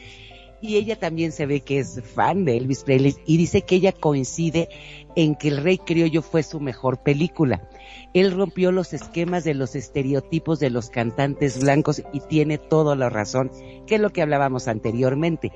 y 0.60 0.76
ella 0.76 0.98
también 0.98 1.32
se 1.32 1.46
ve 1.46 1.60
que 1.60 1.78
es 1.78 2.02
fan 2.02 2.44
de 2.44 2.56
Elvis 2.56 2.82
Presley 2.82 3.16
y 3.26 3.36
dice 3.36 3.62
que 3.62 3.76
ella 3.76 3.92
coincide 3.92 4.68
en 5.14 5.34
que 5.36 5.48
El 5.48 5.58
Rey 5.58 5.78
Criollo 5.78 6.22
fue 6.22 6.42
su 6.42 6.60
mejor 6.60 6.98
película. 7.02 7.68
Él 8.14 8.32
rompió 8.32 8.72
los 8.72 8.92
esquemas 8.92 9.44
de 9.44 9.54
los 9.54 9.74
estereotipos 9.74 10.58
de 10.58 10.70
los 10.70 10.90
cantantes 10.90 11.60
blancos 11.60 12.02
y 12.12 12.20
tiene 12.20 12.58
toda 12.58 12.96
la 12.96 13.08
razón, 13.08 13.50
que 13.86 13.96
es 13.96 14.00
lo 14.00 14.10
que 14.10 14.22
hablábamos 14.22 14.68
anteriormente. 14.68 15.52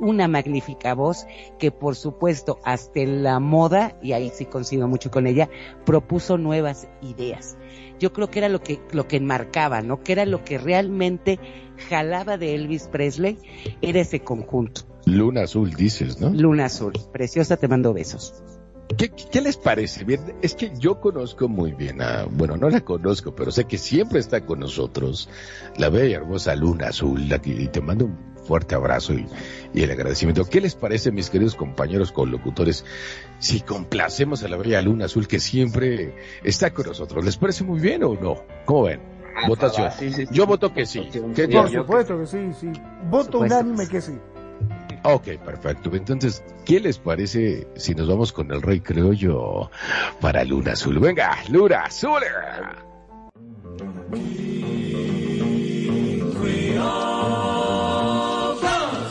Una 0.00 0.28
magnífica 0.28 0.94
voz 0.94 1.26
que 1.58 1.70
por 1.70 1.96
supuesto 1.96 2.58
hasta 2.64 3.00
en 3.00 3.22
la 3.22 3.40
moda, 3.40 3.98
y 4.02 4.12
ahí 4.12 4.30
sí 4.34 4.44
coincido 4.44 4.88
mucho 4.88 5.10
con 5.10 5.26
ella, 5.26 5.48
propuso 5.84 6.36
nuevas 6.36 6.88
ideas. 7.00 7.56
Yo 7.98 8.12
creo 8.12 8.30
que 8.30 8.40
era 8.40 8.48
lo 8.48 8.60
que, 8.60 8.80
lo 8.92 9.08
que 9.08 9.16
enmarcaba, 9.16 9.82
¿no? 9.82 10.02
Que 10.02 10.12
era 10.12 10.26
lo 10.26 10.44
que 10.44 10.58
realmente 10.58 11.38
jalaba 11.88 12.36
de 12.36 12.54
Elvis 12.54 12.88
Presley, 12.88 13.38
era 13.80 14.00
ese 14.00 14.20
conjunto. 14.20 14.82
Luna 15.06 15.42
Azul 15.42 15.72
dices, 15.74 16.20
¿no? 16.20 16.30
Luna 16.30 16.66
Azul, 16.66 16.92
preciosa, 17.12 17.56
te 17.56 17.68
mando 17.68 17.92
besos. 17.92 18.42
¿Qué, 18.96 19.10
¿Qué, 19.10 19.40
les 19.40 19.56
parece? 19.56 20.04
Bien, 20.04 20.34
es 20.42 20.54
que 20.54 20.72
yo 20.78 21.00
conozco 21.00 21.48
muy 21.48 21.72
bien 21.72 22.00
a, 22.00 22.24
bueno, 22.24 22.56
no 22.56 22.70
la 22.70 22.82
conozco, 22.82 23.34
pero 23.34 23.50
sé 23.50 23.64
que 23.64 23.78
siempre 23.78 24.20
está 24.20 24.46
con 24.46 24.60
nosotros 24.60 25.28
la 25.76 25.88
bella 25.88 26.18
hermosa 26.18 26.54
Luna 26.54 26.88
Azul, 26.88 27.28
y 27.44 27.68
te 27.68 27.80
mando 27.80 28.06
un 28.06 28.35
fuerte 28.46 28.74
abrazo 28.74 29.14
y, 29.14 29.26
y, 29.74 29.82
el 29.82 29.90
agradecimiento. 29.90 30.44
¿Qué 30.44 30.60
les 30.60 30.74
parece, 30.74 31.10
mis 31.12 31.30
queridos 31.30 31.54
compañeros 31.54 32.12
colocutores, 32.12 32.84
si 33.38 33.60
complacemos 33.60 34.42
a 34.42 34.48
la 34.48 34.56
bella 34.56 34.80
Luna 34.82 35.06
Azul 35.06 35.28
que 35.28 35.40
siempre 35.40 36.14
está 36.44 36.72
con 36.72 36.86
nosotros? 36.86 37.24
¿Les 37.24 37.36
parece 37.36 37.64
muy 37.64 37.80
bien 37.80 38.04
o 38.04 38.14
no? 38.14 38.42
¿Cómo 38.64 38.84
ven? 38.84 39.00
Votación. 39.46 39.90
Sí, 39.92 40.10
sí, 40.10 40.26
sí. 40.26 40.32
Yo 40.32 40.46
voto 40.46 40.72
que 40.72 40.86
sí. 40.86 41.08
¿Qué 41.34 41.48
Por 41.48 41.70
supuesto 41.70 42.18
que 42.18 42.26
sí, 42.26 42.38
sí. 42.58 42.72
Voto 43.10 43.40
unánime 43.40 43.86
que 43.88 44.00
sí. 44.00 44.12
Ok, 45.02 45.38
perfecto. 45.44 45.94
Entonces, 45.94 46.42
¿qué 46.64 46.80
les 46.80 46.98
parece 46.98 47.68
si 47.76 47.94
nos 47.94 48.08
vamos 48.08 48.32
con 48.32 48.50
el 48.50 48.60
Rey 48.60 48.80
Criollo 48.80 49.70
para 50.20 50.42
Luna 50.44 50.72
Azul? 50.72 50.98
Venga, 50.98 51.36
Luna 51.48 51.82
Azul. 51.84 52.22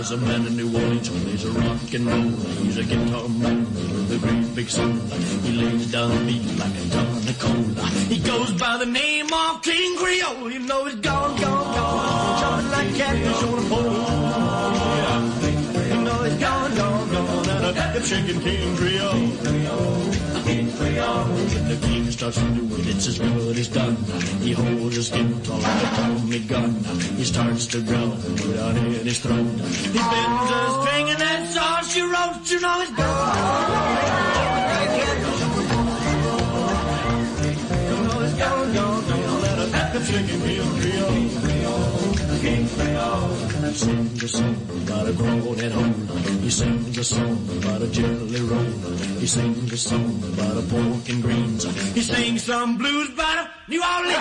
There's 0.08 0.22
a 0.22 0.24
man 0.24 0.46
in 0.46 0.56
New 0.56 0.72
Orleans 0.72 1.08
who 1.08 1.20
plays 1.22 1.44
a 1.46 1.50
rock 1.50 1.94
and 1.96 2.06
roll. 2.06 2.30
He's 2.62 2.78
a 2.78 2.84
guitar 2.84 3.28
man 3.28 3.66
with 3.74 4.12
a 4.12 4.20
great 4.20 4.54
big 4.54 4.70
soul. 4.70 4.92
He 4.92 5.54
lays 5.54 5.92
down 5.92 6.12
a 6.12 6.26
beat 6.28 6.46
like 6.60 6.76
a 6.78 6.90
ton 6.92 7.08
of 7.08 7.40
cola. 7.40 7.88
He 8.06 8.20
goes 8.20 8.52
by 8.52 8.78
the 8.78 8.86
name 8.86 9.34
of 9.34 9.64
King 9.64 9.98
Creole. 9.98 10.52
You 10.52 10.60
know 10.60 10.86
he's 10.86 11.00
gone, 11.00 11.42
gone, 11.42 11.74
gone. 11.74 12.40
Jumping 12.40 12.70
like 12.70 12.92
a 12.92 12.98
catfish 13.00 13.44
on 13.50 13.58
a 13.58 13.68
pole. 13.68 13.94
Yeah. 15.02 15.96
You 15.96 16.02
know 16.04 16.22
he's 16.22 16.36
gone, 16.36 16.76
gone, 16.76 17.12
gone. 17.12 17.50
And 17.50 17.66
a 17.66 18.14
hip 18.14 18.44
King 18.44 18.78
Creole. 18.78 19.32
King 20.46 20.72
Creole. 20.78 21.95
King 22.16 22.32
starts 22.32 22.48
to 22.48 22.48
do 22.56 22.76
it, 22.76 22.88
it's 22.88 23.08
as 23.08 23.20
good 23.20 23.58
as 23.58 23.68
done. 23.68 23.96
He 24.40 24.54
holds 24.54 24.96
his 24.96 25.08
skin 25.08 25.42
tall 25.44 25.58
like 25.60 25.84
a 25.84 25.88
Tommy 25.96 26.40
gun. 26.40 26.72
He 27.18 27.26
starts 27.26 27.66
to 27.68 27.82
growl 27.82 28.16
down 28.16 28.78
in 28.78 29.06
his 29.06 29.20
throat. 29.20 29.36
He 29.36 30.00
bends 30.00 30.52
a 30.52 30.80
string 30.80 31.10
and 31.10 31.20
that's 31.20 31.58
all 31.58 31.84
she 31.84 32.02
wrote. 32.02 32.40
You 32.48 32.60
know 32.62 32.80
he's 32.80 32.92
gone. 32.92 33.06
Gone. 38.76 38.96
All 38.96 39.40
that 39.42 40.00
he's 40.00 40.26
He 43.66 43.74
sings 43.74 44.05
a 44.26 44.28
song 44.28 44.58
about 44.82 45.08
a 45.08 45.14
grown 45.14 45.60
at 45.60 45.72
home. 45.72 46.08
He 46.42 46.50
sings 46.50 46.98
a 46.98 47.04
song 47.04 47.48
about 47.58 47.84
a 47.84 47.88
jelly 47.88 48.42
roll. 48.42 48.72
He 49.22 49.28
sings 49.28 49.72
a 49.72 49.78
song 49.78 50.24
about 50.34 50.58
a 50.58 50.64
pork 50.64 51.10
and 51.10 51.22
greens. 51.22 51.64
He 51.94 52.02
sings 52.02 52.42
some 52.42 52.76
blues 52.76 53.10
about 53.14 53.46
a 53.46 53.50
New 53.70 53.84
Orleans. 53.84 54.18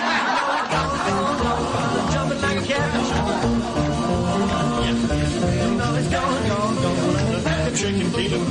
Chicken 7.75 8.09
feet 8.11 8.31
and 8.31 8.47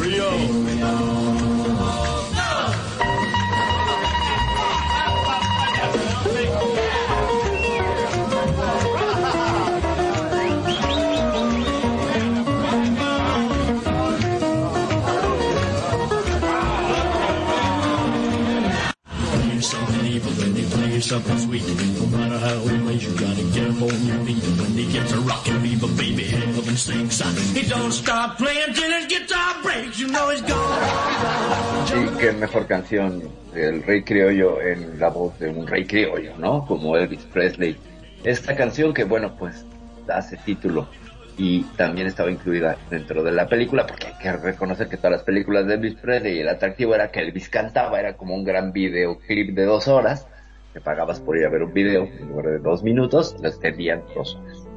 then 21.09 21.23
they 21.23 21.27
play 21.27 21.39
something 21.39 21.39
sweet. 21.39 21.65
No 22.01 22.19
matter 22.19 22.39
how 22.39 22.63
you 22.91 23.11
gotta 23.17 23.43
get 23.53 23.71
on 23.71 24.07
your 24.07 24.19
feet. 24.27 24.45
When 24.61 24.73
he 24.73 24.93
gets 24.93 25.13
a 25.13 25.21
rockin' 25.21 25.61
baby. 25.97 26.25
He 26.25 27.69
don't 27.69 27.93
stop 27.93 28.39
playing 28.39 28.75
till 28.75 28.91
his 28.91 29.07
guitar 29.07 29.63
breaks. 29.63 29.99
You 29.99 30.09
know 30.09 30.31
he's 30.31 30.43
gone. 30.43 31.87
Sí, 31.87 32.19
qué 32.19 32.33
mejor 32.33 32.67
canción 32.67 33.23
del 33.53 33.83
Rey 33.83 34.03
Criollo 34.03 34.61
en 34.61 34.99
la 34.99 35.09
voz 35.09 35.39
de 35.39 35.49
un 35.49 35.67
Rey 35.67 35.85
Criollo, 35.85 36.37
¿no? 36.39 36.65
Como 36.67 36.97
Elvis 36.97 37.25
Presley. 37.33 37.77
Esta 38.25 38.57
canción 38.57 38.95
que, 38.95 39.05
bueno, 39.05 39.37
pues 39.39 39.65
hace 40.09 40.37
título 40.39 40.89
y 41.37 41.63
también 41.77 42.07
estaba 42.07 42.31
incluida 42.31 42.77
dentro 42.91 43.23
de 43.25 43.33
la 43.33 43.49
película 43.49 43.87
porque 43.87 44.07
hay 44.07 44.15
que 44.15 44.33
reconocer 44.33 44.89
que 44.89 44.97
todas 44.97 45.13
las 45.13 45.23
películas 45.23 45.67
de 45.67 45.75
Elvis 45.75 45.95
Presley 45.97 46.39
el 46.39 46.49
atractivo 46.49 46.95
era 46.95 47.11
que 47.11 47.21
Elvis 47.21 47.49
cantaba, 47.49 47.99
era 47.99 48.17
como 48.17 48.35
un 48.35 48.45
gran 48.45 48.73
videoclip 48.73 49.55
de 49.55 49.65
dos 49.65 49.89
horas, 49.89 50.29
te 50.75 50.81
pagabas 50.81 51.21
por 51.21 51.39
ir 51.39 51.47
a 51.47 51.49
ver 51.49 51.63
un 51.63 51.73
video 51.73 52.03
en 52.05 52.29
lugar 52.29 52.47
de 52.47 52.59
dos 52.59 52.83
minutos, 52.83 53.37
lo 53.41 53.49
extendían 53.49 54.03
dos 54.15 54.37
horas. 54.37 54.69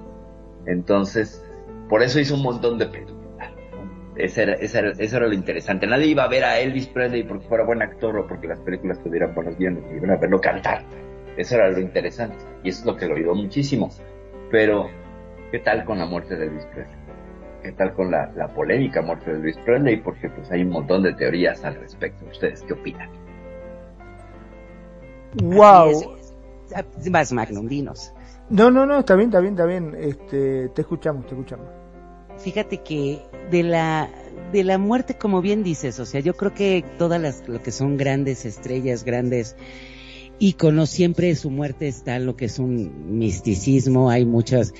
Entonces, 0.65 1.44
por 1.90 2.03
eso 2.03 2.19
hizo 2.19 2.36
un 2.36 2.44
montón 2.44 2.78
de 2.78 2.86
películas. 2.86 3.18
Ese 4.15 4.44
era, 4.44 4.53
ese 4.53 4.80
era- 4.80 4.91
eso 4.98 5.18
era 5.18 5.28
lo 5.28 5.34
interesante. 5.34 5.86
Nadie 5.88 6.07
iba 6.07 6.24
a 6.24 6.28
ver 6.28 6.44
a 6.44 6.60
Elvis 6.60 6.88
Presley 6.88 7.24
porque 7.24 7.48
fuera 7.48 7.64
buen 7.64 7.82
actor 7.82 8.18
o 8.18 8.28
porque 8.28 8.48
las 8.48 8.60
películas 8.61 9.02
tuvieran 9.03 9.34
buenos 9.36 9.57
guiones, 9.57 9.84
iban 9.95 10.11
a 10.11 10.15
verlo 10.18 10.40
cantar. 10.41 10.84
Eso 11.36 11.56
era 11.56 11.69
lo 11.69 11.80
interesante. 11.80 12.38
Y 12.64 12.69
eso 12.69 12.80
es 12.82 12.86
lo 12.86 12.95
que 12.95 13.07
lo 13.07 13.15
ayudó 13.15 13.36
muchísimo. 13.36 13.90
Pero, 14.49 14.90
¿qué 15.52 15.60
tal 15.60 15.84
con 15.86 15.99
la 15.99 16.06
muerte 16.06 16.36
de 16.36 16.45
Elvis 16.45 16.65
Presley? 16.65 16.95
¿Qué 17.64 17.72
tal 17.74 17.94
con 17.94 18.10
la, 18.11 18.32
la 18.36 18.48
polémica 18.48 19.02
muerte 19.02 19.32
de 19.32 19.38
Elvis 19.38 19.57
Presley? 19.60 19.98
Porque 19.98 20.30
pues 20.30 20.49
hay 20.52 20.61
un 20.64 20.69
montón 20.69 21.03
de 21.03 21.14
teorías 21.14 21.64
al 21.64 21.76
respecto. 21.76 22.26
¿Ustedes 22.32 22.64
qué 22.64 22.74
opinan? 22.74 23.10
Wow. 25.43 25.89
Es. 25.89 27.11
Vas, 27.11 27.31
Magnum, 27.31 27.68
dinos. 27.68 28.11
No, 28.49 28.72
no, 28.72 28.85
no, 28.85 28.99
está 28.99 29.15
bien, 29.15 29.30
está 29.30 29.39
bien, 29.39 29.53
está 29.53 29.65
bien. 29.65 29.95
Este, 29.97 30.69
te 30.69 30.81
escuchamos, 30.81 31.26
te 31.26 31.34
escuchamos. 31.34 31.68
Fíjate 32.38 32.81
que 32.84 33.22
de 33.51 33.64
la 33.64 34.09
de 34.51 34.64
la 34.64 34.77
muerte, 34.77 35.18
como 35.18 35.41
bien 35.41 35.64
dices, 35.64 35.99
o 35.99 36.05
sea, 36.05 36.22
yo 36.22 36.35
creo 36.35 36.53
que 36.53 36.85
todas 36.97 37.19
las 37.22 37.47
lo 37.47 37.61
que 37.61 37.72
son 37.72 37.97
grandes 37.97 38.45
estrellas, 38.45 39.03
grandes 39.03 39.55
íconos, 40.39 40.89
siempre 40.89 41.35
su 41.35 41.49
muerte 41.49 41.88
está 41.88 42.19
lo 42.19 42.35
que 42.38 42.45
es 42.45 42.59
un 42.59 43.18
misticismo, 43.18 44.09
hay 44.09 44.26
muchas 44.26 44.73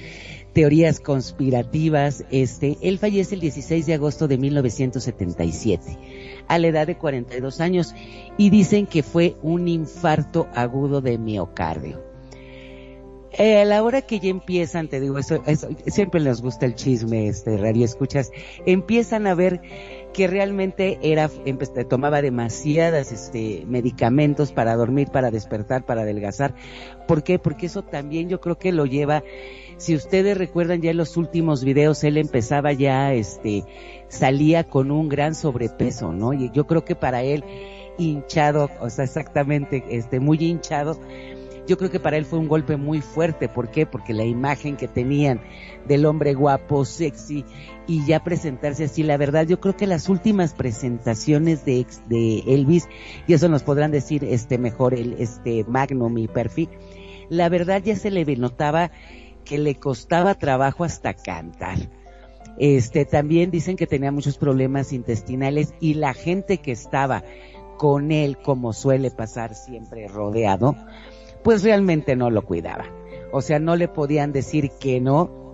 teorías 0.54 1.00
conspirativas. 1.00 2.24
Este, 2.32 2.78
él 2.82 2.98
fallece 3.00 3.36
el 3.36 3.42
16 3.42 3.86
de 3.86 3.94
agosto 3.96 4.28
de 4.28 4.38
1977 4.38 5.98
a 6.48 6.60
la 6.60 6.68
edad 6.68 6.88
de 6.88 6.98
42 6.98 7.62
años 7.62 7.94
y 8.38 8.50
dicen 8.50 8.86
que 8.86 9.04
fue 9.04 9.36
un 9.42 9.68
infarto 9.68 10.48
agudo 10.54 11.02
de 11.02 11.18
miocardio. 11.18 12.08
Eh, 13.40 13.62
a 13.62 13.66
la 13.66 13.84
hora 13.84 14.02
que 14.02 14.20
ya 14.20 14.30
empiezan, 14.30 14.88
te 14.88 15.00
digo, 15.00 15.20
eso, 15.20 15.44
eso 15.46 15.70
siempre 15.86 16.20
les 16.20 16.42
gusta 16.42 16.66
el 16.66 16.74
chisme, 16.74 17.28
este, 17.28 17.56
radio 17.58 17.86
escuchas, 17.86 18.32
empiezan 18.66 19.28
a 19.28 19.36
ver 19.36 19.62
que 20.12 20.26
realmente 20.26 20.98
era, 21.04 21.30
tomaba 21.88 22.24
demasiadas, 22.24 23.12
este, 23.12 23.64
medicamentos 23.68 24.52
para 24.52 24.76
dormir, 24.76 25.10
para 25.10 25.30
despertar, 25.30 25.86
para 25.86 26.02
adelgazar. 26.02 26.56
¿Por 27.08 27.22
qué? 27.22 27.38
Porque 27.38 27.68
eso 27.68 27.84
también 27.84 28.28
yo 28.28 28.42
creo 28.42 28.58
que 28.58 28.72
lo 28.72 28.88
lleva, 28.88 29.24
si 29.78 29.94
ustedes 29.94 30.36
recuerdan 30.36 30.82
ya 30.82 30.90
en 30.90 30.98
los 30.98 31.18
últimos 31.18 31.64
videos, 31.64 32.04
él 32.04 32.18
empezaba 32.18 32.74
ya, 32.74 33.14
este, 33.14 33.64
salía 34.10 34.64
con 34.66 34.92
un 34.92 35.10
gran 35.10 35.36
sobrepeso, 35.36 36.14
¿no? 36.14 36.34
Y 36.34 36.52
yo 36.52 36.68
creo 36.68 36.86
que 36.86 36.96
para 36.96 37.24
él, 37.24 37.44
hinchado, 37.98 38.70
o 38.80 38.90
sea, 38.90 39.06
exactamente, 39.06 39.84
este, 39.90 40.20
muy 40.20 40.38
hinchado. 40.38 41.00
Yo 41.68 41.78
creo 41.78 41.92
que 41.92 42.00
para 42.00 42.16
él 42.16 42.26
fue 42.26 42.40
un 42.40 42.48
golpe 42.48 42.78
muy 42.78 43.02
fuerte. 43.02 43.50
¿Por 43.50 43.70
qué? 43.70 43.86
Porque 43.86 44.14
la 44.14 44.24
imagen 44.24 44.78
que 44.78 44.88
tenían 44.88 45.42
del 45.86 46.06
hombre 46.06 46.34
guapo, 46.34 46.86
sexy, 46.86 47.44
y 47.88 48.06
ya 48.06 48.24
presentarse 48.24 48.86
así, 48.86 49.04
la 49.04 49.18
verdad, 49.18 49.46
yo 49.46 49.60
creo 49.60 49.76
que 49.76 49.86
las 49.86 50.08
últimas 50.08 50.54
presentaciones 50.54 51.66
de, 51.66 51.86
de 52.08 52.40
Elvis, 52.48 52.88
y 53.28 53.34
eso 53.34 53.50
nos 53.50 53.64
podrán 53.64 53.92
decir 53.92 54.24
este 54.24 54.58
mejor 54.58 54.94
el 54.94 55.14
este 55.20 55.66
Magnum 55.66 56.18
y 56.18 56.30
Perfil, 56.30 56.70
la 57.30 57.50
verdad 57.50 57.82
ya 57.84 57.96
se 57.98 58.12
le 58.12 58.24
notaba 58.38 58.92
que 59.44 59.58
le 59.58 59.76
costaba 59.76 60.36
trabajo 60.36 60.84
hasta 60.84 61.14
cantar. 61.14 61.78
Este, 62.58 63.06
también 63.06 63.52
dicen 63.52 63.76
que 63.76 63.88
tenía 63.88 64.12
muchos 64.12 64.38
problemas 64.38 64.94
intestinales 64.94 65.74
y 65.80 65.94
la 65.94 66.14
gente 66.14 66.58
que 66.58 66.72
estaba 66.72 67.24
con 67.78 68.12
él, 68.12 68.38
como 68.38 68.74
suele 68.74 69.12
pasar 69.12 69.54
siempre 69.54 70.08
rodeado, 70.08 70.76
pues 71.44 71.64
realmente 71.64 72.16
no 72.16 72.30
lo 72.30 72.44
cuidaba. 72.44 72.86
O 73.32 73.42
sea, 73.42 73.60
no 73.60 73.76
le 73.76 73.88
podían 73.88 74.32
decir 74.32 74.72
que 74.80 75.00
no. 75.00 75.46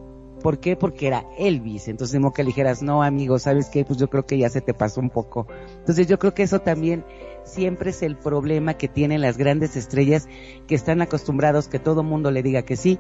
¿Por 0.42 0.60
qué? 0.60 0.76
Porque 0.76 1.08
era 1.08 1.26
Elvis. 1.38 1.88
Entonces, 1.88 2.18
como 2.18 2.34
que 2.34 2.44
le 2.44 2.48
dijeras, 2.48 2.82
no, 2.82 3.04
amigo, 3.04 3.40
¿sabes 3.40 3.70
qué? 3.70 3.86
Pues 3.86 4.00
yo 4.00 4.10
creo 4.10 4.26
que 4.26 4.38
ya 4.38 4.50
se 4.50 4.62
te 4.62 4.74
pasó 4.74 5.00
un 5.00 5.10
poco. 5.10 5.48
Entonces, 5.80 6.08
yo 6.08 6.20
creo 6.20 6.34
que 6.34 6.44
eso 6.44 6.60
también 6.60 7.06
siempre 7.44 7.92
es 7.92 8.02
el 8.04 8.18
problema 8.18 8.76
que 8.76 8.88
tienen 8.88 9.22
las 9.22 9.38
grandes 9.38 9.76
estrellas 9.76 10.28
que 10.68 10.76
están 10.76 11.02
acostumbrados 11.02 11.68
que 11.68 11.80
todo 11.80 12.04
mundo 12.04 12.32
le 12.32 12.44
diga 12.44 12.64
que 12.64 12.76
sí, 12.76 13.00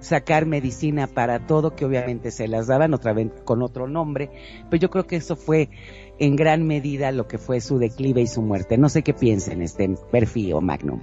sacar 0.00 0.46
medicina 0.46 1.06
para 1.06 1.46
todo, 1.46 1.76
que 1.76 1.84
obviamente 1.84 2.30
se 2.30 2.48
las 2.48 2.66
daban 2.66 2.94
otra 2.94 3.12
vez 3.12 3.30
con 3.44 3.62
otro 3.62 3.86
nombre, 3.86 4.30
pero 4.68 4.80
yo 4.80 4.90
creo 4.90 5.06
que 5.06 5.16
eso 5.16 5.36
fue 5.36 5.70
en 6.18 6.36
gran 6.36 6.66
medida 6.66 7.12
lo 7.12 7.28
que 7.28 7.38
fue 7.38 7.60
su 7.60 7.78
declive 7.78 8.22
y 8.22 8.26
su 8.26 8.42
muerte. 8.42 8.76
No 8.76 8.88
sé 8.88 9.02
qué 9.02 9.14
piensen 9.14 9.62
este 9.62 9.88
perfil 10.10 10.54
o 10.54 10.60
Magnum. 10.60 11.00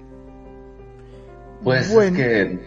Pues 1.63 1.89
es 1.89 2.11
que, 2.11 2.59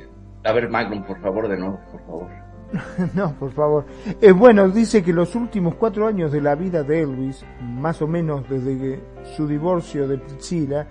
a 0.45 0.53
ver 0.53 0.69
Magnum, 0.69 1.05
por 1.05 1.21
favor, 1.21 1.49
de 1.49 1.59
nuevo, 1.59 1.79
por 1.93 2.01
favor. 2.07 2.41
no, 3.15 3.35
por 3.35 3.53
favor. 3.53 3.85
Eh, 4.21 4.33
bueno, 4.33 4.69
dice 4.69 5.03
que 5.03 5.13
los 5.13 5.35
últimos 5.35 5.75
cuatro 5.75 6.07
años 6.07 6.33
de 6.33 6.41
la 6.41 6.55
vida 6.55 6.83
de 6.83 7.03
Elvis, 7.03 7.45
más 7.61 8.01
o 8.03 8.07
menos 8.07 8.49
desde 8.49 9.01
su 9.37 9.47
divorcio 9.47 10.07
de 10.07 10.19
Priscilla, 10.19 10.87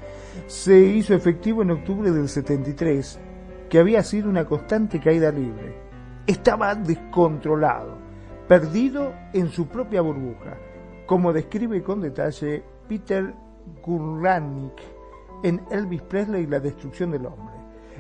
se 0.47 0.79
hizo 0.79 1.13
efectivo 1.13 1.61
en 1.61 1.71
octubre 1.71 2.11
del 2.11 2.27
73 2.27 3.19
que 3.69 3.79
había 3.79 4.03
sido 4.03 4.29
una 4.29 4.45
constante 4.45 4.99
caída 4.99 5.31
libre. 5.31 5.75
Estaba 6.25 6.75
descontrolado, 6.75 7.97
perdido 8.47 9.13
en 9.33 9.49
su 9.49 9.67
propia 9.67 10.01
burbuja, 10.01 10.57
como 11.05 11.31
describe 11.31 11.81
con 11.83 12.01
detalle 12.01 12.63
Peter 12.87 13.33
Gurlanik 13.83 14.73
en 15.43 15.61
Elvis 15.71 16.01
Presley 16.01 16.43
y 16.43 16.47
la 16.47 16.59
destrucción 16.59 17.11
del 17.11 17.25
hombre, 17.25 17.55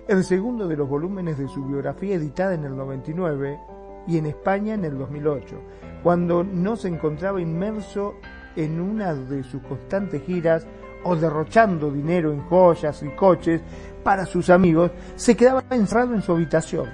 el 0.07 0.23
segundo 0.23 0.67
de 0.67 0.75
los 0.75 0.89
volúmenes 0.89 1.37
de 1.37 1.47
su 1.47 1.63
biografía 1.65 2.15
editada 2.15 2.53
en 2.53 2.65
el 2.65 2.75
99 2.75 3.59
y 4.07 4.17
en 4.17 4.25
España 4.25 4.73
en 4.73 4.85
el 4.85 4.97
2008, 4.97 5.55
cuando 6.03 6.43
no 6.43 6.75
se 6.75 6.87
encontraba 6.87 7.41
inmerso 7.41 8.15
en 8.55 8.81
una 8.81 9.13
de 9.13 9.43
sus 9.43 9.61
constantes 9.61 10.23
giras 10.23 10.67
o 11.03 11.15
derrochando 11.15 11.91
dinero 11.91 12.31
en 12.31 12.41
joyas 12.41 13.03
y 13.03 13.09
coches 13.09 13.61
para 14.03 14.25
sus 14.25 14.49
amigos, 14.49 14.91
se 15.15 15.35
quedaba 15.35 15.63
encerrado 15.69 16.13
en 16.13 16.21
su 16.21 16.31
habitación, 16.31 16.89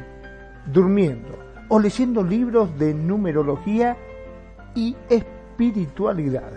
durmiendo 0.72 1.30
o 1.70 1.80
leyendo 1.80 2.24
libros 2.24 2.78
de 2.78 2.94
numerología 2.94 3.98
y 4.76 4.96
espiritualidad. 5.10 6.52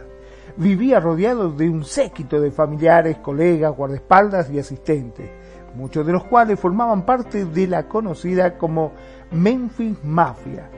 Vivía 0.56 0.98
rodeado 0.98 1.52
de 1.52 1.68
un 1.68 1.84
séquito 1.84 2.40
de 2.40 2.50
familiares, 2.50 3.18
colegas, 3.18 3.76
guardaespaldas 3.76 4.50
y 4.50 4.58
asistentes, 4.58 5.30
muchos 5.74 6.04
de 6.04 6.12
los 6.12 6.24
cuales 6.24 6.58
formaban 6.58 7.06
parte 7.06 7.44
de 7.44 7.66
la 7.68 7.86
conocida 7.86 8.58
como 8.58 8.92
Memphis 9.30 10.02
Mafia, 10.02 10.68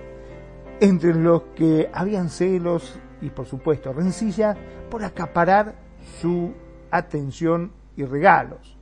entre 0.80 1.14
los 1.14 1.42
que 1.54 1.88
habían 1.92 2.28
celos 2.28 2.98
y 3.22 3.30
por 3.30 3.46
supuesto 3.46 3.92
rencilla 3.92 4.56
por 4.90 5.04
acaparar 5.04 5.74
su 6.20 6.52
atención 6.90 7.72
y 7.96 8.04
regalos. 8.04 8.79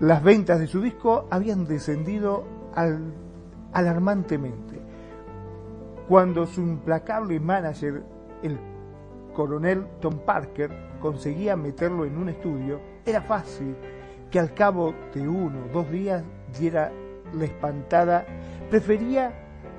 Las 0.00 0.22
ventas 0.22 0.60
de 0.60 0.66
su 0.66 0.80
disco 0.80 1.26
habían 1.30 1.66
descendido 1.66 2.44
alarmantemente. 3.72 4.80
Cuando 6.08 6.46
su 6.46 6.60
implacable 6.60 7.40
manager, 7.40 8.02
el 8.42 8.58
coronel 9.32 9.86
Tom 10.00 10.18
Parker, 10.18 10.70
conseguía 11.00 11.56
meterlo 11.56 12.04
en 12.04 12.16
un 12.16 12.28
estudio, 12.28 12.80
era 13.04 13.22
fácil 13.22 13.76
que 14.30 14.38
al 14.38 14.54
cabo 14.54 14.94
de 15.14 15.28
uno 15.28 15.66
o 15.66 15.72
dos 15.72 15.90
días 15.90 16.24
diera 16.58 16.90
la 17.32 17.44
espantada. 17.44 18.26
Prefería 18.70 19.32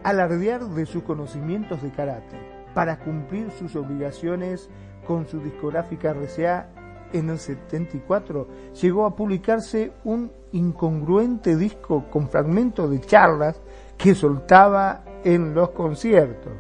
alardear 0.04 0.62
de 0.62 0.86
sus 0.86 1.04
conocimientos 1.04 1.82
de 1.82 1.92
karate 1.92 2.38
para 2.74 3.00
cumplir 3.00 3.52
sus 3.52 3.76
obligaciones 3.76 4.70
con 5.08 5.26
su 5.26 5.40
discográfica 5.40 6.14
RCA 6.14 6.70
en 7.14 7.30
el 7.30 7.40
74 7.40 8.48
llegó 8.82 9.06
a 9.06 9.16
publicarse 9.16 9.92
un 10.04 10.32
incongruente 10.52 11.56
disco 11.56 12.06
con 12.10 12.30
fragmentos 12.30 12.90
de 12.90 13.02
charlas 13.02 13.62
que 13.98 14.16
soltaba 14.16 15.04
en 15.24 15.54
los 15.54 15.72
conciertos. 15.72 16.54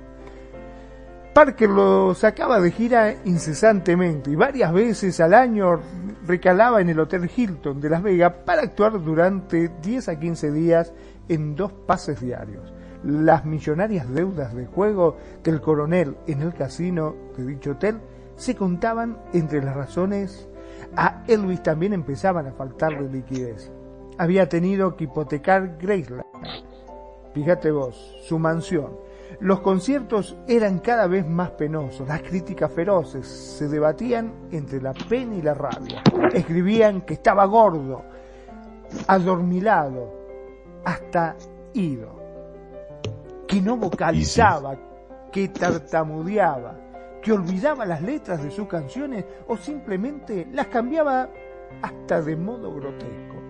Parker 1.35 1.69
lo 1.69 2.15
sacaba 2.15 2.61
de 2.61 2.71
gira 2.71 3.13
incesantemente 3.25 4.31
y 4.31 4.35
varias 4.35 4.71
veces 4.71 5.19
al 5.19 5.33
año 5.33 5.81
recalaba 6.25 6.79
en 6.79 6.89
el 6.89 6.99
Hotel 6.99 7.29
Hilton 7.35 7.81
de 7.81 7.89
Las 7.89 8.01
Vegas 8.01 8.33
para 8.45 8.61
actuar 8.61 9.03
durante 9.03 9.69
10 9.81 10.07
a 10.07 10.17
15 10.17 10.51
días 10.53 10.93
en 11.27 11.57
dos 11.57 11.73
pases 11.73 12.21
diarios. 12.21 12.73
Las 13.03 13.43
millonarias 13.43 14.09
deudas 14.13 14.55
de 14.55 14.65
juego 14.65 15.17
del 15.43 15.59
coronel 15.59 16.15
en 16.25 16.41
el 16.41 16.53
casino 16.53 17.13
de 17.35 17.45
dicho 17.45 17.71
hotel 17.71 17.99
se 18.35 18.55
contaban 18.55 19.17
entre 19.33 19.63
las 19.63 19.75
razones. 19.75 20.47
A 20.95 21.23
Elvis 21.27 21.63
también 21.63 21.93
empezaban 21.93 22.47
a 22.47 22.53
faltarle 22.53 23.09
liquidez. 23.09 23.71
Había 24.17 24.47
tenido 24.47 24.95
que 24.95 25.05
hipotecar 25.05 25.77
Graceland. 25.77 26.23
Fíjate 27.33 27.71
vos, 27.71 28.15
su 28.23 28.39
mansión. 28.39 28.97
Los 29.41 29.59
conciertos 29.59 30.37
eran 30.47 30.79
cada 30.79 31.07
vez 31.07 31.27
más 31.27 31.51
penosos, 31.51 32.07
las 32.07 32.21
críticas 32.21 32.71
feroces 32.71 33.27
se 33.27 33.67
debatían 33.67 34.47
entre 34.51 34.81
la 34.81 34.93
pena 34.93 35.35
y 35.35 35.41
la 35.41 35.53
rabia. 35.53 36.01
Escribían 36.33 37.01
que 37.01 37.15
estaba 37.15 37.43
gordo, 37.45 38.03
adormilado, 39.07 40.13
hasta 40.85 41.35
ido, 41.73 42.15
que 43.45 43.61
no 43.61 43.75
vocalizaba, 43.75 44.77
que 45.31 45.49
tartamudeaba, 45.49 46.79
que 47.25 47.33
olvidaba 47.33 47.87
las 47.87 48.03
letras 48.03 48.43
de 48.43 48.51
sus 48.51 48.67
canciones 48.67 49.25
o 49.47 49.57
simplemente 49.57 50.47
las 50.53 50.67
cambiaba 50.67 51.27
hasta 51.81 52.21
de 52.21 52.35
modo 52.35 52.71
grotesco. 52.71 53.41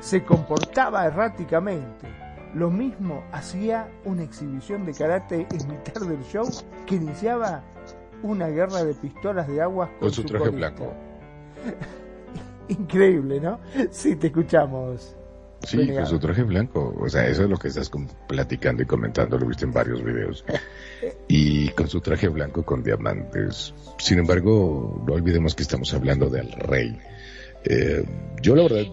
Se 0.00 0.24
comportaba 0.24 1.06
erráticamente. 1.06 2.08
Lo 2.54 2.72
mismo 2.72 3.22
hacía 3.30 3.88
una 4.04 4.24
exhibición 4.24 4.84
de 4.84 4.94
karate 4.94 5.46
en 5.48 5.68
mitad 5.68 6.00
del 6.00 6.24
show 6.24 6.44
que 6.86 6.96
iniciaba 6.96 7.62
una 8.24 8.48
guerra 8.48 8.82
de 8.82 8.94
pistolas 8.94 9.46
de 9.46 9.62
agua 9.62 9.88
con, 10.00 10.10
su, 10.10 10.24
traje 10.24 10.48
blanco. 10.48 10.92
Increíble, 12.66 13.40
¿no? 13.40 13.60
Sí, 13.92 14.16
te 14.16 14.26
escuchamos. 14.26 15.16
Sí, 15.62 15.88
con 15.92 16.06
su 16.06 16.18
traje 16.18 16.42
blanco. 16.42 16.94
O 16.98 17.08
sea, 17.08 17.26
eso 17.26 17.44
es 17.44 17.50
lo 17.50 17.56
que 17.56 17.68
estás 17.68 17.90
platicando 18.26 18.82
y 18.82 18.86
comentando, 18.86 19.38
lo 19.38 19.46
viste 19.46 19.64
en 19.64 19.72
varios 19.72 20.02
videos. 20.02 20.44
Y 21.28 21.70
con 21.70 21.88
su 21.88 22.00
traje 22.00 22.28
blanco 22.28 22.62
con 22.62 22.82
diamantes. 22.82 23.72
Sin 23.98 24.18
embargo, 24.18 25.02
no 25.06 25.14
olvidemos 25.14 25.54
que 25.54 25.62
estamos 25.62 25.94
hablando 25.94 26.28
del 26.28 26.52
rey. 26.52 26.98
Eh, 27.64 28.04
yo 28.42 28.54
la 28.54 28.64
verdad, 28.64 28.92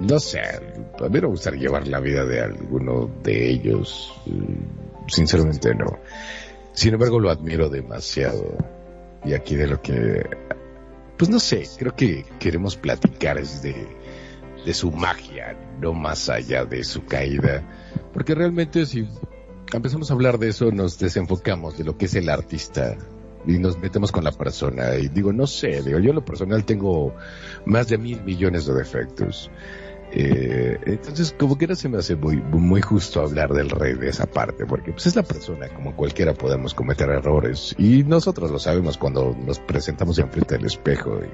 no 0.00 0.18
sé, 0.18 0.40
a 0.40 1.08
mí 1.08 1.20
me 1.20 1.26
gustaría 1.26 1.60
llevar 1.60 1.88
la 1.88 2.00
vida 2.00 2.24
de 2.24 2.40
alguno 2.40 3.10
de 3.22 3.50
ellos. 3.50 4.14
Sinceramente 5.06 5.74
no. 5.74 5.98
Sin 6.72 6.94
embargo, 6.94 7.20
lo 7.20 7.30
admiro 7.30 7.68
demasiado. 7.68 8.56
Y 9.24 9.34
aquí 9.34 9.54
de 9.54 9.66
lo 9.66 9.82
que, 9.82 10.24
pues 11.18 11.30
no 11.30 11.38
sé, 11.38 11.64
creo 11.78 11.94
que 11.94 12.24
queremos 12.38 12.76
platicar 12.76 13.38
es 13.38 13.62
de 13.62 13.86
de 14.64 14.74
su 14.74 14.90
magia, 14.90 15.56
no 15.80 15.92
más 15.92 16.28
allá 16.28 16.64
de 16.64 16.84
su 16.84 17.04
caída. 17.04 17.62
Porque 18.12 18.34
realmente 18.34 18.86
si 18.86 19.08
empezamos 19.72 20.10
a 20.10 20.14
hablar 20.14 20.38
de 20.38 20.48
eso, 20.48 20.70
nos 20.70 20.98
desenfocamos 20.98 21.78
de 21.78 21.84
lo 21.84 21.96
que 21.96 22.06
es 22.06 22.14
el 22.14 22.28
artista 22.28 22.96
y 23.46 23.58
nos 23.58 23.78
metemos 23.78 24.12
con 24.12 24.24
la 24.24 24.32
persona. 24.32 24.96
Y 24.96 25.08
digo, 25.08 25.32
no 25.32 25.46
sé, 25.46 25.82
digo, 25.82 25.98
yo 25.98 26.12
lo 26.12 26.24
personal 26.24 26.64
tengo 26.64 27.14
más 27.66 27.88
de 27.88 27.98
mil 27.98 28.22
millones 28.22 28.66
de 28.66 28.74
defectos. 28.74 29.50
Eh, 30.14 30.78
entonces, 30.84 31.34
como 31.38 31.56
quiera 31.56 31.74
se 31.74 31.88
me 31.88 31.96
hace 31.96 32.16
muy, 32.16 32.36
muy 32.36 32.82
justo 32.82 33.22
hablar 33.22 33.54
del 33.54 33.70
rey 33.70 33.94
de 33.94 34.10
esa 34.10 34.26
parte, 34.26 34.66
porque 34.66 34.92
pues 34.92 35.06
es 35.06 35.16
la 35.16 35.22
persona, 35.22 35.68
como 35.70 35.96
cualquiera 35.96 36.34
podemos 36.34 36.74
cometer 36.74 37.08
errores, 37.08 37.74
y 37.78 38.04
nosotros 38.04 38.50
lo 38.50 38.58
sabemos 38.58 38.98
cuando 38.98 39.34
nos 39.34 39.58
presentamos 39.60 40.18
enfrente 40.18 40.56
del 40.56 40.66
espejo 40.66 41.18
y, 41.18 41.30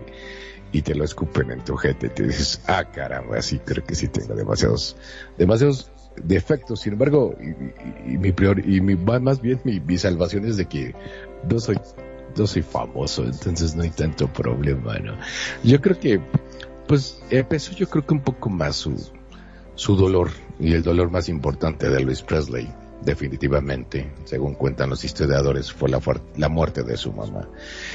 y 0.72 0.82
te 0.82 0.94
lo 0.94 1.04
escupen 1.04 1.50
en 1.50 1.64
tu 1.64 1.76
gente, 1.76 2.08
te 2.08 2.24
dices, 2.24 2.60
ah, 2.66 2.84
caramba, 2.84 3.40
sí, 3.42 3.58
creo 3.58 3.84
que 3.84 3.94
sí 3.94 4.08
tengo 4.08 4.34
demasiados, 4.34 4.96
demasiados 5.36 5.90
defectos. 6.22 6.80
Sin 6.80 6.94
embargo, 6.94 7.36
y, 8.06 8.18
mi 8.18 8.32
prior, 8.32 8.58
y 8.66 8.80
mi, 8.80 8.96
más 8.96 9.40
bien 9.40 9.60
mi, 9.64 9.80
mi 9.80 9.98
salvación 9.98 10.44
es 10.46 10.56
de 10.56 10.66
que 10.66 10.94
no 11.50 11.58
soy, 11.58 11.78
no 12.36 12.46
soy 12.46 12.62
famoso, 12.62 13.24
entonces 13.24 13.74
no 13.74 13.82
hay 13.82 13.90
tanto 13.90 14.30
problema, 14.32 14.98
¿no? 14.98 15.16
Yo 15.64 15.80
creo 15.80 15.98
que, 15.98 16.20
pues, 16.86 17.20
empezó 17.30 17.72
yo 17.72 17.88
creo 17.88 18.06
que 18.06 18.14
un 18.14 18.22
poco 18.22 18.50
más 18.50 18.76
su, 18.76 19.10
su 19.74 19.96
dolor 19.96 20.30
y 20.60 20.74
el 20.74 20.82
dolor 20.82 21.10
más 21.10 21.28
importante 21.28 21.88
de 21.88 22.00
Luis 22.00 22.22
Presley 22.22 22.68
definitivamente, 23.02 24.12
según 24.24 24.54
cuentan 24.54 24.90
los 24.90 25.04
historiadores, 25.04 25.72
fue 25.72 25.88
la, 25.88 26.00
la 26.36 26.48
muerte 26.48 26.82
de 26.82 26.96
su 26.96 27.12
mamá. 27.12 27.48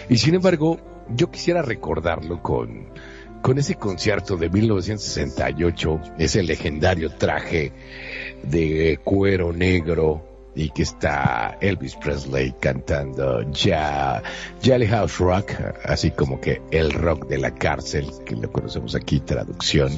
Y 0.09 0.17
sin 0.17 0.35
embargo, 0.35 0.79
yo 1.09 1.29
quisiera 1.31 1.61
recordarlo 1.61 2.41
con, 2.41 2.87
con 3.41 3.57
ese 3.57 3.75
concierto 3.75 4.37
de 4.37 4.49
1968, 4.49 6.01
ese 6.17 6.43
legendario 6.43 7.11
traje 7.11 7.71
de 8.43 8.99
cuero 9.03 9.53
negro 9.53 10.33
y 10.55 10.69
que 10.69 10.83
está 10.83 11.57
Elvis 11.61 11.95
Presley 11.95 12.53
cantando 12.59 13.41
ya 13.51 14.21
Jolly 14.63 14.87
House 14.87 15.17
Rock, 15.17 15.51
así 15.85 16.11
como 16.11 16.39
que 16.39 16.61
el 16.71 16.91
rock 16.91 17.27
de 17.27 17.39
la 17.39 17.53
cárcel, 17.53 18.07
que 18.25 18.35
lo 18.35 18.51
conocemos 18.51 18.95
aquí, 18.95 19.19
traducción. 19.19 19.91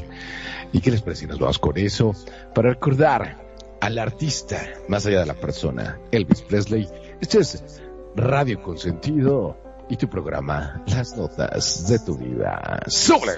¿Y 0.72 0.80
qué 0.80 0.91
les 0.91 1.02
parece 1.02 1.27
nos 1.27 1.40
vamos 1.40 1.60
con 1.60 1.77
eso? 1.77 2.14
Para 2.53 2.69
recordar 2.69 3.38
al 3.82 3.98
artista, 3.99 4.61
más 4.88 5.06
allá 5.06 5.19
de 5.19 5.26
la 5.26 5.34
persona, 5.36 5.99
Elvis 6.11 6.41
Presley. 6.41 6.88
Esto 7.22 7.40
es 7.40 7.82
Radio 8.15 8.61
Consentido 8.61 9.65
y 9.90 9.98
tu 9.98 10.07
programa, 10.07 10.82
Las 10.88 11.16
Notas 11.16 11.88
de 11.88 11.99
tu 11.99 12.18
Vida. 12.18 12.82
¡Sobre! 12.88 13.34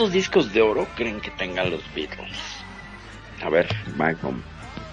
¿Cuántos 0.00 0.14
discos 0.14 0.50
de 0.54 0.62
oro 0.62 0.88
creen 0.96 1.20
que 1.20 1.30
tengan 1.32 1.70
los 1.70 1.82
Beatles? 1.94 2.38
A 3.44 3.50
ver, 3.50 3.66
Malcolm, 3.98 4.40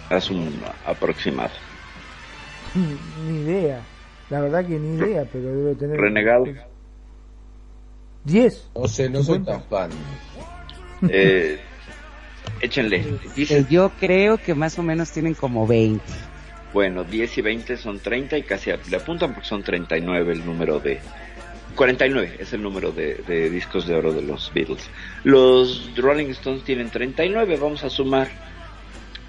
haz 0.09 0.29
un 0.29 0.53
aproximado. 0.85 1.53
Ni 3.25 3.37
idea. 3.39 3.79
La 4.29 4.41
verdad 4.41 4.67
que 4.67 4.77
ni 4.77 4.97
idea, 4.97 5.23
pero 5.31 5.45
debe 5.45 5.75
tener... 5.75 5.97
Renegado. 5.97 6.43
¿Diez? 8.25 8.69
No 8.75 8.85
sé, 8.89 9.09
no 9.09 9.23
soy 9.23 9.39
tan 9.45 9.63
fan. 9.63 9.91
Eh, 11.07 11.57
échenle. 12.59 13.17
Eh, 13.37 13.65
yo 13.69 13.93
creo 14.01 14.37
que 14.37 14.55
más 14.55 14.77
o 14.77 14.83
menos 14.83 15.09
tienen 15.11 15.35
como 15.35 15.65
20. 15.65 16.03
Bueno, 16.73 17.05
10 17.05 17.37
y 17.37 17.41
20 17.41 17.77
son 17.77 17.99
30 17.99 18.39
y 18.39 18.43
casi 18.43 18.71
le 18.89 18.97
apuntan 18.97 19.33
porque 19.33 19.47
son 19.47 19.63
39 19.63 20.33
el 20.33 20.45
número 20.45 20.81
de, 20.81 20.99
49 21.77 22.37
es 22.39 22.51
el 22.53 22.63
número 22.63 22.91
de, 22.91 23.49
discos 23.49 23.87
de 23.87 23.95
oro 23.95 24.11
de 24.11 24.23
los 24.23 24.51
Beatles. 24.53 24.89
Los 25.23 25.95
Rolling 25.95 26.31
Stones 26.31 26.63
tienen 26.63 26.89
39, 26.89 27.57
vamos 27.57 27.83
a 27.83 27.89
sumar 27.89 28.27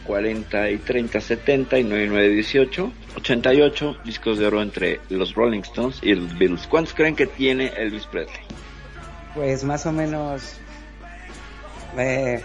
40 0.04 0.70
y 0.70 0.78
30, 0.78 1.20
70 1.20 1.78
y 1.78 1.84
9, 1.84 2.06
9, 2.08 2.28
18, 2.30 2.92
88 3.16 3.96
discos 4.04 4.38
de 4.38 4.46
oro 4.46 4.62
entre 4.62 5.00
los 5.10 5.34
Rolling 5.34 5.60
Stones 5.60 6.00
y 6.02 6.14
los 6.14 6.36
Beatles. 6.38 6.66
¿Cuántos 6.66 6.94
creen 6.94 7.14
que 7.14 7.26
tiene 7.26 7.66
Elvis 7.76 8.06
Presley? 8.06 8.40
Pues 9.34 9.62
más 9.62 9.84
o 9.84 9.92
menos 9.92 10.54
eh, 11.98 12.42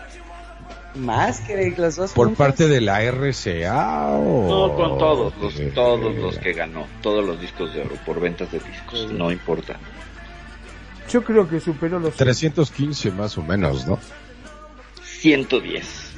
más 0.95 1.41
que 1.41 1.73
los 1.77 1.95
dos. 1.95 2.11
¿Por 2.11 2.33
parte 2.35 2.67
de 2.67 2.81
la 2.81 3.01
RCA 3.01 4.09
o...? 4.09 4.47
No, 4.47 4.75
con 4.75 4.97
todos, 4.97 5.33
los, 5.41 5.73
todos 5.73 6.15
los 6.15 6.37
que 6.37 6.53
ganó, 6.53 6.87
todos 7.01 7.25
los 7.25 7.39
discos 7.39 7.73
de 7.73 7.81
oro, 7.81 7.95
por 8.05 8.19
ventas 8.19 8.51
de 8.51 8.59
discos, 8.59 9.11
no 9.11 9.31
importa. 9.31 9.79
Yo 11.09 11.23
creo 11.23 11.47
que 11.47 11.59
superó 11.59 11.99
los... 11.99 12.15
315 12.15 13.11
más 13.11 13.37
o 13.37 13.43
menos, 13.43 13.85
¿no? 13.85 13.99
110. 15.03 16.13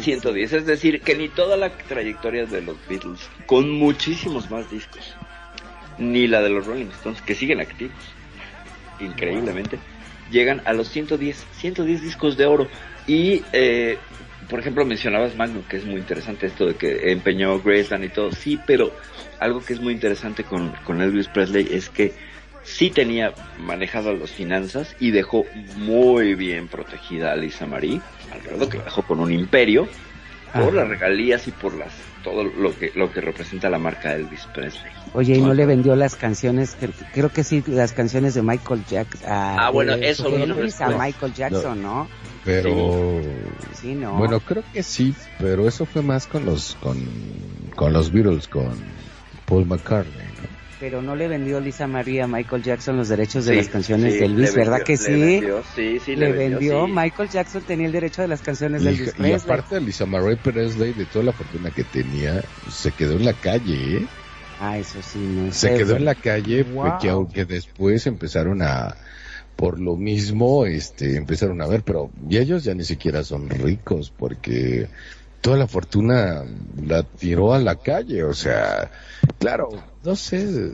110, 0.00 0.52
es 0.52 0.66
decir, 0.66 1.00
que 1.00 1.16
ni 1.16 1.28
toda 1.28 1.56
la 1.56 1.70
trayectoria 1.70 2.46
de 2.46 2.62
los 2.62 2.76
Beatles, 2.88 3.28
con 3.46 3.70
muchísimos 3.70 4.50
más 4.50 4.70
discos, 4.70 5.14
ni 5.98 6.28
la 6.28 6.40
de 6.40 6.50
los 6.50 6.66
Rolling 6.66 6.86
Stones, 6.86 7.20
que 7.22 7.34
siguen 7.34 7.60
activos, 7.60 7.96
increíblemente, 9.00 9.78
llegan 10.32 10.62
a 10.64 10.72
los 10.72 10.88
110, 10.88 11.46
110 11.52 12.02
discos 12.02 12.36
de 12.36 12.46
oro. 12.46 12.68
Y, 13.06 13.42
eh, 13.52 13.98
por 14.48 14.58
ejemplo, 14.58 14.84
mencionabas 14.84 15.36
Magnum, 15.36 15.62
que 15.62 15.76
es 15.76 15.84
muy 15.84 16.00
interesante 16.00 16.46
esto 16.46 16.66
de 16.66 16.74
que 16.74 17.12
empeñó 17.12 17.60
Graceland 17.60 18.04
y 18.04 18.08
todo. 18.08 18.32
Sí, 18.32 18.58
pero 18.66 18.92
algo 19.38 19.64
que 19.64 19.74
es 19.74 19.80
muy 19.80 19.92
interesante 19.92 20.42
con, 20.44 20.72
con 20.84 21.00
Elvis 21.00 21.28
Presley 21.28 21.68
es 21.70 21.88
que 21.88 22.12
sí 22.64 22.90
tenía 22.90 23.34
manejado 23.58 24.12
las 24.14 24.30
finanzas 24.30 24.96
y 24.98 25.10
dejó 25.10 25.46
muy 25.76 26.34
bien 26.34 26.68
protegida 26.68 27.32
a 27.32 27.36
Lisa 27.36 27.66
Marie, 27.66 28.00
alrededor 28.32 28.68
que 28.68 28.78
la 28.78 28.84
dejó 28.84 29.02
con 29.02 29.20
un 29.20 29.32
imperio, 29.32 29.88
por 30.52 30.74
las 30.74 30.88
regalías 30.88 31.48
y 31.48 31.50
por 31.50 31.74
las 31.74 31.92
todo 32.22 32.44
lo 32.44 32.76
que 32.78 32.92
lo 32.94 33.12
que 33.12 33.20
representa 33.20 33.68
la 33.68 33.78
marca 33.78 34.14
Elvis 34.14 34.46
Presley. 34.54 34.92
Oye, 35.14 35.36
y 35.36 35.40
no 35.40 35.54
le 35.54 35.66
vendió 35.66 35.94
las 35.96 36.16
canciones, 36.16 36.76
creo 37.12 37.30
que 37.30 37.44
sí, 37.44 37.62
las 37.66 37.92
canciones 37.92 38.34
de 38.34 38.42
Michael 38.42 38.84
Jackson. 38.88 39.28
ah, 39.30 39.70
bueno, 39.72 39.94
eso 39.94 40.28
Elvis 40.28 40.80
a 40.80 40.88
Michael 40.88 41.34
Jackson, 41.34 41.82
¿no? 41.82 42.08
Pero 42.44 43.20
sí. 43.74 43.94
no. 43.94 44.16
Bueno, 44.16 44.40
creo 44.40 44.64
que 44.72 44.82
sí, 44.82 45.14
pero 45.38 45.68
eso 45.68 45.86
fue 45.86 46.02
más 46.02 46.26
con 46.26 46.44
los 46.44 46.76
con, 46.80 46.98
con 47.76 47.92
los 47.92 48.10
Beatles, 48.10 48.48
con 48.48 48.72
Paul 49.46 49.66
McCartney. 49.66 50.31
Pero 50.82 51.00
no 51.00 51.14
le 51.14 51.28
vendió 51.28 51.60
Lisa 51.60 51.86
María 51.86 52.24
a 52.24 52.26
Michael 52.26 52.60
Jackson 52.60 52.96
los 52.96 53.08
derechos 53.08 53.44
de 53.44 53.54
las 53.54 53.68
canciones 53.68 54.14
de 54.14 54.24
Elvis, 54.24 54.52
¿verdad 54.52 54.82
que 54.82 54.96
sí? 54.96 55.12
Le 55.12 55.18
vendió, 55.18 55.62
sí, 55.76 56.00
sí, 56.04 56.16
le, 56.16 56.32
vendió. 56.32 56.88
Michael 56.88 57.28
Jackson 57.28 57.62
tenía 57.62 57.86
el 57.86 57.92
derecho 57.92 58.22
de 58.22 58.26
las 58.26 58.42
canciones 58.42 58.82
de 58.82 58.90
Elvis 58.90 59.14
Y 59.16 59.30
aparte 59.30 59.76
de 59.76 59.80
Lisa 59.80 60.06
Marie 60.06 60.36
Presley, 60.38 60.92
de 60.92 61.04
toda 61.06 61.26
la 61.26 61.32
fortuna 61.32 61.70
que 61.70 61.84
tenía, 61.84 62.42
se 62.68 62.90
quedó 62.90 63.12
en 63.12 63.26
la 63.26 63.32
calle, 63.32 63.98
¿eh? 63.98 64.06
Ah, 64.58 64.76
eso 64.76 64.98
sí, 65.02 65.20
no 65.20 65.52
Se 65.52 65.72
quedó 65.76 65.94
en 65.94 66.04
la 66.04 66.16
calle 66.16 66.64
porque 66.64 67.10
aunque 67.10 67.44
después 67.44 68.04
empezaron 68.08 68.60
a 68.62 68.96
por 69.54 69.78
lo 69.78 69.94
mismo 69.94 70.66
este 70.66 71.14
empezaron 71.14 71.62
a 71.62 71.68
ver, 71.68 71.84
pero 71.84 72.10
y 72.28 72.38
ellos 72.38 72.64
ya 72.64 72.74
ni 72.74 72.82
siquiera 72.82 73.22
son 73.22 73.48
ricos 73.48 74.10
porque 74.10 74.88
toda 75.42 75.58
la 75.58 75.66
fortuna 75.66 76.44
la 76.82 77.02
tiró 77.02 77.52
a 77.52 77.58
la 77.58 77.76
calle, 77.76 78.24
o 78.24 78.32
sea, 78.32 78.90
claro, 79.38 79.68
no 80.04 80.16
sé. 80.16 80.70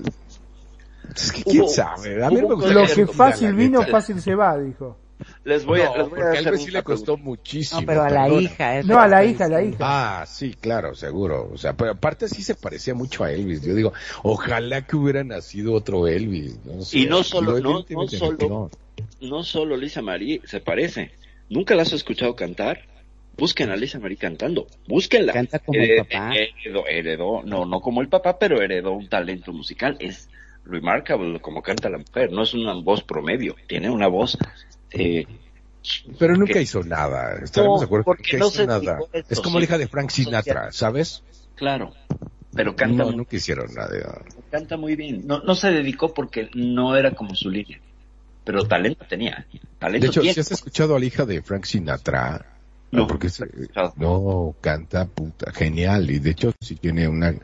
Es 1.17 1.33
que 1.33 1.43
quién 1.43 1.69
sabe. 1.69 2.23
A 2.23 2.29
mí 2.31 2.37
me 2.37 2.43
Lo 2.43 2.87
que 2.87 3.07
fácil 3.07 3.55
vino, 3.55 3.83
fácil 3.83 4.21
se 4.21 4.35
va, 4.35 4.57
dijo. 4.59 4.97
Les 5.43 5.65
voy 5.65 5.81
a, 5.81 5.97
les 5.97 6.09
voy 6.09 6.21
a 6.21 6.25
porque 6.27 6.39
hacer 6.39 6.55
a 6.55 6.59
sí 6.59 6.71
le 6.71 6.83
costó 6.85 7.15
pregunta. 7.15 7.25
muchísimo. 7.25 7.81
No, 7.81 7.87
pero 7.89 8.03
a 8.05 8.11
la 8.11 8.23
perdona. 8.25 8.41
hija. 8.43 8.83
No, 8.85 9.01
a 9.01 9.09
la 9.09 9.25
hija, 9.25 9.47
a 9.47 9.49
la 9.49 9.63
hija. 9.65 9.77
Ah, 9.81 10.25
sí, 10.29 10.55
claro, 10.55 10.95
seguro. 10.95 11.51
O 11.53 11.57
sea, 11.59 11.73
pero 11.73 11.93
aparte 11.93 12.29
sí 12.29 12.43
se 12.43 12.55
parecía 12.55 12.95
mucho 12.95 13.25
a 13.25 13.33
Elvis. 13.33 13.63
Yo 13.63 13.75
digo, 13.75 13.93
ojalá 14.23 14.87
que 14.87 14.95
hubiera 14.95 15.25
nacido 15.25 15.73
otro 15.73 16.07
Elvis. 16.07 16.57
No 16.65 16.83
sé. 16.83 16.99
Y 16.99 17.07
no 17.07 17.25
solo- 17.25 17.53
Lo 17.53 17.61
no- 17.61 17.85
no 17.91 18.07
solo- 18.09 18.71
No 19.21 19.43
solo 19.43 19.77
Lisa 19.77 20.03
Marie 20.03 20.41
se 20.45 20.61
parece. 20.61 21.11
¿Nunca 21.49 21.75
la 21.75 21.83
has 21.83 21.93
escuchado 21.93 22.37
cantar? 22.37 22.79
Busquen 23.39 23.71
a 23.71 23.77
Lisa 23.77 23.99
Marie 23.99 24.17
cantando. 24.17 24.67
Búsquenla. 24.87 25.33
Canta 25.33 25.59
como 25.61 25.79
el 25.79 25.85
Heredó- 25.91 26.05
papá. 26.09 26.35
Heredó, 26.35 26.87
heredó, 26.89 27.43
no, 27.45 27.65
no 27.67 27.81
como 27.81 28.01
el 28.01 28.09
papá, 28.09 28.39
pero 28.39 28.61
heredó 28.61 28.93
un 28.93 29.09
talento 29.09 29.53
musical. 29.53 29.97
Es 30.01 30.29
remarkable 30.65 31.41
como 31.41 31.63
canta 31.63 31.89
la 31.89 31.99
mujer. 31.99 32.33
No 32.33 32.43
es 32.43 32.53
una 32.55 32.75
voz 32.75 33.03
promedio. 33.03 33.55
Tiene 33.67 33.89
una 33.91 34.09
voz, 34.09 34.37
eh, 34.91 35.25
Pero 36.19 36.35
nunca 36.37 36.55
que- 36.55 36.63
hizo 36.63 36.83
nada. 36.83 37.39
Estaremos 37.43 37.77
No, 37.77 37.81
de 37.81 37.87
acuerdo 37.87 38.05
porque 38.05 38.23
que 38.33 38.37
nunca 38.39 38.45
no 38.45 38.49
hizo 38.49 38.57
se 38.57 38.67
nada. 38.67 38.99
esto, 39.13 39.33
Es 39.33 39.41
como 39.41 39.57
sí. 39.57 39.61
la 39.61 39.65
hija 39.65 39.79
de 39.79 39.89
Frank 39.89 40.11
Sinatra, 40.11 40.73
¿sabes? 40.73 41.23
claro. 41.55 41.95
Pero 42.55 42.75
canta, 42.75 42.97
No, 43.05 43.07
muy, 43.07 43.17
nunca 43.19 43.37
hicieron 43.37 43.73
nada. 43.75 44.23
canta 44.51 44.77
muy 44.77 44.97
bien. 44.97 45.25
No, 45.27 45.41
no 45.41 45.55
se 45.55 45.71
dedicó 45.71 46.13
porque 46.13 46.49
no 46.55 46.97
era 46.97 47.13
como 47.13 47.35
su 47.37 47.51
línea. 47.51 47.79
Pero 48.43 48.67
talento 48.67 49.05
tenía. 49.09 49.47
Talento 49.79 50.07
De 50.07 50.11
hecho, 50.11 50.21
tiene. 50.23 50.35
si 50.35 50.41
has 50.41 50.51
escuchado 50.51 50.97
a 50.97 50.99
la 50.99 51.05
hija 51.05 51.25
de 51.27 51.41
Frank 51.43 51.65
Sinatra, 51.67 52.45
No, 52.91 53.07
porque 53.07 53.29
se- 53.29 53.51
no 53.97 54.55
canta 54.63 55.05
puta 55.07 55.53
genial 55.53 56.11
y 56.11 56.21
de 56.21 56.31
hecho 56.31 56.53
sí 56.59 56.75
tiene 56.77 57.07
una 57.07 57.35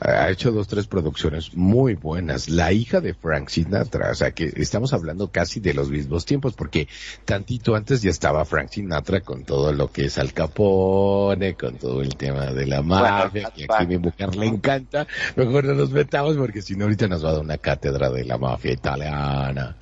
ha 0.00 0.30
hecho 0.30 0.52
dos 0.52 0.68
tres 0.68 0.86
producciones 0.86 1.54
muy 1.54 1.94
buenas. 1.96 2.48
La 2.48 2.72
hija 2.72 3.02
de 3.02 3.12
Frank 3.12 3.48
Sinatra, 3.50 4.10
o 4.10 4.14
sea 4.14 4.30
que 4.30 4.50
estamos 4.56 4.94
hablando 4.94 5.30
casi 5.30 5.60
de 5.60 5.74
los 5.74 5.90
mismos 5.90 6.24
tiempos 6.24 6.54
porque 6.54 6.88
tantito 7.26 7.74
antes 7.76 8.00
ya 8.00 8.08
estaba 8.10 8.44
Frank 8.46 8.70
Sinatra 8.70 9.20
con 9.20 9.44
todo 9.44 9.72
lo 9.74 9.92
que 9.92 10.06
es 10.06 10.16
Al 10.16 10.32
Capone, 10.32 11.54
con 11.56 11.76
todo 11.76 12.00
el 12.00 12.16
tema 12.16 12.46
de 12.52 12.66
la 12.66 12.80
mafia, 12.80 13.50
que 13.54 13.66
aquí 13.68 13.86
mi 13.86 13.98
mujer 13.98 14.34
le 14.34 14.46
encanta. 14.46 15.06
Mejor 15.36 15.64
no 15.66 15.74
nos 15.74 15.90
metamos 15.90 16.36
porque 16.38 16.62
si 16.62 16.74
no 16.74 16.84
ahorita 16.84 17.06
nos 17.06 17.22
va 17.22 17.28
a 17.28 17.32
dar 17.32 17.42
una 17.42 17.58
cátedra 17.58 18.08
de 18.08 18.24
la 18.24 18.38
mafia 18.38 18.72
italiana. 18.72 19.76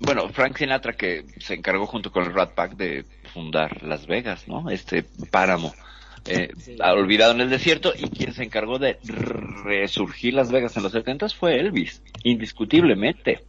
Bueno, 0.00 0.28
Frank 0.30 0.56
Sinatra 0.56 0.94
que 0.94 1.24
se 1.38 1.54
encargó 1.54 1.86
junto 1.86 2.10
con 2.10 2.24
el 2.24 2.34
Rat 2.34 2.54
Pack 2.54 2.76
de 2.76 3.04
fundar 3.32 3.82
Las 3.82 4.06
Vegas, 4.06 4.48
¿no? 4.48 4.70
Este 4.70 5.04
páramo 5.30 5.72
eh, 6.26 6.50
olvidado 6.80 7.32
en 7.32 7.40
el 7.40 7.50
desierto 7.50 7.92
y 7.96 8.08
quien 8.10 8.34
se 8.34 8.44
encargó 8.44 8.78
de 8.78 8.98
resurgir 9.64 10.34
Las 10.34 10.50
Vegas 10.50 10.76
en 10.76 10.82
los 10.82 10.92
70 10.92 11.28
fue 11.30 11.58
Elvis, 11.58 12.02
indiscutiblemente. 12.22 13.44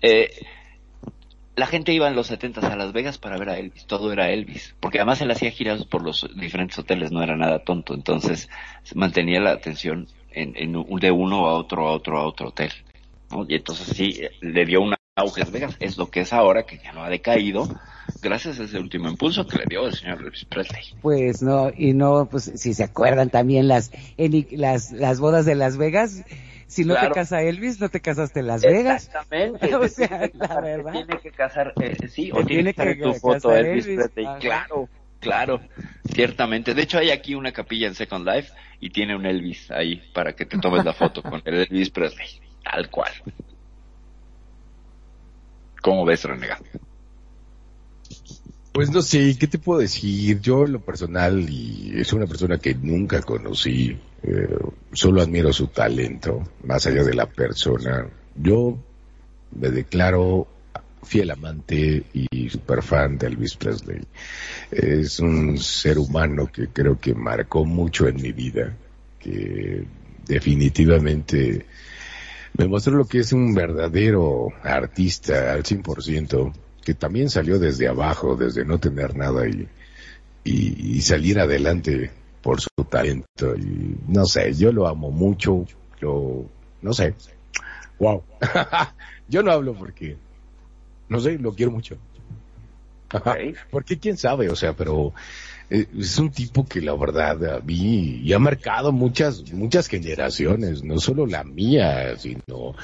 Eh, 0.00 0.30
la 1.56 1.66
gente 1.66 1.92
iba 1.92 2.08
en 2.08 2.14
los 2.14 2.28
70 2.28 2.60
a 2.60 2.76
Las 2.76 2.92
Vegas 2.92 3.18
para 3.18 3.36
ver 3.36 3.50
a 3.50 3.58
Elvis, 3.58 3.86
todo 3.86 4.12
era 4.12 4.30
Elvis, 4.30 4.76
porque 4.80 4.98
además 4.98 5.20
él 5.20 5.30
hacía 5.30 5.50
giras 5.50 5.84
por 5.84 6.02
los 6.02 6.28
diferentes 6.36 6.78
hoteles, 6.78 7.10
no 7.10 7.22
era 7.22 7.36
nada 7.36 7.58
tonto, 7.64 7.94
entonces 7.94 8.48
mantenía 8.94 9.40
la 9.40 9.50
atención 9.50 10.06
en, 10.30 10.54
en 10.56 10.72
de 10.72 11.10
uno 11.10 11.46
a 11.48 11.54
otro, 11.54 11.88
a 11.88 11.92
otro, 11.92 12.18
a 12.18 12.26
otro 12.26 12.48
hotel. 12.48 12.70
¿no? 13.30 13.44
Y 13.48 13.56
entonces 13.56 13.88
sí, 13.88 14.20
le 14.40 14.64
dio 14.64 14.80
un 14.80 14.94
auge 15.16 15.40
a 15.40 15.44
Las 15.44 15.52
Vegas, 15.52 15.76
es 15.80 15.98
lo 15.98 16.10
que 16.10 16.20
es 16.20 16.32
ahora, 16.32 16.64
que 16.64 16.78
ya 16.78 16.92
no 16.92 17.02
ha 17.02 17.10
decaído, 17.10 17.68
gracias 18.20 18.58
a 18.60 18.64
ese 18.64 18.78
último 18.78 19.08
impulso 19.08 19.46
que 19.46 19.58
le 19.58 19.64
dio 19.68 19.86
el 19.86 19.94
señor 19.94 20.20
Elvis 20.22 20.44
Presley. 20.44 20.82
Pues 21.02 21.42
no, 21.42 21.70
y 21.76 21.92
no, 21.94 22.26
pues 22.30 22.50
si 22.54 22.74
se 22.74 22.84
acuerdan 22.84 23.30
también 23.30 23.68
las, 23.68 23.90
en, 24.16 24.46
las, 24.52 24.92
las 24.92 25.20
bodas 25.20 25.46
de 25.46 25.54
Las 25.54 25.76
Vegas, 25.76 26.24
si 26.66 26.84
no 26.84 26.94
Claro. 26.94 27.08
te 27.08 27.14
casa 27.14 27.40
Elvis, 27.42 27.80
no 27.80 27.88
te 27.88 28.00
casaste 28.00 28.40
en 28.40 28.46
Las 28.48 28.62
Vegas. 28.62 29.06
Exactamente. 29.06 29.74
O 29.76 29.88
sea, 29.88 30.08
tiene 30.08 30.30
que 30.30 30.38
la 30.38 30.60
verdad. 30.60 30.92
Tiene 30.92 31.18
que 31.22 31.30
casar, 31.30 31.72
eh, 31.80 31.96
sí, 32.08 32.30
Te 32.30 32.32
o 32.32 32.44
tiene 32.44 32.46
tiene 32.46 32.64
que 32.64 32.70
estar 32.70 32.86
que 32.86 32.92
en 32.92 33.00
tu 33.02 33.14
foto 33.14 33.54
Elvis, 33.56 33.86
Elvis, 33.86 34.08
Presley. 34.08 34.26
ajá. 34.26 34.38
Claro, 34.40 34.88
claro, 35.20 35.60
ciertamente. 36.12 36.74
De 36.74 36.82
hecho, 36.82 36.98
hay 36.98 37.10
aquí 37.10 37.34
una 37.34 37.52
capilla 37.52 37.86
en 37.88 37.94
Second 37.94 38.26
Life 38.28 38.52
y 38.80 38.90
tiene 38.90 39.16
un 39.16 39.24
Elvis 39.26 39.70
ahí 39.70 40.02
para 40.12 40.34
que 40.34 40.44
te 40.46 40.58
tomes 40.58 40.84
la 40.84 40.92
foto 40.92 41.22
con 41.22 41.40
el 41.44 41.54
Elvis 41.54 41.90
Presley. 41.90 42.28
Tal 42.62 42.90
cual. 42.90 43.10
¿Cómo 45.80 46.04
ves, 46.04 46.24
renegado? 46.24 46.64
Pues 48.78 48.92
no 48.92 49.02
sé, 49.02 49.36
¿qué 49.36 49.48
te 49.48 49.58
puedo 49.58 49.80
decir? 49.80 50.40
Yo 50.40 50.64
en 50.64 50.74
lo 50.74 50.80
personal, 50.80 51.50
y 51.50 51.94
es 51.96 52.12
una 52.12 52.28
persona 52.28 52.58
que 52.58 52.76
nunca 52.76 53.20
conocí, 53.22 53.98
eh, 54.22 54.56
solo 54.92 55.20
admiro 55.20 55.52
su 55.52 55.66
talento, 55.66 56.44
más 56.62 56.86
allá 56.86 57.02
de 57.02 57.14
la 57.14 57.26
persona. 57.26 58.06
Yo 58.36 58.78
me 59.50 59.70
declaro 59.70 60.46
fiel 61.02 61.32
amante 61.32 62.04
y 62.12 62.48
super 62.50 62.84
fan 62.84 63.18
de 63.18 63.26
Elvis 63.26 63.56
Presley. 63.56 64.00
Es 64.70 65.18
un 65.18 65.58
ser 65.58 65.98
humano 65.98 66.46
que 66.46 66.68
creo 66.68 67.00
que 67.00 67.14
marcó 67.14 67.64
mucho 67.64 68.06
en 68.06 68.22
mi 68.22 68.30
vida, 68.30 68.76
que 69.18 69.86
definitivamente 70.24 71.66
me 72.56 72.68
mostró 72.68 72.96
lo 72.96 73.06
que 73.06 73.18
es 73.18 73.32
un 73.32 73.54
verdadero 73.54 74.50
artista 74.62 75.52
al 75.52 75.64
100%, 75.64 76.52
que 76.88 76.94
también 76.94 77.28
salió 77.28 77.58
desde 77.58 77.86
abajo, 77.86 78.34
desde 78.34 78.64
no 78.64 78.80
tener 78.80 79.14
nada 79.14 79.46
y, 79.46 79.68
y, 80.42 80.96
y 80.96 81.02
salir 81.02 81.38
adelante 81.38 82.10
por 82.40 82.62
su 82.62 82.70
talento. 82.88 83.54
Y 83.56 83.94
no 84.08 84.24
sé, 84.24 84.54
yo 84.54 84.72
lo 84.72 84.88
amo 84.88 85.10
mucho, 85.10 85.66
lo, 86.00 86.46
no 86.80 86.94
sé, 86.94 87.14
wow. 87.98 88.22
yo 89.28 89.42
no 89.42 89.52
hablo 89.52 89.74
porque, 89.74 90.16
no 91.10 91.20
sé, 91.20 91.38
lo 91.38 91.52
quiero 91.52 91.72
mucho. 91.72 91.98
Porque 93.70 93.98
quién 93.98 94.16
sabe, 94.16 94.48
o 94.48 94.56
sea, 94.56 94.72
pero 94.74 95.12
es 95.70 96.18
un 96.18 96.30
tipo 96.30 96.66
que 96.66 96.80
la 96.80 96.94
verdad 96.94 97.56
a 97.56 97.60
mí 97.60 98.20
y 98.24 98.32
ha 98.32 98.38
marcado 98.38 98.90
muchas 98.92 99.52
muchas 99.52 99.86
generaciones, 99.88 100.82
no 100.82 100.98
solo 100.98 101.26
la 101.26 101.44
mía, 101.44 102.16
sino 102.18 102.74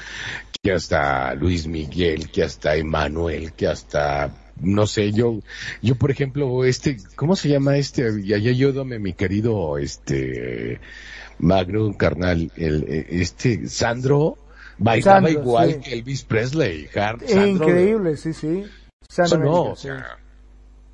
que 0.61 0.71
hasta 0.71 1.33
Luis 1.35 1.67
Miguel, 1.67 2.29
que 2.29 2.43
hasta 2.43 2.75
Emanuel, 2.75 3.53
que 3.53 3.67
hasta 3.67 4.31
no 4.61 4.85
sé, 4.87 5.11
yo 5.11 5.39
yo 5.81 5.95
por 5.95 6.11
ejemplo 6.11 6.63
este, 6.63 6.97
¿cómo 7.15 7.35
se 7.35 7.49
llama 7.49 7.77
este? 7.77 8.21
Y 8.23 8.33
allá 8.33 8.51
ayúdame 8.51 8.99
mi 8.99 9.13
querido 9.13 9.77
este 9.77 10.79
Magnum 11.39 11.93
carnal, 11.93 12.51
el 12.55 12.83
eh, 12.87 13.07
este 13.09 13.67
Sandro 13.67 14.37
bailaba 14.77 15.21
Sandro, 15.27 15.41
igual 15.41 15.73
sí. 15.73 15.79
que 15.81 15.93
Elvis 15.93 16.23
Presley, 16.23 16.87
Har- 16.95 17.23
Es 17.23 17.31
Sandro, 17.31 17.67
increíble, 17.69 18.17
sí, 18.17 18.33
sí. 18.33 18.63
San 19.09 19.25
eso 19.25 19.37
no, 19.37 19.49
América, 19.49 19.71
o 19.71 19.75
sí. 19.75 19.89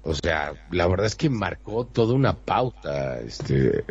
O 0.03 0.14
sea, 0.14 0.53
la 0.72 0.88
verdad 0.88 1.06
es 1.06 1.15
que 1.15 1.30
marcó 1.30 1.86
toda 1.86 2.14
una 2.14 2.34
pauta, 2.36 3.19
este, 3.19 3.84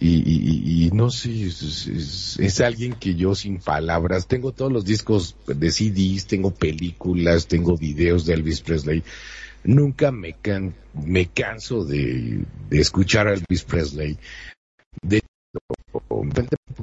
y, 0.00 0.16
y, 0.16 0.86
y- 0.86 0.90
no 0.90 1.10
sé, 1.10 1.46
es, 1.46 2.60
alguien 2.60 2.94
que 2.94 3.14
yo 3.14 3.34
sin 3.34 3.58
palabras, 3.58 4.26
tengo 4.26 4.52
todos 4.52 4.72
los 4.72 4.84
discos 4.84 5.36
de 5.46 5.70
CDs, 5.70 6.26
tengo 6.26 6.50
películas, 6.52 7.46
tengo 7.46 7.76
videos 7.76 8.26
de 8.26 8.34
Elvis 8.34 8.60
Presley, 8.60 9.02
nunca 9.64 10.12
me 10.12 10.34
can, 10.34 10.74
me 10.94 11.26
canso 11.26 11.84
de, 11.84 12.44
de 12.70 12.80
escuchar 12.80 13.28
a 13.28 13.34
Elvis 13.34 13.64
Presley, 13.64 14.18
de 15.02 15.20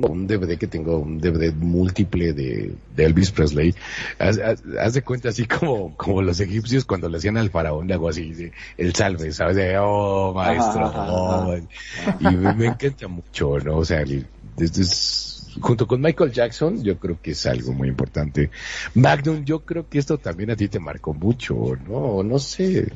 un 0.07 0.27
DVD 0.27 0.57
que 0.57 0.68
tengo, 0.68 0.98
un 0.99 1.19
DVD 1.19 1.52
múltiple 1.53 2.34
de, 2.34 2.73
de 2.95 3.06
Elvis 3.06 3.31
Presley, 3.31 3.76
haz, 4.19 4.38
haz- 4.39 4.64
haz 4.80 4.93
de 4.93 5.02
cuenta 5.02 5.30
así 5.30 5.45
como, 5.45 5.95
como 5.98 6.22
los 6.22 6.39
egipcios 6.39 6.85
cuando 6.85 7.10
le 7.10 7.18
hacían 7.18 7.38
al 7.38 7.49
faraón 7.49 7.88
de 7.88 7.93
algo 7.93 8.10
así, 8.10 8.52
el 8.77 8.95
salve, 8.95 9.31
¿sabes? 9.31 9.56
De, 9.57 9.77
oh, 9.80 10.34
maestro, 10.34 10.85
Ajá, 10.85 11.03
ajá, 11.03 11.11
oh. 11.11 11.57
y 12.19 12.35
me, 12.35 12.53
me 12.53 12.65
encanta 12.68 13.07
mucho, 13.07 13.57
¿no? 13.60 13.77
O 13.77 13.85
sea, 13.85 14.02
el- 14.02 14.26
desde 14.56 14.81
es- 14.84 15.49
junto 15.60 15.85
con 15.85 15.99
Michael 16.02 16.31
Jackson, 16.31 16.81
yo 16.81 16.98
creo 16.98 17.19
que 17.22 17.31
es 17.31 17.45
algo 17.45 17.73
muy 17.73 17.89
importante. 17.89 18.49
Magnum, 18.95 19.43
yo 19.43 19.60
creo 19.60 19.88
que 19.89 19.99
esto 19.99 20.18
también 20.18 20.52
a 20.52 20.56
ti 20.56 20.69
te 20.69 20.80
marcó 20.80 21.14
mucho, 21.14 21.76
¿no? 21.88 22.23
No 22.23 22.39
sé. 22.39 22.89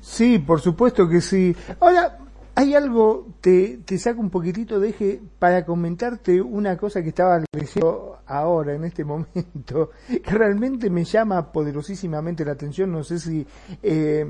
Sí, 0.00 0.38
por 0.38 0.60
supuesto 0.60 1.08
que 1.08 1.20
sí. 1.20 1.54
Ahora, 1.80 2.18
hay 2.58 2.74
algo, 2.74 3.28
te, 3.40 3.78
te 3.84 3.98
saco 3.98 4.20
un 4.20 4.30
poquitito 4.30 4.80
de 4.80 4.88
eje 4.88 5.20
para 5.38 5.64
comentarte 5.64 6.42
una 6.42 6.76
cosa 6.76 7.04
que 7.04 7.10
estaba 7.10 7.40
leyendo 7.52 8.18
ahora, 8.26 8.74
en 8.74 8.82
este 8.82 9.04
momento, 9.12 9.90
que 10.08 10.30
realmente 10.32 10.90
me 10.90 11.04
llama 11.04 11.52
poderosísimamente 11.52 12.44
la 12.44 12.52
atención. 12.52 12.90
No 12.90 13.04
sé 13.04 13.20
si 13.20 13.46
eh, 13.80 14.26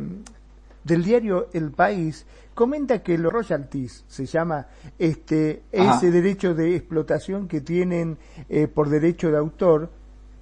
del 0.85 1.03
diario 1.05 1.49
El 1.55 1.71
País 1.71 2.27
comenta 2.53 3.03
que 3.03 3.17
los 3.17 3.33
royalties 3.33 4.05
se 4.07 4.27
llama 4.27 4.67
este 4.99 5.63
Ajá. 5.75 5.97
ese 5.97 6.11
derecho 6.11 6.55
de 6.55 6.77
explotación 6.77 7.49
que 7.49 7.63
tienen 7.63 8.19
eh, 8.51 8.69
por 8.69 8.91
derecho 8.91 9.31
de 9.31 9.39
autor. 9.39 9.89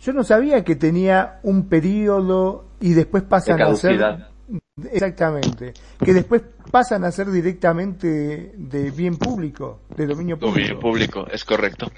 Yo 0.01 0.13
no 0.13 0.25
sabía 0.25 0.65
que 0.65 0.75
tenía 0.75 1.39
un 1.45 1.69
periodo 1.69 2.65
y 2.81 2.95
después 2.95 3.23
pasan 3.23 3.59
De 3.59 3.63
a 3.63 3.77
ser. 3.77 4.36
Exactamente 5.01 5.73
que 6.05 6.13
después 6.13 6.43
pasan 6.71 7.05
a 7.05 7.13
ser 7.13 7.31
directamente 7.31 8.53
de 8.57 8.91
bien 8.91 9.17
público, 9.17 9.81
de 9.97 10.07
dominio 10.07 10.39
público. 10.39 10.55
Dominio 10.59 10.81
público, 10.81 11.27
es 11.31 11.45
correcto. 11.45 11.91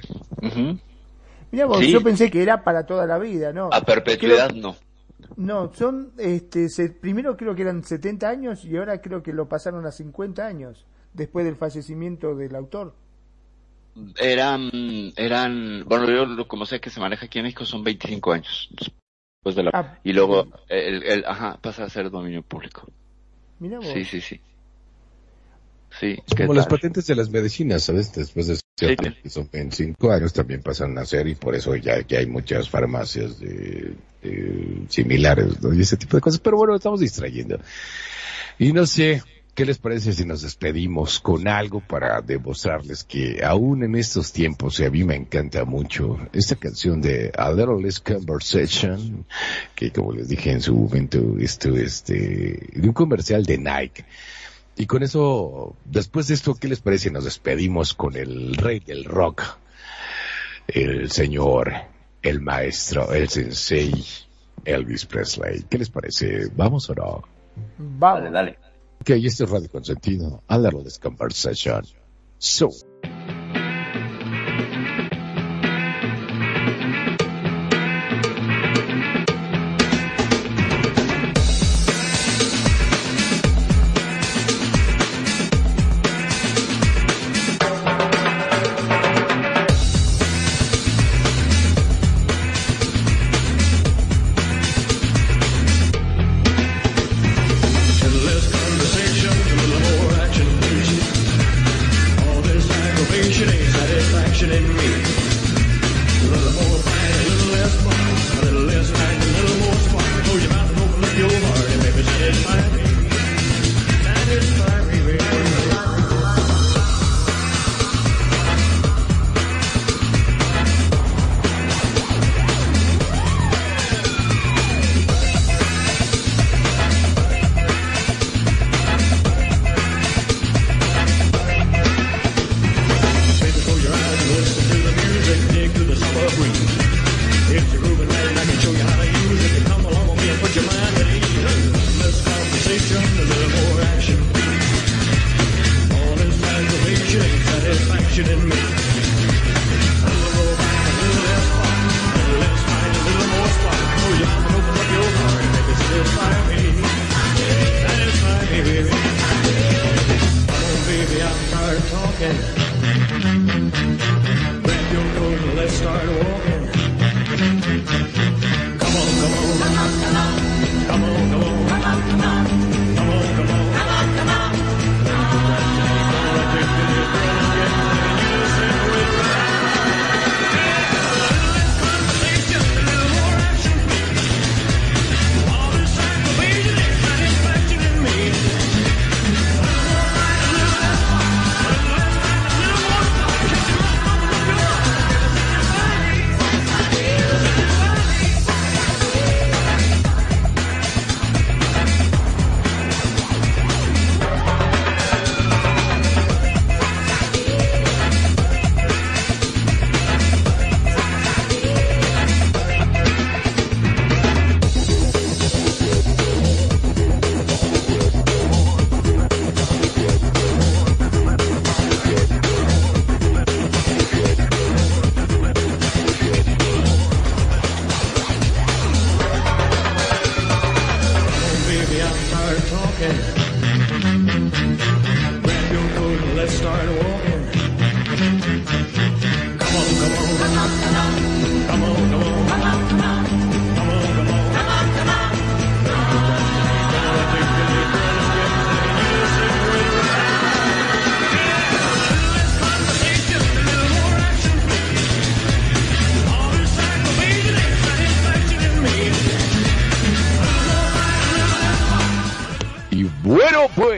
Mirá 1.50 1.66
vos, 1.66 1.78
Sí. 1.78 1.90
yo 1.90 2.02
pensé 2.02 2.30
que 2.30 2.42
era 2.42 2.62
para 2.62 2.84
toda 2.86 3.06
la 3.06 3.18
vida, 3.18 3.52
¿no? 3.52 3.70
A 3.72 3.80
perpetuidad 3.80 4.50
Creo- 4.50 4.62
no. 4.62 4.76
No, 5.36 5.72
son, 5.74 6.12
este, 6.18 6.68
se- 6.68 6.90
primero 6.90 7.36
creo 7.36 7.55
que 7.55 7.62
eran 7.62 7.82
70 7.84 8.28
años 8.28 8.64
y 8.64 8.76
ahora 8.76 9.00
creo 9.00 9.22
que 9.22 9.32
lo 9.32 9.48
pasaron 9.48 9.84
a 9.86 9.90
50 9.92 10.46
años 10.46 10.86
después 11.14 11.44
del 11.44 11.56
fallecimiento 11.56 12.34
del 12.34 12.55
autor. 12.55 12.94
Eran, 14.20 14.70
eran, 15.16 15.84
bueno, 15.86 16.06
yo 16.06 16.24
lo- 16.26 16.46
como 16.46 16.66
sé 16.66 16.80
que 16.80 16.90
se 16.90 17.00
maneja 17.00 17.26
aquí 17.26 17.38
en 17.40 17.44
México 17.46 17.64
son 17.64 17.82
25 17.82 18.32
años. 18.32 18.68
Después 19.48 19.56
de 19.56 19.62
la, 19.62 19.70
Ah, 19.72 19.98
y 20.04 20.12
luego, 20.12 20.46
el, 20.68 21.02
el, 21.02 21.24
ajá, 21.26 21.58
pasa 21.62 21.84
a 21.84 21.88
ser 21.88 22.10
dominio 22.10 22.42
público. 22.42 22.86
Mirá 23.58 23.78
vos. 23.78 23.88
Sí, 23.92 24.04
sí, 24.04 24.20
sí. 24.20 24.40
Sí, 25.98 26.18
Es 26.26 26.34
¿qué 26.34 26.42
como 26.42 26.54
las 26.54 26.66
patentes 26.66 27.06
de 27.06 27.14
las 27.14 27.30
medicinas, 27.30 27.82
¿sabes? 27.82 28.14
Después 28.14 28.46
de 28.46 28.56
Sí. 28.78 28.94
son 29.28 29.48
25 29.52 30.12
años 30.12 30.32
también 30.32 30.62
pasan 30.62 30.96
a 30.98 31.04
ser 31.04 31.26
y 31.26 31.34
por 31.34 31.54
eso 31.54 31.74
ya, 31.74 32.00
ya 32.06 32.20
hay 32.20 32.26
muchas 32.26 32.68
farmacias 32.68 33.40
de, 33.40 33.94
de 34.22 34.82
similares, 34.88 35.60
¿no? 35.60 35.72
Y 35.72 35.80
ese 35.80 35.96
tipo 35.96 36.16
de 36.16 36.20
cosas. 36.20 36.40
Pero 36.40 36.58
bueno, 36.58 36.76
estamos 36.76 37.00
distrayendo. 37.00 37.58
Y 38.58 38.72
no 38.72 38.86
sé, 38.86 39.22
¿qué 39.59 39.64
les 39.64 39.78
parece 39.78 40.12
si 40.12 40.24
nos 40.24 40.43
despedimos 40.43 41.18
con 41.18 41.48
algo 41.48 41.80
para 41.80 42.20
demostrarles 42.20 43.02
que 43.02 43.44
aún 43.44 43.82
en 43.82 43.97
estos 43.97 44.32
tiempos, 44.32 44.78
y 44.78 44.85
a 44.85 44.90
mí 44.93 45.02
me 45.02 45.16
encanta 45.16 45.64
mucho, 45.64 46.16
esta 46.32 46.55
canción 46.55 47.01
de 47.01 47.32
A 47.36 47.51
Little 47.51 47.82
Less 47.82 47.98
Conversation, 47.98 49.26
que 49.74 49.90
como 49.90 50.12
les 50.12 50.28
dije 50.28 50.52
en 50.52 50.60
su 50.60 50.76
momento, 50.76 51.18
esto, 51.40 51.74
este, 51.76 52.68
de 52.72 52.86
un 52.86 52.94
comercial 52.94 53.44
de 53.44 53.59
Nike. 53.59 54.05
Y 54.76 54.86
con 54.86 55.02
eso, 55.02 55.74
después 55.85 56.28
de 56.28 56.35
esto, 56.35 56.55
¿qué 56.55 56.68
les 56.68 56.78
parece? 56.78 57.10
Nos 57.10 57.24
despedimos 57.24 57.94
con 57.94 58.14
el 58.14 58.55
rey 58.55 58.78
del 58.78 59.06
rock, 59.06 59.43
el 60.68 61.10
señor, 61.10 61.72
el 62.22 62.40
maestro, 62.40 63.12
el 63.12 63.28
sensei, 63.28 63.93
Elvis 64.64 65.05
Presley. 65.05 65.64
¿Qué 65.68 65.78
les 65.78 65.90
parece? 65.90 66.47
¿Vamos 66.55 66.89
o 66.90 66.94
no? 66.94 67.24
Vamos. 67.76 68.22
Dale, 68.22 68.30
dale. 68.30 68.67
Ok, 69.09 69.16
y 69.16 69.26
este 69.26 69.44
es 69.44 69.51
Radio 69.51 69.70
Consentido, 69.70 70.43
a 70.48 70.59
little 70.59 70.82
this 70.82 70.98
conversation. 70.98 71.82
So. 72.36 72.68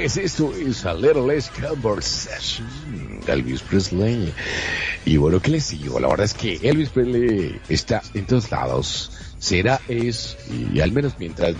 Pues 0.00 0.16
esto 0.16 0.54
es 0.54 0.86
A 0.86 0.94
Little 0.94 1.26
Less 1.26 1.50
Conversation 1.50 2.66
de 3.26 3.32
Elvis 3.34 3.60
Presley. 3.60 4.32
Y 5.04 5.18
bueno, 5.18 5.40
¿qué 5.42 5.50
les 5.50 5.78
digo? 5.78 6.00
La 6.00 6.08
verdad 6.08 6.24
es 6.24 6.32
que 6.32 6.58
Elvis 6.62 6.88
Presley 6.88 7.60
está 7.68 8.00
en 8.14 8.24
todos 8.24 8.50
lados. 8.50 9.12
Será, 9.38 9.78
es, 9.88 10.38
y 10.72 10.80
al 10.80 10.92
menos 10.92 11.16
mientras 11.18 11.54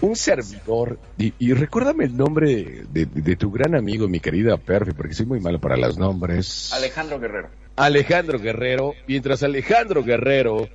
un 0.00 0.14
servidor, 0.14 1.00
y, 1.18 1.34
y 1.40 1.54
recuérdame 1.54 2.04
el 2.04 2.16
nombre 2.16 2.84
de, 2.92 3.06
de 3.06 3.34
tu 3.34 3.50
gran 3.50 3.74
amigo, 3.74 4.06
mi 4.06 4.20
querida 4.20 4.56
Perfi, 4.58 4.92
porque 4.92 5.14
soy 5.14 5.26
muy 5.26 5.40
malo 5.40 5.60
para 5.60 5.76
los 5.76 5.98
nombres. 5.98 6.72
Alejandro 6.72 7.18
Guerrero. 7.18 7.48
Alejandro 7.74 8.38
Guerrero, 8.38 8.94
mientras 9.08 9.42
Alejandro 9.42 10.04
Guerrero, 10.04 10.68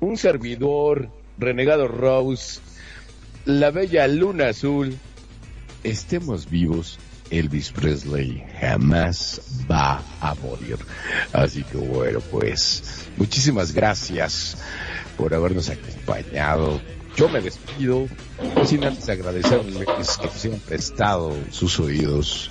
un 0.00 0.18
servidor, 0.18 1.08
Renegado 1.38 1.88
Rose, 1.88 2.60
la 3.46 3.70
bella 3.70 4.06
Luna 4.08 4.48
Azul, 4.48 4.98
estemos 5.84 6.48
vivos, 6.48 6.98
Elvis 7.30 7.70
Presley 7.70 8.44
jamás 8.60 9.40
va 9.70 10.02
a 10.20 10.34
morir. 10.34 10.78
Así 11.32 11.62
que 11.62 11.78
bueno, 11.78 12.20
pues 12.20 13.06
muchísimas 13.16 13.72
gracias 13.72 14.58
por 15.16 15.34
habernos 15.34 15.68
acompañado. 15.68 16.80
Yo 17.16 17.28
me 17.28 17.40
despido, 17.40 18.08
sin 18.64 18.84
antes 18.84 19.08
agradecerles 19.08 19.86
que 20.18 20.28
se 20.28 20.52
han 20.52 20.58
prestado 20.60 21.32
sus 21.50 21.78
oídos, 21.78 22.50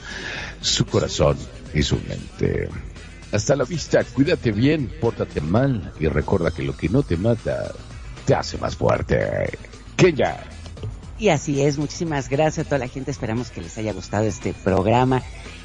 su 0.62 0.86
corazón 0.86 1.38
y 1.74 1.84
su 1.84 1.98
mente. 2.08 2.70
Hasta 3.34 3.56
la 3.56 3.66
vista, 3.66 4.04
cuídate 4.04 4.52
bien, 4.52 4.90
pórtate 5.02 5.42
mal 5.42 5.92
y 6.00 6.08
recuerda 6.08 6.52
que 6.52 6.64
lo 6.64 6.78
que 6.78 6.88
no 6.88 7.04
te 7.04 7.18
mata 7.18 7.74
te 8.26 8.36
hace 8.36 8.58
más 8.58 8.76
fuerte. 8.76 9.58
Kenya. 9.98 10.53
Y 11.20 11.30
así 11.30 11.62
es, 11.62 11.78
muchísimas 11.78 12.28
gracias 12.28 12.66
a 12.66 12.70
toda 12.70 12.80
la 12.80 12.88
gente, 12.88 13.12
esperamos 13.12 13.50
que 13.52 13.62
les 13.62 13.78
haya 13.78 13.94
gustado 13.94 14.26
este 14.26 14.54
programa, 14.54 15.22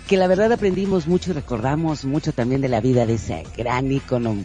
que 0.06 0.16
la 0.16 0.26
verdad 0.26 0.52
aprendimos 0.52 1.06
mucho 1.06 1.30
y 1.30 1.34
recordamos 1.34 2.04
mucho 2.04 2.32
también 2.32 2.60
de 2.60 2.68
la 2.68 2.80
vida 2.80 3.06
de 3.06 3.14
ese 3.14 3.44
gran 3.56 3.90
ícono 3.90 4.36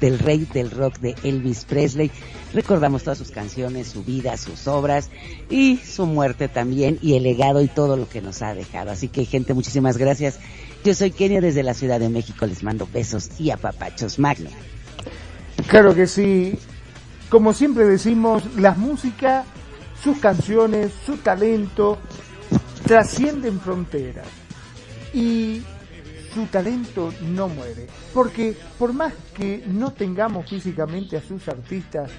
del 0.00 0.18
rey 0.18 0.46
del 0.52 0.70
rock 0.70 0.98
de 0.98 1.14
Elvis 1.22 1.64
Presley. 1.64 2.10
Recordamos 2.52 3.04
todas 3.04 3.18
sus 3.18 3.30
canciones, 3.30 3.88
su 3.88 4.02
vida, 4.02 4.36
sus 4.36 4.66
obras 4.66 5.10
y 5.48 5.76
su 5.78 6.06
muerte 6.06 6.48
también 6.48 6.98
y 7.02 7.14
el 7.14 7.22
legado 7.22 7.62
y 7.62 7.68
todo 7.68 7.96
lo 7.96 8.08
que 8.08 8.20
nos 8.20 8.42
ha 8.42 8.54
dejado. 8.54 8.90
Así 8.90 9.08
que 9.08 9.24
gente, 9.24 9.54
muchísimas 9.54 9.96
gracias. 9.96 10.38
Yo 10.84 10.94
soy 10.94 11.10
Kenia 11.10 11.40
desde 11.40 11.62
la 11.62 11.74
Ciudad 11.74 12.00
de 12.00 12.08
México, 12.08 12.46
les 12.46 12.62
mando 12.62 12.88
besos 12.92 13.30
y 13.38 13.50
apapachos 13.50 14.18
magno. 14.18 14.50
Claro 15.68 15.94
que 15.94 16.06
sí. 16.06 16.58
Como 17.28 17.52
siempre 17.52 17.84
decimos, 17.84 18.42
la 18.56 18.72
música, 18.72 19.44
sus 20.02 20.18
canciones, 20.18 20.92
su 21.04 21.16
talento 21.18 21.98
trascienden 22.84 23.60
fronteras. 23.60 24.26
Y 25.12 25.62
su 26.34 26.46
talento 26.46 27.12
no 27.22 27.48
muere. 27.48 27.86
Porque 28.14 28.56
por 28.78 28.92
más 28.92 29.12
que 29.34 29.64
no 29.66 29.92
tengamos 29.92 30.48
físicamente 30.48 31.16
a 31.16 31.22
sus 31.22 31.46
artistas, 31.48 32.10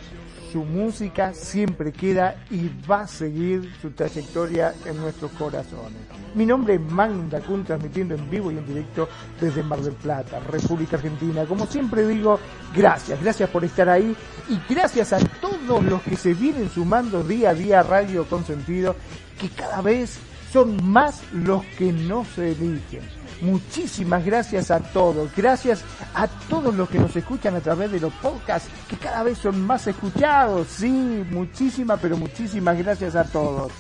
su 0.52 0.64
música 0.64 1.34
siempre 1.34 1.92
queda 1.92 2.36
y 2.50 2.70
va 2.90 3.02
a 3.02 3.08
seguir 3.08 3.72
su 3.82 3.92
trayectoria 3.92 4.74
en 4.86 4.98
nuestros 4.98 5.32
corazones. 5.32 6.00
Mi 6.36 6.46
nombre 6.46 6.76
es 6.76 6.82
Magnum 6.82 7.30
Dacun, 7.30 7.64
transmitiendo 7.64 8.16
en 8.16 8.30
vivo 8.30 8.52
y 8.52 8.58
en 8.58 8.66
directo 8.66 9.08
desde 9.40 9.64
Mar 9.64 9.80
del 9.82 9.94
Plata, 9.94 10.40
República 10.40 10.98
Argentina. 10.98 11.46
Como 11.46 11.66
siempre 11.68 12.08
digo, 12.08 12.40
gracias, 12.76 13.22
gracias 13.22 13.50
por 13.50 13.64
estar 13.64 13.88
ahí 13.90 14.16
y 14.50 14.74
gracias 14.74 15.14
a 15.14 15.20
todos 15.20 15.84
los 15.84 16.02
que 16.02 16.16
se 16.16 16.34
vienen 16.34 16.70
sumando 16.70 17.24
día 17.24 17.52
a 17.52 17.54
día 17.54 17.80
a 17.80 17.84
Radio 17.84 18.26
Consentido, 18.26 18.96
que 19.40 19.50
cada 19.50 19.82
vez 19.82 20.20
son 20.52 20.78
más 20.84 21.22
los 21.32 21.64
que 21.78 21.94
no 21.94 22.26
se 22.26 22.52
eligen. 22.52 23.21
Muchísimas 23.42 24.24
gracias 24.24 24.70
a 24.70 24.80
todos. 24.80 25.36
Gracias 25.36 25.84
a 26.14 26.28
todos 26.28 26.74
los 26.76 26.88
que 26.90 27.00
nos 27.00 27.16
escuchan 27.16 27.56
a 27.56 27.60
través 27.60 27.92
de 27.92 28.00
los 28.00 28.14
podcasts, 28.14 28.70
que 28.88 28.98
cada 28.98 29.24
vez 29.24 29.40
son 29.40 29.62
más 29.62 29.88
escuchados. 29.88 30.68
Sí, 30.68 30.90
muchísimas, 31.30 32.00
pero 32.00 32.18
muchísimas 32.18 32.78
gracias 32.78 33.16
a 33.16 33.24
todos. 33.24 33.72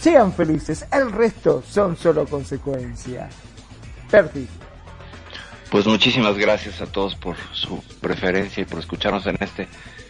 Sean 0.00 0.32
felices. 0.32 0.86
El 0.92 1.10
resto 1.10 1.62
son 1.68 1.96
solo 1.96 2.26
consecuencia. 2.26 3.28
Perfi. 4.10 4.46
Pues 5.70 5.86
muchísimas 5.86 6.36
gracias 6.36 6.80
a 6.80 6.86
todos 6.86 7.14
por 7.14 7.36
su 7.52 7.82
preferencia 8.00 8.62
y 8.62 8.66
por 8.66 8.80
escucharnos 8.80 9.26
en 9.26 9.36
este 9.40 9.68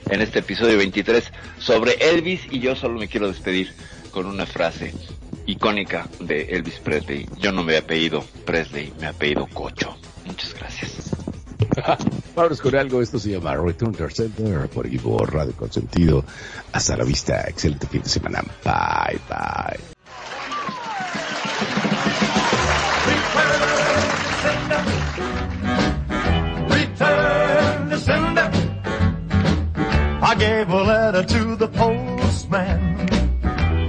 en 0.09 0.23
este 0.23 0.39
episodio 0.39 0.79
23 0.79 1.31
sobre 1.59 1.93
Elvis 2.01 2.41
y 2.51 2.61
yo 2.61 2.75
solo 2.75 2.99
me 2.99 3.09
quiero 3.09 3.29
despedir 3.29 3.75
con 4.11 4.25
una 4.25 4.47
frase 4.47 4.95
icónica 5.51 6.09
de 6.21 6.43
Elvis 6.43 6.79
Presley. 6.79 7.29
Yo 7.39 7.53
no 7.53 7.63
me 7.63 7.77
apellido 7.77 8.25
Presley, 8.45 8.93
me 9.01 9.07
apellido 9.07 9.47
Cocho. 9.49 9.97
Muchas 10.27 10.55
gracias. 10.55 11.11
Vámonos 12.35 12.61
con 12.61 12.75
algo, 12.77 13.03
esto 13.03 13.19
se 13.19 13.31
llama 13.31 13.55
Return 13.57 13.93
to 13.93 14.09
Center 14.11 14.69
por 14.69 14.87
Ivo 14.87 15.25
Radio 15.27 15.53
Consentido. 15.53 16.25
Hasta 16.73 16.97
la 16.97 17.05
vista, 17.05 17.45
excelente 17.49 17.87
fin 17.87 18.03
de 18.03 18.09
semana. 18.09 18.43
Bye, 18.65 19.21
bye. 19.29 19.81
Return 26.69 27.91
to 27.91 27.99
sender. 27.99 28.51
I 30.23 30.35
gave 30.39 30.71
a 30.71 30.83
letter 30.83 31.25
to 31.25 31.57
the 31.57 31.69
postman. 31.69 33.20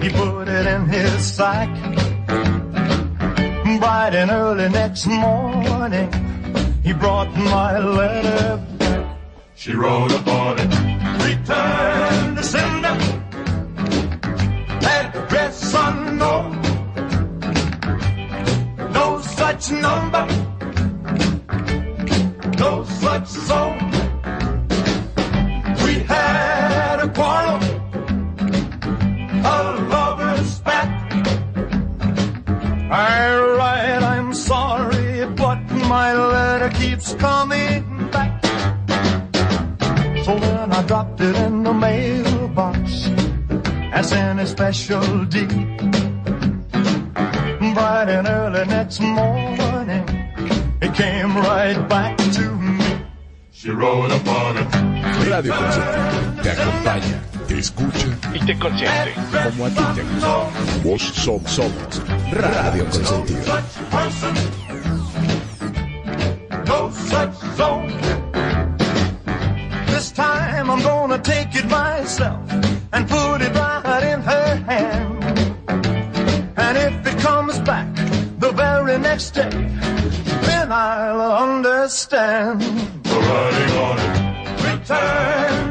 He 0.01 0.09
put 0.09 0.47
it 0.47 0.65
in 0.65 0.87
his 0.87 1.23
sack. 1.35 1.69
Bright 3.79 4.13
and 4.13 4.31
early 4.31 4.69
next 4.69 5.05
morning, 5.07 6.11
he 6.83 6.93
brought 6.93 7.31
my 7.35 7.79
letter 7.79 8.57
back. 8.77 9.17
She 9.55 9.73
wrote 9.73 10.11
upon 10.11 10.57
it, 10.59 10.71
return 11.23 12.35
to 12.35 12.43
sender. 12.43 12.95
Address 14.83 15.73
unknown. 15.75 16.61
No 18.91 19.21
such 19.21 19.71
number. 19.71 20.25
No 22.57 22.83
such 22.85 23.27
zone. 23.27 23.90
Alright, 32.91 34.03
I'm 34.03 34.33
sorry, 34.33 35.25
but 35.25 35.61
my 35.87 36.13
letter 36.13 36.69
keeps 36.77 37.13
coming 37.13 38.09
back. 38.11 38.43
So 40.25 40.37
then 40.37 40.73
I 40.73 40.83
dropped 40.83 41.21
it 41.21 41.35
in 41.37 41.63
the 41.63 41.73
mailbox 41.73 43.07
as 43.93 44.11
in 44.11 44.39
a 44.39 44.45
special 44.45 45.23
deed. 45.25 45.47
Bright 47.73 48.09
and 48.09 48.27
early 48.27 48.65
next 48.65 48.99
morning, 48.99 50.03
it 50.81 50.93
came 50.93 51.37
right 51.37 51.87
back 51.87 52.17
to 52.17 52.55
me. 52.55 52.99
She 53.51 53.69
wrote 53.69 54.11
upon 54.11 54.57
it. 54.57 54.67
Radio 55.29 55.53
Consentido 55.53 56.43
te 56.43 56.49
acompaña, 56.49 57.30
escucha 57.61 58.07
Y 58.33 58.39
te 58.45 58.57
consiente. 58.57 59.13
como 59.43 59.65
a 59.65 59.69
ti 59.69 59.83
te 59.95 60.03
gusta. 60.03 60.49
Vos 60.83 61.01
somos, 61.01 61.51
somos 61.51 62.01
Radio 62.31 62.85
Consentido. 62.85 63.39
no 66.67 66.89
such 66.91 67.33
zone. 67.57 67.93
This 69.87 70.11
time 70.11 70.69
I'm 70.71 70.81
gonna 70.81 71.17
take 71.19 71.53
it 71.55 71.65
myself 71.69 72.39
and 72.93 73.07
put 73.07 73.41
it 73.41 73.53
right 73.53 74.03
in 74.13 74.21
her 74.21 74.55
hand. 74.67 75.23
And 76.57 76.77
if 76.77 77.05
it 77.13 77.19
comes 77.19 77.59
back 77.59 77.87
the 78.39 78.51
very 78.53 78.97
next 78.97 79.31
day, 79.35 79.49
then 80.47 80.71
I'll 80.71 81.21
understand. 81.43 82.61
The 83.03 83.17
writing 83.27 83.77
on 83.85 83.97
it. 83.99 84.11
Return 84.71 85.70